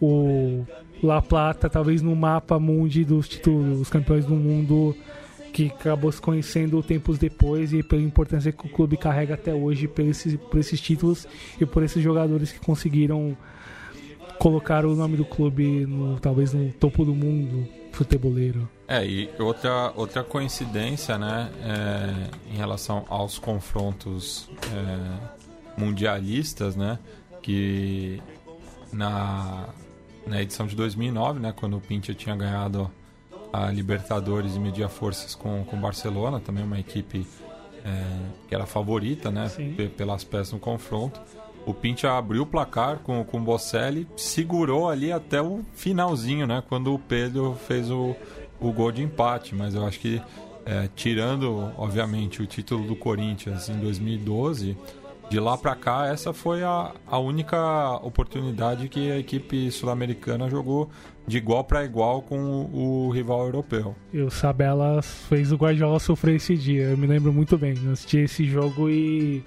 o 0.00 0.64
La 1.02 1.22
Plata 1.22 1.68
talvez 1.68 2.02
no 2.02 2.14
mapa 2.14 2.58
mundi 2.58 3.04
dos 3.04 3.28
títulos 3.28 3.78
dos 3.78 3.90
campeões 3.90 4.24
do 4.26 4.34
mundo 4.34 4.94
que 5.52 5.68
acabou 5.68 6.12
se 6.12 6.20
conhecendo 6.20 6.82
tempos 6.82 7.18
depois 7.18 7.72
e 7.72 7.82
pela 7.82 8.02
importância 8.02 8.52
que 8.52 8.66
o 8.66 8.68
clube 8.68 8.98
carrega 8.98 9.34
até 9.34 9.54
hoje 9.54 9.88
por 9.88 10.04
esses, 10.04 10.36
por 10.36 10.60
esses 10.60 10.78
títulos 10.78 11.26
e 11.58 11.64
por 11.64 11.82
esses 11.82 12.02
jogadores 12.02 12.52
que 12.52 12.60
conseguiram 12.60 13.34
colocar 14.38 14.84
o 14.84 14.94
nome 14.94 15.16
do 15.16 15.24
clube 15.24 15.86
no, 15.86 16.18
talvez 16.20 16.52
no 16.52 16.72
topo 16.72 17.04
do 17.04 17.14
mundo 17.14 17.68
futeboleiro. 17.92 18.68
É, 18.86 19.04
e 19.04 19.28
outra, 19.38 19.92
outra 19.96 20.22
coincidência, 20.22 21.18
né, 21.18 21.50
é, 21.62 22.52
em 22.52 22.56
relação 22.56 23.04
aos 23.08 23.38
confrontos 23.38 24.48
é, 24.72 25.80
mundialistas, 25.80 26.76
né, 26.76 26.98
que 27.42 28.22
na, 28.92 29.68
na 30.26 30.42
edição 30.42 30.66
de 30.66 30.76
2009, 30.76 31.40
né, 31.40 31.52
quando 31.56 31.76
o 31.76 31.80
Pincha 31.80 32.14
tinha 32.14 32.36
ganhado 32.36 32.90
a 33.52 33.70
Libertadores 33.70 34.54
e 34.54 34.60
media 34.60 34.88
forças 34.88 35.34
com 35.34 35.62
o 35.62 35.76
Barcelona, 35.76 36.38
também 36.38 36.62
uma 36.62 36.78
equipe 36.78 37.26
é, 37.84 38.02
que 38.48 38.54
era 38.54 38.66
favorita, 38.66 39.30
né, 39.30 39.48
Sim. 39.48 39.74
pelas 39.96 40.22
peças 40.22 40.52
no 40.52 40.58
confronto. 40.58 41.20
O 41.66 41.74
Pincha 41.74 42.16
abriu 42.16 42.44
o 42.44 42.46
placar 42.46 42.98
com, 43.00 43.24
com 43.24 43.38
o 43.38 43.40
Bocelli, 43.40 44.06
segurou 44.16 44.88
ali 44.88 45.10
até 45.10 45.42
o 45.42 45.64
finalzinho, 45.74 46.46
né? 46.46 46.62
Quando 46.68 46.94
o 46.94 46.98
Pedro 46.98 47.58
fez 47.66 47.90
o, 47.90 48.14
o 48.60 48.72
gol 48.72 48.92
de 48.92 49.02
empate. 49.02 49.52
Mas 49.52 49.74
eu 49.74 49.84
acho 49.84 49.98
que, 49.98 50.22
é, 50.64 50.88
tirando, 50.94 51.72
obviamente, 51.76 52.40
o 52.40 52.46
título 52.46 52.86
do 52.86 52.94
Corinthians 52.94 53.68
em 53.68 53.80
2012, 53.80 54.76
de 55.28 55.40
lá 55.40 55.58
pra 55.58 55.74
cá, 55.74 56.06
essa 56.06 56.32
foi 56.32 56.62
a, 56.62 56.92
a 57.04 57.18
única 57.18 57.96
oportunidade 57.96 58.88
que 58.88 59.10
a 59.10 59.18
equipe 59.18 59.68
sul-americana 59.72 60.48
jogou 60.48 60.88
de 61.26 61.36
igual 61.38 61.64
para 61.64 61.84
igual 61.84 62.22
com 62.22 62.38
o, 62.38 63.06
o 63.06 63.10
rival 63.10 63.44
europeu. 63.44 63.96
E 64.12 64.20
o 64.20 64.30
Sabela 64.30 65.02
fez 65.02 65.50
o 65.50 65.56
Guardiola 65.56 65.98
sofrer 65.98 66.36
esse 66.36 66.56
dia, 66.56 66.84
eu 66.90 66.96
me 66.96 67.08
lembro 67.08 67.32
muito 67.32 67.58
bem. 67.58 67.74
Eu 67.84 67.90
assisti 67.90 68.18
esse 68.18 68.44
jogo 68.44 68.88
e 68.88 69.42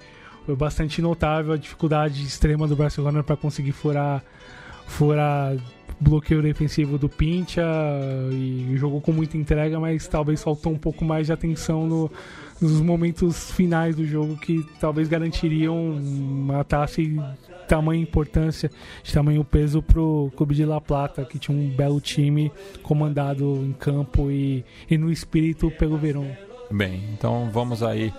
foi 0.50 0.56
bastante 0.56 1.00
notável 1.00 1.52
a 1.52 1.56
dificuldade 1.56 2.24
extrema 2.24 2.66
do 2.66 2.74
Barcelona 2.74 3.22
para 3.22 3.36
conseguir 3.36 3.70
furar, 3.70 4.20
furar 4.86 5.56
bloqueio 6.00 6.42
defensivo 6.42 6.98
do 6.98 7.08
Pincha 7.08 7.62
e 8.32 8.72
jogou 8.76 9.00
com 9.00 9.12
muita 9.12 9.36
entrega, 9.36 9.78
mas 9.78 10.08
talvez 10.08 10.42
faltou 10.42 10.72
um 10.72 10.78
pouco 10.78 11.04
mais 11.04 11.26
de 11.26 11.32
atenção 11.32 11.86
no- 11.86 12.10
nos 12.60 12.80
momentos 12.80 13.52
finais 13.52 13.94
do 13.94 14.04
jogo 14.04 14.36
que 14.36 14.66
talvez 14.80 15.08
garantiriam 15.08 15.76
uma 15.96 16.64
taça 16.64 17.00
e 17.00 17.20
tamanha 17.68 18.02
importância, 18.02 18.68
de 19.04 19.12
tamanho 19.12 19.44
peso 19.44 19.80
pro 19.80 20.32
Clube 20.36 20.54
de 20.56 20.64
La 20.64 20.80
Plata, 20.80 21.24
que 21.24 21.38
tinha 21.38 21.56
um 21.56 21.68
belo 21.68 22.00
time 22.00 22.50
comandado 22.82 23.44
em 23.64 23.72
campo 23.72 24.30
e, 24.30 24.64
e 24.90 24.98
no 24.98 25.12
espírito 25.12 25.70
pelo 25.70 25.96
Verón. 25.96 26.26
Bem, 26.72 27.04
então 27.12 27.48
vamos 27.52 27.82
aí 27.82 28.12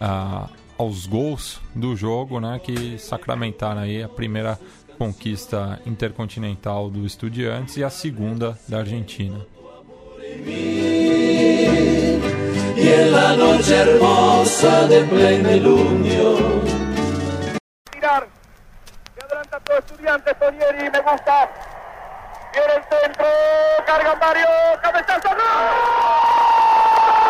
ah, 0.00 0.48
aos 0.78 1.06
gols 1.06 1.60
do 1.74 1.96
jogo, 1.96 2.40
né, 2.40 2.58
que 2.58 2.98
sacramentaram 2.98 3.82
aí 3.82 4.02
a 4.02 4.08
primeira 4.08 4.58
conquista 4.98 5.80
intercontinental 5.84 6.88
do 6.90 7.04
Estudiantes 7.04 7.76
e 7.76 7.84
a 7.84 7.90
segunda 7.90 8.58
da 8.68 8.78
Argentina. 8.78 9.46
tirar. 18.04 18.28
Se 19.14 19.24
adelanta 19.24 19.60
todo 19.60 19.78
estudiante, 19.78 20.34
Tonieri, 20.34 20.90
me 20.90 21.00
gusta. 21.00 21.48
Viene 22.52 22.74
el 22.74 22.82
centro, 22.84 23.26
carga 23.86 24.14
Mario, 24.16 24.46
cabezazo, 24.82 25.34
¡no! 25.34 25.50
¡Gol! 27.14 27.23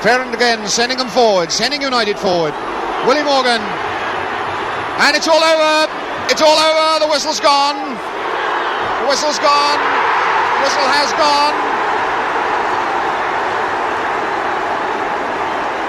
Ferrand 0.00 0.34
again, 0.34 0.66
sending 0.68 0.96
them 0.96 1.08
forward, 1.08 1.50
sending 1.50 1.82
United 1.82 2.18
forward. 2.18 2.54
Willie 3.06 3.24
Morgan. 3.24 3.60
And 5.00 5.16
it's 5.16 5.28
all 5.28 5.42
over. 5.42 5.90
It's 6.30 6.40
all 6.40 6.56
over. 6.56 7.04
The 7.04 7.10
whistle's 7.10 7.40
gone. 7.40 7.76
The 9.02 9.08
whistle's 9.08 9.38
gone. 9.38 9.78
The 9.78 10.60
whistle 10.64 10.88
has 10.88 11.12
gone. 11.12 11.67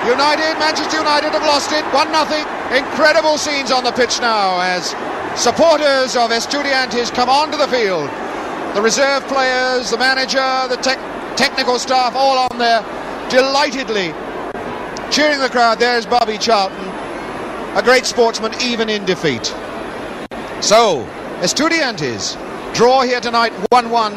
United, 0.06 0.58
Manchester 0.60 0.98
United 0.98 1.34
have 1.34 1.44
lost 1.44 1.72
it. 1.72 1.84
1 1.94 2.12
nothing. 2.12 2.46
Incredible 2.76 3.38
scenes 3.38 3.72
on 3.72 3.84
the 3.84 3.92
pitch 3.92 4.20
now 4.22 4.60
as 4.62 4.96
supporters 5.36 6.16
of 6.16 6.32
Estudiantes 6.32 7.14
come 7.14 7.30
onto 7.30 7.58
the 7.58 7.68
field. 7.68 8.10
The 8.76 8.82
reserve 8.82 9.28
players, 9.28 9.92
the 9.92 9.98
manager, 9.98 10.68
the 10.70 10.78
tech 10.78 11.00
technical 11.36 11.80
staff 11.80 12.16
all 12.16 12.38
on 12.38 12.58
there 12.58 12.84
delightedly 13.30 14.14
cheering 15.12 15.40
the 15.40 15.50
crowd. 15.50 15.80
There's 15.80 16.06
Bobby 16.06 16.38
Charlton, 16.38 16.88
a 17.76 17.82
great 17.84 18.06
sportsman 18.06 18.54
even 18.62 18.90
in 18.90 19.06
defeat. 19.06 19.46
So, 20.62 21.08
Estudiantes 21.42 22.38
draw 22.74 23.02
here 23.02 23.20
tonight 23.20 23.52
1 23.72 23.90
1, 23.90 24.14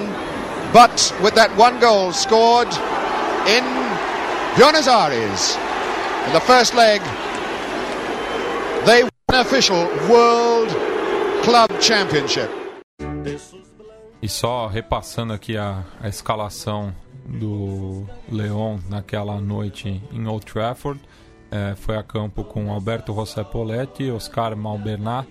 but 0.73 1.13
with 1.23 1.35
that 1.35 1.51
one 1.57 1.81
goal 1.81 2.13
scored 2.13 2.69
in 3.49 3.65
Buenos 4.57 4.87
Aires 4.87 5.57
in 6.27 6.33
the 6.33 6.41
first 6.41 6.75
leg, 6.75 7.01
they 8.85 9.03
won 9.03 9.41
official 9.41 9.87
World 10.09 10.71
Club 11.43 11.71
Championship. 11.81 12.51
E 14.21 14.29
só 14.29 14.69
repassando 14.69 15.33
aqui 15.33 15.57
a, 15.57 15.85
a 16.01 16.09
escalação 16.09 16.95
do 17.27 18.07
Leon 18.31 18.79
naquela 18.89 19.41
noite 19.41 20.01
em 20.13 20.27
Old 20.27 20.47
Trafford, 20.47 21.01
é, 21.51 21.75
foi 21.75 21.97
a 21.97 22.03
campo 22.03 22.45
com 22.45 22.73
Alberto 22.73 23.13
José 23.13 23.43
Poletti, 23.43 24.11
Oscar 24.11 24.57
Malbernat, 24.57 25.27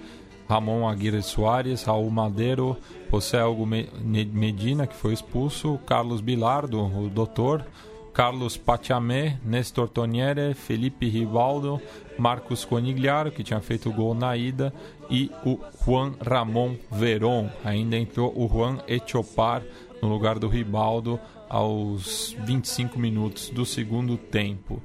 Ramon 0.48 0.88
Aguirre 0.88 1.24
Soares, 1.24 1.84
Raul 1.84 2.12
Madeiro, 2.12 2.78
José 3.10 3.44
Hugo 3.44 3.66
Medina, 3.66 4.86
que 4.86 4.96
foi 4.96 5.14
expulso, 5.14 5.80
Carlos 5.88 6.20
Bilardo, 6.20 6.82
o 6.84 7.10
doutor, 7.10 7.66
Carlos 8.14 8.58
Pachamé, 8.58 9.40
Nestor 9.44 9.88
Toniere, 9.88 10.54
Felipe 10.54 11.08
Rivaldo, 11.08 11.82
Marcos 12.18 12.66
Conigliaro, 12.66 13.32
que 13.32 13.44
tinha 13.44 13.62
feito 13.62 13.90
o 13.90 13.94
gol 13.94 14.14
na 14.14 14.36
ida, 14.36 14.74
e 15.10 15.32
o 15.46 15.60
Juan 15.84 16.14
Ramon 16.22 16.76
Veron. 16.92 17.50
Ainda 17.64 17.98
entrou 17.98 18.34
o 18.36 18.48
Juan 18.48 18.80
Echopar 18.88 19.64
no 20.02 20.10
lugar 20.10 20.40
do 20.40 20.48
Ribaldo 20.48 21.20
aos 21.50 22.36
25 22.46 22.98
minutos 22.98 23.50
do 23.50 23.66
segundo 23.66 24.18
tempo. 24.18 24.82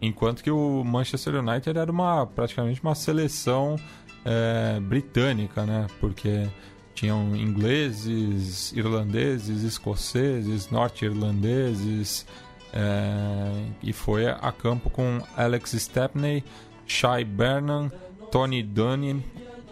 Enquanto 0.00 0.42
que 0.42 0.50
o 0.50 0.82
Manchester 0.84 1.36
United 1.36 1.78
era 1.78 1.90
uma, 1.90 2.26
praticamente 2.26 2.82
uma 2.82 2.94
seleção 2.94 3.76
é, 4.24 4.80
britânica, 4.80 5.64
né? 5.64 5.86
Porque 6.00 6.48
tinham 6.94 7.36
ingleses, 7.36 8.72
irlandeses, 8.72 9.62
escoceses, 9.62 10.68
norte-irlandeses, 10.70 12.26
é, 12.72 13.64
e 13.82 13.92
foi 13.92 14.26
a 14.26 14.52
campo 14.52 14.90
com 14.90 15.20
Alex 15.36 15.72
Stepney, 15.72 16.44
Shai 16.86 17.24
Bernan, 17.24 17.90
Tony 18.30 18.62
Dunning, 18.62 19.22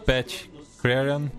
Pat 0.04 0.48
Creran, 0.80 1.30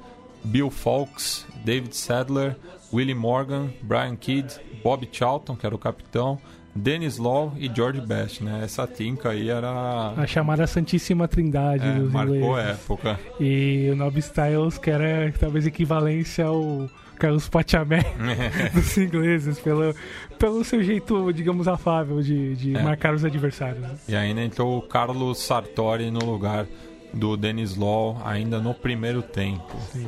Bill 0.43 0.69
Fawkes, 0.69 1.45
David 1.63 1.95
Sadler, 1.95 2.55
Willie 2.93 3.15
Morgan, 3.15 3.69
Brian 3.81 4.15
Kidd, 4.15 4.59
Bob 4.84 5.07
Charlton, 5.11 5.55
que 5.55 5.65
era 5.65 5.75
o 5.75 5.79
capitão, 5.79 6.39
Dennis 6.77 7.17
Law 7.17 7.53
e 7.57 7.69
George 7.73 7.99
Best, 8.01 8.43
né? 8.43 8.61
Essa 8.63 8.85
tinca 8.88 9.29
aí 9.29 9.49
era. 9.49 10.13
A 10.15 10.27
chamada 10.27 10.67
Santíssima 10.67 11.27
Trindade 11.27 11.85
é, 11.85 11.93
dos 11.93 12.11
marcou 12.11 12.35
ingleses. 12.35 12.71
época. 12.71 13.19
E 13.39 13.89
o 13.91 13.95
Nob 13.95 14.17
Styles, 14.19 14.77
que 14.77 14.89
era 14.89 15.31
talvez 15.39 15.65
equivalência 15.65 16.45
ao 16.45 16.88
Carlos 17.18 17.49
Pachamé 17.49 18.03
dos 18.73 18.98
ingleses, 18.98 19.60
pelo, 19.60 19.94
pelo 20.39 20.64
seu 20.64 20.84
jeito, 20.84 21.31
digamos, 21.34 21.68
afável 21.68 22.22
de, 22.22 22.56
de 22.56 22.76
É. 22.76 22.81
marcar 22.81 23.14
os 23.14 23.23
adversários. 23.26 23.81
né? 23.81 23.95
E 24.07 24.15
ainda 24.15 24.41
entrou 24.41 24.77
o 24.77 24.81
Carlos 24.81 25.39
Sartori 25.39 26.10
no 26.11 26.19
lugar 26.23 26.65
do 27.14 27.35
Dennis 27.38 27.76
Law, 27.76 28.22
ainda 28.26 28.60
no 28.60 28.73
primeiro 28.73 29.22
tempo. 29.22 29.76
Sim. 29.91 30.07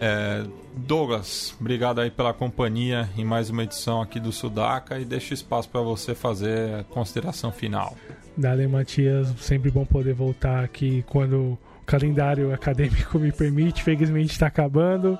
É, 0.00 0.44
Douglas, 0.76 1.54
obrigado 1.60 2.00
aí 2.00 2.10
pela 2.10 2.32
companhia 2.34 3.08
em 3.16 3.24
mais 3.24 3.48
uma 3.48 3.62
edição 3.62 4.02
aqui 4.02 4.18
do 4.18 4.32
Sudaca 4.32 4.98
e 4.98 5.04
deixo 5.04 5.32
espaço 5.32 5.68
para 5.68 5.80
você 5.80 6.14
fazer 6.14 6.74
a 6.80 6.84
consideração 6.84 7.52
final. 7.52 7.96
Dale 8.36 8.66
Matias, 8.66 9.28
sempre 9.38 9.70
bom 9.70 9.84
poder 9.84 10.12
voltar 10.12 10.64
aqui 10.64 11.04
quando 11.08 11.36
o 11.52 11.58
calendário 11.86 12.52
acadêmico 12.52 13.18
me 13.20 13.30
permite. 13.30 13.84
Felizmente 13.84 14.32
está 14.32 14.48
acabando. 14.48 15.16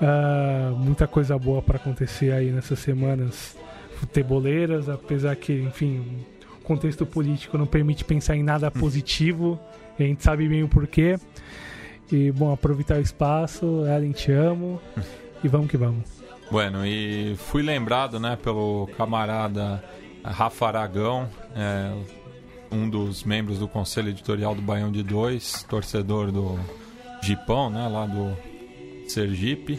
Ah, 0.00 0.72
muita 0.76 1.06
coisa 1.06 1.38
boa 1.38 1.60
para 1.60 1.76
acontecer 1.76 2.32
aí 2.32 2.50
nessas 2.50 2.78
semanas 2.78 3.56
futeboleiras, 3.96 4.88
apesar 4.88 5.36
que, 5.36 5.52
enfim, 5.52 6.24
o 6.58 6.64
contexto 6.64 7.04
político 7.04 7.58
não 7.58 7.66
permite 7.66 8.04
pensar 8.04 8.34
em 8.34 8.42
nada 8.42 8.70
positivo. 8.70 9.60
E 9.98 10.04
a 10.04 10.06
gente 10.06 10.22
sabe 10.22 10.48
bem 10.48 10.62
o 10.62 10.68
porquê. 10.68 11.18
E, 12.10 12.32
bom, 12.32 12.52
aproveitar 12.52 12.96
o 12.96 13.00
espaço. 13.00 13.84
Ellen, 13.86 14.12
te 14.12 14.32
amo. 14.32 14.80
E 15.44 15.48
vamos 15.48 15.70
que 15.70 15.76
vamos. 15.76 16.04
Bueno, 16.50 16.84
e 16.84 17.36
fui 17.36 17.62
lembrado 17.62 18.18
né, 18.18 18.36
pelo 18.42 18.88
camarada 18.96 19.82
Rafa 20.24 20.66
Aragão, 20.66 21.28
é, 21.54 21.92
um 22.72 22.88
dos 22.88 23.22
membros 23.22 23.58
do 23.58 23.68
conselho 23.68 24.08
editorial 24.08 24.54
do 24.54 24.60
Baião 24.60 24.90
de 24.90 25.02
Dois, 25.02 25.62
torcedor 25.68 26.32
do 26.32 26.58
Gipão, 27.22 27.70
né, 27.70 27.86
lá 27.86 28.04
do 28.04 28.36
Sergipe, 29.10 29.78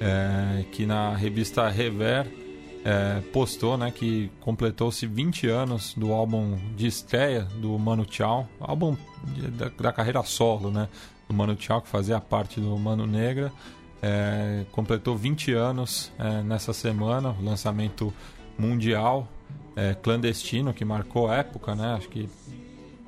é, 0.00 0.64
que 0.72 0.84
na 0.86 1.14
revista 1.14 1.68
Rever 1.68 2.26
é, 2.84 3.20
postou 3.32 3.76
né, 3.78 3.90
que 3.92 4.30
completou-se 4.40 5.06
20 5.06 5.46
anos 5.48 5.94
do 5.96 6.12
álbum 6.12 6.58
de 6.76 6.86
estreia 6.86 7.42
do 7.60 7.78
Mano 7.78 8.04
Chao, 8.10 8.48
álbum 8.60 8.96
de- 9.26 9.48
da, 9.52 9.68
da 9.68 9.92
carreira 9.92 10.22
solo 10.24 10.70
né, 10.70 10.88
do 11.28 11.34
Mano 11.34 11.56
Chao, 11.58 11.80
que 11.80 11.88
fazia 11.88 12.20
parte 12.20 12.60
do 12.60 12.76
Mano 12.76 13.06
Negra. 13.06 13.52
É, 14.04 14.64
completou 14.72 15.16
20 15.16 15.52
anos 15.52 16.10
é, 16.18 16.42
nessa 16.42 16.72
semana, 16.72 17.36
lançamento 17.40 18.12
mundial 18.58 19.28
é, 19.76 19.94
clandestino 19.94 20.74
que 20.74 20.84
marcou 20.84 21.32
época, 21.32 21.74
né? 21.76 21.94
Acho 21.94 22.08
que 22.08 22.28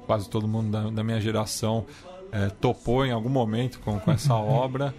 quase 0.07 0.31
todo 0.31 0.47
mundo 0.47 0.71
da, 0.71 0.89
da 0.91 1.03
minha 1.03 1.21
geração 1.21 1.85
é, 2.31 2.49
topou 2.49 3.05
em 3.05 3.11
algum 3.11 3.29
momento 3.29 3.81
com, 3.81 3.99
com 3.99 4.11
essa 4.13 4.35
obra. 4.39 4.95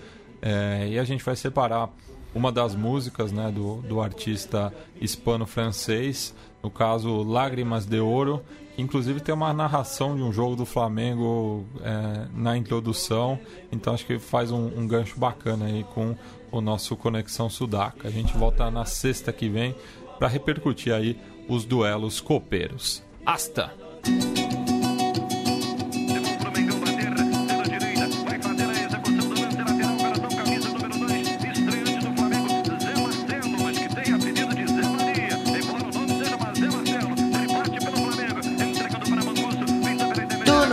É, 0.46 0.88
e 0.92 1.00
a 1.00 1.04
gente 1.04 1.24
vai 1.24 1.36
separar 1.36 1.90
uma 2.36 2.52
das 2.52 2.76
músicas 2.76 3.32
né, 3.32 3.52
do, 3.52 3.78
do 3.78 4.00
artista 4.00 4.72
hispano-francês, 5.02 6.36
no 6.62 6.70
caso 6.70 7.24
Lágrimas 7.24 7.88
de 7.88 8.00
Ouro, 8.00 8.44
que 8.76 8.82
inclusive 8.82 9.22
tem 9.22 9.34
uma 9.34 9.52
narração 9.54 10.16
de 10.16 10.22
um 10.22 10.32
jogo 10.32 10.56
do 10.56 10.66
Flamengo 10.66 11.66
é, 11.82 12.28
na 12.36 12.56
introdução, 12.56 13.40
então 13.72 13.94
acho 13.94 14.06
que 14.06 14.20
faz 14.20 14.52
um, 14.52 14.68
um 14.78 14.88
gancho 14.88 15.20
bacana 15.20 15.66
aí 15.66 15.84
com 15.96 16.16
o 16.52 16.62
nosso 16.62 16.96
Conexão 16.96 17.50
Sudaca. 17.50 18.08
A 18.08 18.12
gente 18.12 18.38
volta 18.38 18.70
na 18.70 18.86
sexta 18.86 19.34
que 19.34 19.50
vem 19.50 19.74
para 20.20 20.28
repercutir 20.28 20.94
aí 20.94 21.20
os 21.50 21.66
duelos 21.66 22.22
copeiros. 22.22 23.02
Hasta! 23.26 23.74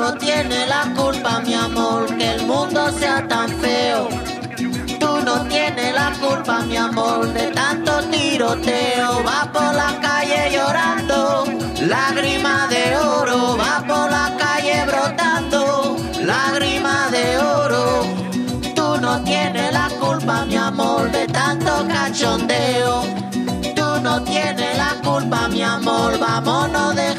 No 0.02 0.14
tienes 0.14 0.68
la 0.68 0.82
culpa, 0.96 1.40
mi 1.46 1.54
amor, 1.54 2.06
que 2.18 2.28
el 2.34 2.42
mundo 2.44 2.90
sea 2.90 3.24
tan 3.28 3.48
feo. 3.60 4.08
Tú 4.98 5.10
no 5.24 5.44
tienes 5.46 5.94
la 5.94 6.10
culpa, 6.20 6.62
mi 6.62 6.76
amor, 6.76 7.32
de 7.32 7.46
tanto 7.52 7.92
tiroteo. 8.10 9.22
Va 9.22 9.40
por 9.52 9.72
la 9.82 9.90
calle 10.06 10.40
llorando, 10.54 11.44
lágrima 11.82 12.66
de 12.66 12.96
oro. 12.96 13.56
Va 13.56 13.74
por 13.86 14.10
la 14.10 14.26
calle 14.42 14.84
brotando, 14.90 15.96
lágrima 16.20 17.08
de 17.12 17.38
oro. 17.38 18.02
Tú 18.74 19.00
no 19.00 19.22
tienes 19.22 19.72
la 19.72 19.88
culpa, 20.00 20.44
mi 20.46 20.56
amor, 20.56 21.12
de 21.12 21.28
tanto 21.28 21.86
cachondeo. 21.86 23.04
Tú 23.76 23.88
no 24.02 24.20
tienes 24.24 24.76
la 24.76 24.92
culpa, 25.04 25.46
mi 25.46 25.62
amor, 25.62 26.18
vámonos 26.18 26.96
de 26.96 27.11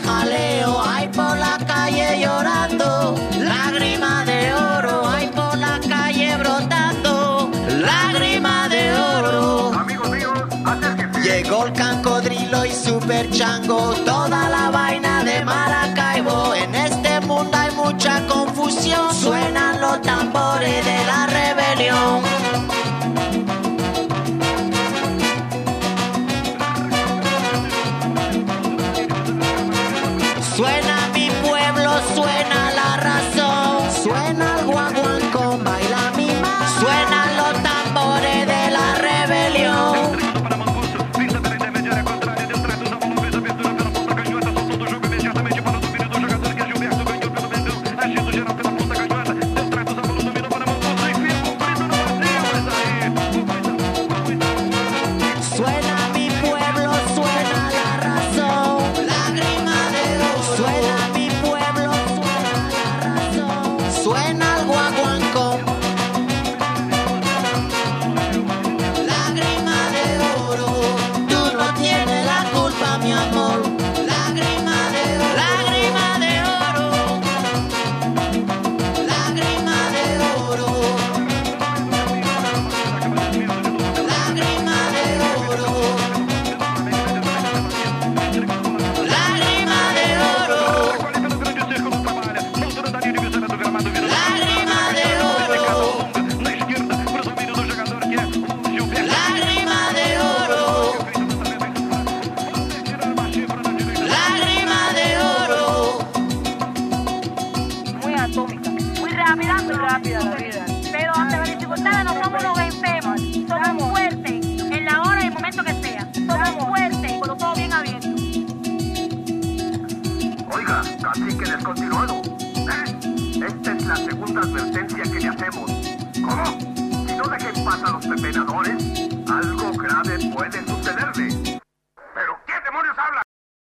changotón. 13.33 14.22